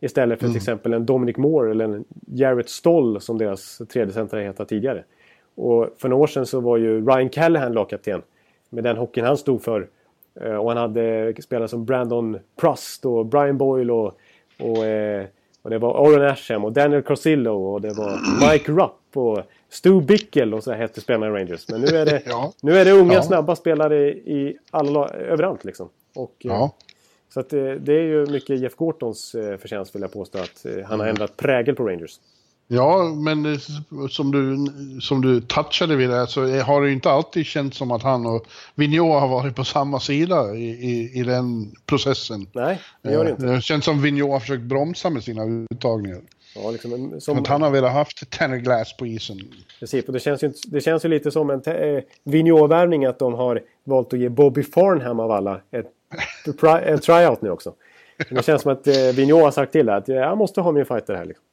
Istället 0.00 0.38
för 0.38 0.46
mm. 0.46 0.52
till 0.54 0.60
exempel 0.60 0.92
en 0.92 1.06
Dominic 1.06 1.36
Moore 1.36 1.70
eller 1.70 1.84
en 1.84 2.04
Jarrett 2.26 2.68
Stoll 2.68 3.20
som 3.20 3.38
deras 3.38 3.82
tredje 3.88 4.14
center 4.14 4.38
hetat 4.38 4.68
tidigare. 4.68 5.04
Och 5.56 5.88
för 5.98 6.08
några 6.08 6.22
år 6.22 6.26
sedan 6.26 6.46
så 6.46 6.60
var 6.60 6.76
ju 6.76 7.06
Ryan 7.06 7.28
Callahan 7.28 7.72
lagkapten. 7.72 8.22
Med 8.70 8.84
den 8.84 8.96
hockeyn 8.96 9.24
han 9.24 9.36
stod 9.36 9.62
för. 9.62 9.88
Eh, 10.40 10.56
och 10.56 10.68
han 10.68 10.76
hade 10.76 11.34
spelare 11.42 11.68
som 11.68 11.84
Brandon 11.84 12.38
Prust 12.60 13.04
och 13.04 13.26
Brian 13.26 13.58
Boyle 13.58 13.90
och, 13.90 14.18
och, 14.58 14.84
eh, 14.84 15.26
och 15.62 15.70
det 15.70 15.78
var 15.78 16.00
Oren 16.00 16.30
Asham 16.30 16.64
och 16.64 16.72
Daniel 16.72 17.02
Corsillo 17.02 17.52
och 17.52 17.80
det 17.80 17.92
var 17.92 18.18
Mike 18.52 18.72
Rupp 18.72 19.16
och 19.16 19.42
Stu 19.68 20.00
Bickel 20.00 20.54
och 20.54 20.64
så 20.64 20.72
hette 20.72 21.00
spelarna 21.00 21.26
i 21.26 21.40
Rangers. 21.40 21.68
Men 21.68 21.80
nu 21.80 21.86
är 21.86 22.06
det, 22.06 22.22
ja. 22.26 22.52
nu 22.62 22.78
är 22.78 22.84
det 22.84 22.92
unga 22.92 23.14
ja. 23.14 23.22
snabba 23.22 23.56
spelare 23.56 24.08
i 24.08 24.58
alla, 24.70 25.08
överallt 25.08 25.64
liksom. 25.64 25.88
Och, 26.14 26.34
eh, 26.38 26.50
ja. 26.50 26.74
Så 27.28 27.40
att 27.40 27.50
det, 27.50 27.78
det, 27.78 27.92
är 27.92 28.02
ju 28.02 28.26
mycket 28.26 28.60
Jeff 28.60 28.74
Gortons 28.74 29.30
förtjänst 29.32 29.94
vill 29.94 30.02
jag 30.02 30.12
påstå 30.12 30.38
att 30.38 30.66
han 30.84 31.00
har 31.00 31.06
ändrat 31.06 31.36
prägel 31.36 31.74
på 31.74 31.88
Rangers. 31.88 32.20
Ja, 32.68 33.02
men 33.02 33.58
som 34.10 34.32
du, 34.32 34.66
som 35.00 35.20
du 35.20 35.40
touchade 35.40 35.96
vid 35.96 36.10
det 36.10 36.26
så 36.26 36.60
har 36.60 36.80
det 36.80 36.86
ju 36.86 36.92
inte 36.92 37.10
alltid 37.10 37.46
känts 37.46 37.76
som 37.76 37.90
att 37.90 38.02
han 38.02 38.26
och 38.26 38.46
Vigneault 38.74 39.20
har 39.20 39.28
varit 39.28 39.56
på 39.56 39.64
samma 39.64 40.00
sida 40.00 40.54
i, 40.54 40.64
i, 40.64 41.20
i 41.20 41.22
den 41.22 41.72
processen. 41.86 42.46
Nej, 42.52 42.80
det 43.02 43.12
gör 43.12 43.24
det 43.24 43.30
inte. 43.30 43.46
Det 43.46 43.60
känns 43.60 43.84
som 43.84 44.02
Vigneault 44.02 44.32
har 44.32 44.40
försökt 44.40 44.62
bromsa 44.62 45.10
med 45.10 45.24
sina 45.24 45.66
uttagningar. 45.70 46.20
Ja, 46.54 46.70
liksom 46.70 47.20
som, 47.20 47.38
att 47.38 47.46
han 47.46 47.62
har 47.62 47.70
velat 47.70 47.92
haft 47.92 48.30
Tanner 48.30 48.56
Glass 48.56 48.96
på 48.96 49.06
isen. 49.06 49.38
Precis, 49.80 50.04
och 50.04 50.12
det 50.12 50.20
känns 50.20 50.44
ju, 50.44 50.52
det 50.66 50.80
känns 50.80 51.04
ju 51.04 51.08
lite 51.08 51.30
som 51.30 51.50
en 51.50 51.62
eh, 51.66 52.02
Vigneault-värvning 52.24 53.04
att 53.04 53.18
de 53.18 53.34
har 53.34 53.62
valt 53.84 54.12
att 54.12 54.18
ge 54.18 54.28
Bobby 54.28 54.62
Farnham 54.62 55.20
av 55.20 55.30
alla 55.30 55.60
ett, 55.70 55.86
en 56.84 56.98
tryout 56.98 57.42
nu 57.42 57.50
också. 57.50 57.74
Det 58.30 58.44
känns 58.44 58.62
som 58.62 58.72
att 58.72 58.86
eh, 58.86 58.94
Vigneault 59.14 59.44
har 59.44 59.50
sagt 59.50 59.72
till 59.72 59.88
att 59.88 60.08
jag 60.08 60.38
måste 60.38 60.60
ha 60.60 60.72
min 60.72 60.86
fighter 60.86 61.14
här. 61.14 61.24
Liksom. 61.24 61.44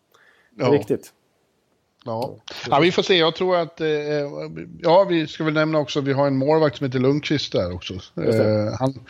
Ja. 0.58 0.68
Riktigt. 0.68 1.14
Ja. 2.06 2.36
ja, 2.70 2.80
vi 2.80 2.92
får 2.92 3.04
se. 3.04 3.18
Jag 3.18 3.36
tror 3.36 3.58
att... 3.58 3.82
Eh, 3.82 3.88
ja, 4.82 5.04
vi 5.04 5.28
ska 5.28 5.44
väl 5.44 5.54
nämna 5.54 5.80
också 5.80 6.02
vi 6.02 6.14
har 6.14 6.28
en 6.28 6.38
målvakt 6.38 6.78
som 6.78 6.86
heter 6.86 7.00
Lundqvist 7.00 7.52
där 7.52 7.74
också. 7.74 7.94
Eh, 7.94 8.74
han 8.80 9.06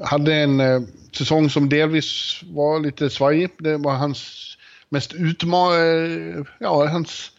hade 0.00 0.34
en 0.34 0.60
eh, 0.60 0.80
säsong 1.12 1.50
som 1.50 1.68
delvis 1.68 2.40
var 2.42 2.80
lite 2.80 3.10
svajig. 3.10 3.50
Det 3.58 3.76
var 3.76 3.92
hans 3.92 4.52
mest 4.88 5.14
utmanande... 5.14 6.38
Eh, 6.38 6.44
ja, 6.58 6.86
hans 6.86 7.30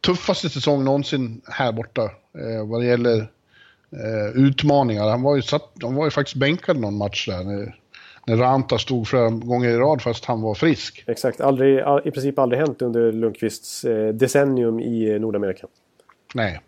tuffaste 0.00 0.48
säsong 0.48 0.84
någonsin 0.84 1.40
här 1.46 1.72
borta. 1.72 2.02
Eh, 2.38 2.66
vad 2.66 2.80
det 2.80 2.86
gäller 2.86 3.30
eh, 3.92 4.28
utmaningar. 4.34 5.08
Han 5.08 5.22
var, 5.22 5.36
ju 5.36 5.42
satt, 5.42 5.72
han 5.82 5.94
var 5.94 6.04
ju 6.04 6.10
faktiskt 6.10 6.36
bänkad 6.36 6.76
någon 6.76 6.96
match 6.96 7.28
där 7.28 7.74
när 8.28 8.36
Ranta 8.36 8.78
stod 8.78 9.08
flera 9.08 9.30
gånger 9.30 9.68
i 9.68 9.76
rad 9.76 10.02
fast 10.02 10.24
han 10.24 10.42
var 10.42 10.54
frisk. 10.54 11.04
Exakt, 11.06 11.40
aldrig, 11.40 11.78
i 12.04 12.10
princip 12.10 12.38
aldrig 12.38 12.60
hänt 12.60 12.82
under 12.82 13.12
Lundqvists 13.12 13.84
eh, 13.84 14.08
decennium 14.08 14.80
i 14.80 15.18
Nordamerika. 15.18 15.66
Nej, 16.34 16.60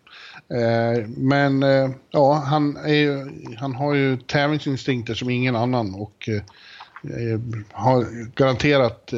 Eh, 0.51 1.07
men 1.07 1.63
eh, 1.63 1.89
ja, 2.09 2.33
han, 2.33 2.77
är, 2.77 3.31
han 3.57 3.75
har 3.75 3.93
ju 3.93 4.17
tävlingsinstinkter 4.17 5.13
som 5.13 5.29
ingen 5.29 5.55
annan 5.55 5.95
och 5.95 6.29
eh, 6.29 7.39
har 7.71 8.05
garanterat 8.35 9.13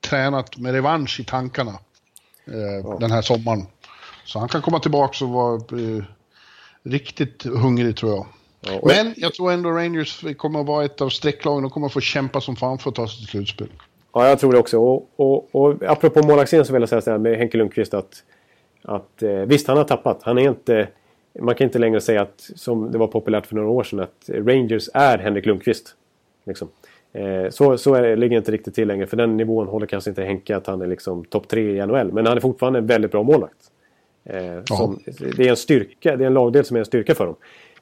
tränat 0.00 0.58
med 0.58 0.72
revansch 0.72 1.20
i 1.20 1.24
tankarna 1.24 1.78
ja. 2.84 2.96
den 3.00 3.10
här 3.10 3.22
sommaren. 3.22 3.66
Så 4.24 4.38
han 4.38 4.48
kan 4.48 4.62
komma 4.62 4.78
tillbaka 4.78 5.24
och 5.24 5.30
vara 5.30 5.60
riktigt 6.82 7.42
hungrig 7.44 7.96
tror 7.96 8.12
jag. 8.12 8.26
Ja, 8.66 8.80
Men 8.82 9.14
jag 9.16 9.34
tror 9.34 9.52
ändå 9.52 9.70
Rangers 9.70 10.24
kommer 10.36 10.60
att 10.60 10.66
vara 10.66 10.84
ett 10.84 11.00
av 11.00 11.08
strecklagen. 11.08 11.64
och 11.64 11.72
kommer 11.72 11.86
att 11.86 11.92
få 11.92 12.00
kämpa 12.00 12.40
som 12.40 12.56
fan 12.56 12.78
för 12.78 12.90
att 12.90 12.96
ta 12.96 13.08
sig 13.08 13.18
till 13.18 13.28
slutspel. 13.28 13.68
Ja, 14.12 14.28
jag 14.28 14.38
tror 14.38 14.52
det 14.52 14.58
också. 14.58 14.78
Och, 14.78 15.10
och, 15.16 15.54
och 15.54 15.82
apropå 15.82 16.26
målvaktssidan 16.26 16.66
så 16.66 16.72
vill 16.72 16.82
jag 16.82 16.88
säga 16.88 17.00
så 17.00 17.10
här 17.10 17.18
med 17.18 17.38
Henke 17.38 17.58
Lundqvist 17.58 17.94
att, 17.94 18.22
att 18.82 19.22
eh, 19.22 19.30
visst, 19.30 19.68
han 19.68 19.76
har 19.76 19.84
tappat. 19.84 20.22
Han 20.22 20.38
är 20.38 20.48
inte... 20.48 20.88
Man 21.40 21.54
kan 21.54 21.64
inte 21.64 21.78
längre 21.78 22.00
säga 22.00 22.22
att, 22.22 22.50
som 22.56 22.92
det 22.92 22.98
var 22.98 23.06
populärt 23.06 23.46
för 23.46 23.54
några 23.54 23.68
år 23.68 23.84
sedan, 23.84 24.00
att 24.00 24.28
Rangers 24.28 24.88
är 24.94 25.18
Henrik 25.18 25.46
Lundqvist. 25.46 25.94
Liksom. 26.44 26.68
Eh, 27.12 27.50
så 27.50 27.78
så 27.78 27.94
är, 27.94 28.16
ligger 28.16 28.30
det 28.30 28.38
inte 28.38 28.52
riktigt 28.52 28.74
till 28.74 28.88
längre. 28.88 29.06
För 29.06 29.16
den 29.16 29.36
nivån 29.36 29.66
håller 29.66 29.86
kanske 29.86 30.10
inte 30.10 30.22
Henke 30.22 30.56
att 30.56 30.66
han 30.66 30.82
är 30.82 30.86
liksom 30.86 31.24
topp 31.24 31.48
tre 31.48 31.76
i 31.76 31.86
NHL. 31.86 32.12
Men 32.12 32.26
han 32.26 32.36
är 32.36 32.40
fortfarande 32.40 32.78
en 32.78 32.86
väldigt 32.86 33.10
bra 33.10 33.22
målvakt. 33.22 33.70
Eh, 34.24 34.64
som, 34.64 35.00
det 35.36 35.46
är 35.46 35.50
en 35.50 35.56
styrka, 35.56 36.16
det 36.16 36.24
är 36.24 36.26
en 36.26 36.34
lagdel 36.34 36.64
som 36.64 36.76
är 36.76 36.80
en 36.80 36.86
styrka 36.86 37.14
för 37.14 37.26
dem. 37.26 37.36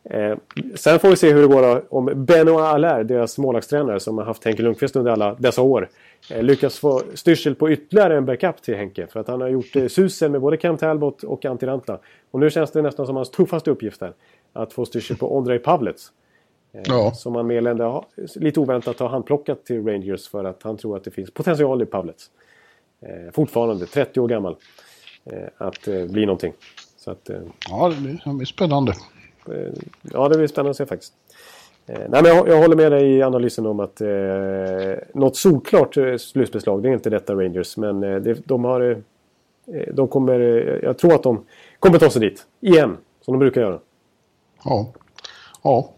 Eh, 0.04 0.36
sen 0.74 0.98
får 0.98 1.08
vi 1.08 1.16
se 1.16 1.32
hur 1.32 1.42
det 1.42 1.48
går 1.48 1.94
om 1.94 2.24
Benoit 2.24 2.64
Allaire, 2.64 3.02
deras 3.02 3.38
målvaktstränare 3.38 4.00
som 4.00 4.18
har 4.18 4.24
haft 4.24 4.44
Henke 4.44 4.62
Lundqvist 4.62 4.96
under 4.96 5.12
alla 5.12 5.34
dessa 5.34 5.62
år, 5.62 5.88
eh, 6.30 6.42
lyckas 6.42 6.78
få 6.78 7.02
styrsel 7.14 7.54
på 7.54 7.70
ytterligare 7.70 8.16
en 8.16 8.24
backup 8.24 8.62
till 8.62 8.76
Henke. 8.76 9.06
För 9.06 9.20
att 9.20 9.28
han 9.28 9.40
har 9.40 9.48
gjort 9.48 9.76
eh, 9.76 9.86
susen 9.86 10.32
med 10.32 10.40
både 10.40 10.56
Cam 10.56 10.76
Talbot 10.76 11.22
och 11.22 11.44
Antti 11.44 11.66
Rantla. 11.66 11.98
Och 12.30 12.40
nu 12.40 12.50
känns 12.50 12.70
det 12.70 12.82
nästan 12.82 13.06
som 13.06 13.16
hans 13.16 13.30
tuffaste 13.30 13.70
uppgift 13.70 14.00
här. 14.00 14.12
Att 14.52 14.72
få 14.72 14.84
styrsel 14.84 15.16
på 15.16 15.36
Ondrej 15.36 15.58
Pavlets. 15.58 16.12
Eh, 16.72 16.82
ja. 16.84 17.12
Som 17.14 17.34
han 17.34 17.46
mindre 17.46 18.02
lite 18.34 18.60
oväntat 18.60 19.00
har 19.00 19.08
handplockat 19.08 19.64
till 19.64 19.86
Rangers 19.86 20.28
för 20.28 20.44
att 20.44 20.62
han 20.62 20.76
tror 20.76 20.96
att 20.96 21.04
det 21.04 21.10
finns 21.10 21.30
potential 21.30 21.82
i 21.82 21.86
Pavlets. 21.86 22.30
Eh, 23.02 23.32
fortfarande, 23.32 23.86
30 23.86 24.20
år 24.20 24.28
gammal. 24.28 24.56
Eh, 25.24 25.48
att 25.56 25.88
eh, 25.88 26.04
bli 26.04 26.26
någonting. 26.26 26.52
Så 26.96 27.10
att, 27.10 27.30
ja, 27.68 27.92
det 28.24 28.32
blir 28.32 28.46
spännande. 28.46 28.94
Eh, 29.52 29.72
ja, 30.12 30.28
det 30.28 30.38
blir 30.38 30.46
spännande 30.46 30.70
att 30.70 30.76
se 30.76 30.86
faktiskt. 30.86 31.12
Eh, 31.86 31.98
nej, 32.08 32.22
men 32.22 32.24
jag, 32.24 32.48
jag, 32.48 32.56
håller 32.56 32.76
med 32.76 32.92
dig 32.92 33.16
i 33.16 33.22
analysen 33.22 33.66
om 33.66 33.80
att 33.80 34.00
eh, 34.00 34.08
något 35.14 35.36
solklart 35.36 35.96
eh, 35.96 36.16
slutspelslag, 36.16 36.82
det 36.82 36.88
är 36.88 36.92
inte 36.92 37.10
detta 37.10 37.34
Rangers. 37.34 37.76
Men 37.76 38.00
det, 38.00 38.46
de 38.46 38.64
har... 38.64 39.02
De 39.92 40.08
kommer... 40.08 40.40
jag 40.82 40.98
tror 40.98 41.14
att 41.14 41.22
de 41.22 41.44
kommer 41.78 41.98
ta 41.98 42.10
sig 42.10 42.20
dit. 42.20 42.46
Igen. 42.60 42.96
Som 43.20 43.34
de 43.34 43.38
brukar 43.38 43.60
göra. 43.60 43.78
Ja. 44.64 44.92
Ja. 45.62 45.90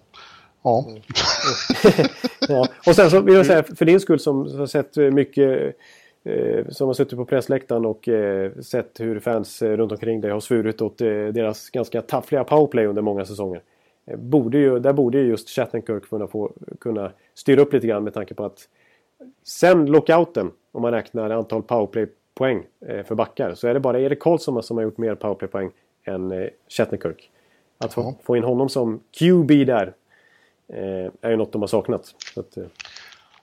Ja. 0.62 0.86
ja. 2.48 2.68
Och 2.86 2.96
sen 2.96 3.11
så 3.11 3.20
vill 3.20 3.34
jag 3.34 3.46
säga, 3.46 3.62
för 3.62 3.84
din 3.84 4.00
skull 4.00 4.18
som 4.18 4.59
har 4.59 4.66
sett 4.66 4.96
mycket 4.96 5.76
som 6.68 6.87
har 6.87 6.95
suttit 6.95 7.18
på 7.18 7.25
pressläktaren 7.25 7.87
och 7.87 8.09
eh, 8.09 8.53
sett 8.61 9.01
hur 9.01 9.20
fans 9.20 9.62
eh, 9.62 9.77
runt 9.77 9.93
omkring 9.93 10.20
dig 10.20 10.31
har 10.31 10.41
svurit 10.41 10.83
åt 10.83 10.99
deras 10.99 11.70
ganska 11.70 12.03
taffliga 12.03 12.45
powerplay 12.45 12.87
under 12.87 13.03
många 13.03 13.25
säsonger. 13.25 13.62
Borde 14.16 14.59
ju, 14.59 14.79
där 14.79 14.93
borde 14.93 15.18
ju 15.18 15.27
just 15.27 15.51
Shattenkirk 15.51 16.09
kunna, 16.09 16.27
få, 16.27 16.53
kunna 16.81 17.12
styra 17.35 17.61
upp 17.61 17.73
lite 17.73 17.87
grann 17.87 18.05
med 18.05 18.14
tanke 18.14 18.35
på 18.35 18.45
att 18.45 18.68
sen 19.43 19.87
lockouten, 19.87 20.51
om 20.73 20.83
man 20.83 20.93
räknar 20.93 21.31
antal 21.31 21.62
powerplay-poäng 21.62 22.62
för 23.05 23.14
backar, 23.14 23.55
så 23.55 23.68
är 23.68 23.75
det 23.75 23.81
bara 23.81 24.01
Erik 24.01 24.20
Karlsson 24.20 24.62
som 24.62 24.77
har 24.77 24.85
gjort 24.85 24.99
mer 24.99 25.14
powerplay-poäng 25.14 25.70
än 26.05 26.49
Shattenkirk. 26.68 27.31
Att 27.79 27.95
få, 27.95 28.14
få 28.23 28.37
in 28.37 28.45
honom 28.45 28.68
som 28.68 29.01
QB 29.18 29.49
där 29.49 29.93
är 31.20 31.31
ju 31.31 31.37
något 31.37 31.53
de 31.53 31.62
har 31.62 31.68
saknat. 31.68 32.14
Att, 32.37 32.59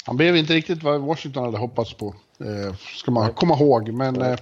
han 0.06 0.18
blev 0.18 0.38
inte 0.38 0.54
riktigt 0.54 0.84
vad 0.84 1.02
Washington 1.02 1.43
hade 1.43 1.58
hoppats 1.58 1.93
på. 1.93 2.16
Eh, 2.39 2.76
ska 2.95 3.12
man 3.12 3.34
komma 3.34 3.56
ihåg. 3.56 3.93
Men, 3.93 4.22
eh, 4.22 4.38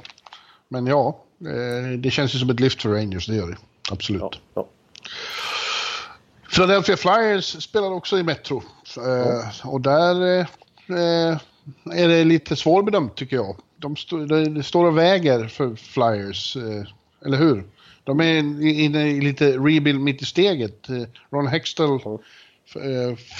men 0.67 0.87
ja, 0.87 1.23
eh, 1.41 1.97
det 1.99 2.11
känns 2.11 2.35
ju 2.35 2.39
som 2.39 2.49
ett 2.49 2.59
lyft 2.59 2.81
för 2.81 2.89
Rangers, 2.89 3.27
det 3.27 3.35
gör 3.35 3.47
det. 3.47 3.57
Absolut. 3.91 4.21
Ja, 4.21 4.31
ja. 4.53 4.67
Philadelphia 6.53 6.97
Flyers 6.97 7.63
spelar 7.63 7.91
också 7.91 8.17
i 8.17 8.23
Metro. 8.23 8.63
Ja. 8.95 9.51
Och 9.63 9.81
där 9.81 10.15
är 11.93 12.07
det 12.07 12.23
lite 12.23 12.55
svårbedömt 12.55 13.15
tycker 13.15 13.35
jag. 13.35 13.55
De 13.77 13.93
st 13.93 14.15
det 14.55 14.63
står 14.63 14.85
och 14.85 14.97
väger 14.97 15.47
för 15.47 15.75
Flyers, 15.75 16.57
eller 17.25 17.37
hur? 17.37 17.63
De 18.03 18.19
är 18.19 18.33
inne 18.63 19.07
i 19.07 19.21
lite 19.21 19.51
rebuild 19.51 19.99
mitt 19.99 20.21
i 20.21 20.25
steget. 20.25 20.87
Ron 21.31 21.47
Hextall 21.47 21.99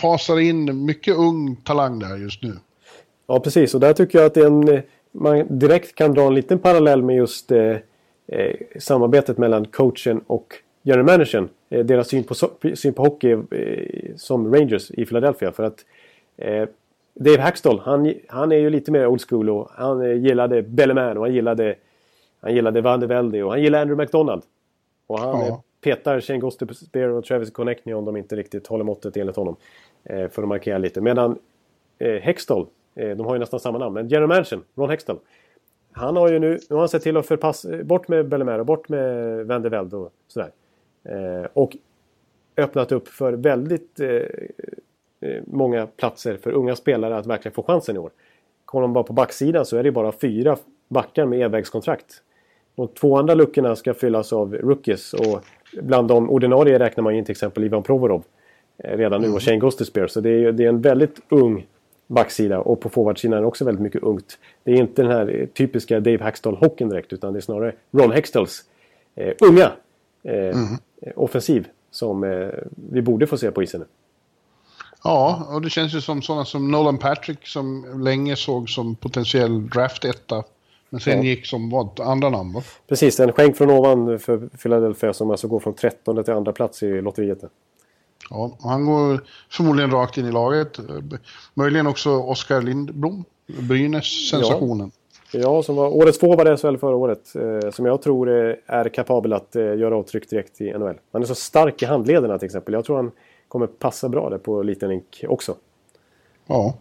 fasar 0.01 0.39
in 0.39 0.85
mycket 0.85 1.17
ung 1.17 1.55
talang 1.55 1.99
där 1.99 2.17
just 2.17 2.43
nu. 2.43 2.53
Ja, 3.27 3.39
precis. 3.39 3.73
Och 3.73 3.79
där 3.79 3.93
tycker 3.93 4.19
jag 4.19 4.25
att 4.25 4.37
en, 4.37 4.67
eh, 4.67 4.81
man 5.11 5.59
direkt 5.59 5.95
kan 5.95 6.13
dra 6.13 6.27
en 6.27 6.35
liten 6.35 6.59
parallell 6.59 7.03
med 7.03 7.15
just 7.15 7.51
eh, 7.51 7.75
eh, 8.27 8.55
samarbetet 8.79 9.37
mellan 9.37 9.65
coachen 9.65 10.21
och 10.27 10.53
general 10.83 11.05
managern. 11.05 11.49
Eh, 11.69 11.85
deras 11.85 12.07
syn 12.07 12.23
på, 12.23 12.35
syn 12.75 12.93
på 12.93 13.03
hockey 13.03 13.31
eh, 13.31 14.15
som 14.15 14.55
Rangers 14.55 14.91
i 14.91 15.05
Philadelphia. 15.05 15.51
För 15.51 15.63
att 15.63 15.85
eh, 16.37 16.67
Dave 17.13 17.41
Hackstall, 17.41 17.79
han, 17.79 18.13
han 18.27 18.51
är 18.51 18.57
ju 18.57 18.69
lite 18.69 18.91
mer 18.91 19.07
old 19.07 19.21
school 19.29 19.49
och 19.49 19.69
han 19.71 20.23
gillade 20.23 20.61
Belleman 20.61 21.17
och 21.17 21.23
han 21.23 21.33
gillade, 21.33 21.75
han 22.41 22.55
gillade 22.55 22.81
Van 22.81 22.99
de 22.99 23.07
Velde 23.07 23.43
och 23.43 23.51
han 23.51 23.61
gillade 23.61 23.81
Andrew 23.81 24.03
McDonald. 24.03 24.43
Och 25.07 25.19
han 25.19 25.39
ja 25.39 25.63
petar 25.81 26.21
Shane 26.21 26.39
Gostepierre 26.39 27.07
typ 27.07 27.17
och 27.17 27.25
Travis 27.25 27.51
Connectney 27.51 27.95
om 27.95 28.05
de 28.05 28.17
inte 28.17 28.35
riktigt 28.35 28.67
håller 28.67 28.83
måttet 28.83 29.17
enligt 29.17 29.35
honom. 29.35 29.55
Eh, 30.03 30.29
för 30.29 30.41
att 30.41 30.47
markera 30.47 30.77
lite. 30.77 31.01
Medan 31.01 31.39
eh, 31.99 32.21
Hextall, 32.21 32.67
Eh, 32.97 33.15
de 33.15 33.25
har 33.25 33.35
ju 33.35 33.39
nästan 33.39 33.59
samma 33.59 33.77
namn. 33.77 33.93
Men 33.93 34.07
General 34.07 34.27
Manchin, 34.27 34.63
Ron 34.75 34.89
Hextall. 34.89 35.19
Han 35.91 36.15
har 36.15 36.31
ju 36.31 36.39
nu, 36.39 36.59
nu 36.69 36.75
har 36.75 36.79
han 36.79 36.89
sett 36.89 37.03
till 37.03 37.17
att 37.17 37.25
förpassa, 37.25 37.75
eh, 37.75 37.83
bort 37.83 38.07
med 38.07 38.27
Bellemare, 38.27 38.63
bort 38.63 38.89
med 38.89 39.45
Van 39.47 39.61
de 39.61 39.69
Velde 39.69 39.95
och 39.95 40.13
sådär. 40.27 40.51
Eh, 41.03 41.47
och 41.53 41.77
öppnat 42.57 42.91
upp 42.91 43.07
för 43.07 43.33
väldigt 43.33 43.99
eh, 43.99 44.21
många 45.45 45.87
platser 45.87 46.37
för 46.37 46.51
unga 46.51 46.75
spelare 46.75 47.17
att 47.17 47.25
verkligen 47.25 47.53
få 47.53 47.63
chansen 47.63 47.95
i 47.95 47.99
år. 47.99 48.11
Kollar 48.65 48.87
man 48.87 48.93
bara 48.93 49.03
på 49.03 49.13
backsidan 49.13 49.65
så 49.65 49.77
är 49.77 49.83
det 49.83 49.91
bara 49.91 50.11
fyra 50.11 50.57
backar 50.87 51.25
med 51.25 51.41
envägskontrakt. 51.41 52.23
De 52.75 52.87
två 52.87 53.17
andra 53.17 53.33
luckorna 53.33 53.75
ska 53.75 53.93
fyllas 53.93 54.33
av 54.33 54.53
rookies 54.53 55.13
och 55.13 55.45
bland 55.81 56.07
de 56.07 56.29
ordinarie 56.29 56.79
räknar 56.79 57.03
man 57.03 57.15
in 57.15 57.25
till 57.25 57.31
exempel 57.31 57.63
Ivan 57.63 57.83
Provorov 57.83 58.23
redan 58.83 59.21
nu 59.21 59.27
och 59.27 59.31
mm. 59.31 59.39
Shane 59.39 59.57
Gostisbehere. 59.57 60.09
Så 60.09 60.21
det 60.21 60.29
är, 60.29 60.51
det 60.51 60.63
är 60.63 60.69
en 60.69 60.81
väldigt 60.81 61.19
ung 61.29 61.65
backsida 62.07 62.59
och 62.59 62.81
på 62.81 62.89
forwardsidan 62.89 63.37
är 63.37 63.41
det 63.41 63.47
också 63.47 63.65
väldigt 63.65 63.81
mycket 63.81 64.03
ungt. 64.03 64.37
Det 64.63 64.71
är 64.71 64.75
inte 64.75 65.01
den 65.01 65.11
här 65.11 65.47
typiska 65.53 65.99
Dave 65.99 66.17
Hackstall-hockeyn 66.17 66.89
direkt 66.89 67.13
utan 67.13 67.33
det 67.33 67.39
är 67.39 67.41
snarare 67.41 67.73
Ron 67.91 68.11
Hextalls 68.11 68.63
eh, 69.15 69.33
unga 69.41 69.71
eh, 70.23 70.33
mm. 70.33 70.77
offensiv 71.15 71.67
som 71.91 72.23
eh, 72.23 72.49
vi 72.91 73.01
borde 73.01 73.27
få 73.27 73.37
se 73.37 73.51
på 73.51 73.63
isen. 73.63 73.85
Ja, 75.03 75.47
och 75.49 75.61
det 75.61 75.69
känns 75.69 75.95
ju 75.95 76.01
som 76.01 76.21
sådana 76.21 76.45
som 76.45 76.71
Nolan 76.71 76.97
Patrick 76.97 77.47
som 77.47 78.01
länge 78.03 78.35
såg 78.35 78.69
som 78.69 78.95
potentiell 78.95 79.69
draft-etta. 79.69 80.43
Men 80.89 80.99
sen 80.99 81.17
ja. 81.17 81.23
gick 81.23 81.45
som 81.45 81.69
vad, 81.69 81.99
andra 81.99 82.29
namn 82.29 82.53
va? 82.53 82.63
Precis, 82.87 83.19
en 83.19 83.31
skänk 83.31 83.57
från 83.57 83.69
ovan 83.69 84.19
för 84.19 84.37
Philadelphia 84.37 85.13
som 85.13 85.31
alltså 85.31 85.47
går 85.47 85.59
från 85.59 85.73
13 85.73 86.23
till 86.23 86.33
andra 86.33 86.53
plats 86.53 86.83
i 86.83 87.01
lotteriet. 87.01 87.43
Ja, 88.29 88.57
han 88.59 88.85
går 88.85 89.23
förmodligen 89.51 89.91
rakt 89.91 90.17
in 90.17 90.25
i 90.25 90.31
laget. 90.31 90.79
Möjligen 91.53 91.87
också 91.87 92.09
Oskar 92.09 92.61
Lindblom, 92.61 93.23
Brynäs-sensationen. 93.47 94.91
Ja. 95.31 95.39
ja, 95.39 95.63
som 95.63 95.75
var 95.75 95.87
årets 95.87 96.19
forward 96.19 96.47
i 96.47 96.57
SHL 96.57 96.77
förra 96.77 96.95
året. 96.95 97.35
Eh, 97.35 97.71
som 97.71 97.85
jag 97.85 98.01
tror 98.01 98.29
är, 98.29 98.89
kapabel 98.89 99.33
att 99.33 99.55
eh, 99.55 99.63
göra 99.63 99.97
avtryck 99.97 100.29
direkt 100.29 100.61
i 100.61 100.73
NHL. 100.73 100.95
Han 101.11 101.21
är 101.21 101.25
så 101.25 101.35
stark 101.35 101.81
i 101.81 101.85
handlederna 101.85 102.39
till 102.39 102.45
exempel. 102.45 102.73
Jag 102.73 102.85
tror 102.85 102.95
han 102.95 103.11
kommer 103.47 103.67
passa 103.67 104.09
bra 104.09 104.29
där 104.29 104.37
på 104.37 104.63
liten 104.63 104.89
rink 104.89 105.23
också. 105.27 105.55
Ja. 106.47 106.73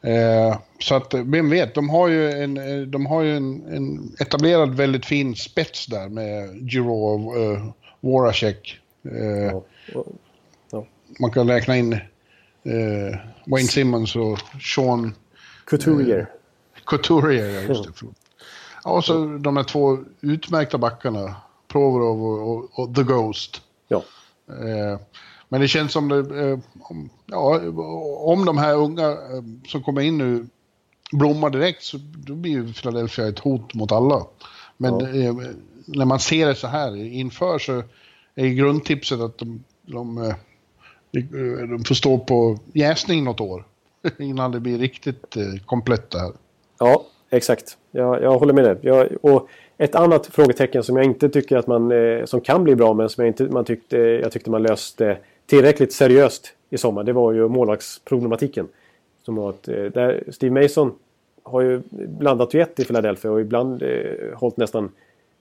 Eh, 0.00 0.58
så 0.78 0.94
att, 0.94 1.14
vem 1.14 1.50
vet, 1.50 1.74
de 1.74 1.88
har 1.88 2.08
ju 2.08 2.30
en, 2.30 2.56
eh, 2.56 2.86
de 2.86 3.06
har 3.06 3.22
ju 3.22 3.36
en, 3.36 3.66
en 3.74 4.16
etablerad 4.20 4.74
väldigt 4.74 5.06
fin 5.06 5.36
spets 5.36 5.86
där 5.86 6.08
med 6.08 6.56
Giro 6.72 6.94
och 6.94 7.36
uh, 7.36 7.70
Voracek. 8.00 8.80
Eh, 9.04 9.52
ja 9.52 9.62
man 11.20 11.30
kan 11.30 11.48
räkna 11.48 11.76
in 11.76 11.92
eh, 11.92 13.18
Wayne 13.46 13.68
Simmons 13.68 14.16
och 14.16 14.38
Sean... 14.74 15.14
Couturier. 15.64 16.18
Eh, 16.18 16.26
Couturier, 16.84 17.48
ja 17.48 17.60
just 17.60 17.84
det. 17.84 18.06
Ja, 18.84 18.90
och 18.90 19.04
så 19.04 19.24
de 19.24 19.56
här 19.56 19.64
två 19.64 19.98
utmärkta 20.20 20.78
backarna. 20.78 21.36
Provorov 21.68 22.24
och, 22.24 22.50
och, 22.50 22.78
och, 22.78 22.94
The 22.94 23.02
Ghost. 23.02 23.62
Ja. 23.88 24.02
Eh, 24.48 25.00
men 25.48 25.60
det 25.60 25.68
känns 25.68 25.92
som 25.92 26.08
det... 26.08 26.48
Eh, 26.48 26.58
om, 26.80 27.10
ja, 27.26 27.60
om 28.18 28.44
de 28.44 28.58
här 28.58 28.74
unga 28.74 29.10
eh, 29.10 29.42
som 29.66 29.82
kommer 29.82 30.00
in 30.00 30.18
nu 30.18 30.46
blommar 31.12 31.50
direkt 31.50 31.82
så 31.82 31.98
då 32.16 32.34
blir 32.34 32.52
ju 32.52 32.72
Philadelphia 32.72 33.28
ett 33.28 33.38
hot 33.38 33.74
mot 33.74 33.92
alla. 33.92 34.26
Men 34.76 35.00
ja. 35.00 35.28
eh, 35.28 35.34
när 35.86 36.04
man 36.04 36.20
ser 36.20 36.46
det 36.46 36.54
så 36.54 36.66
här 36.66 36.96
inför 36.96 37.58
så 37.58 37.82
är 38.34 38.46
grundtipset 38.46 39.20
att 39.20 39.38
de, 39.38 39.64
de, 39.82 40.18
eh, 40.18 40.34
de 41.68 41.84
får 41.84 41.94
stå 41.94 42.18
på 42.18 42.58
jäsning 42.72 43.24
något 43.24 43.40
år. 43.40 43.64
Innan 44.18 44.52
det 44.52 44.60
blir 44.60 44.78
riktigt 44.78 45.36
komplett 45.66 46.10
det 46.10 46.18
här. 46.18 46.32
Ja, 46.78 47.04
exakt. 47.30 47.76
Jag, 47.90 48.22
jag 48.22 48.38
håller 48.38 48.54
med 48.54 48.64
dig. 48.64 48.76
Jag, 48.82 49.08
och 49.22 49.48
ett 49.78 49.94
annat 49.94 50.26
frågetecken 50.26 50.82
som 50.82 50.96
jag 50.96 51.04
inte 51.04 51.28
tycker 51.28 51.56
att 51.56 51.66
man... 51.66 51.92
Som 52.24 52.40
kan 52.40 52.64
bli 52.64 52.76
bra 52.76 52.94
men 52.94 53.08
som 53.08 53.24
jag 53.24 53.30
inte 53.30 53.44
man 53.44 53.64
tyckte, 53.64 53.96
jag 53.96 54.32
tyckte 54.32 54.50
man 54.50 54.62
löste 54.62 55.18
tillräckligt 55.46 55.92
seriöst 55.92 56.55
i 56.70 56.78
sommar. 56.78 57.04
Det 57.04 57.12
var 57.12 57.32
ju 57.32 57.48
målvaktsproblematiken. 57.48 58.68
Som 59.22 59.36
var 59.36 59.50
att, 59.50 59.62
där 59.62 60.24
Steve 60.30 60.62
Mason 60.62 60.92
har 61.42 61.60
ju 61.60 61.80
blandat 61.90 62.54
gett 62.54 62.80
i 62.80 62.84
Philadelphia 62.84 63.30
och 63.30 63.40
ibland 63.40 63.82
eh, 63.82 63.88
hållit 64.34 64.56
nästan 64.56 64.90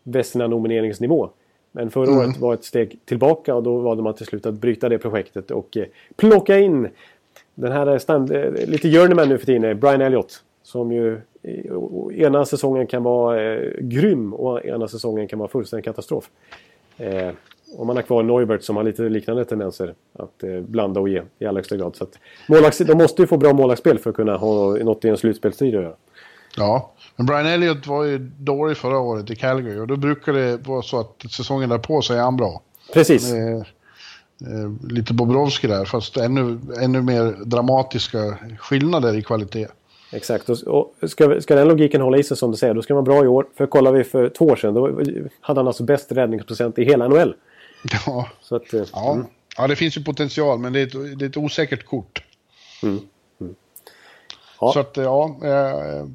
bästa 0.04 0.48
nomineringsnivå. 0.48 1.30
Men 1.72 1.92
förra 1.92 2.08
mm. 2.08 2.20
året 2.20 2.38
var 2.38 2.54
ett 2.54 2.64
steg 2.64 3.00
tillbaka 3.06 3.56
och 3.56 3.64
då 3.64 3.78
valde 3.78 4.04
man 4.04 4.14
till 4.14 4.26
slut 4.26 4.46
att 4.46 4.54
bryta 4.54 4.90
det 4.90 4.98
projektet 4.98 5.52
och 5.52 5.78
eh, 5.78 5.86
plocka 6.16 6.60
in 6.60 6.88
den 7.56 7.72
här 7.72 7.98
stand, 7.98 8.32
eh, 8.32 8.52
lite 8.52 8.92
journeyman 8.92 9.30
nu 9.30 9.38
för 9.38 9.46
tiden, 9.46 9.64
eh, 9.64 9.74
Brian 9.74 10.02
Elliott. 10.02 10.44
Som 10.64 10.92
ju 10.92 11.22
ena 12.14 12.46
säsongen 12.46 12.88
kan 12.88 13.04
vara 13.04 13.44
eh, 13.44 13.72
grym 13.80 14.34
och 14.34 14.66
ena 14.66 14.88
säsongen 14.88 15.28
kan 15.28 15.40
vara 15.40 15.50
fullständig 15.50 15.86
katastrof. 15.86 16.30
Om 17.78 17.88
man 17.88 17.96
har 17.96 18.04
kvar 18.04 18.24
Neubert 18.24 18.64
som 18.64 18.76
har 18.76 18.84
lite 18.84 19.02
liknande 19.02 19.46
tendenser 19.46 19.94
att 20.20 20.44
eh, 20.44 20.60
blanda 20.62 21.00
och 21.00 21.10
ge 21.10 21.22
i 21.40 21.46
allra 21.46 21.60
högsta 21.60 21.78
grad. 21.78 21.96
Så 21.96 22.04
att, 22.04 22.20
målvakts, 22.50 22.78
de 22.78 22.98
måste 22.98 23.22
ju 23.22 23.28
få 23.28 23.38
bra 23.38 23.54
målvaktsspel 23.54 24.00
för 24.00 24.10
att 24.10 24.16
kunna 24.16 24.38
ha 24.38 24.76
något 24.76 25.06
i 25.06 25.10
en 25.10 25.18
slutspelsstrid 25.18 25.76
att 25.76 25.84
göra. 25.84 25.96
Ja, 26.58 26.94
men 27.16 27.26
Brian 27.26 27.46
Elliott 27.46 27.88
var 27.88 28.04
ju 28.04 28.18
dålig 28.40 28.78
förra 28.78 29.00
året 29.00 29.30
i 29.30 29.36
Calgary 29.36 29.80
och 29.80 29.88
då 29.88 29.96
brukar 29.96 30.34
det 30.34 30.68
vara 30.68 30.82
så 30.82 31.00
att 31.00 31.32
säsongen 31.32 31.70
därpå 31.70 32.02
så 32.02 32.14
är 32.14 32.20
han 32.20 32.38
bra. 32.38 32.62
Precis. 32.94 33.34
Eh, 33.34 33.58
eh, 33.58 34.72
lite 34.90 35.14
Bobrovski 35.14 35.68
där, 35.68 35.86
fast 35.86 36.18
ännu, 36.18 36.60
ännu 36.82 37.02
mer 37.02 37.46
dramatiska 37.46 38.38
skillnader 38.60 39.16
i 39.16 39.22
kvalitet. 39.22 39.68
Exakt, 40.14 40.50
och, 40.50 40.68
och 40.68 41.10
ska, 41.10 41.42
ska 41.42 41.56
den 41.56 41.68
logiken 41.68 42.02
hålla 42.02 42.18
i 42.18 42.24
sig 42.24 42.38
som 42.38 42.52
du 42.52 42.58
säger, 42.58 42.74
då 42.74 42.82
ska 42.82 42.94
man 42.94 43.04
vara 43.04 43.16
bra 43.16 43.26
i 43.26 43.28
år. 43.28 43.46
För 43.58 43.66
kollar 43.66 43.92
vi 43.92 44.04
för 44.04 44.30
två 44.30 44.46
år 44.46 44.56
sedan, 44.56 44.74
då 44.74 44.88
hade 45.42 45.60
han 45.60 45.68
alltså 45.68 45.84
bäst 45.84 46.12
räddningsprocent 46.12 46.80
i 46.80 46.84
hela 46.84 47.08
NHL. 47.08 47.36
Ja, 48.06 48.30
så 48.42 48.56
att, 48.56 48.74
eh, 48.74 48.84
ja. 48.94 49.14
Mm. 49.14 49.26
ja 49.58 49.68
det 49.68 49.76
finns 49.76 49.98
ju 49.98 50.04
potential, 50.04 50.60
men 50.60 50.74
det 50.74 50.80
är 50.80 50.84
ett, 50.84 51.20
det 51.20 51.26
är 51.26 51.30
ett 51.30 51.38
osäkert 51.38 51.86
kort. 51.86 52.24
Mm. 52.84 53.00
Ja. 54.60 54.72
Så 54.74 54.80
att 54.80 54.98
ja, 54.98 55.38
eh, 55.44 56.06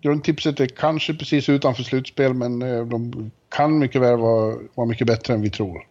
grundtipset 0.00 0.60
är 0.60 0.66
kanske 0.66 1.14
precis 1.14 1.48
utanför 1.48 1.82
slutspel 1.82 2.34
men 2.34 2.62
eh, 2.62 2.86
de 2.86 3.30
kan 3.48 3.78
mycket 3.78 4.00
väl 4.00 4.18
vara, 4.18 4.56
vara 4.74 4.86
mycket 4.86 5.06
bättre 5.06 5.34
än 5.34 5.42
vi 5.42 5.50
tror. 5.50 5.86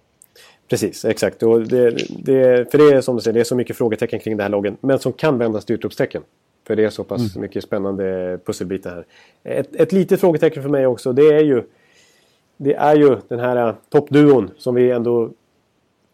Precis, 0.70 1.06
exakt. 1.06 1.44
Och 1.44 1.62
det, 1.62 1.92
det, 2.10 2.72
för 2.72 2.78
det 2.78 2.98
är 2.98 3.02
som 3.02 3.16
du 3.16 3.22
säger, 3.22 3.34
det 3.34 3.40
är 3.40 3.44
så 3.44 3.56
mycket 3.56 3.78
frågetecken 3.78 4.20
kring 4.20 4.38
det 4.38 4.44
här 4.44 4.50
loggen. 4.50 4.78
Men 4.82 5.00
som 5.00 5.14
kan 5.14 5.38
vändas 5.38 5.66
till 5.66 5.76
utropstecken. 5.76 6.22
För 6.68 6.76
det 6.76 6.84
är 6.84 6.90
så 6.90 7.04
pass 7.04 7.36
mm. 7.36 7.42
mycket 7.42 7.64
spännande 7.64 8.40
pusselbitar 8.46 8.92
här. 8.96 9.06
Ett, 9.60 9.76
ett 9.76 9.92
litet 9.92 10.20
frågetecken 10.20 10.64
för 10.64 10.70
mig 10.70 10.88
också, 10.88 11.14
det 11.14 11.28
är 11.28 11.44
ju 11.44 11.64
det 12.58 12.74
är 12.74 12.96
ju 12.96 13.18
den 13.28 13.40
här 13.40 13.68
eh, 13.68 13.76
toppduon 13.90 14.52
som 14.58 14.76
vi 14.76 14.92
ändå 14.92 15.30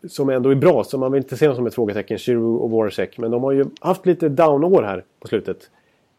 som 0.08 0.30
ändå 0.30 0.50
är 0.50 0.56
bra, 0.56 0.84
så 0.84 0.98
man 0.98 1.12
vill 1.12 1.22
inte 1.22 1.38
se 1.38 1.48
dem 1.48 1.56
som 1.56 1.68
ett 1.68 1.76
frågetecken, 1.76 2.18
Giroud 2.18 2.62
och 2.62 2.70
Voracek. 2.70 3.18
Men 3.18 3.32
de 3.32 3.44
har 3.44 3.52
ju 3.52 3.66
haft 3.80 4.06
lite 4.06 4.30
down-år 4.30 4.84
här 4.84 5.04
på 5.20 5.28
slutet. 5.28 5.70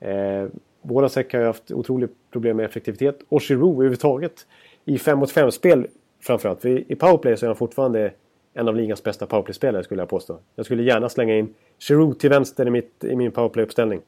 Eh, 0.01 0.47
Voracek 0.83 1.33
har 1.33 1.41
ju 1.41 1.47
haft 1.47 1.71
otroligt 1.71 2.11
problem 2.33 2.57
med 2.57 2.67
effektivitet 2.67 3.19
och 3.29 3.43
Giroud 3.43 3.75
överhuvudtaget 3.75 4.47
i 4.85 4.99
5 4.99 5.19
mot 5.19 5.33
5-spel 5.33 5.87
framförallt. 6.21 6.61
För 6.61 6.93
i 6.93 6.95
powerplay 6.95 7.37
så 7.37 7.47
är 7.47 7.49
han 7.49 7.57
fortfarande 7.57 8.13
en 8.55 8.69
av 8.69 8.77
ligans 8.77 9.03
bästa 9.03 9.27
powerplay-spelare 9.27 9.85
skulle 9.85 10.03
jag 10.03 10.09
påstå. 10.09 10.39
Jag 10.55 10.67
skulle 10.67 10.83
gärna 10.83 11.09
slänga 11.09 11.37
in 11.39 11.55
Giroud 11.79 12.19
till 12.19 12.31
vänster 12.31 12.67
i, 12.67 12.71
mitt, 12.71 13.05
i 13.05 13.17
min 13.17 13.31
powerplay-uppställning. 13.31 14.01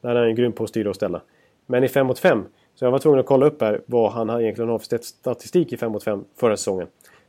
Där 0.00 0.14
är 0.14 0.26
han 0.26 0.34
grym 0.34 0.52
på 0.52 0.64
att 0.64 0.70
styra 0.70 0.88
och 0.88 0.96
ställa. 0.96 1.20
Men 1.66 1.84
i 1.84 1.88
5 1.88 2.06
mot 2.06 2.18
5 2.18 2.44
så 2.76 2.84
jag 2.84 2.90
var 2.90 2.98
tvungen 2.98 3.20
att 3.20 3.26
kolla 3.26 3.46
upp 3.46 3.60
här 3.60 3.80
vad 3.86 4.12
han 4.12 4.40
egentligen 4.40 4.70
har 4.70 4.78
för 4.78 4.98
statistik 5.02 5.72
i 5.72 5.76
5 5.76 5.92
mot 5.92 6.04
5 6.04 6.24
förra 6.36 6.56
säsongen. 6.56 6.88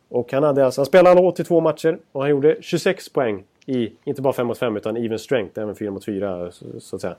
Och 0.09 0.31
han, 0.33 0.43
hade 0.43 0.65
alltså, 0.65 0.81
han 0.81 0.85
spelade 0.85 1.21
82 1.21 1.61
matcher 1.61 1.99
och 2.11 2.21
han 2.21 2.29
gjorde 2.29 2.57
26 2.61 3.09
poäng 3.09 3.43
i, 3.65 3.91
inte 4.03 4.21
bara 4.21 4.33
5 4.33 4.47
mot 4.47 4.57
5 4.57 4.77
utan 4.77 4.97
even 4.97 5.19
strength, 5.19 5.59
även 5.59 5.75
4 5.75 5.91
mot 5.91 6.05
4 6.05 6.51
så, 6.51 6.65
så 6.79 6.95
att 6.95 7.01
säga. 7.01 7.15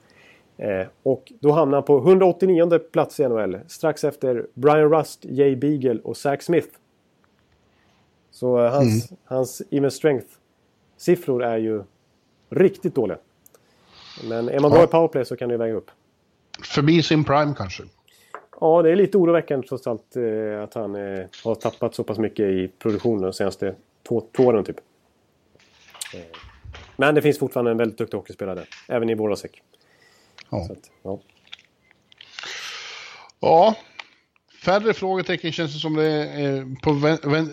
Eh, 0.57 0.87
och 1.03 1.33
då 1.41 1.53
hamnar 1.53 1.77
han 1.77 1.85
på 1.85 1.99
189 1.99 2.79
plats 2.79 3.21
i 3.21 3.29
NHL. 3.29 3.59
Strax 3.67 4.05
efter 4.05 4.47
Brian 4.55 4.91
Rust, 4.91 5.25
Jay 5.25 5.57
Beagle 5.57 6.01
och 6.05 6.17
Zach 6.17 6.43
Smith. 6.43 6.69
Så 8.31 8.65
eh, 8.65 8.73
hans, 8.73 9.11
mm. 9.11 9.21
hans 9.25 9.63
even 9.71 9.91
strength-siffror 9.91 11.45
är 11.45 11.59
ju 11.59 11.83
riktigt 12.51 12.95
dåliga. 12.95 13.19
Men 14.29 14.49
är 14.49 14.61
man 14.61 14.71
ja. 14.71 14.77
bra 14.77 14.85
i 14.85 14.87
powerplay 14.87 15.25
så 15.25 15.37
kan 15.37 15.49
det 15.49 15.57
väga 15.57 15.75
upp. 15.75 15.91
Förbi 16.75 17.03
sin 17.03 17.25
prime 17.25 17.55
kanske? 17.57 17.83
Ja, 18.61 18.83
det 18.83 18.91
är 18.91 18.97
lite 18.97 19.19
oroväckande 19.19 19.67
trots 19.69 19.87
allt 19.87 20.17
eh, 20.17 20.63
att 20.63 20.75
han 20.75 20.95
eh, 20.95 21.27
har 21.45 21.55
tappat 21.55 21.95
så 21.95 22.05
pass 22.05 22.19
mycket 22.19 22.47
i 22.47 22.71
produktionen 22.79 23.23
de 23.23 23.33
senaste 23.33 23.75
två, 24.09 24.23
två 24.37 24.43
åren 24.43 24.65
typ. 24.65 24.77
Eh, 26.15 26.21
men 26.97 27.15
det 27.15 27.23
finns 27.23 27.39
fortfarande 27.39 27.71
en 27.71 27.77
väldigt 27.77 27.99
duktig 27.99 28.19
hockeyspelare, 28.19 28.65
även 28.89 29.11
i 29.11 29.15
Voracek. 29.15 29.63
Ja. 30.51 30.69
Ja. 31.03 31.21
ja. 33.41 33.75
Färre 34.65 34.95
frågetecken 34.95 35.53
känns 35.53 35.75
det 35.75 35.79
som 35.79 35.95
det 35.95 36.05
är 36.05 36.81
på 36.83 36.93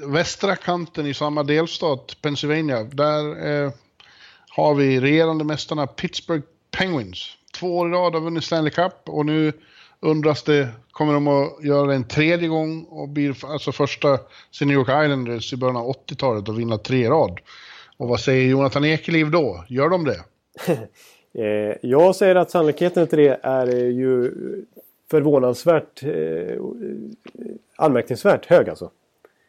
västra 0.07 0.55
kanten 0.55 1.07
i 1.07 1.13
samma 1.13 1.43
delstat, 1.43 2.17
Pennsylvania. 2.21 2.83
Där 2.83 3.47
eh, 3.47 3.71
har 4.49 4.75
vi 4.75 4.99
regerande 4.99 5.43
mästarna 5.43 5.87
Pittsburgh 5.87 6.45
Penguins. 6.71 7.37
Två 7.53 7.77
år 7.77 7.89
i 7.89 7.91
rad 7.91 8.13
har 8.13 8.21
vunnit 8.21 8.43
Stanley 8.43 8.71
Cup 8.71 8.93
och 9.05 9.25
nu 9.25 9.53
undras 9.99 10.43
det, 10.43 10.67
kommer 10.91 11.13
de 11.13 11.27
att 11.27 11.63
göra 11.63 11.87
det 11.87 11.95
en 11.95 12.07
tredje 12.07 12.47
gång 12.47 12.83
och 12.83 13.09
blir 13.09 13.45
alltså 13.45 13.71
första 13.71 14.07
York 14.61 14.87
Islanders 14.87 15.53
i 15.53 15.57
början 15.57 15.77
av 15.77 15.91
80-talet 15.91 16.49
och 16.49 16.59
vinna 16.59 16.77
tre 16.77 17.09
rad. 17.09 17.39
Och 17.97 18.07
vad 18.07 18.19
säger 18.19 18.49
Jonathan 18.49 18.85
Ekeliv 18.85 19.31
då? 19.31 19.65
Gör 19.67 19.89
de 19.89 20.05
det? 20.05 20.23
Eh, 21.37 21.77
jag 21.81 22.15
säger 22.15 22.35
att 22.35 22.51
sannolikheten 22.51 23.07
till 23.07 23.17
det 23.17 23.39
är 23.41 23.67
eh, 23.67 23.89
ju 23.89 24.31
förvånansvärt 25.11 26.03
eh, 26.03 26.61
anmärkningsvärt 27.75 28.45
hög 28.45 28.69
alltså. 28.69 28.91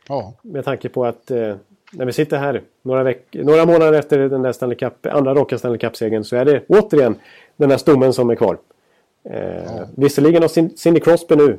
Ja. 0.09 0.35
Med 0.43 0.65
tanke 0.65 0.89
på 0.89 1.05
att 1.05 1.31
när 1.93 2.05
vi 2.07 2.13
sitter 2.13 2.39
här 2.39 2.63
några, 2.83 3.03
veck 3.03 3.27
några 3.33 3.67
månader 3.67 3.93
efter 3.93 4.19
den 4.19 4.43
där 4.43 4.53
Stanley 4.53 4.77
Cup, 4.79 5.07
andra 5.07 5.35
raka 5.35 5.59
Stanley 5.59 5.79
Cup-segern 5.79 6.25
så 6.25 6.37
är 6.37 6.45
det 6.45 6.65
återigen 6.69 7.15
den 7.57 7.69
där 7.69 7.77
stommen 7.77 8.13
som 8.13 8.31
är 8.31 8.35
kvar. 8.35 8.59
Eh. 9.31 9.89
Visserligen 9.95 10.43
har 10.43 10.77
Cindy 10.77 11.01
Crosby 11.01 11.37
nu 11.37 11.59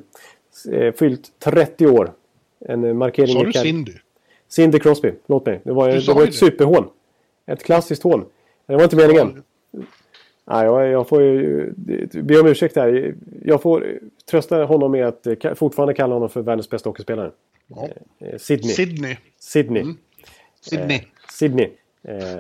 eh, 0.72 0.94
fyllt 0.94 1.32
30 1.40 1.88
år. 1.88 2.12
En 2.60 2.98
markering 2.98 3.34
Sa 3.34 3.44
du 3.44 3.54
Cindy? 3.54 3.94
Cindy 4.48 4.80
Crosby, 4.80 5.12
låt 5.28 5.46
mig. 5.46 5.62
Det 5.64 5.72
var, 5.72 5.90
det 5.90 6.14
var 6.14 6.24
ett 6.24 6.36
superhån. 6.36 6.90
Ett 7.46 7.64
klassiskt 7.64 8.04
hån. 8.04 8.26
Det 8.66 8.76
var 8.76 8.84
inte 8.84 8.96
meningen. 8.96 9.44
Nej, 10.46 10.66
jag, 10.66 10.88
jag 10.88 11.08
får 11.08 11.22
ju 11.22 11.74
be 12.12 12.40
om 12.40 12.48
ursäkt 12.48 12.76
här. 12.76 13.16
Jag 13.44 13.62
får 13.62 14.00
trösta 14.30 14.64
honom 14.64 14.92
med 14.92 15.08
att 15.08 15.28
eh, 15.28 15.54
fortfarande 15.54 15.94
kalla 15.94 16.14
honom 16.14 16.30
för 16.30 16.42
världens 16.42 16.70
bästa 16.70 16.90
hockeyspelare. 16.90 17.32
Ja. 17.68 17.90
Eh, 18.20 18.38
Sydney. 18.38 18.74
Sydney. 18.74 19.18
Sydney. 19.40 19.82
Mm. 19.82 19.98
Sydney. 20.62 20.98
Eh, 20.98 21.04
Sydney. 21.34 21.70
Eh, 22.04 22.40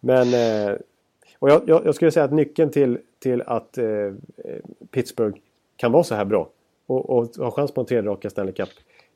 men... 0.00 0.34
Eh, 0.34 0.76
och 1.38 1.50
jag, 1.50 1.62
jag, 1.66 1.86
jag, 1.86 1.94
skulle 1.94 2.10
säga 2.10 2.24
att 2.24 2.32
nyckeln 2.32 2.70
till, 2.70 2.98
till 3.18 3.42
att 3.42 3.78
eh, 3.78 3.86
eh, 3.86 4.12
Pittsburgh 4.90 5.38
kan 5.76 5.92
vara 5.92 6.02
så 6.02 6.14
här 6.14 6.24
bra 6.24 6.48
och, 6.86 7.10
och 7.10 7.26
ha 7.36 7.50
chans 7.50 7.72
på 7.72 7.80
en 7.80 7.86
tredje 7.86 8.10
raka 8.10 8.30
Stanley 8.30 8.54
Cup. 8.54 8.68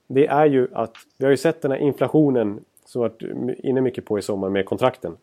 Det 0.07 0.27
är 0.27 0.47
ju 0.47 0.69
att 0.73 0.95
vi 1.19 1.25
har 1.25 1.31
ju 1.31 1.37
sett 1.37 1.63
den 1.63 1.71
här 1.71 1.79
inflationen 1.79 2.65
som 2.85 3.01
varit 3.01 3.23
inne 3.59 3.81
mycket 3.81 4.05
på 4.05 4.19
i 4.19 4.23
sommar 4.23 4.49
med 4.49 4.67
kontrakten. 4.67 5.17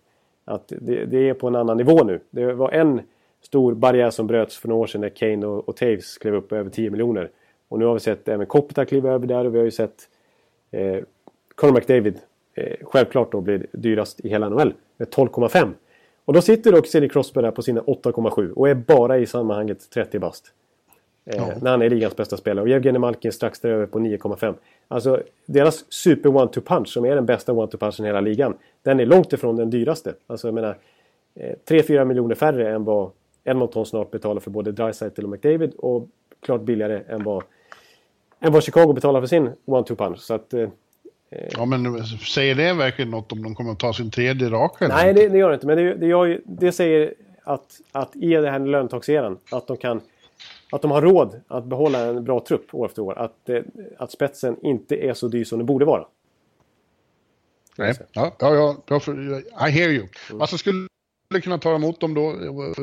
Att 0.45 0.67
det, 0.67 1.05
det, 1.05 1.29
är 1.29 1.33
på 1.33 1.47
en 1.47 1.55
annan 1.55 1.77
nivå 1.77 2.03
nu. 2.03 2.19
Det 2.29 2.53
var 2.53 2.71
en 2.71 3.01
stor 3.41 3.73
barriär 3.73 4.09
som 4.09 4.27
bröts 4.27 4.57
för 4.57 4.67
några 4.67 4.81
år 4.81 4.87
sedan 4.87 5.01
när 5.01 5.09
Kane 5.09 5.45
och, 5.45 5.69
och 5.69 5.75
Taves 5.75 6.17
klev 6.17 6.35
upp 6.35 6.51
över 6.51 6.69
10 6.69 6.89
miljoner. 6.89 7.29
Och 7.67 7.79
nu 7.79 7.85
har 7.85 7.93
vi 7.93 7.99
sett 7.99 8.27
även 8.27 8.45
Kopita 8.45 8.85
kliva 8.85 9.11
över 9.11 9.27
där 9.27 9.45
och 9.45 9.53
vi 9.53 9.57
har 9.57 9.65
ju 9.65 9.71
sett 9.71 10.09
eh, 10.71 11.03
Conor 11.55 11.73
McDavid 11.73 12.19
eh, 12.53 12.75
självklart 12.81 13.31
då 13.31 13.41
blir 13.41 13.67
dyrast 13.71 14.19
i 14.19 14.29
hela 14.29 14.49
NHL 14.49 14.73
med 14.97 15.07
12,5. 15.07 15.73
Och 16.27 16.33
då 16.33 16.41
sitter 16.41 16.71
dock 16.71 16.87
Sidney 16.87 17.09
Crosby 17.09 17.41
där 17.41 17.51
på 17.51 17.61
sina 17.61 17.81
8,7 17.81 18.51
och 18.51 18.69
är 18.69 18.75
bara 18.75 19.17
i 19.17 19.25
sammanhanget 19.25 19.89
30 19.89 20.19
bast. 20.19 20.45
Eh, 21.25 21.37
ja. 21.37 21.51
När 21.61 21.71
han 21.71 21.81
är 21.81 21.89
ligans 21.89 22.15
bästa 22.15 22.37
spelare. 22.37 22.63
Och 22.63 22.69
Evgenij 22.69 22.99
Malkin 22.99 23.31
strax 23.31 23.59
däröver 23.59 23.85
på 23.85 23.99
9,5. 23.99 24.53
Alltså 24.87 25.21
deras 25.45 25.93
super 25.93 26.29
one-two 26.29 26.61
punch 26.61 26.87
som 26.87 27.05
är 27.05 27.15
den 27.15 27.25
bästa 27.25 27.53
one-two 27.53 27.77
punchen 27.77 28.05
i 28.05 28.09
hela 28.09 28.21
ligan. 28.21 28.57
Den 28.81 28.99
är 28.99 29.05
långt 29.05 29.33
ifrån 29.33 29.55
den 29.55 29.69
dyraste. 29.69 30.13
Alltså 30.27 30.47
jag 30.47 30.55
menar 30.55 30.77
3-4 31.35 31.99
eh, 31.99 32.05
miljoner 32.05 32.35
färre 32.35 32.75
än 32.75 32.83
vad 32.83 33.11
Edmonton 33.43 33.85
snart 33.85 34.11
betalar 34.11 34.39
för 34.39 34.51
både 34.51 34.71
Dreisaitl 34.71 35.23
och 35.23 35.29
McDavid. 35.29 35.73
Och 35.77 36.07
klart 36.39 36.61
billigare 36.61 37.01
än 37.07 37.23
vad 37.23 37.43
än 38.39 38.53
vad 38.53 38.63
Chicago 38.63 38.93
betalar 38.93 39.19
för 39.19 39.27
sin 39.27 39.49
one-two 39.65 39.95
punch. 39.95 40.19
Så 40.19 40.33
att, 40.33 40.53
eh, 40.53 40.69
Ja, 41.29 41.65
men 41.65 42.05
säger 42.05 42.55
det 42.55 42.73
verkligen 42.73 43.11
något 43.11 43.31
om 43.31 43.43
de 43.43 43.55
kommer 43.55 43.71
att 43.71 43.79
ta 43.79 43.93
sin 43.93 44.11
tredje 44.11 44.49
raka? 44.49 44.87
Nej, 44.87 45.13
det, 45.13 45.29
det, 45.29 45.37
gör 45.37 45.49
det 45.49 45.53
inte. 45.53 45.67
Men 45.67 45.77
det, 45.77 45.95
det, 45.95 46.07
gör, 46.07 46.41
det 46.45 46.71
säger 46.71 47.13
att, 47.43 47.81
att 47.91 48.15
i 48.15 48.29
den 48.29 48.51
här 48.53 48.59
löntagseran 48.59 49.37
att 49.51 49.67
de 49.67 49.77
kan 49.77 50.01
att 50.71 50.81
de 50.81 50.91
har 50.91 51.01
råd 51.01 51.41
att 51.47 51.65
behålla 51.65 51.99
en 51.99 52.23
bra 52.23 52.39
trupp 52.47 52.73
år 52.73 52.85
efter 52.85 53.01
år. 53.01 53.19
Att, 53.19 53.49
eh, 53.49 53.61
att 53.97 54.11
spetsen 54.11 54.57
inte 54.63 54.95
är 54.95 55.13
så 55.13 55.27
dyr 55.27 55.43
som 55.43 55.59
det 55.59 55.65
borde 55.65 55.85
vara. 55.85 56.05
Nej, 57.77 57.93
ja, 58.13 58.35
ja, 58.39 58.75
ja, 58.87 58.99
I 59.67 59.71
hear 59.71 59.89
you. 59.89 60.07
Mm. 60.29 60.41
Alltså 60.41 60.57
skulle 60.57 60.87
kunna 61.43 61.57
ta 61.57 61.75
emot 61.75 61.99
dem 61.99 62.13
då, 62.13 62.31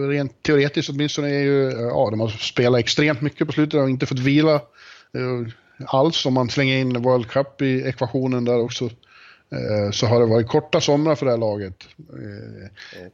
rent 0.09 0.42
teoretiskt 0.42 0.90
åtminstone, 0.90 1.28
är 1.28 1.42
ju, 1.42 1.70
ja, 1.70 2.11
de 2.11 2.20
har 2.20 2.28
spelat 2.28 2.80
extremt 2.80 3.20
mycket 3.20 3.47
på 3.47 3.53
slutet 3.53 3.80
och 3.80 3.90
inte 3.90 4.07
fått 4.07 4.18
vila 4.18 4.55
eh, 4.55 5.49
alls. 5.86 6.26
Om 6.26 6.34
man 6.34 6.50
slänger 6.50 6.76
in 6.76 7.02
World 7.02 7.28
Cup 7.28 7.62
i 7.62 7.82
ekvationen 7.82 8.44
där 8.44 8.60
också 8.60 8.84
eh, 8.84 9.90
så 9.92 10.06
har 10.06 10.20
det 10.20 10.26
varit 10.26 10.48
korta 10.48 10.80
somrar 10.80 11.14
för 11.14 11.26
det 11.26 11.32
här 11.32 11.38
laget. 11.38 11.84
Eh, 11.98 12.68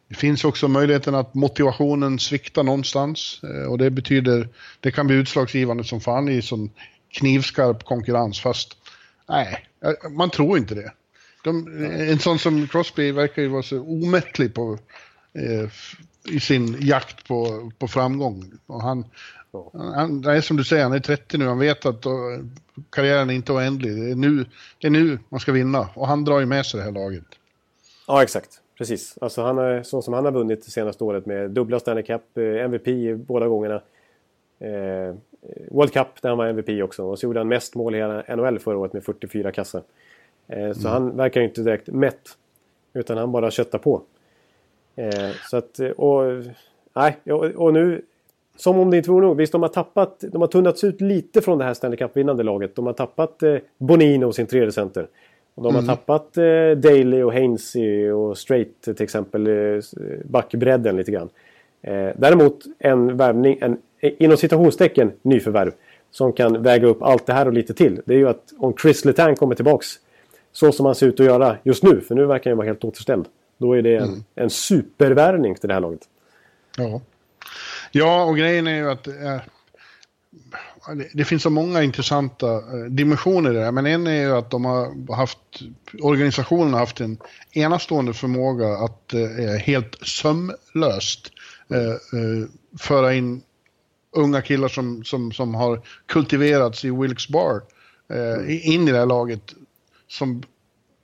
det 0.08 0.14
finns 0.14 0.44
också 0.44 0.68
möjligheten 0.68 1.14
att 1.14 1.34
motivationen 1.34 2.18
sviktar 2.18 2.62
någonstans 2.62 3.40
eh, 3.42 3.70
och 3.70 3.78
det 3.78 3.90
betyder, 3.90 4.48
det 4.80 4.90
kan 4.90 5.06
bli 5.06 5.16
utslagsgivande 5.16 5.84
som 5.84 6.00
fan 6.00 6.28
i 6.28 6.42
sån 6.42 6.70
knivskarp 7.12 7.84
konkurrens 7.84 8.40
fast 8.40 8.76
nej, 9.28 9.66
man 10.10 10.30
tror 10.30 10.58
inte 10.58 10.74
det. 10.74 10.92
De, 11.44 11.84
en 12.10 12.18
sån 12.18 12.38
som 12.38 12.68
Crosby 12.68 13.12
verkar 13.12 13.42
ju 13.42 13.48
vara 13.48 13.62
så 13.62 13.80
omättlig 13.80 14.54
på, 14.54 14.78
eh, 15.32 15.70
i 16.34 16.40
sin 16.40 16.76
jakt 16.80 17.28
på, 17.28 17.70
på 17.78 17.88
framgång. 17.88 18.52
Och 18.66 18.82
han, 18.82 19.04
han, 19.72 20.24
är 20.24 20.40
som 20.40 20.56
du 20.56 20.64
säger, 20.64 20.82
han 20.82 20.92
är 20.92 21.00
30 21.00 21.38
nu, 21.38 21.46
han 21.46 21.58
vet 21.58 21.86
att 21.86 22.02
då, 22.02 22.10
karriären 22.90 23.30
är 23.30 23.34
inte 23.34 23.52
oändlig. 23.52 23.96
Det 23.96 24.10
är, 24.10 24.14
nu, 24.14 24.44
det 24.78 24.86
är 24.86 24.90
nu 24.90 25.18
man 25.28 25.40
ska 25.40 25.52
vinna 25.52 25.88
och 25.94 26.06
han 26.06 26.24
drar 26.24 26.40
ju 26.40 26.46
med 26.46 26.66
sig 26.66 26.78
det 26.78 26.84
här 26.84 26.92
laget. 26.92 27.24
Ja, 28.06 28.22
exakt. 28.22 28.60
Precis. 28.78 29.18
Alltså 29.20 29.42
han 29.42 29.58
är, 29.58 29.82
så 29.82 30.02
som 30.02 30.14
han 30.14 30.24
har 30.24 30.32
vunnit 30.32 30.64
det 30.64 30.70
senaste 30.70 31.04
året 31.04 31.26
med 31.26 31.50
dubbla 31.50 31.80
Stanley 31.80 32.04
Cup, 32.04 32.38
eh, 32.38 32.44
MVP 32.44 33.14
båda 33.14 33.48
gångerna. 33.48 33.82
Eh, 34.58 35.14
World 35.70 35.92
Cup 35.92 36.22
där 36.22 36.28
han 36.28 36.38
var 36.38 36.46
MVP 36.46 36.82
också. 36.82 37.04
Och 37.04 37.18
så 37.18 37.26
gjorde 37.26 37.40
han 37.40 37.48
mest 37.48 37.74
mål 37.74 37.94
i 37.94 37.98
hela 37.98 38.36
NHL 38.36 38.58
förra 38.58 38.78
året 38.78 38.92
med 38.92 39.04
44 39.04 39.52
kassar. 39.52 39.82
Eh, 40.48 40.72
så 40.72 40.88
mm. 40.88 40.92
han 40.92 41.16
verkar 41.16 41.40
inte 41.40 41.62
direkt 41.62 41.86
mätt. 41.88 42.36
Utan 42.92 43.18
han 43.18 43.32
bara 43.32 43.50
köttar 43.50 43.78
på. 43.78 44.02
Eh, 44.96 45.30
så 45.50 45.56
att, 45.56 45.80
och, 45.96 46.22
nej, 46.92 47.16
och 47.56 47.72
nu... 47.72 48.02
Som 48.60 48.78
om 48.78 48.90
det 48.90 48.96
inte 48.96 49.10
vore 49.10 49.26
nog. 49.26 49.36
Visst, 49.36 49.52
de 49.52 49.62
har 49.62 49.68
tappat... 49.68 50.24
De 50.32 50.40
har 50.40 50.48
tunnats 50.48 50.84
ut 50.84 51.00
lite 51.00 51.40
från 51.40 51.58
det 51.58 51.64
här 51.64 51.74
Stanley 51.74 51.96
Cup-vinnande 51.96 52.42
laget. 52.42 52.76
De 52.76 52.86
har 52.86 52.92
tappat 52.92 53.42
eh, 53.42 53.56
Bonino, 53.78 54.32
sin 54.32 54.46
tredje 54.46 54.72
center. 54.72 55.06
Och 55.54 55.62
de 55.62 55.74
har 55.74 55.82
mm. 55.82 55.96
tappat 55.96 56.36
eh, 56.36 56.70
Daly 56.76 57.22
och 57.22 57.32
Hainsey 57.32 58.10
och 58.10 58.38
Straight 58.38 58.82
till 58.82 59.02
exempel. 59.02 59.46
Eh, 59.46 59.82
backbredden 60.24 60.96
lite 60.96 61.10
grann. 61.10 61.28
Eh, 61.82 62.08
däremot 62.16 62.64
en 62.78 63.16
värvning, 63.16 63.58
en 63.60 63.78
inom 64.00 64.36
citationstecken 64.36 65.12
nyförvärv. 65.22 65.72
Som 66.10 66.32
kan 66.32 66.62
väga 66.62 66.86
upp 66.86 67.02
allt 67.02 67.26
det 67.26 67.32
här 67.32 67.46
och 67.46 67.52
lite 67.52 67.74
till. 67.74 68.00
Det 68.04 68.14
är 68.14 68.18
ju 68.18 68.28
att 68.28 68.52
om 68.58 68.74
Chris 68.82 69.04
Letang 69.04 69.36
kommer 69.36 69.54
tillbaks 69.54 69.86
så 70.52 70.72
som 70.72 70.86
han 70.86 70.94
ser 70.94 71.06
ut 71.06 71.20
att 71.20 71.26
göra 71.26 71.56
just 71.62 71.82
nu, 71.82 72.00
för 72.00 72.14
nu 72.14 72.26
verkar 72.26 72.50
han 72.50 72.58
vara 72.58 72.66
helt 72.66 72.84
återställd. 72.84 73.24
Då 73.58 73.72
är 73.72 73.82
det 73.82 73.96
en, 73.96 74.08
mm. 74.08 74.24
en 74.34 74.50
supervärvning 74.50 75.54
till 75.54 75.68
det 75.68 75.74
här 75.74 75.80
laget. 75.80 76.00
Ja 76.76 77.00
ja, 77.90 78.24
och 78.24 78.36
grejen 78.36 78.66
är 78.66 78.76
ju 78.76 78.90
att 78.90 79.06
eh, 79.06 79.40
det 81.12 81.24
finns 81.24 81.42
så 81.42 81.50
många 81.50 81.82
intressanta 81.82 82.54
eh, 82.54 82.84
dimensioner 82.88 83.50
i 83.50 83.54
det 83.54 83.64
här. 83.64 83.72
Men 83.72 83.86
en 83.86 84.06
är 84.06 84.20
ju 84.20 84.36
att 84.36 84.50
de 84.50 84.64
har 84.64 85.16
haft, 85.16 85.38
organisationen 86.02 86.72
har 86.72 86.80
haft 86.80 87.00
en 87.00 87.18
enastående 87.52 88.12
förmåga 88.12 88.68
att 88.68 89.14
eh, 89.14 89.58
helt 89.60 89.98
sömlöst 90.02 91.32
eh, 91.70 92.20
eh, 92.20 92.48
föra 92.78 93.14
in 93.14 93.42
unga 94.16 94.42
killar 94.42 94.68
som, 94.68 95.04
som, 95.04 95.32
som 95.32 95.54
har 95.54 95.80
kultiverats 96.06 96.84
i 96.84 96.90
Wilkes 96.90 97.28
Bar 97.28 97.62
eh, 98.12 98.68
in 98.68 98.88
i 98.88 98.92
det 98.92 98.98
här 98.98 99.06
laget 99.06 99.54
som 100.08 100.42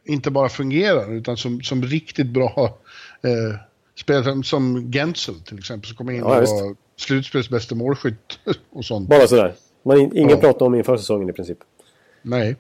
inte 0.05 0.31
bara 0.31 0.49
fungerar 0.49 1.13
utan 1.13 1.37
som, 1.37 1.63
som 1.63 1.83
riktigt 1.83 2.27
bra 2.27 2.79
eh, 3.23 3.61
spelare 3.99 4.43
som 4.43 4.93
Gensel 4.93 5.41
till 5.41 5.59
exempel 5.59 5.89
som 5.89 5.97
kommer 5.97 6.13
in 6.13 6.19
ja, 6.19 6.25
och 6.25 6.49
var 6.49 6.77
slutspelsbästa 6.97 7.75
målskytt 7.75 8.39
och 8.71 8.85
sånt. 8.85 9.09
Bara 9.09 9.27
sådär. 9.27 9.55
Man, 9.83 9.99
ingen 9.99 10.29
ja. 10.29 10.37
pratar 10.37 10.67
om 10.67 10.75
inför 10.75 10.97
säsongen 10.97 11.29
i 11.29 11.33
princip. 11.33 11.59
Nej. 12.23 12.57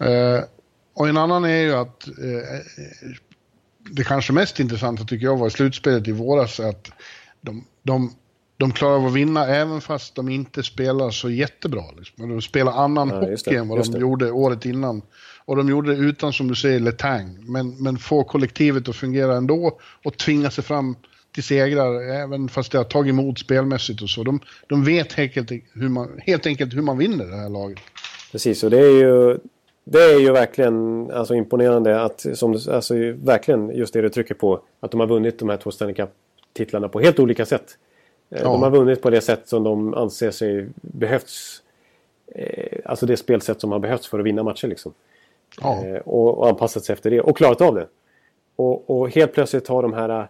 Eh, 0.00 0.40
och 0.94 1.08
en 1.08 1.16
annan 1.16 1.44
är 1.44 1.62
ju 1.62 1.72
att 1.72 2.08
eh, 2.08 2.14
det 3.78 4.04
kanske 4.04 4.32
mest 4.32 4.60
intressanta 4.60 5.04
tycker 5.04 5.26
jag 5.26 5.36
var 5.36 5.46
i 5.46 5.50
slutspelet 5.50 6.08
i 6.08 6.12
våras 6.12 6.60
att 6.60 6.90
de, 7.40 7.64
de, 7.82 8.14
de 8.60 8.72
klarar 8.72 8.94
av 8.94 9.06
att 9.06 9.12
vinna 9.12 9.46
även 9.46 9.80
fast 9.80 10.14
de 10.14 10.28
inte 10.28 10.62
spelar 10.62 11.10
så 11.10 11.30
jättebra. 11.30 11.82
Liksom. 11.98 12.28
De 12.28 12.42
spelar 12.42 12.72
annan 12.72 13.08
ja, 13.08 13.14
hockey 13.14 13.54
än 13.54 13.68
vad 13.68 13.92
de 13.92 14.00
gjorde 14.00 14.30
året 14.30 14.64
innan. 14.64 15.02
Och 15.44 15.56
de 15.56 15.68
gjorde 15.68 15.94
det 15.94 16.00
utan, 16.00 16.32
som 16.32 16.48
du 16.48 16.54
säger, 16.54 16.80
Letang. 16.80 17.36
Men, 17.40 17.82
men 17.82 17.98
få 17.98 18.24
kollektivet 18.24 18.88
att 18.88 18.96
fungera 18.96 19.36
ändå 19.36 19.78
och 20.04 20.16
tvinga 20.16 20.50
sig 20.50 20.64
fram 20.64 20.96
till 21.34 21.42
segrar, 21.42 22.22
även 22.22 22.48
fast 22.48 22.72
det 22.72 22.78
har 22.78 22.84
tagit 22.84 23.10
emot 23.10 23.38
spelmässigt 23.38 24.02
och 24.02 24.10
så. 24.10 24.22
De, 24.22 24.40
de 24.66 24.84
vet 24.84 25.12
helt 25.12 25.38
enkelt, 25.38 25.64
hur 25.72 25.88
man, 25.88 26.20
helt 26.26 26.46
enkelt 26.46 26.74
hur 26.74 26.82
man 26.82 26.98
vinner 26.98 27.26
det 27.26 27.36
här 27.36 27.48
laget. 27.48 27.78
Precis, 28.32 28.64
och 28.64 28.70
det 28.70 28.78
är 28.78 28.90
ju, 28.90 29.38
det 29.84 29.98
är 29.98 30.20
ju 30.20 30.32
verkligen 30.32 31.10
alltså, 31.10 31.34
imponerande 31.34 32.02
att, 32.02 32.26
som, 32.34 32.52
alltså, 32.70 32.94
verkligen 33.22 33.76
just 33.76 33.92
det 33.92 34.02
du 34.02 34.08
trycker 34.08 34.34
på, 34.34 34.60
att 34.80 34.90
de 34.90 35.00
har 35.00 35.06
vunnit 35.06 35.38
de 35.38 35.48
här 35.48 35.56
två 35.56 35.70
Stanley 35.70 35.94
Cup-titlarna 35.94 36.88
på 36.88 37.00
helt 37.00 37.18
olika 37.18 37.46
sätt. 37.46 37.76
Eh, 38.30 38.42
ja. 38.42 38.42
De 38.42 38.62
har 38.62 38.70
vunnit 38.70 39.02
på 39.02 39.10
det 39.10 39.20
sätt 39.20 39.48
som 39.48 39.64
de 39.64 39.94
anser 39.94 40.30
sig 40.30 40.66
behövts. 40.74 41.62
Eh, 42.34 42.78
alltså 42.84 43.06
det 43.06 43.16
spelsätt 43.16 43.60
som 43.60 43.72
har 43.72 43.78
behövts 43.78 44.08
för 44.08 44.18
att 44.18 44.24
vinna 44.24 44.42
matcher 44.42 44.68
liksom. 44.68 44.92
Ja. 45.60 45.84
Eh, 45.86 45.96
och, 45.96 46.38
och, 46.38 46.48
anpassat 46.48 46.84
sig 46.84 46.92
efter 46.92 47.10
det 47.10 47.20
och 47.20 47.36
klarat 47.36 47.60
av 47.60 47.74
det. 47.74 47.86
Och, 48.56 48.90
och 48.90 49.10
helt 49.10 49.32
plötsligt 49.32 49.68
har 49.68 49.82
de 49.82 49.92
här 49.92 50.28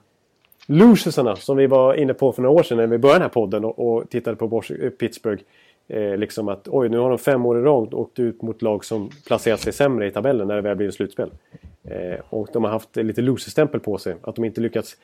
losersarna 0.67 1.37
som 1.37 1.57
vi 1.57 1.67
var 1.67 1.95
inne 1.95 2.15
på 2.15 2.33
för 2.33 2.43
några 2.43 2.61
år 2.61 2.63
sedan 2.63 2.77
när 2.77 2.87
vi 2.87 2.99
började 2.99 3.19
den 3.19 3.23
här 3.23 3.29
podden 3.29 3.65
och, 3.65 3.79
och 3.79 4.11
tittade 4.11 4.37
på 4.37 4.63
Pittsburgh. 4.99 5.43
Eh, 5.89 6.17
liksom 6.17 6.49
att 6.49 6.69
oj, 6.69 6.89
nu 6.89 6.99
har 6.99 7.09
de 7.09 7.19
fem 7.19 7.47
år 7.47 7.59
i 7.59 7.63
rad 7.63 7.95
åkt 7.95 8.19
ut 8.19 8.43
mot 8.43 8.63
lag 8.63 8.85
som 8.85 9.11
placerat 9.27 9.61
sig 9.61 9.73
sämre 9.73 10.07
i 10.07 10.11
tabellen 10.11 10.49
när 10.49 10.55
det 10.55 10.61
väl 10.61 10.77
blir 10.77 10.91
slutspel. 10.91 11.31
Eh, 11.85 12.21
och 12.29 12.49
de 12.53 12.65
har 12.65 12.71
haft 12.71 12.97
lite 12.97 13.23
loserstämpel 13.23 13.81
på 13.81 13.99
sig. 13.99 14.15
Att 14.23 14.37
de 14.37 14.45
inte 14.45 14.61
lyckats 14.61 14.97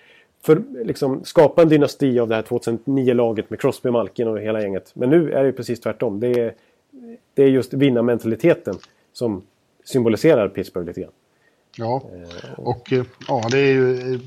för, 0.47 0.62
liksom, 0.85 1.24
skapa 1.24 1.62
en 1.62 1.68
dynasti 1.68 2.18
av 2.20 2.28
det 2.28 2.35
här 2.35 2.43
2009-laget 2.43 3.51
med 3.51 3.60
Crosby, 3.60 3.90
Malkin 3.90 4.28
och 4.28 4.40
hela 4.40 4.62
gänget. 4.62 4.90
Men 4.94 5.10
nu 5.10 5.32
är 5.32 5.44
det 5.44 5.52
precis 5.52 5.81
tvärtom. 5.81 6.20
Det 6.20 6.40
är, 6.40 6.55
det 7.35 7.43
är 7.43 7.48
just 7.48 7.74
vinnarmentaliteten 7.74 8.74
som 9.12 9.43
symboliserar 9.85 10.48
Pittsburgh 10.48 10.86
lite 10.86 11.01
grann. 11.01 11.10
Ja, 11.78 12.02
och 12.56 12.93
eh, 12.93 13.05
ja, 13.28 13.43
det 13.51 13.59
är 13.59 13.73
ju 13.73 14.20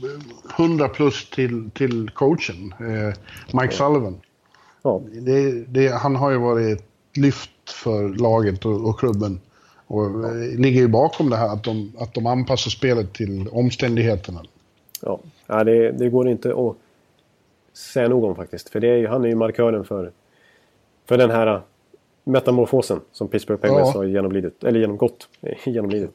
100 0.58 0.86
eh, 0.86 0.92
plus 0.92 1.30
till, 1.30 1.70
till 1.72 2.10
coachen, 2.10 2.74
eh, 2.80 3.14
Mike 3.62 3.76
Sullivan. 3.76 4.18
Ja. 4.82 5.02
Det, 5.12 5.52
det, 5.52 5.88
han 5.88 6.16
har 6.16 6.32
ju 6.32 6.38
varit 6.38 6.80
ett 6.80 6.86
lyft 7.18 7.72
för 7.84 8.10
laget 8.10 8.66
och, 8.66 8.90
och 8.90 9.00
klubben. 9.00 9.40
Och 9.88 10.04
ja. 10.04 10.32
ligger 10.58 10.82
ju 10.82 10.88
bakom 10.88 11.30
det 11.30 11.38
här 11.38 11.54
att 11.54 11.64
de, 11.64 11.94
att 12.00 12.14
de 12.14 12.26
anpassar 12.26 12.72
spelet 12.72 13.14
till 13.14 13.48
omständigheterna. 13.52 14.42
Ja, 15.02 15.20
ja 15.48 15.64
det, 15.64 15.92
det 15.92 16.10
går 16.10 16.30
inte 16.30 16.50
att 16.50 16.76
säga 17.74 18.08
nog 18.08 18.24
om 18.24 18.36
faktiskt. 18.36 18.70
För 18.70 18.80
det 18.80 18.88
är, 18.88 19.08
han 19.08 19.24
är 19.24 19.30
ju 19.30 19.36
markören 19.36 19.86
för, 19.86 20.12
för 21.06 21.18
den 21.18 21.32
här 21.32 21.62
metamorfosen 22.24 23.02
som 23.12 23.28
Pittsburgh 23.28 23.62
Penguins 23.62 23.90
ja. 23.94 24.00
har 24.00 24.06
genomlidit, 24.06 24.64
eller 24.64 24.80
genomgått. 24.80 25.28
genomlidit. 25.66 26.12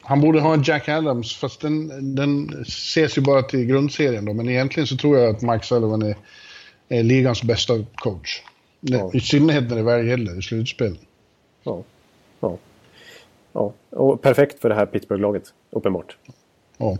Han 0.00 0.20
borde 0.20 0.40
ha 0.40 0.54
en 0.54 0.62
Jack 0.62 0.88
Adams, 0.88 1.36
fast 1.36 1.60
den, 1.60 2.14
den 2.14 2.62
ses 2.62 3.18
ju 3.18 3.22
bara 3.22 3.42
till 3.42 3.64
grundserien 3.64 4.24
då. 4.24 4.32
Men 4.32 4.48
egentligen 4.48 4.86
så 4.86 4.96
tror 4.96 5.18
jag 5.18 5.36
att 5.36 5.42
Mike 5.42 5.64
Sullivan 5.64 6.02
är, 6.02 6.16
är 6.88 7.02
ligans 7.02 7.42
bästa 7.42 7.74
coach. 7.94 8.42
Ja. 8.80 9.10
I 9.14 9.20
synnerhet 9.20 9.68
när 9.68 9.76
det 9.76 9.82
väl 9.82 10.06
gäller 10.06 10.38
i 10.38 10.42
slutspel. 10.42 10.98
Ja. 11.62 11.82
ja. 12.40 12.58
Ja, 13.52 13.72
och 13.90 14.22
perfekt 14.22 14.60
för 14.60 14.68
det 14.68 14.74
här 14.74 14.86
Pittsburgh-laget, 14.86 15.52
uppenbart. 15.70 16.16
Ja. 16.78 16.98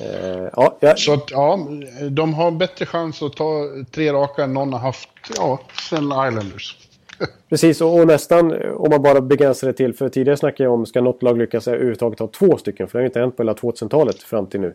Eh, 0.00 0.48
ja, 0.56 0.76
ja. 0.80 0.96
Så 0.96 1.12
att, 1.12 1.30
ja, 1.30 1.68
de 2.10 2.34
har 2.34 2.50
bättre 2.50 2.86
chans 2.86 3.22
att 3.22 3.36
ta 3.36 3.68
tre 3.90 4.12
raka 4.12 4.44
än 4.44 4.54
någon 4.54 4.72
har 4.72 4.80
haft, 4.80 5.08
ja, 5.36 5.60
sen 5.90 6.04
Islanders. 6.04 6.88
Precis, 7.48 7.80
och, 7.80 7.98
och, 7.98 8.06
nästan 8.06 8.52
om 8.72 8.90
man 8.90 9.02
bara 9.02 9.20
begränsar 9.20 9.66
det 9.66 9.72
till, 9.72 9.94
för 9.94 10.08
tidigare 10.08 10.36
snackade 10.36 10.64
jag 10.64 10.72
om 10.72 10.86
ska 10.86 11.00
något 11.00 11.22
lag 11.22 11.38
lyckas 11.38 11.68
överhuvudtaget 11.68 12.18
ha 12.18 12.26
två 12.26 12.56
stycken, 12.56 12.88
för 12.88 12.98
det 12.98 13.00
har 13.00 13.04
ju 13.04 13.06
inte 13.06 13.20
hänt 13.20 13.36
på 13.36 13.42
hela 13.42 13.54
2000-talet 13.54 14.22
fram 14.22 14.46
till 14.46 14.60
nu. 14.60 14.74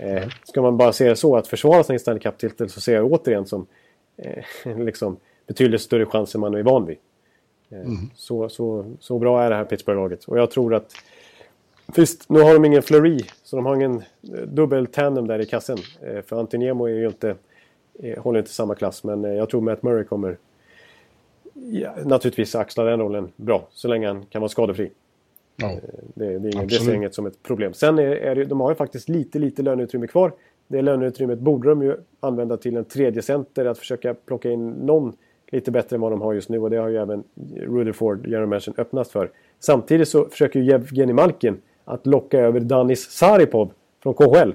Eh, 0.00 0.28
ska 0.44 0.62
man 0.62 0.76
bara 0.76 0.92
se 0.92 1.08
det 1.08 1.16
så, 1.16 1.36
att 1.36 1.46
försvara 1.46 1.84
sin 1.84 1.98
Stanley 1.98 2.20
Cup-titel, 2.20 2.68
så 2.68 2.80
ser 2.80 2.94
jag 2.94 3.12
återigen 3.12 3.46
som 3.46 3.66
eh, 4.16 4.76
liksom, 4.78 5.16
betydligt 5.46 5.80
större 5.80 6.06
chans 6.06 6.34
än 6.34 6.40
man 6.40 6.54
är 6.54 6.62
van 6.62 6.86
vid. 6.86 6.98
Mm. 7.72 8.10
Så, 8.14 8.48
så, 8.48 8.94
så 9.00 9.18
bra 9.18 9.42
är 9.42 9.50
det 9.50 9.56
här 9.56 9.64
Pittsburgh-laget. 9.64 10.24
Och 10.24 10.38
jag 10.38 10.50
tror 10.50 10.74
att... 10.74 10.92
Visst, 11.96 12.30
nu 12.30 12.40
har 12.40 12.54
de 12.54 12.64
ingen 12.64 12.82
Fleury, 12.82 13.20
så 13.42 13.56
de 13.56 13.66
har 13.66 13.74
ingen 13.74 14.02
dubbel 14.46 14.86
tandem 14.86 15.26
där 15.26 15.38
i 15.38 15.46
kassen. 15.46 15.78
För 16.26 16.40
Antoniemo 16.40 16.84
är 16.84 16.94
ju 16.94 17.06
inte, 17.06 17.34
håller 18.18 18.38
inte 18.38 18.50
samma 18.50 18.74
klass, 18.74 19.04
men 19.04 19.22
jag 19.24 19.48
tror 19.50 19.60
Matt 19.60 19.82
Murray 19.82 20.04
kommer 20.04 20.36
ja, 21.54 21.94
naturligtvis 22.04 22.54
axla 22.54 22.84
den 22.84 23.00
rollen 23.00 23.32
bra, 23.36 23.68
så 23.70 23.88
länge 23.88 24.06
han 24.06 24.26
kan 24.26 24.40
vara 24.40 24.48
skadefri. 24.48 24.90
Ja, 25.56 25.72
det, 26.14 26.38
det, 26.38 26.48
är 26.48 26.54
inget, 26.56 26.68
det 26.68 26.74
ser 26.74 26.94
inget 26.94 27.14
som 27.14 27.26
ett 27.26 27.42
problem. 27.42 27.74
Sen 27.74 27.98
är, 27.98 28.02
är 28.02 28.34
det, 28.34 28.44
de 28.44 28.60
har 28.60 28.70
ju 28.70 28.74
faktiskt 28.74 29.08
lite, 29.08 29.38
lite 29.38 29.62
löneutrymme 29.62 30.06
kvar. 30.06 30.32
Det 30.68 30.82
löneutrymmet 30.82 31.38
borde 31.38 31.68
de 31.68 31.82
ju 31.82 31.96
använda 32.20 32.56
till 32.56 32.76
en 32.76 32.84
tredje 32.84 33.22
center, 33.22 33.66
att 33.66 33.78
försöka 33.78 34.14
plocka 34.14 34.50
in 34.50 34.70
någon 34.70 35.12
lite 35.52 35.70
bättre 35.70 35.96
än 35.96 36.00
vad 36.00 36.12
de 36.12 36.20
har 36.20 36.32
just 36.32 36.48
nu 36.48 36.58
och 36.58 36.70
det 36.70 36.76
har 36.76 36.88
ju 36.88 36.96
även 36.96 37.24
Rutherford, 37.56 38.26
general 38.26 38.46
manager, 38.46 38.74
öppnat 38.76 39.08
för. 39.08 39.30
Samtidigt 39.58 40.08
så 40.08 40.28
försöker 40.28 40.60
ju 40.60 40.72
Evgeni 40.72 41.12
Malkin 41.12 41.56
att 41.90 42.06
locka 42.06 42.38
över 42.38 42.60
Danis 42.60 43.10
Saripov 43.10 43.72
från 44.02 44.14
KHL. 44.14 44.54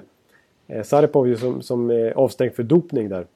Eh, 0.66 0.82
Saripov 0.82 1.28
ju 1.28 1.36
som, 1.36 1.62
som 1.62 1.90
är 1.90 2.10
avstängd 2.10 2.54
för 2.54 2.62
dopning 2.62 3.08
där. 3.08 3.26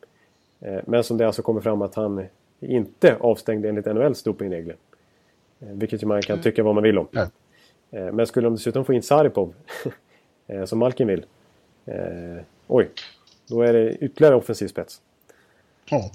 Eh, 0.61 0.81
men 0.87 1.05
som 1.05 1.17
det 1.17 1.27
alltså 1.27 1.43
kommer 1.43 1.61
fram 1.61 1.83
att 1.83 1.95
han 1.95 2.27
inte 2.61 3.17
avstängd 3.21 3.67
enligt 3.67 3.87
NHLs 3.87 4.23
dopingregler. 4.23 4.77
Eh, 5.61 5.69
vilket 5.69 6.03
ju 6.03 6.07
man 6.07 6.23
kan 6.23 6.43
tycka 6.43 6.63
vad 6.63 6.75
man 6.75 6.85
vill 6.85 6.99
om. 6.99 7.09
Eh, 7.91 8.13
men 8.13 8.27
skulle 8.27 8.47
de 8.47 8.55
dessutom 8.55 8.85
få 8.85 8.93
in 8.93 9.03
Saripov, 9.03 9.55
som 10.67 10.79
Malkin 10.79 11.07
vill, 11.07 11.25
oj, 12.67 12.91
då 13.49 13.63
är 13.63 13.73
det 13.73 13.95
ytterligare 13.95 14.35
offensiv 14.35 14.69
spets. 14.69 15.01
Ja. 15.85 16.11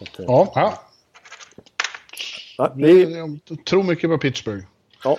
Att, 0.00 0.18
ja. 0.18 0.52
ja. 0.54 0.78
ja 2.58 2.72
det... 2.76 2.90
Jag 2.90 3.64
tror 3.66 3.82
mycket 3.82 4.10
på 4.10 4.18
Pittsburgh. 4.18 4.64
Ja. 5.04 5.18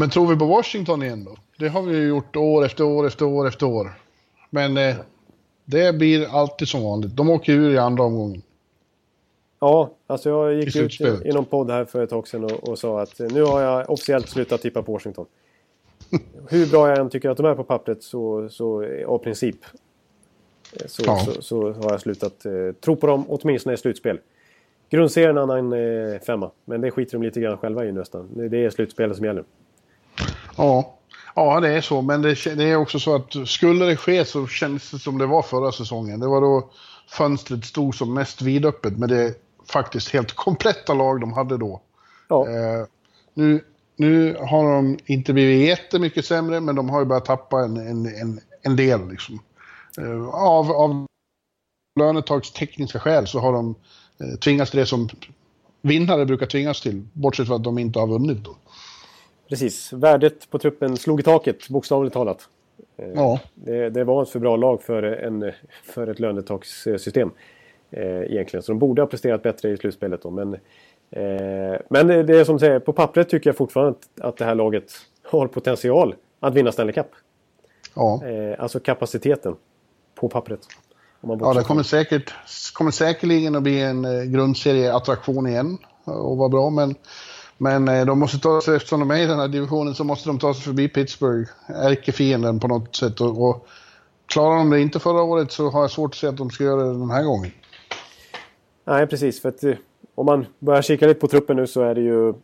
Men 0.00 0.10
tror 0.10 0.26
vi 0.26 0.36
på 0.36 0.44
Washington 0.44 1.02
igen 1.02 1.24
då? 1.24 1.36
Det 1.58 1.68
har 1.68 1.82
vi 1.82 1.96
ju 1.96 2.08
gjort 2.08 2.36
år 2.36 2.64
efter 2.64 2.84
år 2.84 3.06
efter 3.06 3.24
år 3.24 3.48
efter 3.48 3.66
år. 3.66 3.92
Men 4.50 4.76
eh, 4.76 4.96
det 5.64 5.94
blir 5.94 6.26
alltid 6.26 6.68
som 6.68 6.82
vanligt. 6.82 7.16
De 7.16 7.30
åker 7.30 7.52
ur 7.52 7.74
i 7.74 7.78
andra 7.78 8.04
omgången. 8.04 8.42
Ja, 9.60 9.90
alltså 10.06 10.30
jag 10.30 10.54
gick 10.54 10.76
ut 10.76 11.00
i, 11.00 11.32
någon 11.32 11.44
podd 11.44 11.70
här 11.70 11.84
för 11.84 12.04
ett 12.04 12.10
tag 12.10 12.28
sedan 12.28 12.44
och, 12.44 12.68
och, 12.68 12.78
sa 12.78 13.00
att 13.00 13.18
nu 13.18 13.42
har 13.42 13.60
jag 13.60 13.90
officiellt 13.90 14.28
slutat 14.28 14.62
tippa 14.62 14.82
på 14.82 14.92
Washington. 14.92 15.26
Hur 16.48 16.70
bra 16.70 16.88
jag 16.88 16.98
än 16.98 17.10
tycker 17.10 17.30
att 17.30 17.36
de 17.36 17.46
är 17.46 17.54
på 17.54 17.64
pappret 17.64 18.02
så, 18.02 18.48
så 18.48 18.84
av 19.06 19.18
princip 19.18 19.56
så, 20.86 21.02
ja. 21.06 21.18
så, 21.18 21.42
så, 21.42 21.72
har 21.72 21.90
jag 21.90 22.00
slutat 22.00 22.46
eh, 22.46 22.52
tro 22.80 22.96
på 22.96 23.06
dem, 23.06 23.24
åtminstone 23.28 23.74
i 23.74 23.76
slutspel. 23.76 24.20
Grundserien 24.90 25.30
en 25.36 25.50
annan 25.50 25.72
eh, 25.72 26.20
femma, 26.20 26.50
men 26.64 26.80
det 26.80 26.90
skiter 26.90 27.12
de 27.12 27.22
lite 27.22 27.40
grann 27.40 27.58
själva 27.58 27.84
i 27.84 27.92
nästan. 27.92 28.28
Det 28.50 28.64
är 28.64 28.70
slutspelet 28.70 29.16
som 29.16 29.26
gäller. 29.26 29.44
Ja, 30.58 30.98
ja 31.34 31.60
det 31.60 31.68
är 31.68 31.80
så, 31.80 32.02
men 32.02 32.22
det, 32.22 32.54
det, 32.54 32.64
är 32.64 32.76
också 32.76 32.98
så 32.98 33.14
att 33.14 33.48
skulle 33.48 33.84
det 33.84 33.96
ske 33.96 34.24
så 34.24 34.46
känns 34.46 34.90
det 34.90 34.98
som 34.98 35.18
det 35.18 35.26
var 35.26 35.42
förra 35.42 35.72
säsongen. 35.72 36.20
Det 36.20 36.28
var 36.28 36.40
då 36.40 36.70
fönstret 37.08 37.64
stod 37.64 37.94
som 37.94 38.14
mest 38.14 38.42
vidöppet 38.42 38.98
med 38.98 39.08
det 39.08 39.34
faktiskt 39.72 40.12
helt 40.12 40.32
kompletta 40.34 40.94
lag 40.94 41.20
de 41.20 41.32
hade 41.32 41.56
då. 41.56 41.80
Ja. 42.28 42.48
Eh, 42.48 42.86
nu, 43.34 43.64
nu 43.96 44.36
har 44.40 44.74
de 44.74 44.98
inte 45.06 45.32
blivit 45.32 45.68
jättemycket 45.68 46.24
sämre, 46.24 46.60
men 46.60 46.74
de 46.74 46.88
har 46.88 47.00
ju 47.00 47.06
börjat 47.06 47.24
tappa 47.24 47.64
en, 47.64 47.76
en, 47.76 48.06
en, 48.06 48.40
en 48.62 48.76
del. 48.76 49.08
Liksom. 49.08 49.40
Eh, 49.98 50.28
av, 50.28 50.72
av 50.72 51.06
lönetagstekniska 52.00 53.00
skäl 53.00 53.26
så 53.26 53.38
har 53.38 53.52
de 53.52 53.74
eh, 54.20 54.38
tvingats 54.38 54.70
till 54.70 54.80
det 54.80 54.86
som 54.86 55.08
vinnare 55.82 56.26
brukar 56.26 56.46
tvingas 56.46 56.80
till, 56.80 57.08
bortsett 57.12 57.46
från 57.46 57.56
att 57.56 57.64
de 57.64 57.78
inte 57.78 57.98
har 57.98 58.06
vunnit. 58.06 58.44
Då. 58.44 58.56
Precis, 59.48 59.92
värdet 59.92 60.50
på 60.50 60.58
truppen 60.58 60.96
slog 60.96 61.20
i 61.20 61.22
taket, 61.22 61.68
bokstavligt 61.68 62.14
talat. 62.14 62.48
Eh, 62.96 63.08
ja. 63.14 63.40
Det, 63.54 63.90
det, 63.90 64.04
var 64.04 64.22
ett 64.22 64.28
för 64.28 64.38
bra 64.38 64.56
lag 64.56 64.82
för, 64.82 65.02
en, 65.02 65.52
för 65.84 66.06
ett 66.06 66.20
lönetakssystem. 66.20 67.30
Eh, 67.90 68.22
egentligen. 68.22 68.62
Så 68.62 68.72
de 68.72 68.78
borde 68.78 69.02
ha 69.02 69.06
presterat 69.06 69.42
bättre 69.42 69.70
i 69.70 69.76
slutspelet 69.76 70.22
då. 70.22 70.30
Men, 70.30 70.54
eh, 71.10 71.80
men 71.88 72.06
det, 72.06 72.22
det 72.22 72.40
är 72.40 72.44
som 72.44 72.58
säger, 72.58 72.78
på 72.80 72.92
pappret 72.92 73.28
tycker 73.28 73.50
jag 73.50 73.56
fortfarande 73.56 73.90
att, 73.98 74.24
att 74.24 74.36
det 74.36 74.44
här 74.44 74.54
laget 74.54 74.92
har 75.22 75.46
potential 75.46 76.14
att 76.40 76.54
vinna 76.54 76.72
Stanley 76.72 76.92
Cup. 76.92 77.06
Ja. 77.94 78.24
Eh, 78.26 78.62
alltså 78.62 78.80
kapaciteten 78.80 79.56
på 80.14 80.28
pappret. 80.28 80.60
ja, 81.20 81.54
det 81.54 81.64
kommer, 81.64 81.82
säkert, 81.82 82.34
kommer 82.72 82.90
säkerligen 82.90 83.56
att 83.56 83.62
bli 83.62 83.82
en 83.82 84.04
eh, 84.04 84.22
grundserieattraktion 84.22 85.46
igen 85.46 85.78
och 86.04 86.36
vara 86.36 86.48
bra. 86.48 86.70
Men, 86.70 86.94
men 87.58 87.88
eh, 87.88 88.06
de 88.06 88.18
måste 88.18 88.38
ta 88.38 88.60
sig, 88.60 88.76
eftersom 88.76 89.00
de 89.00 89.10
är 89.10 89.22
i 89.22 89.26
den 89.26 89.38
här 89.38 89.48
divisionen, 89.48 89.94
så 89.94 90.04
måste 90.04 90.28
de 90.28 90.38
ta 90.38 90.54
sig 90.54 90.62
förbi 90.62 90.88
Pittsburgh, 90.88 91.50
ärkefienden 91.66 92.60
på 92.60 92.68
något 92.68 92.96
sätt. 92.96 93.20
Och, 93.20 93.48
och 93.48 93.66
klarar 94.26 94.56
de 94.56 94.70
det 94.70 94.80
inte 94.80 94.98
förra 94.98 95.22
året 95.22 95.52
så 95.52 95.70
har 95.70 95.80
jag 95.80 95.90
svårt 95.90 96.10
att 96.10 96.14
se 96.14 96.26
att 96.26 96.36
de 96.36 96.50
ska 96.50 96.64
göra 96.64 96.82
det 96.82 96.92
den 96.92 97.10
här 97.10 97.22
gången. 97.22 97.50
Nej, 98.84 99.06
precis. 99.06 99.42
För 99.42 99.48
att 99.48 99.64
eh, 99.64 99.74
om 100.14 100.26
man 100.26 100.46
börjar 100.58 100.82
kika 100.82 101.06
lite 101.06 101.20
på 101.20 101.28
truppen 101.28 101.56
nu 101.56 101.66
så 101.66 101.82
är 101.82 101.94
det 101.94 102.00
ju... 102.00 102.34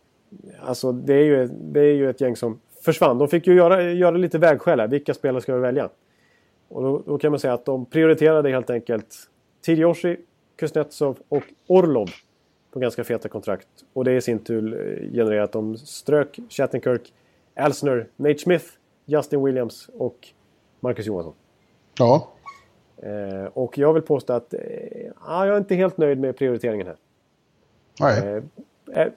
Alltså 0.61 0.91
det 0.91 1.13
är 1.13 1.23
ju, 1.23 1.47
det 1.47 1.79
är 1.79 1.93
ju 1.93 2.09
ett 2.09 2.21
gäng 2.21 2.35
som 2.35 2.59
försvann. 2.85 3.17
De 3.17 3.27
fick 3.27 3.47
ju 3.47 3.53
göra, 3.53 3.91
göra 3.91 4.17
lite 4.17 4.37
vägskäl 4.37 4.79
här. 4.79 4.87
Vilka 4.87 5.13
spelare 5.13 5.41
ska 5.41 5.55
vi 5.55 5.61
välja? 5.61 5.89
Och 6.69 6.83
då, 6.83 7.03
då, 7.05 7.17
kan 7.17 7.31
man 7.31 7.39
säga 7.39 7.53
att 7.53 7.65
de 7.65 7.85
prioriterade 7.85 8.49
helt 8.49 8.69
enkelt 8.69 9.15
Tidioshi, 9.65 10.17
Kuznetsov 10.57 11.17
och 11.29 11.43
Orlov 11.67 12.09
på 12.75 12.79
ganska 12.79 13.03
feta 13.03 13.29
kontrakt. 13.29 13.67
Och 13.93 14.03
det 14.03 14.15
i 14.15 14.21
sin 14.21 14.39
tur 14.39 14.73
eh, 14.73 15.11
genererar 15.11 15.43
att 15.43 15.51
de 15.51 15.77
strök 15.77 16.39
Shattenkirk, 16.49 17.13
Elsner, 17.55 18.07
Nate 18.15 18.37
Smith, 18.37 18.65
Justin 19.05 19.43
Williams 19.43 19.89
och 19.97 20.27
Marcus 20.79 21.05
Johansson. 21.05 21.33
Ja. 21.99 22.31
Eh, 22.97 23.45
och 23.53 23.77
jag 23.77 23.93
vill 23.93 24.03
påstå 24.03 24.33
att 24.33 24.53
eh, 24.53 24.59
jag 25.27 25.47
är 25.47 25.57
inte 25.57 25.75
helt 25.75 25.97
nöjd 25.97 26.19
med 26.19 26.37
prioriteringen 26.37 26.87
här. 26.87 26.95
Nej. 27.99 28.43
Eh, 28.93 29.01
eh 29.01 29.11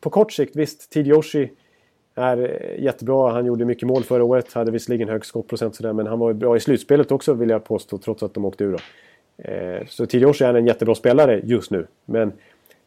på 0.00 0.10
kort 0.10 0.32
sikt, 0.32 0.56
visst, 0.56 0.90
Tidioshi 0.90 1.50
är 2.14 2.38
eh, 2.38 2.82
jättebra. 2.84 3.32
Han 3.32 3.46
gjorde 3.46 3.64
mycket 3.64 3.88
mål 3.88 4.04
förra 4.04 4.24
året. 4.24 4.52
Hade 4.52 4.70
visserligen 4.70 5.08
hög 5.08 5.24
skottprocent 5.24 5.76
sådär, 5.76 5.92
men 5.92 6.06
han 6.06 6.18
var 6.18 6.32
bra 6.32 6.56
i 6.56 6.60
slutspelet 6.60 7.12
också 7.12 7.34
vill 7.34 7.50
jag 7.50 7.64
påstå, 7.64 7.98
trots 7.98 8.22
att 8.22 8.34
de 8.34 8.44
åkte 8.44 8.64
ur. 8.64 8.72
Då. 8.72 8.78
Så 9.86 10.06
Tidioshi 10.06 10.44
är 10.44 10.54
en 10.54 10.66
jättebra 10.66 10.94
spelare 10.94 11.40
just 11.44 11.70
nu. 11.70 11.86
Men 12.04 12.32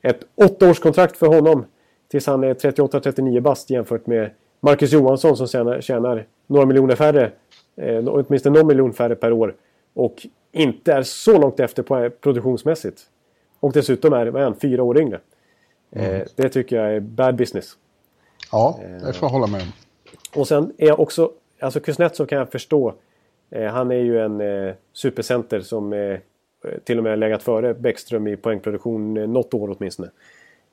ett 0.04 0.20
åttaårskontrakt 0.36 1.18
för 1.18 1.28
honom 1.28 1.66
tills 2.08 2.28
han 2.28 2.44
är 2.44 2.54
38-39 2.54 3.40
bast 3.40 3.70
jämfört 3.70 4.08
med 4.08 4.30
Marcus 4.60 4.92
Johansson 4.92 5.38
som 5.38 5.48
tjänar, 5.48 5.82
tjänar 5.82 6.26
några 6.48 6.66
miljoner 6.66 6.96
färre. 6.96 7.32
Eh, 7.76 8.08
åtminstone 8.08 8.60
någon 8.60 8.68
miljon 8.68 8.94
färre 8.94 9.16
per 9.16 9.32
år. 9.32 9.56
Och 9.94 10.28
inte 10.52 10.94
är 10.94 11.04
så 11.04 11.38
långt 11.38 11.60
efter 11.60 11.84
på 11.84 12.10
produktionsmässigt. 12.10 13.02
Och 13.60 13.72
dessutom 13.72 14.14
är, 14.14 14.26
är 14.26 14.44
han 14.44 14.56
fyra 14.56 14.84
år 14.84 15.00
yngre. 15.00 15.20
Mm. 15.92 16.16
Eh, 16.16 16.28
det 16.36 16.50
tycker 16.50 16.76
jag 16.76 16.96
är 16.96 17.00
bad 17.00 17.36
business. 17.36 17.78
Ja, 18.52 18.80
det 19.06 19.14
får 19.14 19.28
jag 19.28 19.34
hålla 19.34 19.48
med 19.48 19.62
om. 19.62 19.68
Och 20.36 20.48
sen 20.48 20.74
är 20.78 20.88
jag 20.88 21.00
också... 21.00 21.32
Alltså 21.60 21.80
Kuznetsov 21.80 22.26
kan 22.26 22.38
jag 22.38 22.52
förstå. 22.52 22.94
Eh, 23.50 23.72
han 23.72 23.92
är 23.92 23.96
ju 23.96 24.20
en 24.20 24.42
eh, 24.42 24.74
supercenter 24.94 25.62
som 25.62 25.94
eh, 25.94 26.20
Eh, 26.64 26.80
till 26.84 26.98
och 26.98 27.04
med 27.04 27.20
legat 27.20 27.44
före 27.44 27.74
Bäckström 27.74 28.28
i 28.28 28.38
poängproduktion 28.38 29.18
eh, 29.18 29.28
något 29.28 29.54
år 29.54 29.76
åtminstone. 29.78 30.10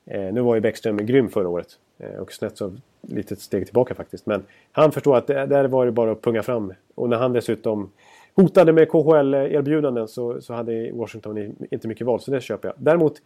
Eh, 0.05 0.33
nu 0.33 0.41
var 0.41 0.55
ju 0.55 0.61
Bäckström 0.61 0.97
grym 0.97 1.29
förra 1.29 1.49
året. 1.49 1.67
och 1.97 2.07
snett 2.07 2.27
Kuznetsov 2.27 2.81
lite 3.01 3.35
steg 3.35 3.65
tillbaka 3.65 3.95
faktiskt. 3.95 4.25
Men 4.25 4.43
han 4.71 4.91
förstår 4.91 5.17
att 5.17 5.27
där 5.27 5.67
var 5.67 5.85
det 5.85 5.91
bara 5.91 6.11
att 6.11 6.21
punga 6.21 6.43
fram. 6.43 6.73
Och 6.95 7.09
när 7.09 7.17
han 7.17 7.33
dessutom 7.33 7.91
hotade 8.33 8.73
med 8.73 8.89
KHL-erbjudanden 8.89 10.07
så, 10.07 10.41
så 10.41 10.53
hade 10.53 10.91
Washington 10.91 11.55
inte 11.71 11.87
mycket 11.87 12.07
val, 12.07 12.19
så 12.19 12.31
det 12.31 12.41
köper 12.41 12.67
jag. 12.67 12.75
Däremot 12.77 13.21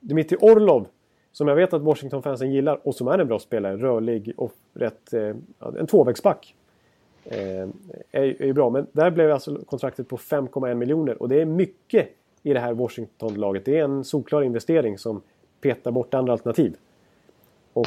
Dmitrij 0.00 0.38
Orlov, 0.40 0.86
som 1.32 1.48
jag 1.48 1.56
vet 1.56 1.72
att 1.72 1.82
Washington-fansen 1.82 2.52
gillar 2.52 2.80
och 2.82 2.94
som 2.94 3.08
är 3.08 3.18
en 3.18 3.26
bra 3.26 3.38
spelare, 3.38 3.76
rörlig 3.76 4.32
och 4.36 4.52
rätt... 4.74 5.12
En 5.78 5.86
tvåvägsback. 5.86 6.54
Eh, 7.24 7.68
är, 8.10 8.42
är 8.42 8.52
bra, 8.52 8.70
men 8.70 8.86
där 8.92 9.10
blev 9.10 9.32
alltså 9.32 9.58
kontraktet 9.66 10.08
på 10.08 10.16
5,1 10.16 10.74
miljoner 10.74 11.22
och 11.22 11.28
det 11.28 11.40
är 11.40 11.44
mycket 11.44 12.08
i 12.42 12.52
det 12.52 12.60
här 12.60 12.72
Washington-laget. 12.72 13.64
Det 13.64 13.78
är 13.78 13.84
en 13.84 14.04
solklar 14.04 14.42
investering 14.42 14.98
som 14.98 15.22
petar 15.60 15.90
bort 15.90 16.14
andra 16.14 16.32
alternativ. 16.32 16.76
Och 17.72 17.86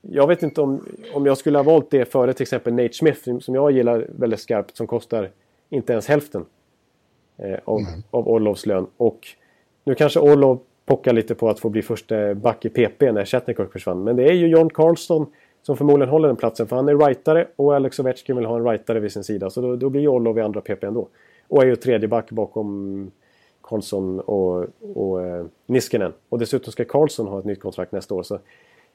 jag 0.00 0.26
vet 0.26 0.42
inte 0.42 0.60
om, 0.60 0.86
om 1.14 1.26
jag 1.26 1.38
skulle 1.38 1.58
ha 1.58 1.62
valt 1.62 1.90
det 1.90 2.04
före 2.04 2.32
till 2.32 2.42
exempel 2.42 2.74
Nate 2.74 2.92
Smith 2.92 3.38
som 3.38 3.54
jag 3.54 3.70
gillar 3.70 4.06
väldigt 4.08 4.40
skarpt 4.40 4.76
som 4.76 4.86
kostar 4.86 5.30
inte 5.70 5.92
ens 5.92 6.08
hälften 6.08 6.44
eh, 7.36 7.58
av, 7.64 7.78
mm. 7.78 8.02
av 8.10 8.28
Orlovs 8.28 8.66
lön. 8.66 8.86
Och 8.96 9.26
nu 9.84 9.94
kanske 9.94 10.20
Orlov 10.20 10.60
pockar 10.86 11.12
lite 11.12 11.34
på 11.34 11.48
att 11.48 11.60
få 11.60 11.68
bli 11.68 11.82
första 11.82 12.34
back 12.34 12.64
i 12.64 12.68
PP 12.68 13.12
när 13.12 13.24
Chatnikov 13.24 13.66
försvann. 13.66 14.04
Men 14.04 14.16
det 14.16 14.24
är 14.24 14.32
ju 14.32 14.46
John 14.46 14.70
Carlsson 14.70 15.26
som 15.66 15.76
förmodligen 15.76 16.10
håller 16.10 16.28
den 16.28 16.36
platsen. 16.36 16.66
För 16.66 16.76
han 16.76 16.88
är 16.88 16.96
rightare 17.06 17.46
och 17.56 17.74
Alex 17.74 17.98
Ovechkin 17.98 18.36
vill 18.36 18.46
ha 18.46 18.56
en 18.56 18.64
rightare 18.64 19.00
vid 19.00 19.12
sin 19.12 19.24
sida. 19.24 19.50
Så 19.50 19.60
då, 19.60 19.76
då 19.76 19.88
blir 19.88 20.08
Orlov 20.08 20.38
i 20.38 20.40
andra 20.40 20.60
PP 20.60 20.84
ändå. 20.84 21.08
Och 21.48 21.62
är 21.62 21.66
ju 21.66 21.76
tredje 21.76 22.08
back 22.08 22.30
bakom 22.30 23.10
Karlsson 23.62 24.20
och, 24.20 24.66
och 24.94 25.26
eh, 25.26 25.46
Niskinen. 25.66 26.12
Och 26.28 26.38
dessutom 26.38 26.72
ska 26.72 26.84
Karlsson 26.84 27.26
ha 27.26 27.38
ett 27.38 27.44
nytt 27.44 27.60
kontrakt 27.60 27.92
nästa 27.92 28.14
år. 28.14 28.22
Så 28.22 28.38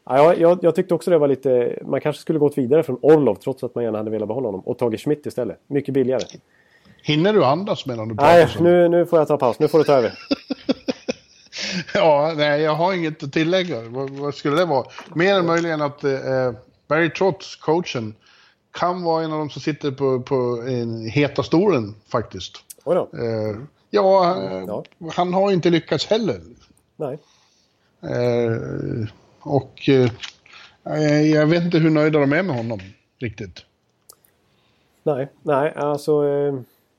Ja, 0.05 0.35
jag, 0.35 0.59
jag 0.61 0.75
tyckte 0.75 0.93
också 0.93 1.11
det 1.11 1.17
var 1.17 1.27
lite... 1.27 1.79
Man 1.85 2.01
kanske 2.01 2.21
skulle 2.21 2.39
gått 2.39 2.57
vidare 2.57 2.83
från 2.83 2.97
Orlov 3.01 3.35
trots 3.35 3.63
att 3.63 3.75
man 3.75 3.83
gärna 3.83 3.97
hade 3.97 4.11
velat 4.11 4.27
behålla 4.27 4.47
honom. 4.47 4.61
Och 4.61 4.77
tagit 4.77 5.01
Schmidt 5.01 5.25
istället. 5.25 5.59
Mycket 5.67 5.93
billigare. 5.93 6.23
Hinner 7.03 7.33
du 7.33 7.43
andas 7.43 7.85
medan 7.85 8.07
du 8.07 8.15
pratar? 8.15 8.33
Nej, 8.33 8.47
nu, 8.59 8.89
nu 8.89 9.05
får 9.05 9.19
jag 9.19 9.27
ta 9.27 9.37
paus. 9.37 9.59
Nu 9.59 9.67
får 9.67 9.77
du 9.77 9.83
ta 9.83 9.93
över. 9.93 10.13
Ja, 11.93 12.33
nej, 12.37 12.61
jag 12.61 12.75
har 12.75 12.93
inget 12.93 13.23
att 13.23 13.33
tillägga. 13.33 13.81
Vad, 13.81 14.09
vad 14.09 14.35
skulle 14.35 14.55
det 14.55 14.65
vara? 14.65 14.85
Mer 15.15 15.35
än 15.35 15.45
möjligen 15.45 15.81
att 15.81 16.03
eh, 16.03 16.51
Barry 16.87 17.09
Trotz, 17.09 17.55
coachen, 17.55 18.15
kan 18.71 19.03
vara 19.03 19.23
en 19.23 19.31
av 19.31 19.37
de 19.39 19.49
som 19.49 19.61
sitter 19.61 19.91
på, 19.91 20.21
på 20.21 20.63
en 20.67 21.05
heta 21.09 21.43
stolen 21.43 21.95
faktiskt. 22.11 22.57
Oj 22.83 22.95
då. 22.95 23.09
Eh, 23.17 23.57
ja, 23.89 24.37
eh, 24.37 24.63
Ja. 24.67 24.83
han 25.13 25.33
har 25.33 25.51
inte 25.51 25.69
lyckats 25.69 26.05
heller. 26.05 26.41
Nej. 26.95 27.19
Eh, 28.01 28.57
och 29.39 29.89
eh, 29.89 31.21
jag 31.21 31.45
vet 31.47 31.63
inte 31.63 31.77
hur 31.77 31.89
nöjda 31.89 32.19
de 32.19 32.33
är 32.33 32.43
med 32.43 32.55
honom 32.55 32.79
riktigt. 33.19 33.65
Nej, 35.03 35.27
nej, 35.41 35.73
alltså 35.75 36.27
eh, 36.27 36.53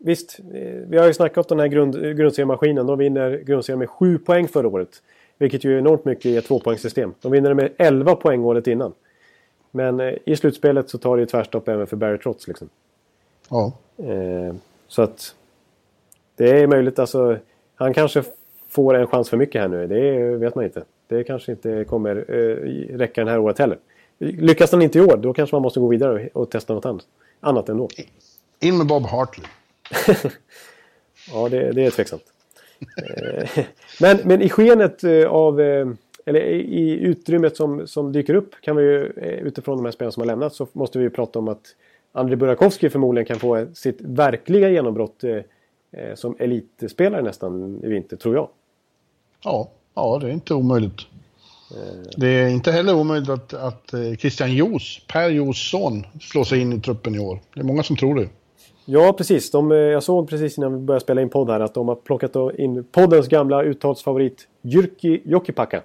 visst. 0.05 0.39
Eh, 0.39 0.61
vi 0.89 0.99
har 0.99 1.07
ju 1.07 1.15
snackat 1.15 1.53
om 1.53 1.59
den 1.59 1.65
här 1.65 1.75
grund, 1.75 2.17
grundseriemaskinen. 2.17 2.87
De 2.87 2.99
vinner 2.99 3.43
grundserien 3.47 3.79
med 3.79 3.91
7 3.91 4.19
poäng 4.19 4.49
förra 4.49 4.69
året. 4.69 5.03
Vilket 5.39 5.65
ju 5.65 5.75
är 5.75 5.79
enormt 5.79 6.05
mycket 6.05 6.27
i 6.27 6.37
ett 6.37 6.47
tvåpoängssystem. 6.47 7.15
De 7.21 7.33
vinner 7.33 7.55
med 7.55 7.73
11 7.77 8.15
poäng 8.15 8.45
året 8.45 8.67
innan. 8.67 8.93
Men 9.71 10.01
eh, 10.01 10.15
i 10.25 10.37
slutspelet 10.37 10.91
så 10.91 10.99
tar 10.99 11.17
det 11.17 11.21
ju 11.21 11.27
tvärstopp 11.27 11.69
även 11.69 11.87
för 11.87 11.97
Barry 11.97 12.19
Trotz 12.19 12.49
liksom. 12.49 12.69
Ja. 13.49 13.73
Eh, 13.97 14.55
så 14.89 15.03
att 15.03 15.35
det 16.37 16.51
är 16.61 16.67
möjligt 16.67 16.99
alltså. 16.99 17.37
Han 17.75 17.95
kanske 17.95 18.23
får 18.69 18.95
en 18.95 19.07
chans 19.07 19.31
för 19.31 19.37
mycket 19.37 19.61
här 19.61 19.69
nu. 19.69 19.87
Det 19.87 20.37
vet 20.37 20.55
man 20.55 20.65
inte. 20.65 20.85
Det 21.07 21.25
kanske 21.25 21.53
inte 21.53 21.85
kommer 21.85 22.17
eh, 22.17 22.97
räcka 22.97 23.21
den 23.21 23.29
här 23.29 23.39
året 23.39 23.59
heller. 23.59 23.79
Lyckas 24.19 24.73
han 24.73 24.83
inte 24.83 24.99
i 24.99 25.03
år, 25.03 25.17
då 25.17 25.33
kanske 25.33 25.57
man 25.57 25.63
måste 25.63 25.81
gå 25.81 25.89
vidare 25.89 26.29
och, 26.35 26.43
och 26.43 26.51
testa 26.51 26.75
något 26.75 26.87
annat. 26.87 27.07
Annat 27.41 27.69
ändå. 27.69 27.89
In 28.61 28.79
med 28.79 28.87
Bob 28.87 29.03
Hartley. 29.03 29.47
Ja, 31.33 31.49
det, 31.49 31.73
det 31.73 31.85
är 31.85 31.91
tveksamt. 31.91 32.23
Eh, 32.81 33.65
men, 34.01 34.19
men 34.25 34.43
i 34.43 34.49
skenet 34.49 35.05
eh, 35.05 35.27
av... 35.27 35.61
eh, 35.61 35.89
Eller 36.27 36.41
i 36.41 36.99
utrymmet 37.01 37.57
som, 37.57 37.87
som 37.87 38.13
dyker 38.13 38.35
upp 38.35 38.55
kan 38.61 38.77
vi 38.77 38.83
ju 38.83 39.13
utifrån 39.43 39.77
de 39.77 39.85
här 39.85 39.93
spelarna 39.93 40.13
som 40.13 40.21
har 40.21 40.27
lämnat 40.27 40.55
så 40.55 40.67
måste 40.73 40.99
vi 40.99 41.05
ju 41.05 41.11
prata 41.11 41.39
om 41.39 41.49
att 41.49 41.77
Andrei 42.13 42.37
Burakovsky 42.37 42.91
förmodligen 42.91 43.27
kan 43.27 43.39
få 43.39 43.67
sitt 43.75 43.99
verkliga 44.01 44.69
genombrott 44.71 45.25
som 46.15 46.37
elitspelare 46.39 47.23
nästan 47.23 47.81
i 47.85 47.89
vinter, 47.89 48.17
tror 48.17 48.35
jag. 48.35 48.49
Ja, 49.45 49.71
ja 49.95 50.19
det 50.21 50.27
är 50.27 50.33
inte 50.33 50.55
omöjligt. 50.55 51.01
Det 52.17 52.29
är 52.29 52.49
inte 52.49 52.73
heller 52.73 52.95
omöjligt 52.95 53.31
att, 53.31 53.55
att 53.55 53.95
Christian 54.19 54.53
Jos, 54.53 55.01
Per 55.09 55.29
Jos 55.29 55.71
son, 55.71 56.07
slår 56.21 56.45
sig 56.45 56.61
in 56.61 56.73
i 56.73 56.81
truppen 56.81 57.15
i 57.15 57.19
år. 57.19 57.41
Det 57.55 57.61
är 57.61 57.65
många 57.65 57.83
som 57.83 57.97
tror 57.97 58.15
det. 58.15 58.29
Ja, 58.85 59.13
precis. 59.13 59.51
De, 59.51 59.73
eh, 59.73 59.79
jag 59.79 60.03
såg 60.03 60.29
precis 60.29 60.59
innan 60.59 60.73
vi 60.73 60.79
började 60.79 61.03
spela 61.05 61.23
in 61.23 61.29
podd 61.29 61.51
här 61.51 61.61
att 61.61 61.75
de 61.75 61.89
har 61.89 61.95
plockat 61.95 62.37
in 62.59 62.85
poddens 62.85 63.29
gamla 63.29 63.63
uttalsfavorit 63.63 64.49
Jyrki 64.63 65.23
Jokipakka. 65.25 65.83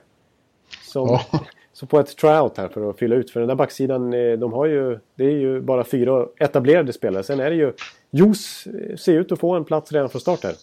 Som, 0.93 1.07
Ja. 1.07 1.21
Så 1.73 1.85
på 1.85 1.99
ett 1.99 2.17
tryout 2.17 2.57
här 2.57 2.67
för 2.67 2.89
att 2.89 2.97
fylla 2.99 3.15
ut. 3.15 3.31
För 3.31 3.39
den 3.39 3.47
där 3.49 3.55
backsidan, 3.55 4.13
eh, 4.13 4.31
de 4.33 4.53
har 4.53 4.65
ju, 4.65 4.99
det 5.15 5.23
är 5.25 5.31
ju 5.31 5.61
bara 5.61 5.83
fyra 5.83 6.25
etablerade 6.39 6.93
spelare. 6.93 7.23
Sen 7.23 7.39
är 7.39 7.49
det 7.49 7.55
ju... 7.55 7.73
Jos 8.11 8.67
eh, 8.67 8.95
ser 8.95 9.13
ut 9.13 9.31
att 9.31 9.39
få 9.39 9.53
en 9.55 9.65
plats 9.65 9.91
redan 9.91 10.09
från 10.09 10.21
start 10.21 10.43
här. 10.43 10.53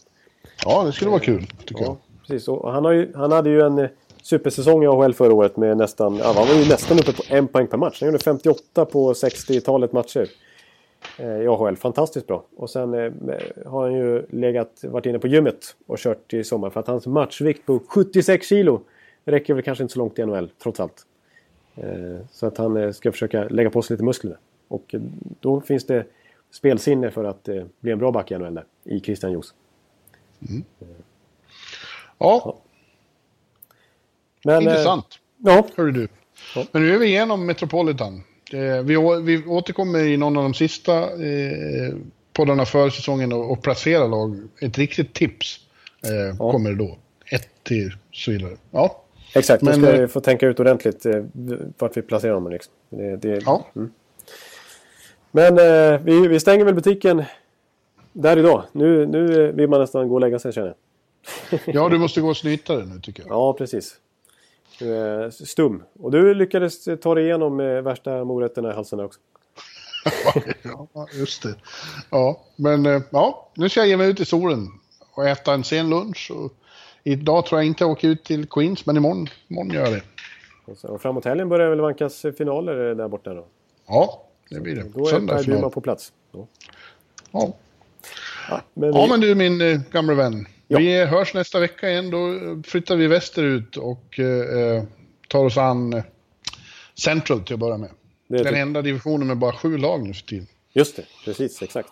Ja, 0.65 0.83
det 0.85 0.93
skulle 0.93 1.11
vara 1.11 1.21
kul, 1.21 1.47
tycker 1.67 1.83
Ja, 1.83 1.87
jag. 1.87 1.97
precis. 2.27 2.49
Och 2.49 2.73
han, 2.73 2.85
har 2.85 2.93
ju, 2.93 3.13
han 3.15 3.33
hade 3.33 3.51
ju 3.51 3.61
en 3.61 3.89
supersäsong 4.23 4.85
i 4.85 4.87
AHL 4.87 5.15
förra 5.15 5.33
året 5.35 5.57
med 5.57 5.77
nästan... 5.77 6.17
Ja, 6.17 6.33
han 6.37 6.49
var 6.49 6.55
ju 6.55 6.69
nästan 6.69 6.99
uppe 6.99 7.13
på 7.13 7.23
en 7.29 7.49
poäng 7.49 7.67
per 7.67 7.77
match. 7.79 8.01
Han 8.01 8.07
gjorde 8.09 8.19
58 8.25 8.85
på 8.85 9.13
60-talet 9.13 9.93
matcher 9.93 10.29
i 11.19 11.47
AHL. 11.47 11.77
Fantastiskt 11.77 12.27
bra. 12.27 12.45
Och 12.57 12.71
sen 12.71 12.95
eh, 12.95 13.13
har 13.67 13.83
han 13.83 13.95
ju 13.95 14.27
legat, 14.31 14.85
varit 14.85 15.07
inne 15.07 15.19
på 15.19 15.27
gymmet 15.27 15.77
och 15.87 15.99
kört 15.99 16.33
i 16.33 16.45
sommar. 16.45 16.71
För 16.71 16.81
att 16.81 16.87
hans 16.87 17.07
matchvikt 17.07 17.67
på 17.67 17.81
76 17.89 18.47
kilo 18.47 18.81
räcker 19.25 19.55
väl 19.55 19.63
kanske 19.63 19.85
inte 19.85 19.93
så 19.93 19.99
långt 19.99 20.19
i 20.19 20.27
NHL, 20.27 20.51
trots 20.63 20.81
allt. 20.81 21.07
Eh, 21.77 22.27
så 22.31 22.47
att 22.47 22.59
han 22.59 22.77
eh, 22.77 22.91
ska 22.91 23.13
försöka 23.13 23.49
lägga 23.49 23.71
på 23.71 23.83
sig 23.83 23.95
lite 23.95 24.05
muskler. 24.05 24.39
Och 24.69 24.95
eh, 24.95 25.01
då 25.41 25.61
finns 25.61 25.87
det 25.87 26.07
spelsinne 26.51 27.11
för 27.11 27.25
att 27.25 27.49
eh, 27.49 27.65
bli 27.81 27.93
en 27.93 27.99
bra 27.99 28.13
back 28.13 28.31
i 28.31 28.39
NHL 28.39 28.55
där, 28.55 28.65
i 28.85 29.01
Christian 29.01 29.33
Jos. 29.33 29.55
Ja, 32.19 32.57
Men, 34.45 34.55
eh, 34.55 34.63
intressant. 34.63 35.07
Ja, 35.39 35.67
Hörru 35.77 35.91
du. 35.91 36.09
Ja. 36.55 36.65
Men 36.73 36.83
nu 36.83 36.95
är 36.95 36.99
vi 36.99 37.07
igenom 37.07 37.47
Metropolitan. 37.47 38.23
Eh, 38.55 38.83
Vi, 38.83 38.97
vi 39.23 39.45
återkommer 39.47 39.99
i 39.99 40.17
någon 40.17 40.37
av 40.37 40.43
de 40.43 40.55
sista 40.55 40.99
eh, 41.03 41.95
poddarna 42.33 42.65
för 42.65 42.91
säsongen 42.91 43.33
och, 43.33 43.53
och 43.53 43.63
placera 43.63 44.07
lag. 44.07 44.37
Ett 44.61 44.79
riktigt 44.79 45.15
tips 45.15 45.61
eh, 46.05 46.37
Ja. 46.39 46.53
kommer 46.53 46.71
det 46.71 46.77
då. 46.77 46.99
Ett 47.31 47.49
till 47.63 47.91
så 48.13 48.31
vidare. 48.31 48.57
Ja, 48.71 49.01
Exakt, 49.35 49.63
Men, 49.63 49.81
då 49.81 49.87
ska 49.87 50.01
vi 50.01 50.09
få 50.09 50.21
tänka 50.21 50.47
ut 50.47 50.61
ordentligt 50.61 51.07
eh, 51.07 51.25
vart 51.79 51.97
vi 51.97 52.03
placerar 52.03 52.33
dem. 52.35 52.49
Liksom. 52.51 52.73
Det, 52.91 53.17
det, 53.17 53.43
ja. 53.47 53.67
Men 55.31 55.59
eh, 55.59 56.01
vi, 56.01 56.29
vi 56.29 56.41
stänger 56.41 56.65
väl 56.65 56.75
butiken 56.75 57.23
där 58.13 58.37
idag. 58.39 58.63
Nu, 58.73 59.07
nu 59.07 59.53
vill 59.53 59.69
man 59.69 59.81
nästan 59.81 60.09
gå 60.09 60.15
och 60.15 60.21
lägga 60.21 60.39
sig 60.39 60.53
känner 60.53 60.75
jag. 61.51 61.61
ja, 61.67 61.89
du 61.89 61.99
måste 61.99 62.21
gå 62.21 62.29
och 62.29 62.37
snyta 62.37 62.77
dig 62.77 62.87
nu 62.87 63.01
tycker 63.01 63.23
jag. 63.23 63.31
Ja, 63.33 63.53
precis. 63.53 63.97
Är 64.81 65.31
stum. 65.31 65.83
Och 65.99 66.11
du 66.11 66.35
lyckades 66.35 66.85
ta 67.03 67.15
dig 67.15 67.25
igenom 67.25 67.61
eh, 67.61 67.67
värsta 67.67 68.25
morötterna 68.25 68.71
i 68.71 68.75
halsen 68.75 69.01
också. 69.01 69.21
Ja, 70.95 71.09
just 71.13 71.43
det. 71.43 71.55
Ja, 72.11 72.41
men 72.57 72.87
eh, 72.87 73.03
ja, 73.11 73.51
nu 73.55 73.69
ska 73.69 73.81
jag 73.81 73.89
ge 73.89 73.97
mig 73.97 74.11
ut 74.11 74.21
i 74.21 74.25
solen 74.25 74.69
och 75.15 75.29
äta 75.29 75.55
en 75.55 75.65
sen 75.65 75.91
lunch. 75.91 76.31
Och 76.35 76.53
idag 77.05 77.47
tror 77.47 77.61
jag 77.61 77.67
inte 77.67 77.85
jag 77.85 77.91
åker 77.91 78.09
ut 78.09 78.25
till 78.25 78.47
Queens, 78.47 78.87
men 78.87 78.97
imorgon, 78.97 79.27
imorgon 79.49 79.75
gör 79.75 79.85
jag 79.85 79.93
det. 79.93 80.03
Och, 80.65 80.79
så, 80.79 80.89
och 80.89 81.03
framåt 81.03 81.25
helgen 81.25 81.49
börjar 81.49 81.71
väl 81.71 81.81
vankas 81.81 82.27
finaler 82.39 82.91
eh, 82.91 82.97
där 82.97 83.09
borta 83.09 83.35
då. 83.35 83.47
Ja, 83.87 84.23
det 84.51 84.61
blir 84.61 84.75
det. 84.77 84.85
Då 84.95 85.07
är 85.07 85.11
Söndag 85.11 85.37
Per. 85.37 85.45
Bjurman 85.45 85.71
på 85.71 85.81
plats. 85.81 86.13
Ja. 86.33 86.47
Ja. 87.31 87.53
Ja, 88.49 88.61
men 88.75 88.93
vi, 88.93 88.99
Ja, 88.99 89.07
men 89.11 89.21
du 89.21 89.35
min 89.35 89.61
eh, 89.61 89.81
gamla 89.91 90.15
vän. 90.15 90.47
Ja. 90.69 90.79
Vi 90.79 91.05
hörs 91.05 91.35
nästa 91.35 91.61
vecka 91.61 91.91
igen. 91.91 92.11
Då 92.11 92.39
flyttar 92.67 92.97
vi 92.97 93.07
västerut 93.07 93.77
och 93.77 94.19
eh, 94.21 94.83
tar 95.29 95.45
oss 95.45 95.57
an 95.59 95.93
eh, 95.93 96.03
Central 97.05 97.41
till 97.41 97.55
att 97.55 97.61
börja 97.61 97.77
med. 97.79 97.91
det, 98.29 98.43
Den 98.43 98.55
enda 98.55 98.83
divisionen 98.83 99.27
med 99.29 99.37
bara 99.39 99.53
sju 99.53 99.77
lag 99.79 100.03
nu 100.07 100.15
för 100.15 100.23
tiden. 100.27 100.47
Just 100.73 100.97
det, 100.97 101.05
precis, 101.25 101.63
exakt. 101.63 101.91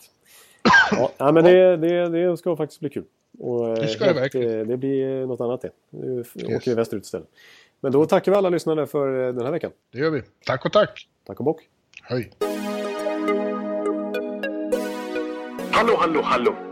Ja, 1.18 1.32
men 1.32 1.44
det, 1.44 1.76
det, 1.76 2.08
det 2.08 2.36
ska 2.36 2.56
faktiskt 2.56 2.80
bli 2.80 2.90
kul. 2.90 3.04
Och, 3.38 3.68
eh, 3.68 3.74
Det 3.74 3.88
ska 3.88 4.04
det 4.04 4.12
verkligen. 4.12 4.60
eh, 4.60 4.66
Det 4.66 4.76
blir 4.76 5.26
något 5.26 5.40
annat 5.40 5.62
det. 5.62 5.70
Nu 5.90 6.16
Yes. 6.18 6.34
åker 6.56 6.70
vi 6.70 6.74
västerut 6.74 7.04
istället. 7.04 7.28
Men 7.80 7.92
då 7.92 8.06
tackar 8.06 8.32
vi 8.32 8.38
alla 8.38 8.48
lyssnare 8.48 8.86
för 8.86 9.32
den 9.32 9.44
här 9.44 9.52
veckan. 9.52 9.70
Det 9.92 9.98
gör 9.98 10.10
vi. 10.10 10.22
Tack 10.46 10.64
och 10.66 10.72
tack. 10.72 11.08
Tack 11.26 11.38
och 11.38 11.44
bock. 11.44 11.60
Hej. 12.02 12.30
Hallå, 15.70 15.96
hallå, 15.98 16.20
hallå. 16.22 16.71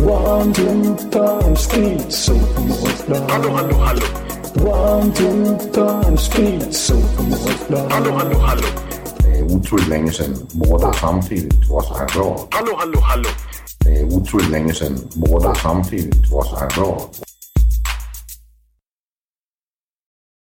One, 0.00 0.52
two, 0.52 0.96
punch, 1.10 1.58
speed, 1.58 2.12
so 2.12 2.34
Hallå, 3.28 3.50
hallå, 3.50 3.76
hallå. 3.76 4.02
One, 4.56 5.12
two, 5.12 5.58
time, 5.72 6.16
speed, 6.16 6.74
så 6.74 6.94
på 6.94 7.22
Målsplan. 7.22 7.90
Hallå, 7.90 8.12
hallå, 8.12 8.38
hallå. 8.38 8.66
Det 9.18 9.38
är 9.38 9.42
otroligt 9.42 9.88
länge 9.88 10.12
sedan 10.12 10.36
båda 10.52 10.92
samtidigt 10.92 11.68
var 11.70 11.82
så 11.82 11.94
här 11.94 12.06
bra. 12.14 12.48
Hallå, 12.50 12.72
hallå, 12.78 13.00
hallå. 13.00 13.28
Det 13.78 14.00
är 14.00 14.04
otroligt 14.04 14.50
länge 14.50 14.74
sedan 14.74 14.98
båda 15.14 15.54
samtidigt 15.54 16.30
var 16.30 16.44
så 16.44 16.56
här 16.56 16.70
bra. 16.76 17.10